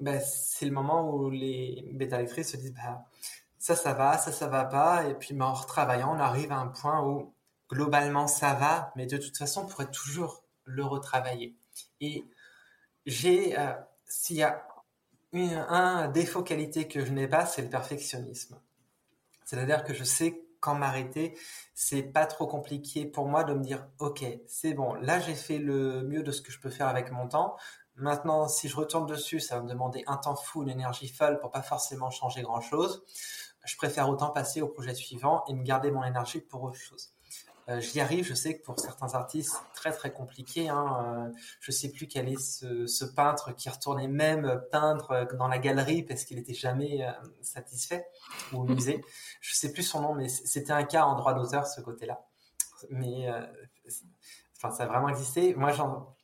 ben, 0.00 0.20
c'est 0.20 0.66
le 0.66 0.72
moment 0.72 1.10
où 1.10 1.30
les 1.30 1.88
bêta 1.92 2.18
lectrices 2.18 2.52
se 2.52 2.56
disent 2.56 2.74
bah, 2.74 3.04
ça, 3.58 3.74
ça 3.74 3.94
va, 3.94 4.18
ça, 4.18 4.32
ça 4.32 4.46
va 4.48 4.64
pas. 4.64 5.04
Et 5.06 5.14
puis 5.14 5.34
ben, 5.34 5.46
en 5.46 5.54
retravaillant, 5.54 6.14
on 6.16 6.20
arrive 6.20 6.52
à 6.52 6.58
un 6.58 6.68
point 6.68 7.02
où 7.02 7.34
globalement 7.70 8.26
ça 8.26 8.54
va, 8.54 8.92
mais 8.96 9.06
de 9.06 9.16
toute 9.16 9.36
façon, 9.36 9.62
on 9.62 9.66
pourrait 9.66 9.90
toujours 9.90 10.44
le 10.64 10.84
retravailler. 10.84 11.56
Et 12.00 12.24
j'ai, 13.06 13.58
euh, 13.58 13.72
s'il 14.04 14.36
y 14.36 14.42
a 14.42 14.66
un 15.32 16.08
défaut 16.08 16.42
qualité 16.42 16.88
que 16.88 17.04
je 17.04 17.12
n'ai 17.12 17.28
pas, 17.28 17.46
c'est 17.46 17.62
le 17.62 17.68
perfectionnisme. 17.68 18.58
C'est-à-dire 19.44 19.84
que 19.84 19.94
je 19.94 20.04
sais 20.04 20.42
quand 20.60 20.74
m'arrêter, 20.74 21.38
c'est 21.74 22.02
pas 22.02 22.26
trop 22.26 22.46
compliqué 22.46 23.06
pour 23.06 23.28
moi 23.28 23.44
de 23.44 23.54
me 23.54 23.62
dire 23.62 23.86
ok, 23.98 24.24
c'est 24.48 24.74
bon, 24.74 24.94
là 24.94 25.20
j'ai 25.20 25.34
fait 25.34 25.58
le 25.58 26.02
mieux 26.02 26.22
de 26.22 26.32
ce 26.32 26.42
que 26.42 26.50
je 26.50 26.58
peux 26.58 26.70
faire 26.70 26.88
avec 26.88 27.12
mon 27.12 27.28
temps. 27.28 27.56
Maintenant, 27.96 28.48
si 28.48 28.68
je 28.68 28.76
retourne 28.76 29.06
dessus, 29.06 29.40
ça 29.40 29.56
va 29.56 29.62
me 29.62 29.68
demander 29.68 30.04
un 30.06 30.16
temps 30.16 30.36
fou, 30.36 30.62
une 30.62 30.68
énergie 30.68 31.08
folle 31.08 31.38
pour 31.40 31.50
pas 31.50 31.62
forcément 31.62 32.10
changer 32.10 32.42
grand 32.42 32.60
chose. 32.60 33.04
Je 33.64 33.76
préfère 33.76 34.08
autant 34.08 34.30
passer 34.30 34.60
au 34.62 34.68
projet 34.68 34.94
suivant 34.94 35.44
et 35.48 35.54
me 35.54 35.62
garder 35.62 35.90
mon 35.90 36.04
énergie 36.04 36.40
pour 36.40 36.62
autre 36.62 36.78
chose. 36.78 37.12
Euh, 37.68 37.80
j'y 37.80 38.00
arrive. 38.00 38.24
Je 38.24 38.34
sais 38.34 38.56
que 38.56 38.62
pour 38.62 38.78
certains 38.78 39.14
artistes, 39.14 39.50
c'est 39.52 39.80
très 39.80 39.90
très 39.90 40.12
compliqué. 40.12 40.68
Hein. 40.68 41.32
Euh, 41.32 41.38
je 41.58 41.72
sais 41.72 41.90
plus 41.90 42.06
quel 42.06 42.28
est 42.28 42.40
ce, 42.40 42.86
ce, 42.86 43.04
peintre 43.04 43.52
qui 43.56 43.68
retournait 43.68 44.06
même 44.06 44.62
peindre 44.70 45.26
dans 45.36 45.48
la 45.48 45.58
galerie 45.58 46.04
parce 46.04 46.24
qu'il 46.24 46.38
était 46.38 46.54
jamais 46.54 47.04
euh, 47.04 47.10
satisfait 47.40 48.06
ou 48.52 48.60
au 48.60 48.64
musée. 48.64 49.02
Je 49.40 49.54
sais 49.54 49.72
plus 49.72 49.82
son 49.82 50.00
nom, 50.00 50.14
mais 50.14 50.28
c'était 50.28 50.72
un 50.72 50.84
cas 50.84 51.04
en 51.04 51.16
droit 51.16 51.34
d'auteur 51.34 51.66
ce 51.66 51.80
côté-là. 51.80 52.24
Mais 52.90 53.28
euh, 53.28 53.44
enfin, 54.56 54.70
ça 54.70 54.84
a 54.84 54.86
vraiment 54.86 55.08
existé. 55.08 55.54
Moi, 55.54 55.72
j'en 55.72 56.15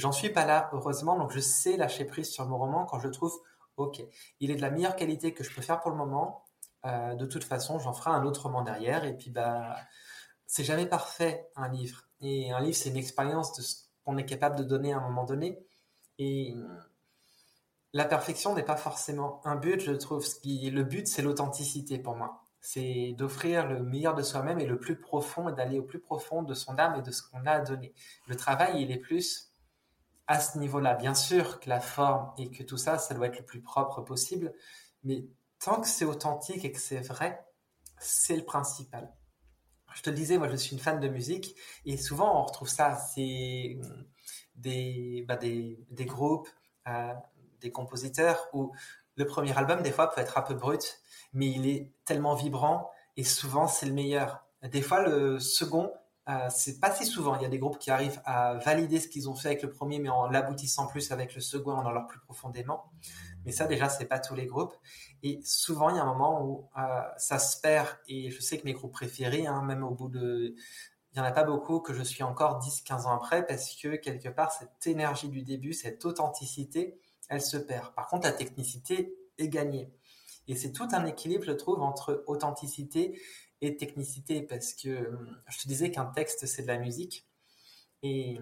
j'en 0.00 0.12
suis 0.12 0.30
pas 0.30 0.46
là, 0.46 0.70
heureusement. 0.72 1.16
Donc, 1.16 1.30
je 1.30 1.40
sais 1.40 1.76
lâcher 1.76 2.04
prise 2.04 2.30
sur 2.30 2.46
mon 2.46 2.58
roman 2.58 2.84
quand 2.84 2.98
je 3.00 3.08
trouve 3.08 3.40
ok, 3.80 4.02
il 4.40 4.50
est 4.50 4.56
de 4.56 4.60
la 4.60 4.70
meilleure 4.70 4.96
qualité 4.96 5.34
que 5.34 5.44
je 5.44 5.54
peux 5.54 5.62
faire 5.62 5.80
pour 5.80 5.90
le 5.90 5.96
moment. 5.96 6.44
Euh, 6.86 7.14
de 7.14 7.26
toute 7.26 7.44
façon, 7.44 7.78
j'en 7.78 7.92
ferai 7.92 8.10
un 8.10 8.24
autre 8.24 8.42
roman 8.44 8.62
derrière. 8.62 9.04
Et 9.04 9.16
puis, 9.16 9.30
bah, 9.30 9.76
c'est 10.46 10.64
jamais 10.64 10.86
parfait 10.86 11.50
un 11.56 11.68
livre. 11.68 12.04
Et 12.20 12.52
un 12.52 12.60
livre, 12.60 12.76
c'est 12.76 12.90
une 12.90 12.96
expérience 12.96 13.54
de 13.56 13.62
ce 13.62 13.76
qu'on 14.04 14.16
est 14.16 14.26
capable 14.26 14.56
de 14.56 14.64
donner 14.64 14.92
à 14.92 14.98
un 14.98 15.00
moment 15.00 15.24
donné. 15.24 15.58
Et 16.18 16.54
la 17.92 18.04
perfection 18.04 18.54
n'est 18.54 18.62
pas 18.62 18.76
forcément 18.76 19.40
un 19.44 19.56
but, 19.56 19.80
je 19.80 19.92
trouve. 19.92 20.24
Le 20.44 20.82
but, 20.82 21.06
c'est 21.08 21.22
l'authenticité 21.22 21.98
pour 21.98 22.16
moi. 22.16 22.46
C'est 22.60 23.14
d'offrir 23.16 23.66
le 23.66 23.82
meilleur 23.82 24.14
de 24.14 24.22
soi-même 24.22 24.60
et 24.60 24.66
le 24.66 24.78
plus 24.78 25.00
profond 25.00 25.48
et 25.48 25.52
d'aller 25.54 25.78
au 25.78 25.82
plus 25.82 25.98
profond 25.98 26.42
de 26.42 26.52
son 26.52 26.78
âme 26.78 26.96
et 26.96 27.02
de 27.02 27.10
ce 27.10 27.22
qu'on 27.22 27.46
a 27.46 27.52
à 27.52 27.60
donner. 27.60 27.94
Le 28.26 28.36
travail, 28.36 28.82
il 28.82 28.90
est 28.92 28.98
plus 28.98 29.49
à 30.30 30.40
ce 30.40 30.58
niveau-là. 30.58 30.94
Bien 30.94 31.14
sûr 31.14 31.60
que 31.60 31.68
la 31.68 31.80
forme 31.80 32.32
et 32.38 32.50
que 32.50 32.62
tout 32.62 32.76
ça, 32.76 32.98
ça 32.98 33.14
doit 33.14 33.26
être 33.26 33.38
le 33.38 33.44
plus 33.44 33.60
propre 33.60 34.00
possible. 34.00 34.54
Mais 35.04 35.26
tant 35.58 35.80
que 35.80 35.88
c'est 35.88 36.04
authentique 36.04 36.64
et 36.64 36.72
que 36.72 36.80
c'est 36.80 37.00
vrai, 37.00 37.44
c'est 37.98 38.36
le 38.36 38.44
principal 38.44 39.12
je 39.94 40.02
te 40.02 40.10
le 40.10 40.16
disais, 40.16 40.38
moi 40.38 40.48
je 40.48 40.56
suis 40.56 40.72
une 40.72 40.78
fan 40.78 41.00
de 41.00 41.08
musique 41.08 41.56
et 41.84 41.96
souvent 41.96 42.40
on 42.40 42.44
retrouve 42.44 42.68
ça, 42.68 42.96
c'est 42.96 43.78
des, 44.54 45.24
bah, 45.26 45.36
des, 45.36 45.84
des, 45.90 46.04
groupes, 46.04 46.48
euh, 46.88 47.12
des 47.60 47.70
compositeurs 47.72 48.48
où 48.52 48.72
le 49.16 49.26
premier 49.26 49.56
album 49.56 49.82
des 49.82 49.90
fois 49.90 50.10
peut 50.10 50.20
être 50.20 50.38
un 50.38 50.42
peu 50.42 50.54
brut, 50.54 51.00
mais 51.32 51.48
il 51.48 51.68
est 51.68 51.92
tellement 52.04 52.34
vibrant 52.34 52.90
et 53.16 53.24
souvent 53.24 53.66
c'est 53.66 53.86
le 53.86 53.92
meilleur. 53.92 54.44
Des 54.62 54.82
fois 54.82 55.02
le 55.02 55.38
second, 55.38 55.92
euh, 56.28 56.48
c'est 56.50 56.78
pas 56.80 56.92
si 56.94 57.06
souvent. 57.06 57.36
Il 57.36 57.42
y 57.42 57.46
a 57.46 57.48
des 57.48 57.58
groupes 57.58 57.78
qui 57.78 57.90
arrivent 57.90 58.20
à 58.24 58.54
valider 58.54 59.00
ce 59.00 59.08
qu'ils 59.08 59.28
ont 59.28 59.34
fait 59.34 59.48
avec 59.48 59.62
le 59.62 59.70
premier, 59.70 59.98
mais 59.98 60.10
en 60.10 60.28
l'aboutissant 60.28 60.86
plus 60.86 61.10
avec 61.12 61.34
le 61.34 61.40
second, 61.40 61.72
en 61.72 61.86
allant 61.86 62.04
plus 62.04 62.20
profondément. 62.20 62.92
Mais 63.44 63.52
ça, 63.52 63.66
déjà, 63.66 63.88
c'est 63.88 64.04
pas 64.04 64.18
tous 64.18 64.34
les 64.34 64.46
groupes. 64.46 64.74
Et 65.22 65.40
souvent, 65.44 65.90
il 65.90 65.96
y 65.96 65.98
a 65.98 66.02
un 66.02 66.12
moment 66.12 66.44
où 66.44 66.68
euh, 66.78 67.02
ça 67.16 67.38
se 67.38 67.60
perd. 67.60 67.88
Et 68.06 68.30
je 68.30 68.40
sais 68.40 68.58
que 68.58 68.64
mes 68.64 68.74
groupes 68.74 68.92
préférés, 68.92 69.46
hein, 69.46 69.62
même 69.62 69.82
au 69.82 69.90
bout 69.90 70.08
de... 70.08 70.54
Il 71.12 71.20
n'y 71.20 71.26
en 71.26 71.28
a 71.28 71.32
pas 71.32 71.42
beaucoup 71.42 71.80
que 71.80 71.92
je 71.92 72.04
suis 72.04 72.22
encore 72.22 72.60
10-15 72.60 73.06
ans 73.06 73.16
après 73.16 73.44
parce 73.44 73.74
que 73.74 73.96
quelque 73.96 74.28
part, 74.28 74.52
cette 74.52 74.86
énergie 74.86 75.28
du 75.28 75.42
début, 75.42 75.72
cette 75.72 76.04
authenticité, 76.04 77.00
elle 77.28 77.42
se 77.42 77.56
perd. 77.56 77.92
Par 77.94 78.06
contre, 78.06 78.28
la 78.28 78.32
technicité 78.32 79.16
est 79.36 79.48
gagnée. 79.48 79.90
Et 80.46 80.54
c'est 80.54 80.70
tout 80.70 80.86
un 80.92 81.06
équilibre, 81.06 81.44
je 81.44 81.52
trouve, 81.52 81.80
entre 81.82 82.22
authenticité 82.28 83.20
et 83.60 83.76
technicité 83.76 84.42
parce 84.42 84.72
que 84.74 85.18
je 85.48 85.58
te 85.58 85.68
disais 85.68 85.90
qu'un 85.90 86.06
texte, 86.06 86.46
c'est 86.46 86.62
de 86.62 86.66
la 86.68 86.78
musique. 86.78 87.26
Et 88.02 88.38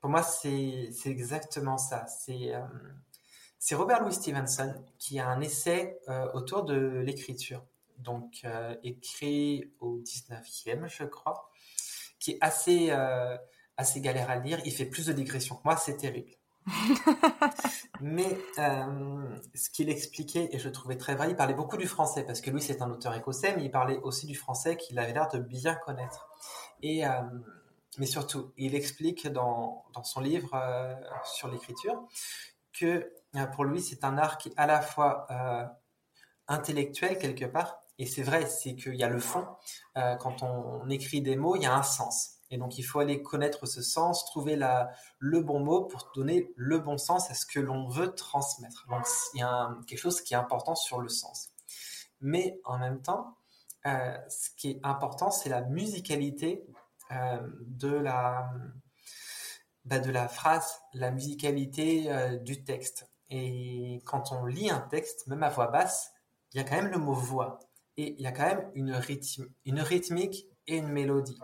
pour 0.00 0.10
moi, 0.10 0.22
c'est 0.22 0.90
exactement 1.06 1.78
ça. 1.78 2.06
C'est 2.06 2.54
euh, 2.54 2.62
c'est 3.62 3.74
Robert 3.74 4.02
Louis 4.02 4.14
Stevenson 4.14 4.74
qui 4.98 5.20
a 5.20 5.28
un 5.28 5.42
essai 5.42 6.00
euh, 6.08 6.32
autour 6.32 6.64
de 6.64 7.02
l'écriture, 7.04 7.62
donc 7.98 8.40
euh, 8.44 8.74
écrit 8.82 9.70
au 9.80 9.98
19e, 9.98 10.88
je 10.88 11.04
crois, 11.04 11.50
qui 12.18 12.32
est 12.32 12.38
assez, 12.40 12.90
euh, 12.90 13.36
assez 13.76 14.00
galère 14.00 14.30
à 14.30 14.36
lire. 14.36 14.60
Il 14.64 14.72
fait 14.72 14.86
plus 14.86 15.06
de 15.06 15.12
digressions 15.12 15.56
que 15.56 15.60
moi, 15.66 15.76
c'est 15.76 15.98
terrible. 15.98 16.30
Mais 18.00 18.38
ce 19.54 19.70
qu'il 19.70 19.90
expliquait, 19.90 20.48
et 20.52 20.58
je 20.58 20.68
trouvais 20.68 20.96
très 20.96 21.14
vrai, 21.14 21.30
il 21.30 21.36
parlait 21.36 21.54
beaucoup 21.54 21.76
du 21.76 21.86
français, 21.86 22.24
parce 22.24 22.40
que 22.40 22.50
lui 22.50 22.62
c'est 22.62 22.82
un 22.82 22.90
auteur 22.90 23.14
écossais, 23.14 23.54
mais 23.56 23.64
il 23.64 23.70
parlait 23.70 23.98
aussi 23.98 24.26
du 24.26 24.34
français 24.34 24.76
qu'il 24.76 24.98
avait 24.98 25.12
l'air 25.12 25.28
de 25.28 25.38
bien 25.38 25.74
connaître. 25.74 26.28
Et, 26.82 27.02
mais 27.98 28.06
surtout, 28.06 28.52
il 28.56 28.74
explique 28.74 29.28
dans, 29.28 29.84
son 30.02 30.20
livre 30.20 30.50
sur 31.24 31.48
l'écriture 31.48 32.02
que 32.72 33.12
euh, 33.36 33.46
pour 33.46 33.64
lui, 33.64 33.80
c'est 33.80 34.04
un 34.04 34.18
art 34.18 34.38
qui 34.38 34.48
est 34.48 34.54
à 34.56 34.66
la 34.66 34.80
fois 34.80 35.26
euh, 35.30 35.64
intellectuel 36.48 37.18
quelque 37.18 37.44
part, 37.44 37.80
et 37.98 38.06
c'est 38.06 38.22
vrai, 38.22 38.46
c'est 38.46 38.74
qu'il 38.74 38.94
y 38.94 39.04
a 39.04 39.08
le 39.08 39.20
fond. 39.20 39.46
Euh, 39.96 40.16
quand 40.16 40.42
on, 40.42 40.88
écrit 40.88 41.20
des 41.20 41.36
mots, 41.36 41.56
il 41.56 41.62
y 41.62 41.66
a 41.66 41.74
un 41.74 41.82
sens. 41.82 42.39
Et 42.50 42.58
donc, 42.58 42.78
il 42.78 42.82
faut 42.82 42.98
aller 42.98 43.22
connaître 43.22 43.66
ce 43.66 43.80
sens, 43.80 44.24
trouver 44.24 44.58
le 45.18 45.40
bon 45.40 45.60
mot 45.60 45.84
pour 45.84 46.10
donner 46.14 46.52
le 46.56 46.78
bon 46.78 46.98
sens 46.98 47.30
à 47.30 47.34
ce 47.34 47.46
que 47.46 47.60
l'on 47.60 47.88
veut 47.88 48.12
transmettre. 48.14 48.86
Donc, 48.88 49.06
il 49.34 49.40
y 49.40 49.42
a 49.42 49.70
quelque 49.86 49.98
chose 49.98 50.20
qui 50.20 50.34
est 50.34 50.36
important 50.36 50.74
sur 50.74 51.00
le 51.00 51.08
sens. 51.08 51.50
Mais 52.20 52.60
en 52.64 52.78
même 52.78 53.00
temps, 53.02 53.36
ce 53.84 54.50
qui 54.56 54.70
est 54.70 54.80
important, 54.82 55.30
c'est 55.30 55.48
la 55.48 55.62
musicalité 55.62 56.66
de 57.10 57.88
la 57.88 58.50
bah, 59.84 59.98
de 59.98 60.10
la 60.10 60.28
phrase, 60.28 60.80
la 60.92 61.10
musicalité 61.10 62.38
du 62.42 62.64
texte. 62.64 63.08
Et 63.30 64.02
quand 64.04 64.32
on 64.32 64.44
lit 64.44 64.70
un 64.70 64.80
texte, 64.80 65.26
même 65.28 65.42
à 65.42 65.48
voix 65.48 65.68
basse, 65.68 66.12
il 66.52 66.58
y 66.58 66.60
a 66.60 66.64
quand 66.64 66.76
même 66.76 66.90
le 66.90 66.98
mot 66.98 67.14
voix 67.14 67.60
et 67.96 68.14
il 68.18 68.20
y 68.20 68.26
a 68.26 68.32
quand 68.32 68.46
même 68.46 68.70
une 68.74 68.92
rythmique 69.80 70.46
et 70.66 70.76
une 70.76 70.88
mélodie, 70.88 71.38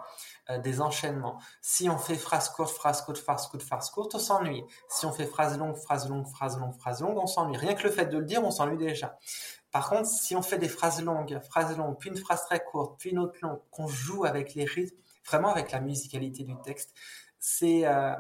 euh, 0.51 0.59
des 0.59 0.81
enchaînements. 0.81 1.39
Si 1.61 1.89
on 1.89 1.99
fait 1.99 2.17
phrase 2.17 2.49
courte, 2.49 2.71
phrase 2.71 3.03
courte, 3.03 3.19
phrase 3.19 3.47
courte, 3.49 3.63
phrase 3.63 3.91
courte, 3.91 4.15
on 4.15 4.19
s'ennuie. 4.19 4.65
Si 4.89 5.07
on 5.07 5.13
fait 5.13 5.27
phrase 5.27 5.59
longue, 5.59 5.77
phrase 5.77 6.09
longue, 6.09 6.27
phrase 6.27 6.59
longue, 6.59 6.75
phrase 6.75 7.01
longue, 7.03 7.19
on 7.19 7.27
s'ennuie. 7.27 7.57
Rien 7.57 7.75
que 7.75 7.83
le 7.83 7.91
fait 7.91 8.07
de 8.07 8.19
le 8.19 8.25
dire, 8.25 8.45
on 8.45 8.51
s'ennuie 8.51 8.79
déjà. 8.79 9.19
Par 9.73 9.89
contre, 9.89 10.09
si 10.09 10.35
on 10.35 10.43
fait 10.43 10.59
des 10.59 10.69
phrases 10.69 11.03
longues, 11.03 11.41
phrases 11.41 11.77
longues, 11.77 11.99
puis 11.99 12.11
une 12.11 12.17
phrase 12.17 12.45
très 12.47 12.63
courte, 12.63 12.99
puis 12.99 13.11
une 13.11 13.19
autre 13.19 13.39
longue, 13.43 13.61
qu'on 13.71 13.89
joue 13.89 14.25
avec 14.25 14.55
les 14.55 14.65
rythmes, 14.65 14.97
vraiment 15.25 15.51
avec 15.51 15.73
la 15.73 15.81
musicalité 15.81 16.45
du 16.45 16.57
texte, 16.63 16.95
c'est 17.39 17.87
euh, 17.87 18.15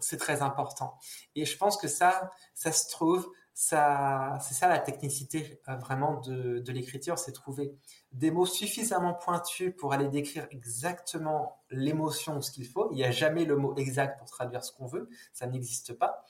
c'est 0.00 0.16
très 0.16 0.42
important. 0.42 0.98
Et 1.34 1.44
je 1.44 1.56
pense 1.56 1.76
que 1.76 1.88
ça, 1.88 2.30
ça 2.54 2.72
se 2.72 2.88
trouve, 2.90 3.30
c'est 3.58 4.54
ça 4.54 4.68
la 4.68 4.78
technicité 4.78 5.62
euh, 5.66 5.76
vraiment 5.76 6.20
de, 6.20 6.62
l'écriture, 6.70 7.18
c'est 7.18 7.32
trouver 7.32 7.74
des 8.12 8.30
mots 8.30 8.44
suffisamment 8.44 9.14
pointus 9.14 9.72
pour 9.78 9.94
aller 9.94 10.08
décrire 10.08 10.46
exactement 10.50 11.62
l'émotion 11.70 12.36
ou 12.36 12.42
ce 12.42 12.50
qu'il 12.50 12.68
faut. 12.68 12.90
Il 12.92 12.96
n'y 12.96 13.04
a 13.04 13.10
jamais 13.10 13.46
le 13.46 13.56
mot 13.56 13.74
exact 13.76 14.18
pour 14.18 14.28
traduire 14.28 14.62
ce 14.62 14.72
qu'on 14.72 14.86
veut, 14.86 15.08
ça 15.32 15.46
n'existe 15.46 15.94
pas. 15.94 16.22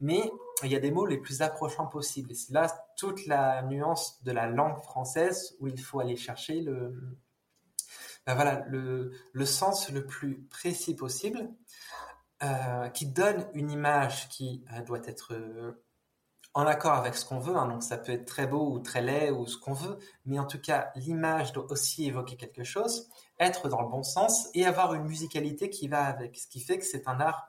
Mais 0.00 0.32
il 0.64 0.70
y 0.72 0.74
a 0.74 0.80
des 0.80 0.90
mots 0.90 1.06
les 1.06 1.18
plus 1.18 1.42
approchants 1.42 1.86
possibles. 1.86 2.32
Et 2.32 2.34
c'est 2.34 2.52
là 2.52 2.66
toute 2.96 3.26
la 3.26 3.62
nuance 3.62 4.20
de 4.24 4.32
la 4.32 4.48
langue 4.48 4.80
française 4.80 5.56
où 5.60 5.68
il 5.68 5.80
faut 5.80 6.00
aller 6.00 6.16
chercher 6.16 6.60
le, 6.60 7.16
ben 8.26 8.34
voilà, 8.34 8.64
le, 8.66 9.12
sens 9.44 9.90
le 9.90 10.04
plus 10.04 10.42
précis 10.50 10.96
possible 10.96 11.50
euh, 12.42 12.88
qui 12.88 13.06
donne 13.06 13.46
une 13.54 13.70
image 13.70 14.28
qui 14.28 14.64
euh, 14.72 14.82
doit 14.82 15.02
être 15.06 15.34
en 16.58 16.66
accord 16.66 16.94
avec 16.94 17.14
ce 17.14 17.24
qu'on 17.24 17.38
veut. 17.38 17.56
Hein. 17.56 17.68
donc 17.68 17.84
ça 17.84 17.96
peut 17.96 18.10
être 18.10 18.24
très 18.24 18.48
beau 18.48 18.72
ou 18.72 18.80
très 18.80 19.00
laid 19.00 19.30
ou 19.30 19.46
ce 19.46 19.56
qu'on 19.56 19.74
veut, 19.74 19.96
mais 20.26 20.40
en 20.40 20.44
tout 20.44 20.60
cas 20.60 20.90
l'image 20.96 21.52
doit 21.52 21.70
aussi 21.70 22.06
évoquer 22.06 22.36
quelque 22.36 22.64
chose, 22.64 23.08
être 23.38 23.68
dans 23.68 23.80
le 23.80 23.88
bon 23.88 24.02
sens 24.02 24.48
et 24.54 24.66
avoir 24.66 24.92
une 24.94 25.04
musicalité 25.04 25.70
qui 25.70 25.86
va 25.86 26.04
avec. 26.04 26.36
Ce 26.36 26.48
qui 26.48 26.58
fait 26.58 26.78
que 26.78 26.84
c'est 26.84 27.06
un 27.06 27.20
art. 27.20 27.46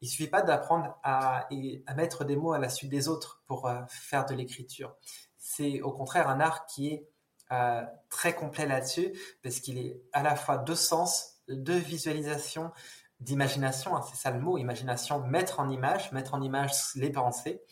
Il 0.00 0.08
suffit 0.08 0.28
pas 0.28 0.40
d'apprendre 0.40 0.98
à, 1.02 1.46
mettre 1.94 2.24
des 2.24 2.34
mots 2.34 2.54
à 2.54 2.58
la 2.58 2.70
suite 2.70 2.90
des 2.90 3.06
autres 3.06 3.42
pour 3.46 3.70
faire 3.88 4.24
de 4.24 4.34
l'écriture. 4.34 4.96
C'est 5.36 5.82
au 5.82 5.92
contraire 5.92 6.30
un 6.30 6.40
art 6.40 6.64
qui 6.64 6.88
est 6.88 7.06
très 8.08 8.34
complet 8.34 8.64
là-dessus 8.64 9.12
parce 9.42 9.60
qu'il 9.60 9.76
est 9.76 10.00
à 10.14 10.22
la 10.22 10.36
fois 10.36 10.56
de 10.56 10.74
sens, 10.74 11.42
de 11.48 11.74
visualisation, 11.74 12.72
d'imagination, 13.22 13.94
hein, 13.94 14.02
c'est 14.08 14.16
ça 14.16 14.30
le 14.30 14.40
mot, 14.40 14.58
imagination, 14.58 15.20
mettre 15.20 15.60
en 15.60 15.68
image, 15.68 16.10
mettre 16.12 16.34
en 16.34 16.42
image 16.42 16.72
les 16.96 17.10
pensées, 17.10 17.62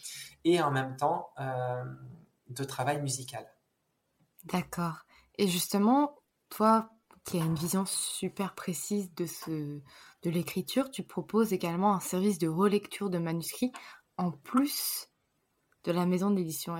et 0.45 0.61
en 0.63 0.71
même 0.71 0.97
temps 0.97 1.31
euh, 1.39 1.85
de 2.49 2.65
travail 2.65 3.01
musical. 3.03 3.47
D'accord. 4.45 5.05
Et 5.39 5.47
justement, 5.47 6.17
toi 6.49 6.91
qui 7.25 7.39
as 7.39 7.45
une 7.45 7.55
vision 7.55 7.85
super 7.87 8.55
précise 8.55 9.15
de, 9.15 9.27
ce, 9.27 9.51
de 10.23 10.31
l'écriture, 10.31 10.91
tu 10.91 11.03
proposes 11.03 11.53
également 11.53 11.95
un 11.95 12.01
service 12.01 12.39
de 12.39 12.49
relecture 12.49 13.11
de 13.11 13.19
manuscrits 13.19 13.73
en 14.17 14.31
plus 14.31 15.09
de 15.85 15.93
la 15.93 16.07
maison 16.07 16.31
d'édition. 16.31 16.75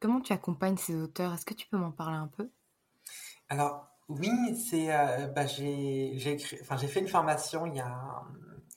Comment 0.00 0.20
tu 0.20 0.32
accompagnes 0.32 0.76
ces 0.76 0.94
auteurs? 1.00 1.32
Est-ce 1.32 1.46
que 1.46 1.54
tu 1.54 1.68
peux 1.68 1.78
m'en 1.78 1.92
parler 1.92 2.16
un 2.16 2.28
peu? 2.28 2.50
Alors, 3.48 3.86
oui, 4.08 4.56
c'est 4.56 4.94
euh, 4.94 5.28
bah, 5.28 5.46
j'ai 5.46 6.12
j'ai 6.16 6.36
enfin 6.60 6.76
j'ai 6.76 6.88
fait 6.88 7.00
une 7.00 7.08
formation 7.08 7.64
il 7.66 7.76
y 7.76 7.80
a 7.80 8.22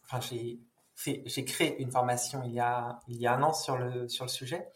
enfin 0.05 0.21
j'ai 0.21 0.61
j'ai 1.03 1.45
créé 1.45 1.81
une 1.81 1.91
formation 1.91 2.43
il 2.43 2.53
y 2.53 2.59
a 2.59 2.99
un 3.07 3.43
an 3.43 3.53
sur 3.53 3.77
le 3.77 4.07
sujet 4.07 4.67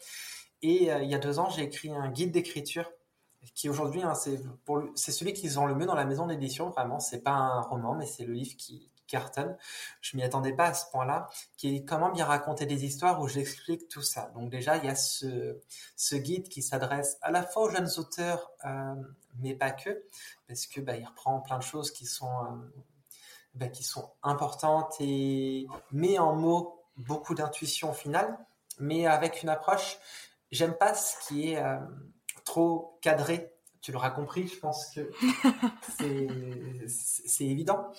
et 0.62 0.92
euh, 0.92 1.02
il 1.02 1.10
y 1.10 1.14
a 1.14 1.18
deux 1.18 1.38
ans 1.38 1.50
j'ai 1.50 1.62
écrit 1.62 1.90
un 1.90 2.10
guide 2.10 2.30
d'écriture 2.30 2.90
qui 3.54 3.68
aujourd'hui 3.68 4.02
hein, 4.02 4.14
c'est 4.14 5.12
celui 5.12 5.32
qu'ils 5.32 5.58
ont 5.58 5.66
le 5.66 5.74
mieux 5.74 5.86
dans 5.86 5.96
la 5.96 6.04
maison 6.04 6.26
d'édition 6.26 6.70
vraiment 6.70 7.00
c'est 7.00 7.22
pas 7.22 7.32
un 7.32 7.60
roman 7.60 7.94
mais 7.94 8.06
c'est 8.06 8.24
le 8.24 8.32
livre 8.32 8.56
qui 8.56 8.92
cartonne. 9.12 9.56
Je 10.00 10.16
m'y 10.16 10.24
attendais 10.24 10.54
pas 10.54 10.66
à 10.66 10.74
ce 10.74 10.90
point-là, 10.90 11.28
qui 11.56 11.76
est 11.76 11.84
comment 11.84 12.10
bien 12.10 12.24
raconter 12.24 12.66
des 12.66 12.84
histoires 12.84 13.20
où 13.20 13.28
j'explique 13.28 13.88
tout 13.88 14.02
ça. 14.02 14.32
Donc 14.34 14.50
déjà, 14.50 14.78
il 14.78 14.84
y 14.84 14.88
a 14.88 14.94
ce, 14.94 15.60
ce 15.96 16.16
guide 16.16 16.48
qui 16.48 16.62
s'adresse 16.62 17.18
à 17.20 17.30
la 17.30 17.42
fois 17.42 17.64
aux 17.64 17.70
jeunes 17.70 17.90
auteurs, 17.98 18.50
euh, 18.64 18.94
mais 19.38 19.54
pas 19.54 19.70
que, 19.70 20.02
parce 20.48 20.66
que 20.66 20.80
bah, 20.80 20.96
il 20.96 21.04
reprend 21.04 21.40
plein 21.40 21.58
de 21.58 21.62
choses 21.62 21.90
qui 21.90 22.06
sont 22.06 22.26
euh, 22.26 22.82
bah, 23.54 23.68
qui 23.68 23.84
sont 23.84 24.10
importantes 24.22 24.94
et 25.00 25.66
met 25.90 26.18
en 26.18 26.34
mots 26.34 26.82
beaucoup 26.96 27.34
d'intuition 27.34 27.90
au 27.90 27.94
final, 27.94 28.38
mais 28.78 29.06
avec 29.06 29.42
une 29.42 29.48
approche. 29.48 29.98
J'aime 30.50 30.74
pas 30.74 30.94
ce 30.94 31.26
qui 31.26 31.52
est 31.52 31.58
euh, 31.58 31.78
trop 32.44 32.98
cadré. 33.02 33.52
Tu 33.80 33.92
l'auras 33.92 34.10
compris, 34.10 34.46
je 34.48 34.58
pense 34.58 34.94
que 34.94 35.10
c'est 36.86 37.44
évident. 37.44 37.90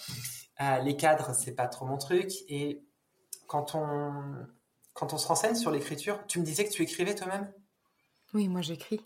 Euh, 0.62 0.78
les 0.80 0.96
cadres, 0.96 1.34
c'est 1.34 1.54
pas 1.54 1.68
trop 1.68 1.86
mon 1.86 1.98
truc. 1.98 2.32
Et 2.48 2.84
quand 3.48 3.76
on, 3.76 4.48
quand 4.94 5.14
on 5.14 5.18
se 5.18 5.28
renseigne 5.28 5.56
sur 5.56 5.72
l'écriture, 5.72 6.26
tu 6.28 6.40
me 6.40 6.46
disais 6.46 6.66
que 6.66 6.72
tu 6.72 6.84
écrivais 6.84 7.16
toi-même? 7.16 7.52
Oui, 8.34 8.48
moi 8.48 8.62
j'écris. 8.62 9.02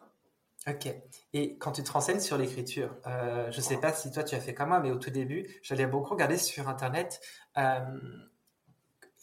Ok. 0.67 0.93
Et 1.31 1.57
quand 1.59 1.71
tu 1.71 1.83
te 1.83 1.91
renseignes 1.91 2.19
sur 2.19 2.37
l'écriture, 2.37 2.93
euh, 3.07 3.49
je 3.51 3.61
sais 3.61 3.77
pas 3.77 3.93
si 3.93 4.11
toi 4.11 4.23
tu 4.23 4.35
as 4.35 4.41
fait 4.41 4.53
comme 4.53 4.69
moi, 4.69 4.81
mais 4.81 4.91
au 4.91 4.97
tout 4.97 5.11
début, 5.11 5.47
j'allais 5.61 5.87
beaucoup 5.87 6.09
regarder 6.09 6.37
sur 6.37 6.67
Internet 6.67 7.21
euh, 7.57 7.79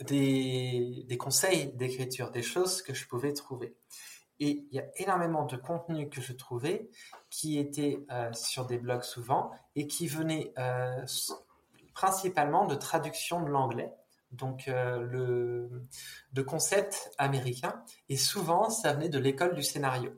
des, 0.00 1.06
conseils 1.18 1.66
d'écriture, 1.74 2.30
des 2.30 2.42
choses 2.42 2.80
que 2.80 2.94
je 2.94 3.06
pouvais 3.06 3.34
trouver. 3.34 3.76
Et 4.40 4.64
il 4.70 4.74
y 4.74 4.78
a 4.78 4.86
énormément 4.96 5.44
de 5.44 5.56
contenu 5.56 6.08
que 6.08 6.22
je 6.22 6.32
trouvais 6.32 6.88
qui 7.28 7.58
était 7.58 7.98
euh, 8.10 8.32
sur 8.32 8.64
des 8.64 8.78
blogs 8.78 9.02
souvent 9.02 9.50
et 9.76 9.86
qui 9.86 10.06
venait 10.06 10.54
principalement 11.92 12.64
de 12.64 12.74
traduction 12.74 13.42
de 13.42 13.50
l'anglais, 13.50 13.92
donc 14.32 14.68
de 14.70 16.42
concepts 16.42 17.12
américains, 17.18 17.84
et 18.08 18.16
souvent 18.16 18.70
ça 18.70 18.94
venait 18.94 19.10
de 19.10 19.18
l'école 19.18 19.54
du 19.54 19.62
scénario. 19.62 20.10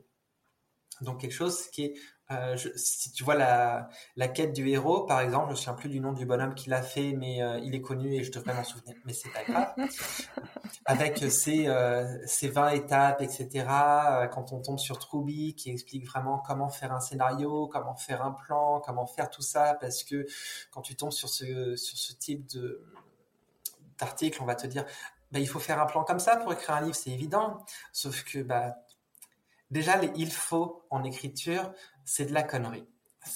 Donc 1.01 1.21
quelque 1.21 1.33
chose 1.33 1.67
qui 1.67 1.85
est 1.85 1.93
euh, 2.29 2.57
si 2.75 3.13
tu 3.13 3.23
vois 3.23 3.35
la, 3.35 3.89
la 4.17 4.27
quête 4.27 4.51
du 4.51 4.67
héros, 4.67 5.05
par 5.05 5.21
exemple, 5.21 5.45
je 5.45 5.47
ne 5.47 5.51
me 5.51 5.55
souviens 5.55 5.73
plus 5.75 5.89
du 5.89 6.01
nom 6.01 6.11
du 6.11 6.25
bonhomme 6.25 6.55
qui 6.55 6.69
l'a 6.69 6.81
fait, 6.81 7.13
mais 7.13 7.41
euh, 7.41 7.57
il 7.59 7.73
est 7.73 7.81
connu 7.81 8.15
et 8.15 8.23
je 8.23 8.31
devrais 8.33 8.53
m'en 8.53 8.65
souvenir, 8.65 8.95
mais 9.05 9.13
c'est 9.13 9.29
pas 9.29 9.43
grave. 9.45 9.73
Avec 10.85 11.19
ses, 11.31 11.67
euh, 11.67 12.17
ses 12.25 12.49
20 12.49 12.69
étapes, 12.71 13.21
etc. 13.21 13.65
Euh, 13.69 14.27
quand 14.27 14.51
on 14.51 14.59
tombe 14.59 14.77
sur 14.77 14.99
Truby, 14.99 15.55
qui 15.55 15.69
explique 15.71 16.05
vraiment 16.05 16.39
comment 16.39 16.67
faire 16.67 16.91
un 16.91 16.99
scénario, 16.99 17.67
comment 17.67 17.95
faire 17.95 18.21
un 18.21 18.31
plan, 18.31 18.81
comment 18.81 19.07
faire 19.07 19.29
tout 19.29 19.41
ça, 19.41 19.75
parce 19.79 20.03
que 20.03 20.25
quand 20.71 20.81
tu 20.81 20.97
tombes 20.97 21.13
sur 21.13 21.29
ce, 21.29 21.77
sur 21.77 21.97
ce 21.97 22.13
type 22.13 22.45
de 22.47 22.83
d'article, 23.99 24.43
on 24.43 24.45
va 24.45 24.53
te 24.53 24.67
dire, 24.67 24.85
bah, 25.31 25.39
il 25.39 25.47
faut 25.47 25.59
faire 25.59 25.79
un 25.81 25.85
plan 25.85 26.03
comme 26.03 26.19
ça 26.19 26.37
pour 26.37 26.53
écrire 26.53 26.75
un 26.75 26.81
livre, 26.81 26.95
c'est 26.95 27.09
évident. 27.09 27.65
Sauf 27.93 28.23
que, 28.23 28.39
bah, 28.43 28.75
déjà, 29.71 29.97
les 29.97 30.11
il 30.15 30.31
faut 30.31 30.85
en 30.89 31.03
écriture, 31.03 31.71
c'est 32.05 32.25
de 32.25 32.33
la 32.33 32.43
connerie. 32.43 32.87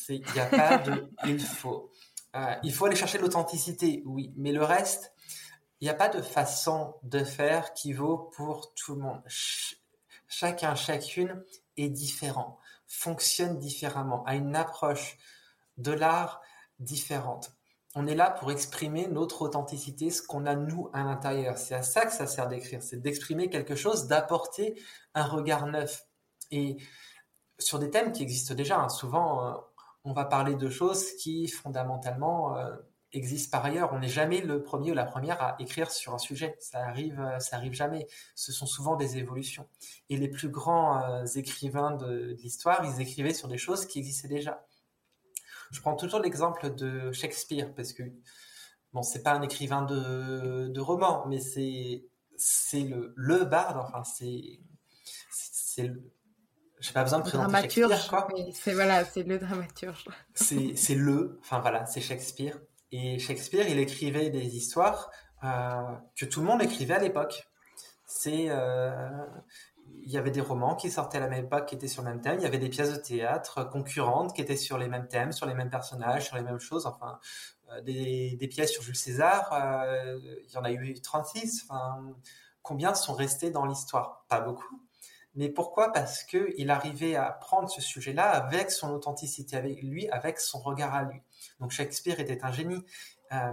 Il 0.10 0.24
n'y 0.34 0.40
a 0.40 0.46
pas 0.46 0.78
de 0.78 1.12
il 1.26 1.40
faut. 1.40 1.92
Euh, 2.36 2.56
il 2.64 2.74
faut 2.74 2.86
aller 2.86 2.96
chercher 2.96 3.18
l'authenticité, 3.18 4.04
oui, 4.06 4.34
mais 4.38 4.54
le 4.54 4.64
reste, 4.64 5.14
il 5.82 5.86
n'y 5.86 5.90
a 5.90 5.96
pas 5.96 6.10
de 6.10 6.22
façon 6.22 6.96
de 7.04 7.24
faire 7.24 7.74
qui 7.74 7.92
vaut 7.92 8.30
pour 8.36 8.74
tout 8.74 8.96
le 8.96 9.02
monde. 9.02 9.22
chacun, 10.28 10.76
chacune 10.76 11.44
est 11.76 11.90
différent, 11.90 12.58
fonctionne 12.88 13.58
différemment, 13.58 14.24
a 14.26 14.36
une 14.36 14.56
approche 14.56 15.18
de 15.78 15.92
l'art 15.92 16.42
différente. 16.80 17.52
On 17.96 18.08
est 18.08 18.16
là 18.16 18.32
pour 18.32 18.52
exprimer 18.52 19.08
notre 19.08 19.42
authenticité, 19.42 20.12
ce 20.12 20.22
qu'on 20.22 20.46
a 20.46 20.56
nous 20.56 20.90
à 20.94 21.04
l'intérieur. 21.04 21.58
C'est 21.58 21.76
à 21.76 21.84
ça 21.84 22.06
que 22.06 22.14
ça 22.14 22.28
sert 22.28 22.48
d'écrire, 22.48 22.82
c'est 22.82 23.02
d'exprimer 23.02 23.50
quelque 23.50 23.76
chose, 23.76 24.08
d'apporter 24.08 24.82
un 25.14 25.26
regard 25.26 25.66
neuf. 25.68 26.06
Et 26.52 26.78
sur 27.62 27.80
des 27.80 27.90
thèmes 27.90 28.12
qui 28.12 28.24
existent 28.24 28.54
déjà. 28.54 28.80
Hein. 28.80 28.90
Souvent, 28.90 29.46
euh, 29.46 29.54
on 30.04 30.14
va 30.14 30.26
parler 30.26 30.56
de 30.56 30.70
choses 30.70 31.14
qui 31.16 31.48
fondamentalement 31.48 32.58
euh, 32.58 32.76
existent 33.14 33.58
par 33.58 33.66
ailleurs. 33.66 33.94
On 33.94 34.00
n'est 34.00 34.10
jamais 34.10 34.42
le 34.42 34.64
premier 34.64 34.92
ou 34.92 34.94
la 34.94 35.06
première 35.06 35.42
à 35.42 35.56
écrire 35.60 35.92
sur 35.92 36.14
un 36.14 36.18
sujet. 36.18 36.56
Ça 36.60 36.80
arrive, 36.80 37.20
euh, 37.20 37.40
ça 37.40 37.58
arrive 37.58 37.74
jamais. 37.74 38.08
Ce 38.36 38.52
sont 38.52 38.66
souvent 38.66 38.96
des 38.96 39.18
évolutions. 39.18 39.68
Et 40.10 40.18
les 40.18 40.28
plus 40.28 40.50
grands 40.50 41.26
écrivains 41.36 41.92
de, 41.92 42.36
l'histoire, 42.42 42.84
ils 42.86 43.02
écrivaient 43.02 43.34
sur 43.34 43.48
des 43.48 43.58
choses 43.58 43.86
qui 43.86 44.00
existaient 44.00 44.28
déjà. 44.28 44.66
Je 45.72 45.80
prends 45.80 45.96
toujours 45.96 46.20
l'exemple 46.20 46.76
de 46.76 47.12
Shakespeare 47.14 47.74
parce 47.74 47.94
que 47.94 48.04
bon, 48.92 49.04
c'est 49.04 49.24
pas 49.24 49.32
un 49.32 49.42
écrivain 49.42 49.84
de, 49.84 50.68
de 50.68 50.82
roman, 50.82 51.26
mais 51.28 51.40
c'est 51.40 52.06
c'est 52.36 52.82
le 52.82 53.14
le 53.16 53.46
barde. 53.46 53.78
Enfin, 53.78 54.04
c'est 54.04 54.60
j'ai 56.82 56.94
pas 56.94 57.04
besoin 57.04 57.20
de 57.20 57.24
présenter 57.24 57.70
Shakespeare, 57.70 58.08
quoi. 58.10 58.28
c'est 58.54 58.74
voilà, 58.74 59.06
c'est 59.06 59.22
le 59.22 59.38
dramaturge. 59.38 60.06
c'est 60.34 60.96
le, 60.96 61.40
enfin 61.42 61.60
voilà, 61.60 61.86
c'est 61.86 62.02
Shakespeare. 62.02 62.60
Et 62.92 63.20
Shakespeare, 63.20 63.70
il 63.70 63.78
écrivait 63.78 64.32
des 64.32 64.56
histoires 64.58 65.12
euh, 65.44 65.96
que 66.16 66.26
tout 66.26 66.42
le 66.42 66.48
monde 66.48 66.62
écrivait 66.62 66.96
à 66.96 67.00
l'époque. 67.00 67.48
C'est, 68.08 68.48
euh, 68.50 69.26
il 70.04 70.12
y 70.12 70.18
avait 70.18 70.32
des 70.32 70.42
romans 70.42 70.76
qui 70.76 70.90
sortaient 70.90 71.20
à 71.20 71.22
la 71.22 71.28
même 71.28 71.46
époque, 71.46 71.68
qui 71.68 71.76
étaient 71.76 71.88
sur 71.88 72.02
le 72.02 72.10
même 72.10 72.22
thème. 72.22 72.38
Il 72.40 72.44
y 72.44 72.48
avait 72.48 72.58
des 72.58 72.70
pièces 72.70 72.92
de 72.92 72.98
théâtre 72.98 73.64
concurrentes 73.70 74.36
qui 74.36 74.42
étaient 74.42 74.58
sur 74.58 74.80
les 74.80 74.88
mêmes 74.88 75.08
thèmes, 75.08 75.32
sur 75.32 75.46
les 75.46 75.54
mêmes 75.54 75.70
personnages, 75.70 76.26
sur 76.26 76.36
les 76.36 76.44
mêmes 76.44 76.60
choses. 76.60 76.88
Enfin, 76.88 77.20
euh, 77.72 77.82
des, 77.82 78.38
des, 78.38 78.48
pièces 78.48 78.72
sur 78.72 78.82
Jules 78.82 78.96
César, 78.96 79.54
il 80.04 80.52
y 80.52 80.58
en 80.58 80.64
a 80.64 80.72
eu 80.72 81.00
36. 81.00 81.68
Enfin, 81.70 82.02
combien 82.64 82.96
sont 82.96 83.14
restés 83.14 83.52
dans 83.52 83.66
l'histoire? 83.66 84.26
Pas 84.28 84.42
beaucoup. 84.42 84.82
Mais 85.36 85.50
pourquoi? 85.50 85.92
Parce 85.92 86.24
que 86.24 86.54
il 86.58 86.70
arrivait 86.70 87.16
à 87.16 87.32
prendre 87.32 87.70
ce 87.70 87.82
sujet-là 87.82 88.30
avec 88.30 88.70
son 88.70 88.92
authenticité, 88.92 89.56
avec 89.56 89.82
lui, 89.82 90.10
avec 90.10 90.40
son 90.40 90.60
regard 90.60 90.94
à 90.94 91.04
lui. 91.04 91.22
Donc 91.60 91.72
Shakespeare 91.72 92.20
était 92.20 92.44
un 92.44 92.52
génie. 92.52 92.84
Euh, 93.32 93.52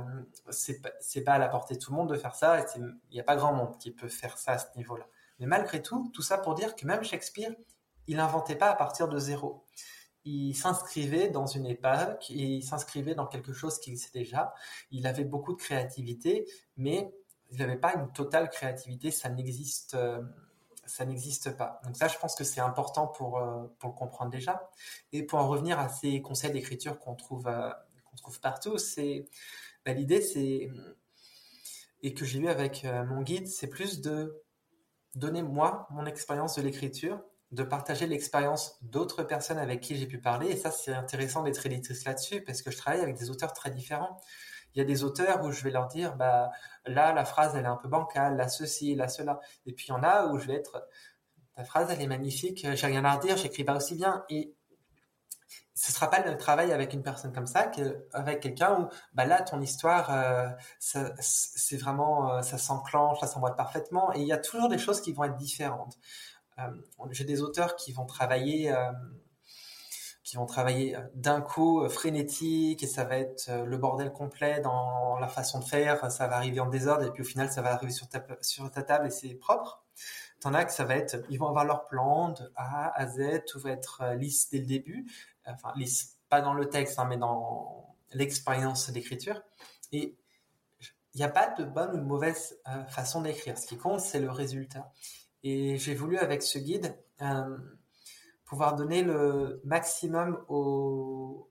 c'est 0.50 1.22
pas, 1.22 1.32
à 1.32 1.38
la 1.38 1.48
portée 1.48 1.74
de 1.74 1.78
tout 1.78 1.92
le 1.92 1.96
monde 1.96 2.10
de 2.10 2.16
faire 2.16 2.34
ça. 2.34 2.64
Il 2.76 2.96
n'y 3.12 3.20
a 3.20 3.22
pas 3.24 3.36
grand 3.36 3.52
monde 3.52 3.78
qui 3.78 3.92
peut 3.92 4.08
faire 4.08 4.36
ça 4.38 4.52
à 4.52 4.58
ce 4.58 4.66
niveau-là. 4.76 5.06
Mais 5.38 5.46
malgré 5.46 5.80
tout, 5.80 6.10
tout 6.12 6.22
ça 6.22 6.36
pour 6.36 6.54
dire 6.54 6.74
que 6.74 6.84
même 6.84 7.04
Shakespeare, 7.04 7.52
il 8.08 8.16
n'inventait 8.16 8.56
pas 8.56 8.70
à 8.70 8.74
partir 8.74 9.06
de 9.06 9.18
zéro. 9.18 9.64
Il 10.24 10.54
s'inscrivait 10.54 11.28
dans 11.28 11.46
une 11.46 11.66
époque, 11.66 12.28
il 12.28 12.62
s'inscrivait 12.62 13.14
dans 13.14 13.26
quelque 13.26 13.52
chose 13.52 13.78
qui 13.78 13.90
existait 13.90 14.18
déjà. 14.18 14.52
Il 14.90 15.06
avait 15.06 15.24
beaucoup 15.24 15.52
de 15.52 15.58
créativité, 15.58 16.44
mais 16.76 17.14
il 17.50 17.58
n'avait 17.58 17.76
pas 17.76 17.94
une 17.94 18.10
totale 18.12 18.50
créativité. 18.50 19.12
Ça 19.12 19.28
n'existe. 19.28 19.94
Euh, 19.94 20.20
ça 20.88 21.04
n'existe 21.04 21.56
pas. 21.56 21.80
Donc 21.84 21.96
ça, 21.96 22.08
je 22.08 22.18
pense 22.18 22.34
que 22.34 22.44
c'est 22.44 22.60
important 22.60 23.06
pour, 23.06 23.38
euh, 23.38 23.66
pour 23.78 23.90
le 23.90 23.94
comprendre 23.96 24.30
déjà. 24.30 24.70
Et 25.12 25.22
pour 25.22 25.38
en 25.38 25.48
revenir 25.48 25.78
à 25.78 25.88
ces 25.88 26.20
conseils 26.22 26.50
d'écriture 26.50 26.98
qu'on 26.98 27.14
trouve, 27.14 27.46
euh, 27.46 27.70
qu'on 28.04 28.16
trouve 28.16 28.40
partout, 28.40 28.78
c'est 28.78 29.26
bah, 29.84 29.92
l'idée, 29.92 30.20
c'est 30.20 30.70
et 32.02 32.14
que 32.14 32.24
j'ai 32.24 32.38
eu 32.38 32.48
avec 32.48 32.84
euh, 32.84 33.04
mon 33.04 33.22
guide, 33.22 33.48
c'est 33.48 33.66
plus 33.66 34.00
de 34.00 34.42
donner 35.14 35.42
moi 35.42 35.88
mon 35.90 36.06
expérience 36.06 36.56
de 36.56 36.62
l'écriture, 36.62 37.20
de 37.50 37.62
partager 37.62 38.06
l'expérience 38.06 38.78
d'autres 38.82 39.22
personnes 39.22 39.58
avec 39.58 39.80
qui 39.80 39.96
j'ai 39.96 40.06
pu 40.06 40.18
parler. 40.18 40.48
Et 40.48 40.56
ça, 40.56 40.70
c'est 40.70 40.92
intéressant 40.92 41.42
d'être 41.42 41.64
éditrice 41.66 42.04
là-dessus 42.04 42.42
parce 42.42 42.62
que 42.62 42.70
je 42.70 42.76
travaille 42.76 43.00
avec 43.00 43.16
des 43.16 43.30
auteurs 43.30 43.52
très 43.52 43.70
différents. 43.70 44.20
Il 44.78 44.82
y 44.82 44.84
a 44.84 44.86
des 44.86 45.02
auteurs 45.02 45.42
où 45.42 45.50
je 45.50 45.64
vais 45.64 45.72
leur 45.72 45.88
dire, 45.88 46.14
bah, 46.14 46.52
là, 46.86 47.12
la 47.12 47.24
phrase, 47.24 47.56
elle 47.56 47.64
est 47.64 47.68
un 47.68 47.76
peu 47.76 47.88
bancale, 47.88 48.36
là, 48.36 48.46
ceci, 48.46 48.94
là, 48.94 49.08
cela. 49.08 49.40
Et 49.66 49.72
puis, 49.72 49.86
il 49.86 49.90
y 49.90 49.92
en 49.92 50.04
a 50.04 50.26
où 50.26 50.38
je 50.38 50.46
vais 50.46 50.54
être, 50.54 50.86
ta 51.56 51.64
phrase, 51.64 51.88
elle 51.90 52.00
est 52.00 52.06
magnifique, 52.06 52.64
j'ai 52.74 52.86
rien 52.86 53.04
à 53.04 53.16
redire, 53.16 53.36
j'écris 53.36 53.64
pas 53.64 53.74
aussi 53.74 53.96
bien. 53.96 54.24
Et 54.28 54.54
ce 55.74 55.90
sera 55.90 56.08
pas 56.08 56.20
le 56.20 56.36
travail 56.36 56.70
avec 56.70 56.92
une 56.92 57.02
personne 57.02 57.32
comme 57.32 57.48
ça 57.48 57.64
qu'avec 57.64 58.38
quelqu'un 58.38 58.82
où, 58.82 58.88
bah 59.14 59.24
là, 59.24 59.42
ton 59.42 59.60
histoire, 59.60 60.12
euh, 60.12 60.48
c'est 60.78 61.76
vraiment, 61.76 62.34
euh, 62.34 62.42
ça 62.42 62.56
s'enclenche, 62.56 63.18
ça 63.18 63.26
s'emboîte 63.26 63.56
parfaitement. 63.56 64.14
Et 64.14 64.20
il 64.20 64.28
y 64.28 64.32
a 64.32 64.38
toujours 64.38 64.68
des 64.68 64.78
choses 64.78 65.00
qui 65.00 65.12
vont 65.12 65.24
être 65.24 65.34
différentes. 65.34 65.98
Euh, 66.60 66.70
j'ai 67.10 67.24
des 67.24 67.42
auteurs 67.42 67.74
qui 67.74 67.92
vont 67.92 68.06
travailler 68.06 68.72
qui 70.28 70.36
vont 70.36 70.44
travailler 70.44 70.94
euh, 70.94 71.00
d'un 71.14 71.40
coup 71.40 71.80
euh, 71.80 71.88
frénétique 71.88 72.82
et 72.82 72.86
ça 72.86 73.04
va 73.04 73.16
être 73.16 73.48
euh, 73.48 73.64
le 73.64 73.78
bordel 73.78 74.12
complet 74.12 74.60
dans 74.60 75.18
la 75.18 75.26
façon 75.26 75.58
de 75.58 75.64
faire, 75.64 76.12
ça 76.12 76.26
va 76.26 76.36
arriver 76.36 76.60
en 76.60 76.66
désordre 76.66 77.06
et 77.06 77.10
puis 77.10 77.22
au 77.22 77.24
final 77.24 77.50
ça 77.50 77.62
va 77.62 77.72
arriver 77.72 77.92
sur 77.92 78.10
ta, 78.10 78.22
sur 78.42 78.70
ta 78.70 78.82
table 78.82 79.06
et 79.06 79.10
c'est 79.10 79.34
propre. 79.34 79.82
T'en 80.40 80.52
as 80.52 80.66
que 80.66 80.72
ça 80.72 80.84
va 80.84 80.96
être, 80.96 81.16
ils 81.30 81.38
vont 81.38 81.48
avoir 81.48 81.64
leur 81.64 81.86
plan 81.86 82.28
de 82.28 82.52
A 82.56 82.92
à 82.94 83.06
Z, 83.06 83.44
tout 83.46 83.58
va 83.58 83.70
être 83.70 84.04
lisse 84.16 84.50
dès 84.50 84.58
le 84.58 84.66
début, 84.66 85.10
enfin 85.46 85.72
lisse, 85.76 86.18
pas 86.28 86.42
dans 86.42 86.52
le 86.52 86.68
texte, 86.68 86.98
hein, 86.98 87.06
mais 87.08 87.16
dans 87.16 87.96
l'expérience 88.12 88.90
d'écriture. 88.90 89.40
Et 89.92 90.14
il 91.14 91.16
n'y 91.16 91.24
a 91.24 91.30
pas 91.30 91.48
de 91.48 91.64
bonne 91.64 91.92
ou 91.94 91.96
de 91.96 92.04
mauvaise 92.04 92.60
façon 92.88 93.22
d'écrire. 93.22 93.58
Ce 93.58 93.66
qui 93.66 93.78
compte, 93.78 93.98
c'est 93.98 94.20
le 94.20 94.30
résultat. 94.30 94.92
Et 95.42 95.76
j'ai 95.78 95.94
voulu 95.94 96.18
avec 96.18 96.44
ce 96.44 96.58
guide 96.58 96.96
pouvoir 98.48 98.74
donner 98.74 99.02
le 99.02 99.60
maximum 99.62 100.42
aux, 100.48 101.50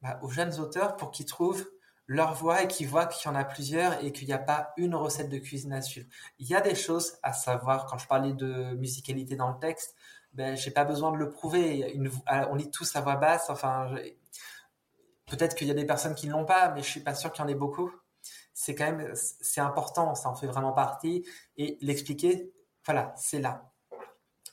bah, 0.00 0.18
aux 0.22 0.30
jeunes 0.30 0.58
auteurs 0.58 0.96
pour 0.96 1.10
qu'ils 1.10 1.26
trouvent 1.26 1.68
leur 2.06 2.34
voix 2.34 2.62
et 2.62 2.66
qu'ils 2.66 2.88
voient 2.88 3.06
qu'il 3.06 3.30
y 3.30 3.32
en 3.32 3.36
a 3.36 3.44
plusieurs 3.44 4.02
et 4.02 4.10
qu'il 4.10 4.26
n'y 4.26 4.32
a 4.32 4.38
pas 4.38 4.72
une 4.78 4.94
recette 4.94 5.28
de 5.28 5.36
cuisine 5.38 5.74
à 5.74 5.82
suivre. 5.82 6.08
Il 6.38 6.48
y 6.48 6.54
a 6.54 6.62
des 6.62 6.74
choses 6.74 7.18
à 7.22 7.32
savoir. 7.34 7.86
Quand 7.86 7.98
je 7.98 8.08
parlais 8.08 8.32
de 8.32 8.74
musicalité 8.74 9.36
dans 9.36 9.50
le 9.50 9.58
texte, 9.60 9.94
ben, 10.32 10.56
j'ai 10.56 10.70
pas 10.70 10.84
besoin 10.84 11.12
de 11.12 11.18
le 11.18 11.28
prouver. 11.28 11.92
Une, 11.92 12.10
on 12.50 12.54
lit 12.54 12.70
tous 12.70 12.96
à 12.96 13.02
voix 13.02 13.16
basse. 13.16 13.50
Enfin, 13.50 13.94
peut-être 15.26 15.54
qu'il 15.54 15.68
y 15.68 15.70
a 15.70 15.74
des 15.74 15.86
personnes 15.86 16.14
qui 16.14 16.26
ne 16.26 16.32
l'ont 16.32 16.46
pas, 16.46 16.70
mais 16.70 16.82
je 16.82 16.88
suis 16.88 17.00
pas 17.00 17.14
sûr 17.14 17.30
qu'il 17.30 17.44
y 17.44 17.46
en 17.46 17.48
ait 17.48 17.54
beaucoup. 17.54 17.92
C'est 18.54 18.74
quand 18.74 18.90
même, 18.90 19.12
c'est 19.14 19.60
important. 19.60 20.14
Ça 20.14 20.30
en 20.30 20.34
fait 20.34 20.46
vraiment 20.46 20.72
partie. 20.72 21.24
Et 21.58 21.76
l'expliquer, 21.82 22.50
voilà, 22.86 23.12
c'est 23.16 23.40
là. 23.40 23.70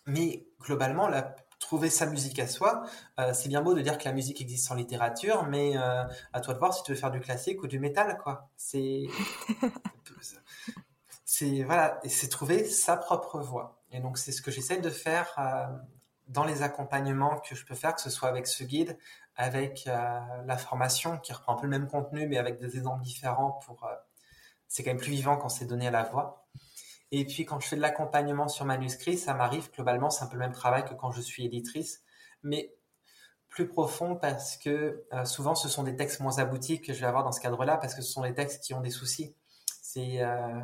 Mais 0.05 0.47
globalement, 0.59 1.07
la 1.07 1.35
trouver 1.59 1.89
sa 1.89 2.05
musique 2.05 2.39
à 2.39 2.47
soi. 2.47 2.83
Euh, 3.19 3.33
c'est 3.33 3.49
bien 3.49 3.61
beau 3.61 3.73
de 3.73 3.81
dire 3.81 3.97
que 3.97 4.05
la 4.05 4.13
musique 4.13 4.41
existe 4.41 4.71
en 4.71 4.75
littérature, 4.75 5.43
mais 5.43 5.77
euh, 5.77 6.03
à 6.33 6.41
toi 6.41 6.53
de 6.53 6.59
voir 6.59 6.73
si 6.73 6.83
tu 6.83 6.91
veux 6.91 6.97
faire 6.97 7.11
du 7.11 7.19
classique 7.19 7.63
ou 7.63 7.67
du 7.67 7.79
métal, 7.79 8.17
quoi. 8.17 8.49
C'est, 8.55 9.05
c'est 11.25 11.63
voilà, 11.63 11.99
et 12.03 12.09
c'est 12.09 12.29
trouver 12.29 12.65
sa 12.65 12.97
propre 12.97 13.39
voix. 13.39 13.81
Et 13.91 13.99
donc 13.99 14.17
c'est 14.17 14.31
ce 14.31 14.41
que 14.41 14.51
j'essaie 14.51 14.79
de 14.79 14.89
faire 14.89 15.33
euh, 15.37 15.65
dans 16.27 16.43
les 16.43 16.61
accompagnements 16.61 17.39
que 17.39 17.55
je 17.55 17.65
peux 17.65 17.75
faire, 17.75 17.95
que 17.95 18.01
ce 18.01 18.09
soit 18.09 18.29
avec 18.29 18.47
ce 18.47 18.63
guide, 18.63 18.97
avec 19.35 19.85
la 19.85 20.57
formation 20.57 21.19
qui 21.19 21.31
reprend 21.31 21.53
un 21.53 21.57
peu 21.57 21.67
le 21.67 21.69
même 21.69 21.87
contenu, 21.87 22.27
mais 22.27 22.39
avec 22.39 22.57
des 22.59 22.75
exemples 22.75 23.03
différents. 23.03 23.59
Pour, 23.65 23.87
c'est 24.67 24.83
quand 24.83 24.89
même 24.89 24.97
plus 24.97 25.11
vivant 25.11 25.37
quand 25.37 25.49
c'est 25.49 25.65
donné 25.65 25.87
à 25.87 25.91
la 25.91 26.03
voix. 26.03 26.46
Et 27.11 27.25
puis 27.25 27.45
quand 27.45 27.59
je 27.59 27.67
fais 27.67 27.75
de 27.75 27.81
l'accompagnement 27.81 28.47
sur 28.47 28.65
manuscrit, 28.65 29.17
ça 29.17 29.33
m'arrive 29.33 29.71
globalement, 29.71 30.09
c'est 30.09 30.23
un 30.23 30.27
peu 30.27 30.35
le 30.35 30.41
même 30.41 30.51
travail 30.51 30.83
que 30.85 30.93
quand 30.93 31.11
je 31.11 31.21
suis 31.21 31.45
éditrice, 31.45 32.03
mais 32.43 32.73
plus 33.49 33.67
profond 33.67 34.15
parce 34.15 34.57
que 34.57 35.05
euh, 35.13 35.25
souvent 35.25 35.55
ce 35.55 35.69
sont 35.69 35.83
des 35.83 35.95
textes 35.95 36.19
moins 36.19 36.37
aboutis 36.39 36.81
que 36.81 36.93
je 36.93 36.99
vais 36.99 37.07
avoir 37.07 37.23
dans 37.23 37.31
ce 37.31 37.39
cadre-là 37.39 37.77
parce 37.77 37.95
que 37.95 38.01
ce 38.01 38.11
sont 38.11 38.23
des 38.23 38.33
textes 38.33 38.63
qui 38.63 38.73
ont 38.73 38.81
des 38.81 38.91
soucis. 38.91 39.33
C'est 39.81 40.21
euh, 40.21 40.61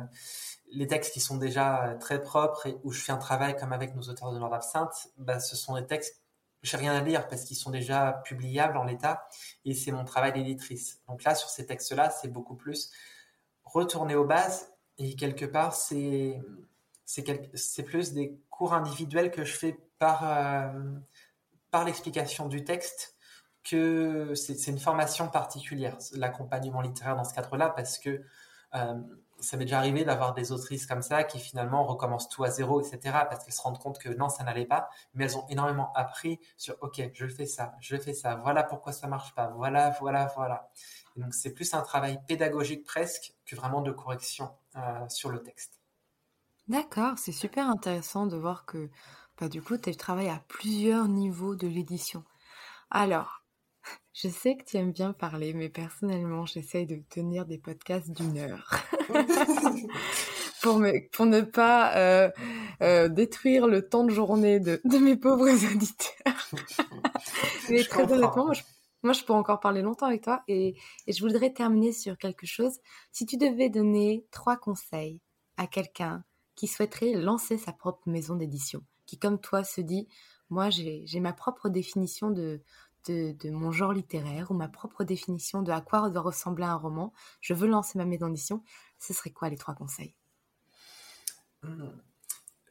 les 0.70 0.86
textes 0.86 1.12
qui 1.12 1.20
sont 1.20 1.38
déjà 1.38 1.86
euh, 1.86 1.98
très 1.98 2.20
propres 2.20 2.66
et 2.66 2.76
où 2.84 2.92
je 2.92 3.00
fais 3.00 3.12
un 3.12 3.18
travail 3.18 3.56
comme 3.56 3.72
avec 3.72 3.94
nos 3.96 4.02
auteurs 4.02 4.32
de 4.32 4.38
l'ordre 4.38 4.54
absinthe, 4.54 5.08
bah, 5.16 5.40
ce 5.40 5.56
sont 5.56 5.74
des 5.76 5.86
textes 5.86 6.24
j'ai 6.64 6.78
rien 6.78 6.94
à 6.94 7.02
lire 7.02 7.28
parce 7.28 7.44
qu'ils 7.44 7.58
sont 7.58 7.70
déjà 7.70 8.22
publiables 8.24 8.78
en 8.78 8.84
l'état 8.84 9.28
et 9.64 9.74
c'est 9.74 9.92
mon 9.92 10.04
travail 10.04 10.32
d'éditrice. 10.32 11.02
Donc 11.08 11.22
là, 11.22 11.34
sur 11.34 11.50
ces 11.50 11.66
textes-là, 11.66 12.10
c'est 12.10 12.28
beaucoup 12.28 12.56
plus 12.56 12.90
retourner 13.64 14.14
aux 14.14 14.24
bases 14.24 14.73
et 14.98 15.16
quelque 15.16 15.44
part, 15.44 15.74
c'est 15.74 16.40
c'est 17.04 17.82
plus 17.82 18.12
des 18.12 18.38
cours 18.50 18.72
individuels 18.72 19.30
que 19.30 19.44
je 19.44 19.52
fais 19.52 19.78
par 19.98 20.24
euh, 20.24 20.94
par 21.70 21.84
l'explication 21.84 22.48
du 22.48 22.64
texte 22.64 23.16
que 23.64 24.34
c'est 24.34 24.70
une 24.70 24.78
formation 24.78 25.28
particulière, 25.28 25.96
l'accompagnement 26.12 26.82
littéraire 26.82 27.16
dans 27.16 27.24
ce 27.24 27.34
cadre-là, 27.34 27.70
parce 27.70 27.98
que 27.98 28.22
euh, 28.74 28.94
ça 29.44 29.56
m'est 29.56 29.64
déjà 29.64 29.78
arrivé 29.78 30.04
d'avoir 30.04 30.34
des 30.34 30.52
autrices 30.52 30.86
comme 30.86 31.02
ça 31.02 31.24
qui 31.24 31.38
finalement 31.38 31.84
recommencent 31.84 32.28
tout 32.28 32.44
à 32.44 32.50
zéro, 32.50 32.80
etc. 32.80 32.98
parce 33.28 33.44
qu'elles 33.44 33.54
se 33.54 33.62
rendent 33.62 33.78
compte 33.78 33.98
que 33.98 34.08
non, 34.08 34.28
ça 34.28 34.44
n'allait 34.44 34.66
pas, 34.66 34.88
mais 35.14 35.24
elles 35.24 35.36
ont 35.36 35.46
énormément 35.48 35.92
appris 35.94 36.40
sur 36.56 36.76
OK, 36.80 37.00
je 37.12 37.26
fais 37.26 37.46
ça, 37.46 37.74
je 37.80 37.96
fais 37.96 38.14
ça, 38.14 38.36
voilà 38.36 38.62
pourquoi 38.62 38.92
ça 38.92 39.06
marche 39.06 39.34
pas, 39.34 39.48
voilà, 39.48 39.90
voilà, 40.00 40.32
voilà 40.34 40.70
donc 41.16 41.32
c'est 41.32 41.52
plus 41.52 41.74
un 41.74 41.82
travail 41.82 42.18
pédagogique 42.26 42.84
presque 42.84 43.34
que 43.46 43.54
vraiment 43.54 43.82
de 43.82 43.92
correction 43.92 44.50
euh, 44.76 45.08
sur 45.08 45.30
le 45.30 45.42
texte. 45.42 45.80
D'accord, 46.66 47.18
c'est 47.18 47.32
super 47.32 47.68
intéressant 47.68 48.26
de 48.26 48.36
voir 48.36 48.64
que 48.64 48.90
bah, 49.38 49.48
du 49.48 49.62
coup 49.62 49.76
tu 49.76 49.94
travailles 49.96 50.30
à 50.30 50.42
plusieurs 50.48 51.08
niveaux 51.08 51.54
de 51.54 51.68
l'édition. 51.68 52.24
Alors, 52.90 53.43
je 54.12 54.28
sais 54.28 54.56
que 54.56 54.64
tu 54.64 54.76
aimes 54.76 54.92
bien 54.92 55.12
parler, 55.12 55.52
mais 55.54 55.68
personnellement, 55.68 56.46
j'essaye 56.46 56.86
de 56.86 57.02
tenir 57.10 57.46
des 57.46 57.58
podcasts 57.58 58.10
d'une 58.10 58.38
heure. 58.38 58.70
pour, 60.62 60.82
pour 61.12 61.26
ne 61.26 61.40
pas 61.42 61.96
euh, 61.96 62.30
euh, 62.82 63.08
détruire 63.08 63.66
le 63.66 63.86
temps 63.88 64.04
de 64.04 64.10
journée 64.10 64.60
de, 64.60 64.80
mes 64.98 65.16
pauvres 65.16 65.48
auditeurs. 65.74 66.48
mais 67.70 67.84
très 67.84 68.10
honnêtement, 68.10 68.46
moi, 68.46 68.54
je 68.54 68.62
moi, 69.04 69.12
je 69.12 69.22
peux 69.22 69.34
encore 69.34 69.60
parler 69.60 69.82
longtemps 69.82 70.06
avec 70.06 70.22
toi 70.22 70.42
et, 70.48 70.76
je 71.06 71.20
voudrais 71.20 71.52
terminer 71.52 71.92
sur 71.92 72.16
quelque 72.16 72.46
chose. 72.46 72.78
Si 73.12 73.26
tu 73.26 73.36
devais 73.36 73.68
donner 73.68 74.24
trois 74.30 74.56
conseils 74.56 75.20
à 75.58 75.66
quelqu'un 75.66 76.24
qui 76.56 76.66
souhaiterait 76.66 77.12
lancer 77.12 77.58
sa 77.58 77.74
propre 77.74 78.08
maison 78.08 78.34
d'édition, 78.34 78.82
qui 79.04 79.18
comme 79.18 79.38
toi 79.38 79.62
se 79.62 79.82
dit, 79.82 80.08
moi 80.48 80.70
j'ai 80.70 81.20
ma 81.20 81.34
propre 81.34 81.68
définition 81.68 82.30
de, 82.30 82.62
de, 83.06 83.50
mon 83.50 83.72
genre 83.72 83.92
littéraire 83.92 84.50
ou 84.50 84.54
ma 84.54 84.68
propre 84.68 85.04
définition 85.04 85.62
de 85.62 85.72
à 85.72 85.80
quoi 85.80 86.08
doit 86.10 86.22
ressembler 86.22 86.64
un 86.64 86.76
roman, 86.76 87.12
je 87.40 87.54
veux 87.54 87.68
lancer 87.68 87.98
ma 87.98 88.04
maison 88.04 88.28
d'édition, 88.28 88.62
ce 88.98 89.12
serait 89.12 89.30
quoi 89.30 89.48
les 89.48 89.56
trois 89.56 89.74
conseils? 89.74 90.14
Hmm. 91.62 91.90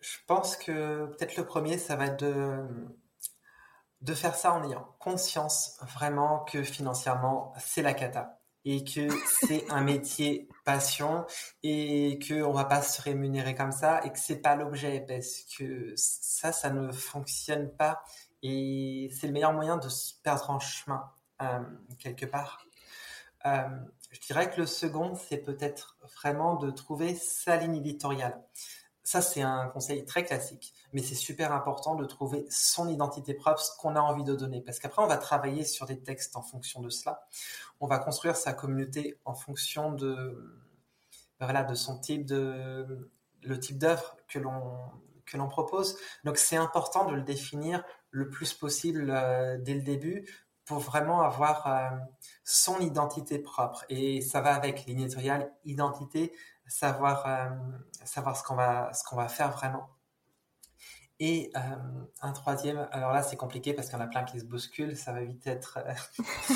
Je 0.02 0.18
pense 0.28 0.58
que 0.58 1.06
peut-être 1.06 1.38
le 1.38 1.46
premier, 1.46 1.78
ça 1.78 1.96
va 1.96 2.08
être 2.08 2.20
de 2.20 2.68
de 4.04 4.14
faire 4.14 4.36
ça 4.36 4.54
en 4.54 4.70
ayant 4.70 4.96
conscience 5.00 5.80
vraiment 5.96 6.40
que 6.44 6.62
financièrement, 6.62 7.54
c'est 7.58 7.82
la 7.82 7.94
cata 7.94 8.42
et 8.66 8.84
que 8.84 9.08
c'est 9.40 9.70
un 9.72 9.82
métier 9.84 10.50
passion 10.66 11.26
et 11.64 12.20
que 12.20 12.44
on 12.44 12.52
va 12.52 12.66
pas 12.66 12.82
se 12.82 13.02
rémunérer 13.02 13.56
comme 13.56 13.72
ça 13.72 14.04
et 14.06 14.12
que 14.12 14.20
c'est 14.20 14.42
pas 14.42 14.56
l'objet 14.56 15.06
parce 15.08 15.44
que 15.58 15.94
ça, 15.96 16.52
ça 16.52 16.70
ne 16.70 16.92
fonctionne 16.92 17.74
pas 17.76 18.04
et 18.44 19.10
c'est 19.18 19.28
le 19.28 19.34
meilleur 19.34 19.54
moyen 19.54 19.78
de 19.78 19.90
se 19.90 20.14
perdre 20.22 20.50
en 20.50 20.60
chemin 20.60 21.10
euh, 21.42 21.60
quelque 21.98 22.26
part. 22.26 22.66
Euh, 23.46 23.68
je 24.12 24.20
dirais 24.20 24.50
que 24.52 24.62
le 24.62 24.68
second, 24.68 25.16
c'est 25.16 25.38
peut-être 25.38 25.98
vraiment 26.18 26.56
de 26.56 26.70
trouver 26.70 27.16
sa 27.16 27.58
ligne 27.58 27.78
éditoriale. 27.78 28.40
Ça, 29.06 29.22
c'est 29.22 29.42
un 29.42 29.68
conseil 29.68 30.06
très 30.06 30.24
classique, 30.24 30.74
mais 30.94 31.02
c'est 31.02 31.16
super 31.16 31.52
important 31.52 31.96
de 31.96 32.06
trouver 32.06 32.46
son 32.50 32.88
identité 32.88 33.34
propre, 33.34 33.60
ce 33.60 33.76
qu'on 33.78 33.96
a 33.96 34.00
envie 34.00 34.24
de 34.24 34.34
donner. 34.34 34.62
Parce 34.62 34.80
qu'après, 34.80 35.02
on 35.02 35.08
va 35.08 35.18
travailler 35.18 35.66
sur 35.66 35.86
des 35.86 36.00
textes 36.00 36.38
en 36.38 36.42
fonction 36.42 36.82
de 36.82 36.90
cela. 36.90 37.28
On 37.82 37.88
va 37.88 38.00
construire 38.00 38.38
sa 38.38 38.54
communauté 38.54 39.20
en 39.26 39.34
fonction 39.34 39.92
de, 39.92 40.58
voilà, 41.40 41.64
de 41.64 41.76
son 41.76 42.00
type 42.00 42.26
de, 42.26 43.12
le 43.42 43.60
type 43.60 43.78
d'œuvre 43.78 44.16
que 44.30 44.40
l'on, 44.40 44.78
que 45.26 45.36
l'on 45.36 45.50
propose. 45.50 45.98
Donc, 46.24 46.38
c'est 46.38 46.56
important 46.58 47.06
de 47.06 47.16
le 47.16 47.24
définir 47.24 47.84
le 48.14 48.30
plus 48.30 48.54
possible 48.54 49.10
euh, 49.10 49.58
dès 49.60 49.74
le 49.74 49.82
début 49.82 50.26
pour 50.66 50.80
vraiment 50.80 51.22
avoir 51.22 51.68
euh, 51.68 51.90
son 52.44 52.80
identité 52.80 53.40
propre. 53.40 53.84
Et 53.90 54.22
ça 54.22 54.42
va 54.42 54.54
avec 54.54 54.86
l'éditorial 54.86 55.52
identité, 55.66 56.34
savoir, 56.68 57.26
euh, 57.28 57.50
savoir 58.06 58.38
ce 58.38 58.44
qu'on 58.44 58.56
va, 58.56 58.94
ce 58.94 59.04
qu'on 59.04 59.18
va 59.18 59.28
faire 59.28 59.52
vraiment. 59.52 59.90
Et 61.20 61.52
euh, 61.56 61.60
un 62.22 62.32
troisième, 62.32 62.88
alors 62.92 63.12
là 63.12 63.24
c'est 63.24 63.36
compliqué 63.36 63.74
parce 63.74 63.88
qu'il 63.88 63.98
y 63.98 64.02
en 64.02 64.06
a 64.06 64.08
plein 64.08 64.24
qui 64.24 64.40
se 64.40 64.46
bousculent, 64.46 64.98
ça 64.98 65.12
va 65.12 65.24
vite 65.24 65.46
être... 65.48 65.80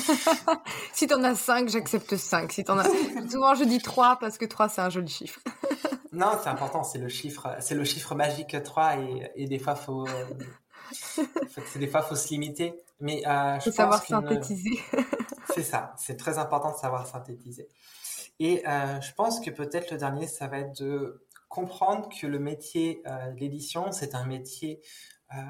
si 0.92 1.06
t'en 1.06 1.22
as 1.22 1.36
cinq, 1.36 1.68
j'accepte 1.68 2.16
cinq. 2.16 2.52
Si 2.52 2.64
t'en 2.64 2.78
as... 2.78 2.84
Souvent 3.30 3.54
je 3.54 3.64
dis 3.64 3.78
trois 3.78 4.18
parce 4.18 4.36
que 4.36 4.44
trois 4.44 4.68
c'est 4.68 4.80
un 4.80 4.90
joli 4.90 5.08
chiffre. 5.08 5.40
non, 6.12 6.32
c'est 6.42 6.48
important, 6.48 6.82
c'est 6.82 6.98
le 6.98 7.08
chiffre, 7.08 7.56
c'est 7.60 7.74
le 7.74 7.84
chiffre 7.84 8.14
magique 8.14 8.56
3 8.62 8.98
et, 8.98 9.32
et 9.36 9.46
des 9.46 9.58
fois 9.58 9.74
faut... 9.74 10.06
des 11.76 11.88
fois 11.88 12.02
faut 12.02 12.16
se 12.16 12.28
limiter. 12.28 12.74
Mais 13.00 13.26
euh, 13.26 13.58
je 13.60 13.70
savoir 13.70 14.02
synthétiser. 14.02 14.78
c'est 15.54 15.62
ça, 15.62 15.94
c'est 15.96 16.16
très 16.16 16.38
important 16.38 16.72
de 16.72 16.76
savoir 16.76 17.06
synthétiser. 17.06 17.68
Et 18.40 18.66
euh, 18.68 19.00
je 19.00 19.12
pense 19.14 19.40
que 19.40 19.50
peut-être 19.50 19.90
le 19.90 19.98
dernier, 19.98 20.26
ça 20.26 20.46
va 20.46 20.58
être 20.58 20.80
de 20.80 21.24
comprendre 21.48 22.08
que 22.08 22.26
le 22.26 22.38
métier 22.38 23.02
euh, 23.06 23.32
de 23.32 23.40
l'édition, 23.40 23.90
c'est 23.90 24.14
un 24.14 24.24
métier 24.26 24.80
euh, 25.34 25.40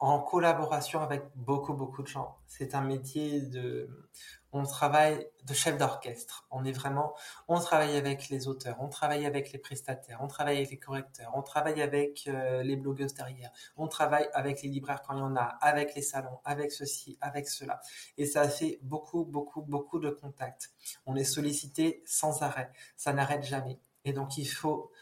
en 0.00 0.20
collaboration 0.20 1.00
avec 1.00 1.24
beaucoup, 1.34 1.74
beaucoup 1.74 2.02
de 2.02 2.06
gens. 2.06 2.38
C'est 2.46 2.74
un 2.74 2.82
métier 2.82 3.40
de, 3.40 4.08
on 4.52 4.64
travaille 4.64 5.26
de 5.44 5.52
chef 5.52 5.76
d'orchestre. 5.76 6.46
On 6.50 6.64
est 6.64 6.72
vraiment, 6.72 7.14
on 7.48 7.58
travaille 7.58 7.96
avec 7.96 8.28
les 8.28 8.46
auteurs, 8.46 8.76
on 8.80 8.88
travaille 8.88 9.26
avec 9.26 9.52
les 9.52 9.58
prestataires, 9.58 10.20
on 10.22 10.28
travaille 10.28 10.58
avec 10.58 10.70
les 10.70 10.78
correcteurs, 10.78 11.32
on 11.34 11.42
travaille 11.42 11.82
avec 11.82 12.28
euh, 12.28 12.62
les 12.62 12.76
blogueuses 12.76 13.14
derrière, 13.14 13.50
on 13.76 13.88
travaille 13.88 14.28
avec 14.34 14.62
les 14.62 14.68
libraires 14.68 15.02
quand 15.02 15.14
il 15.14 15.18
y 15.18 15.22
en 15.22 15.36
a, 15.36 15.42
avec 15.42 15.94
les 15.96 16.02
salons, 16.02 16.38
avec 16.44 16.70
ceci, 16.70 17.18
avec 17.20 17.48
cela. 17.48 17.80
Et 18.16 18.26
ça 18.26 18.48
fait 18.48 18.78
beaucoup, 18.82 19.24
beaucoup, 19.24 19.62
beaucoup 19.62 19.98
de 19.98 20.10
contacts. 20.10 20.70
On 21.06 21.16
est 21.16 21.24
sollicité 21.24 22.02
sans 22.06 22.42
arrêt. 22.42 22.70
Ça 22.96 23.12
n'arrête 23.12 23.42
jamais. 23.42 23.80
Et 24.04 24.12
donc, 24.12 24.38
il 24.38 24.46
faut 24.46 24.92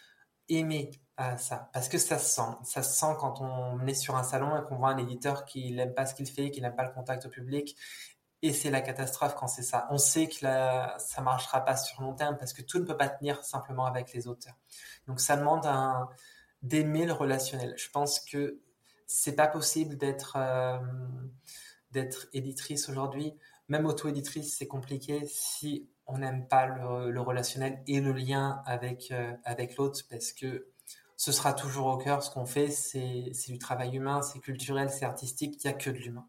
aimer 0.48 0.90
à 1.16 1.38
ça. 1.38 1.70
Parce 1.72 1.88
que 1.88 1.98
ça 1.98 2.18
se 2.18 2.34
sent. 2.34 2.56
Ça 2.64 2.82
se 2.82 2.98
sent 2.98 3.14
quand 3.18 3.40
on 3.40 3.86
est 3.86 3.94
sur 3.94 4.16
un 4.16 4.22
salon 4.22 4.56
et 4.56 4.64
qu'on 4.64 4.76
voit 4.76 4.90
un 4.90 4.98
éditeur 4.98 5.44
qui 5.44 5.72
n'aime 5.72 5.94
pas 5.94 6.06
ce 6.06 6.14
qu'il 6.14 6.26
fait 6.26 6.50
qui 6.50 6.60
n'aime 6.60 6.76
pas 6.76 6.84
le 6.84 6.92
contact 6.92 7.26
au 7.26 7.28
public. 7.28 7.76
Et 8.42 8.52
c'est 8.52 8.70
la 8.70 8.82
catastrophe 8.82 9.34
quand 9.34 9.48
c'est 9.48 9.62
ça. 9.62 9.86
On 9.90 9.98
sait 9.98 10.28
que 10.28 10.44
là, 10.44 10.94
ça 10.98 11.22
marchera 11.22 11.64
pas 11.64 11.76
sur 11.76 12.02
long 12.02 12.14
terme 12.14 12.36
parce 12.36 12.52
que 12.52 12.62
tout 12.62 12.78
ne 12.78 12.84
peut 12.84 12.96
pas 12.96 13.08
tenir 13.08 13.42
simplement 13.44 13.86
avec 13.86 14.12
les 14.12 14.28
auteurs. 14.28 14.56
Donc 15.06 15.20
ça 15.20 15.36
demande 15.36 15.66
un 15.66 16.08
d'aimer 16.62 17.06
le 17.06 17.12
relationnel. 17.12 17.74
Je 17.76 17.88
pense 17.90 18.20
que 18.20 18.60
c'est 19.06 19.36
pas 19.36 19.46
possible 19.46 19.96
d'être 19.96 20.36
euh, 20.36 20.78
d'être 21.92 22.26
éditrice 22.32 22.88
aujourd'hui. 22.88 23.34
Même 23.68 23.86
auto-éditrice 23.86 24.56
c'est 24.56 24.66
compliqué 24.66 25.26
si 25.26 25.88
on 26.06 26.18
n'aime 26.18 26.46
pas 26.46 26.66
le, 26.66 27.10
le, 27.10 27.20
relationnel 27.20 27.82
et 27.86 28.00
le 28.00 28.12
lien 28.12 28.62
avec 28.66 29.10
euh, 29.10 29.32
avec 29.44 29.76
l'autre 29.76 30.00
parce 30.10 30.32
que 30.32 30.68
ce 31.16 31.32
sera 31.32 31.52
toujours 31.52 31.86
au 31.86 31.96
cœur. 31.96 32.22
Ce 32.22 32.30
qu'on 32.30 32.46
fait, 32.46 32.70
c'est 32.70 33.32
du 33.48 33.58
travail 33.58 33.96
humain, 33.96 34.22
c'est 34.22 34.38
culturel, 34.38 34.90
c'est 34.90 35.04
artistique. 35.04 35.62
Il 35.62 35.66
n'y 35.66 35.74
a 35.74 35.76
que 35.76 35.90
de 35.90 35.96
l'humain. 35.96 36.28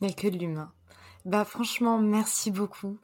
Il 0.00 0.06
n'y 0.06 0.12
a 0.12 0.16
que 0.16 0.28
de 0.28 0.38
l'humain. 0.38 0.72
Bah 1.24 1.44
franchement, 1.44 1.98
merci 1.98 2.50
beaucoup. 2.50 2.98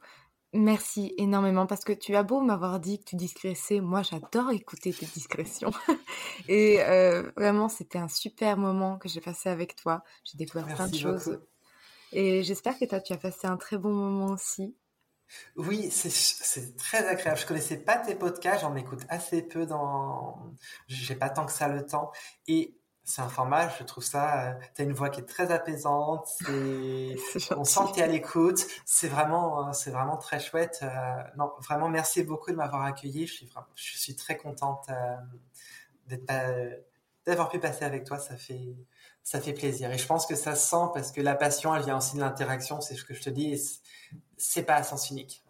Merci 0.53 1.13
énormément 1.17 1.67
parce 1.67 1.83
que 1.83 1.91
tu 1.91 2.15
as 2.15 2.23
beau 2.23 2.39
m'avoir 2.39 2.79
dit 2.79 2.99
que 2.99 3.03
tu 3.03 3.17
discrétais, 3.17 3.81
moi 3.81 4.03
j'adore 4.03 4.51
écouter 4.51 4.93
tes 4.93 5.05
discrétions. 5.05 5.71
Et 6.47 6.81
euh, 6.81 7.29
vraiment, 7.35 7.67
c'était 7.67 7.97
un 7.97 8.07
super 8.07 8.55
moment 8.55 8.97
que 8.97 9.09
j'ai 9.09 9.19
passé 9.19 9.49
avec 9.49 9.75
toi. 9.75 10.03
J'ai 10.23 10.37
découvert 10.37 10.65
plein 10.73 10.87
de 10.87 10.95
choses. 10.95 11.39
Et 12.13 12.43
j'espère 12.43 12.79
que 12.79 12.85
toi, 12.85 13.01
tu 13.01 13.11
as 13.11 13.17
passé 13.17 13.47
un 13.47 13.57
très 13.57 13.77
bon 13.77 13.93
moment 13.93 14.27
aussi. 14.27 14.77
Oui, 15.55 15.89
c'est 15.91 16.77
très 16.77 17.07
agréable. 17.07 17.39
Je 17.39 17.45
connaissais 17.45 17.77
pas 17.77 17.97
tes 17.97 18.15
podcasts, 18.15 18.61
j'en 18.61 18.75
écoute 18.75 19.01
assez 19.09 19.41
peu 19.41 19.65
dans. 19.65 20.53
J'ai 20.87 21.15
pas 21.15 21.29
tant 21.29 21.45
que 21.45 21.51
ça 21.51 21.67
le 21.67 21.85
temps. 21.85 22.11
Et 22.47 22.77
c'est 23.05 23.21
un 23.21 23.29
format, 23.29 23.69
je 23.69 23.83
trouve 23.83 24.03
ça. 24.03 24.49
Euh, 24.49 24.53
tu 24.75 24.81
as 24.81 24.85
une 24.85 24.93
voix 24.93 25.09
qui 25.09 25.21
est 25.21 25.25
très 25.25 25.51
apaisante. 25.51 26.27
on 26.47 27.63
sent 27.63 27.79
que 27.87 27.93
tu 27.93 27.99
es 27.99 28.03
à 28.03 28.07
l'écoute. 28.07 28.65
C'est 28.85 29.07
vraiment, 29.07 29.71
c'est 29.73 29.91
vraiment 29.91 30.17
très 30.17 30.39
chouette. 30.39 30.79
Euh, 30.81 31.23
non, 31.37 31.51
vraiment, 31.59 31.87
merci 31.87 32.23
beaucoup 32.23 32.51
de 32.51 32.55
m'avoir 32.55 32.83
accueilli. 32.83 33.27
Je 33.27 33.33
suis, 33.33 33.49
je 33.75 33.97
suis 33.97 34.15
très 34.15 34.37
contente 34.37 34.87
euh, 36.09 36.75
d'avoir 37.25 37.49
pu 37.49 37.59
passer 37.59 37.85
avec 37.85 38.05
toi. 38.05 38.17
Ça 38.17 38.35
fait, 38.37 38.75
ça 39.25 39.41
fait 39.41 39.53
plaisir. 39.53 39.91
Et 39.91 39.97
je 39.97 40.05
pense 40.05 40.27
que 40.27 40.35
ça 40.35 40.55
se 40.55 40.69
sent 40.69 40.85
parce 40.93 41.11
que 41.11 41.19
la 41.19 41.35
passion, 41.35 41.75
elle 41.75 41.83
vient 41.83 41.97
aussi 41.97 42.15
de 42.15 42.21
l'interaction. 42.21 42.79
C'est 42.79 42.95
ce 42.95 43.03
que 43.03 43.15
je 43.15 43.23
te 43.23 43.29
dis 43.29 43.59
c'est 44.37 44.63
pas 44.63 44.75
à 44.75 44.83
sens 44.83 45.09
unique. 45.09 45.43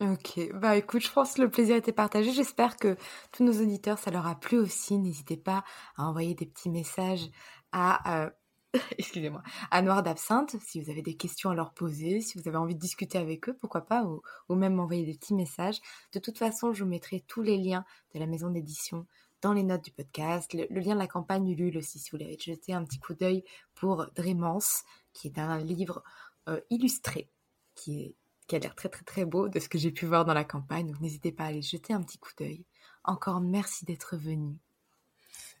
Ok, 0.00 0.52
bah 0.52 0.76
écoute, 0.76 1.02
je 1.02 1.10
pense 1.10 1.34
que 1.34 1.40
le 1.40 1.50
plaisir 1.50 1.74
été 1.74 1.90
partagé. 1.90 2.32
J'espère 2.32 2.76
que 2.76 2.96
tous 3.32 3.42
nos 3.42 3.60
auditeurs, 3.60 3.98
ça 3.98 4.12
leur 4.12 4.26
a 4.26 4.38
plu 4.38 4.58
aussi. 4.58 4.98
N'hésitez 4.98 5.38
pas 5.38 5.64
à 5.96 6.04
envoyer 6.04 6.34
des 6.34 6.46
petits 6.46 6.68
messages 6.68 7.30
à, 7.72 8.24
euh, 8.24 8.30
excusez-moi, 8.98 9.42
à 9.70 9.80
Noir 9.80 10.02
d'Absinthe 10.02 10.56
si 10.60 10.80
vous 10.80 10.90
avez 10.90 11.02
des 11.02 11.16
questions 11.16 11.50
à 11.50 11.54
leur 11.54 11.72
poser, 11.72 12.20
si 12.20 12.38
vous 12.38 12.46
avez 12.46 12.58
envie 12.58 12.74
de 12.74 12.80
discuter 12.80 13.16
avec 13.16 13.48
eux, 13.48 13.56
pourquoi 13.58 13.86
pas, 13.86 14.04
ou, 14.04 14.54
même 14.54 14.74
m'envoyer 14.74 15.06
des 15.06 15.14
petits 15.14 15.34
messages. 15.34 15.80
De 16.12 16.18
toute 16.18 16.36
façon, 16.36 16.74
je 16.74 16.84
vous 16.84 16.90
mettrai 16.90 17.24
tous 17.26 17.40
les 17.40 17.56
liens 17.56 17.84
de 18.14 18.20
la 18.20 18.26
maison 18.26 18.50
d'édition 18.50 19.06
dans 19.42 19.52
les 19.52 19.62
notes 19.62 19.84
du 19.84 19.90
podcast, 19.90 20.52
le, 20.54 20.66
lien 20.80 20.94
de 20.94 20.98
la 20.98 21.06
campagne 21.06 21.48
Ulule 21.48 21.78
aussi, 21.78 21.98
si 21.98 22.10
vous 22.10 22.18
voulez 22.18 22.36
jeter 22.38 22.72
un 22.72 22.84
petit 22.84 22.98
coup 22.98 23.14
d'œil 23.14 23.44
pour 23.74 24.06
Drémence, 24.14 24.82
qui 25.12 25.28
est 25.28 25.38
un 25.38 25.58
livre 25.58 26.02
euh, 26.48 26.60
illustré 26.70 27.30
qui, 27.74 28.00
est, 28.00 28.14
qui 28.46 28.56
a 28.56 28.58
l'air 28.58 28.74
très 28.74 28.88
très 28.88 29.04
très 29.04 29.24
beau 29.24 29.48
de 29.48 29.60
ce 29.60 29.68
que 29.68 29.78
j'ai 29.78 29.92
pu 29.92 30.06
voir 30.06 30.24
dans 30.24 30.34
la 30.34 30.44
campagne. 30.44 30.90
Donc 30.90 31.00
n'hésitez 31.00 31.32
pas 31.32 31.44
à 31.44 31.46
aller 31.48 31.62
jeter 31.62 31.92
un 31.92 32.02
petit 32.02 32.18
coup 32.18 32.32
d'œil. 32.38 32.64
Encore 33.04 33.40
merci 33.40 33.84
d'être 33.84 34.16
venu. 34.16 34.58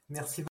Merci. 0.08 0.44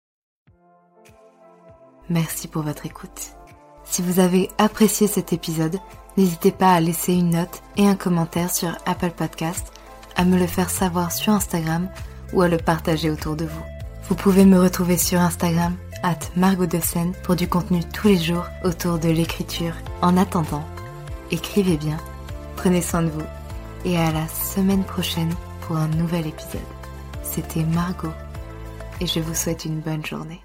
Merci 2.09 2.47
pour 2.47 2.61
votre 2.61 2.85
écoute. 2.85 3.35
Si 3.83 4.01
vous 4.01 4.19
avez 4.19 4.49
apprécié 4.57 5.07
cet 5.07 5.33
épisode, 5.33 5.77
n'hésitez 6.17 6.51
pas 6.51 6.73
à 6.73 6.81
laisser 6.81 7.13
une 7.13 7.31
note 7.31 7.61
et 7.77 7.87
un 7.87 7.95
commentaire 7.95 8.51
sur 8.53 8.77
Apple 8.85 9.11
Podcast, 9.11 9.71
à 10.15 10.25
me 10.25 10.37
le 10.37 10.47
faire 10.47 10.69
savoir 10.69 11.11
sur 11.11 11.33
Instagram 11.33 11.89
ou 12.33 12.41
à 12.41 12.47
le 12.47 12.57
partager 12.57 13.09
autour 13.09 13.35
de 13.35 13.45
vous. 13.45 13.63
Vous 14.07 14.15
pouvez 14.15 14.45
me 14.45 14.59
retrouver 14.59 14.97
sur 14.97 15.19
Instagram, 15.19 15.75
at 16.03 16.19
Margot 16.35 16.67
de 16.67 16.79
pour 17.23 17.35
du 17.35 17.47
contenu 17.47 17.81
tous 17.93 18.07
les 18.09 18.17
jours 18.17 18.45
autour 18.63 18.99
de 18.99 19.09
l'écriture. 19.09 19.73
En 20.01 20.17
attendant, 20.17 20.63
écrivez 21.31 21.77
bien, 21.77 21.97
prenez 22.55 22.81
soin 22.81 23.01
de 23.01 23.09
vous 23.09 23.25
et 23.83 23.97
à 23.97 24.11
la 24.11 24.27
semaine 24.27 24.83
prochaine 24.83 25.33
pour 25.61 25.77
un 25.77 25.87
nouvel 25.87 26.27
épisode. 26.27 26.61
C'était 27.23 27.63
Margot 27.63 28.13
et 29.01 29.07
je 29.07 29.19
vous 29.19 29.33
souhaite 29.33 29.65
une 29.65 29.79
bonne 29.79 30.05
journée. 30.05 30.44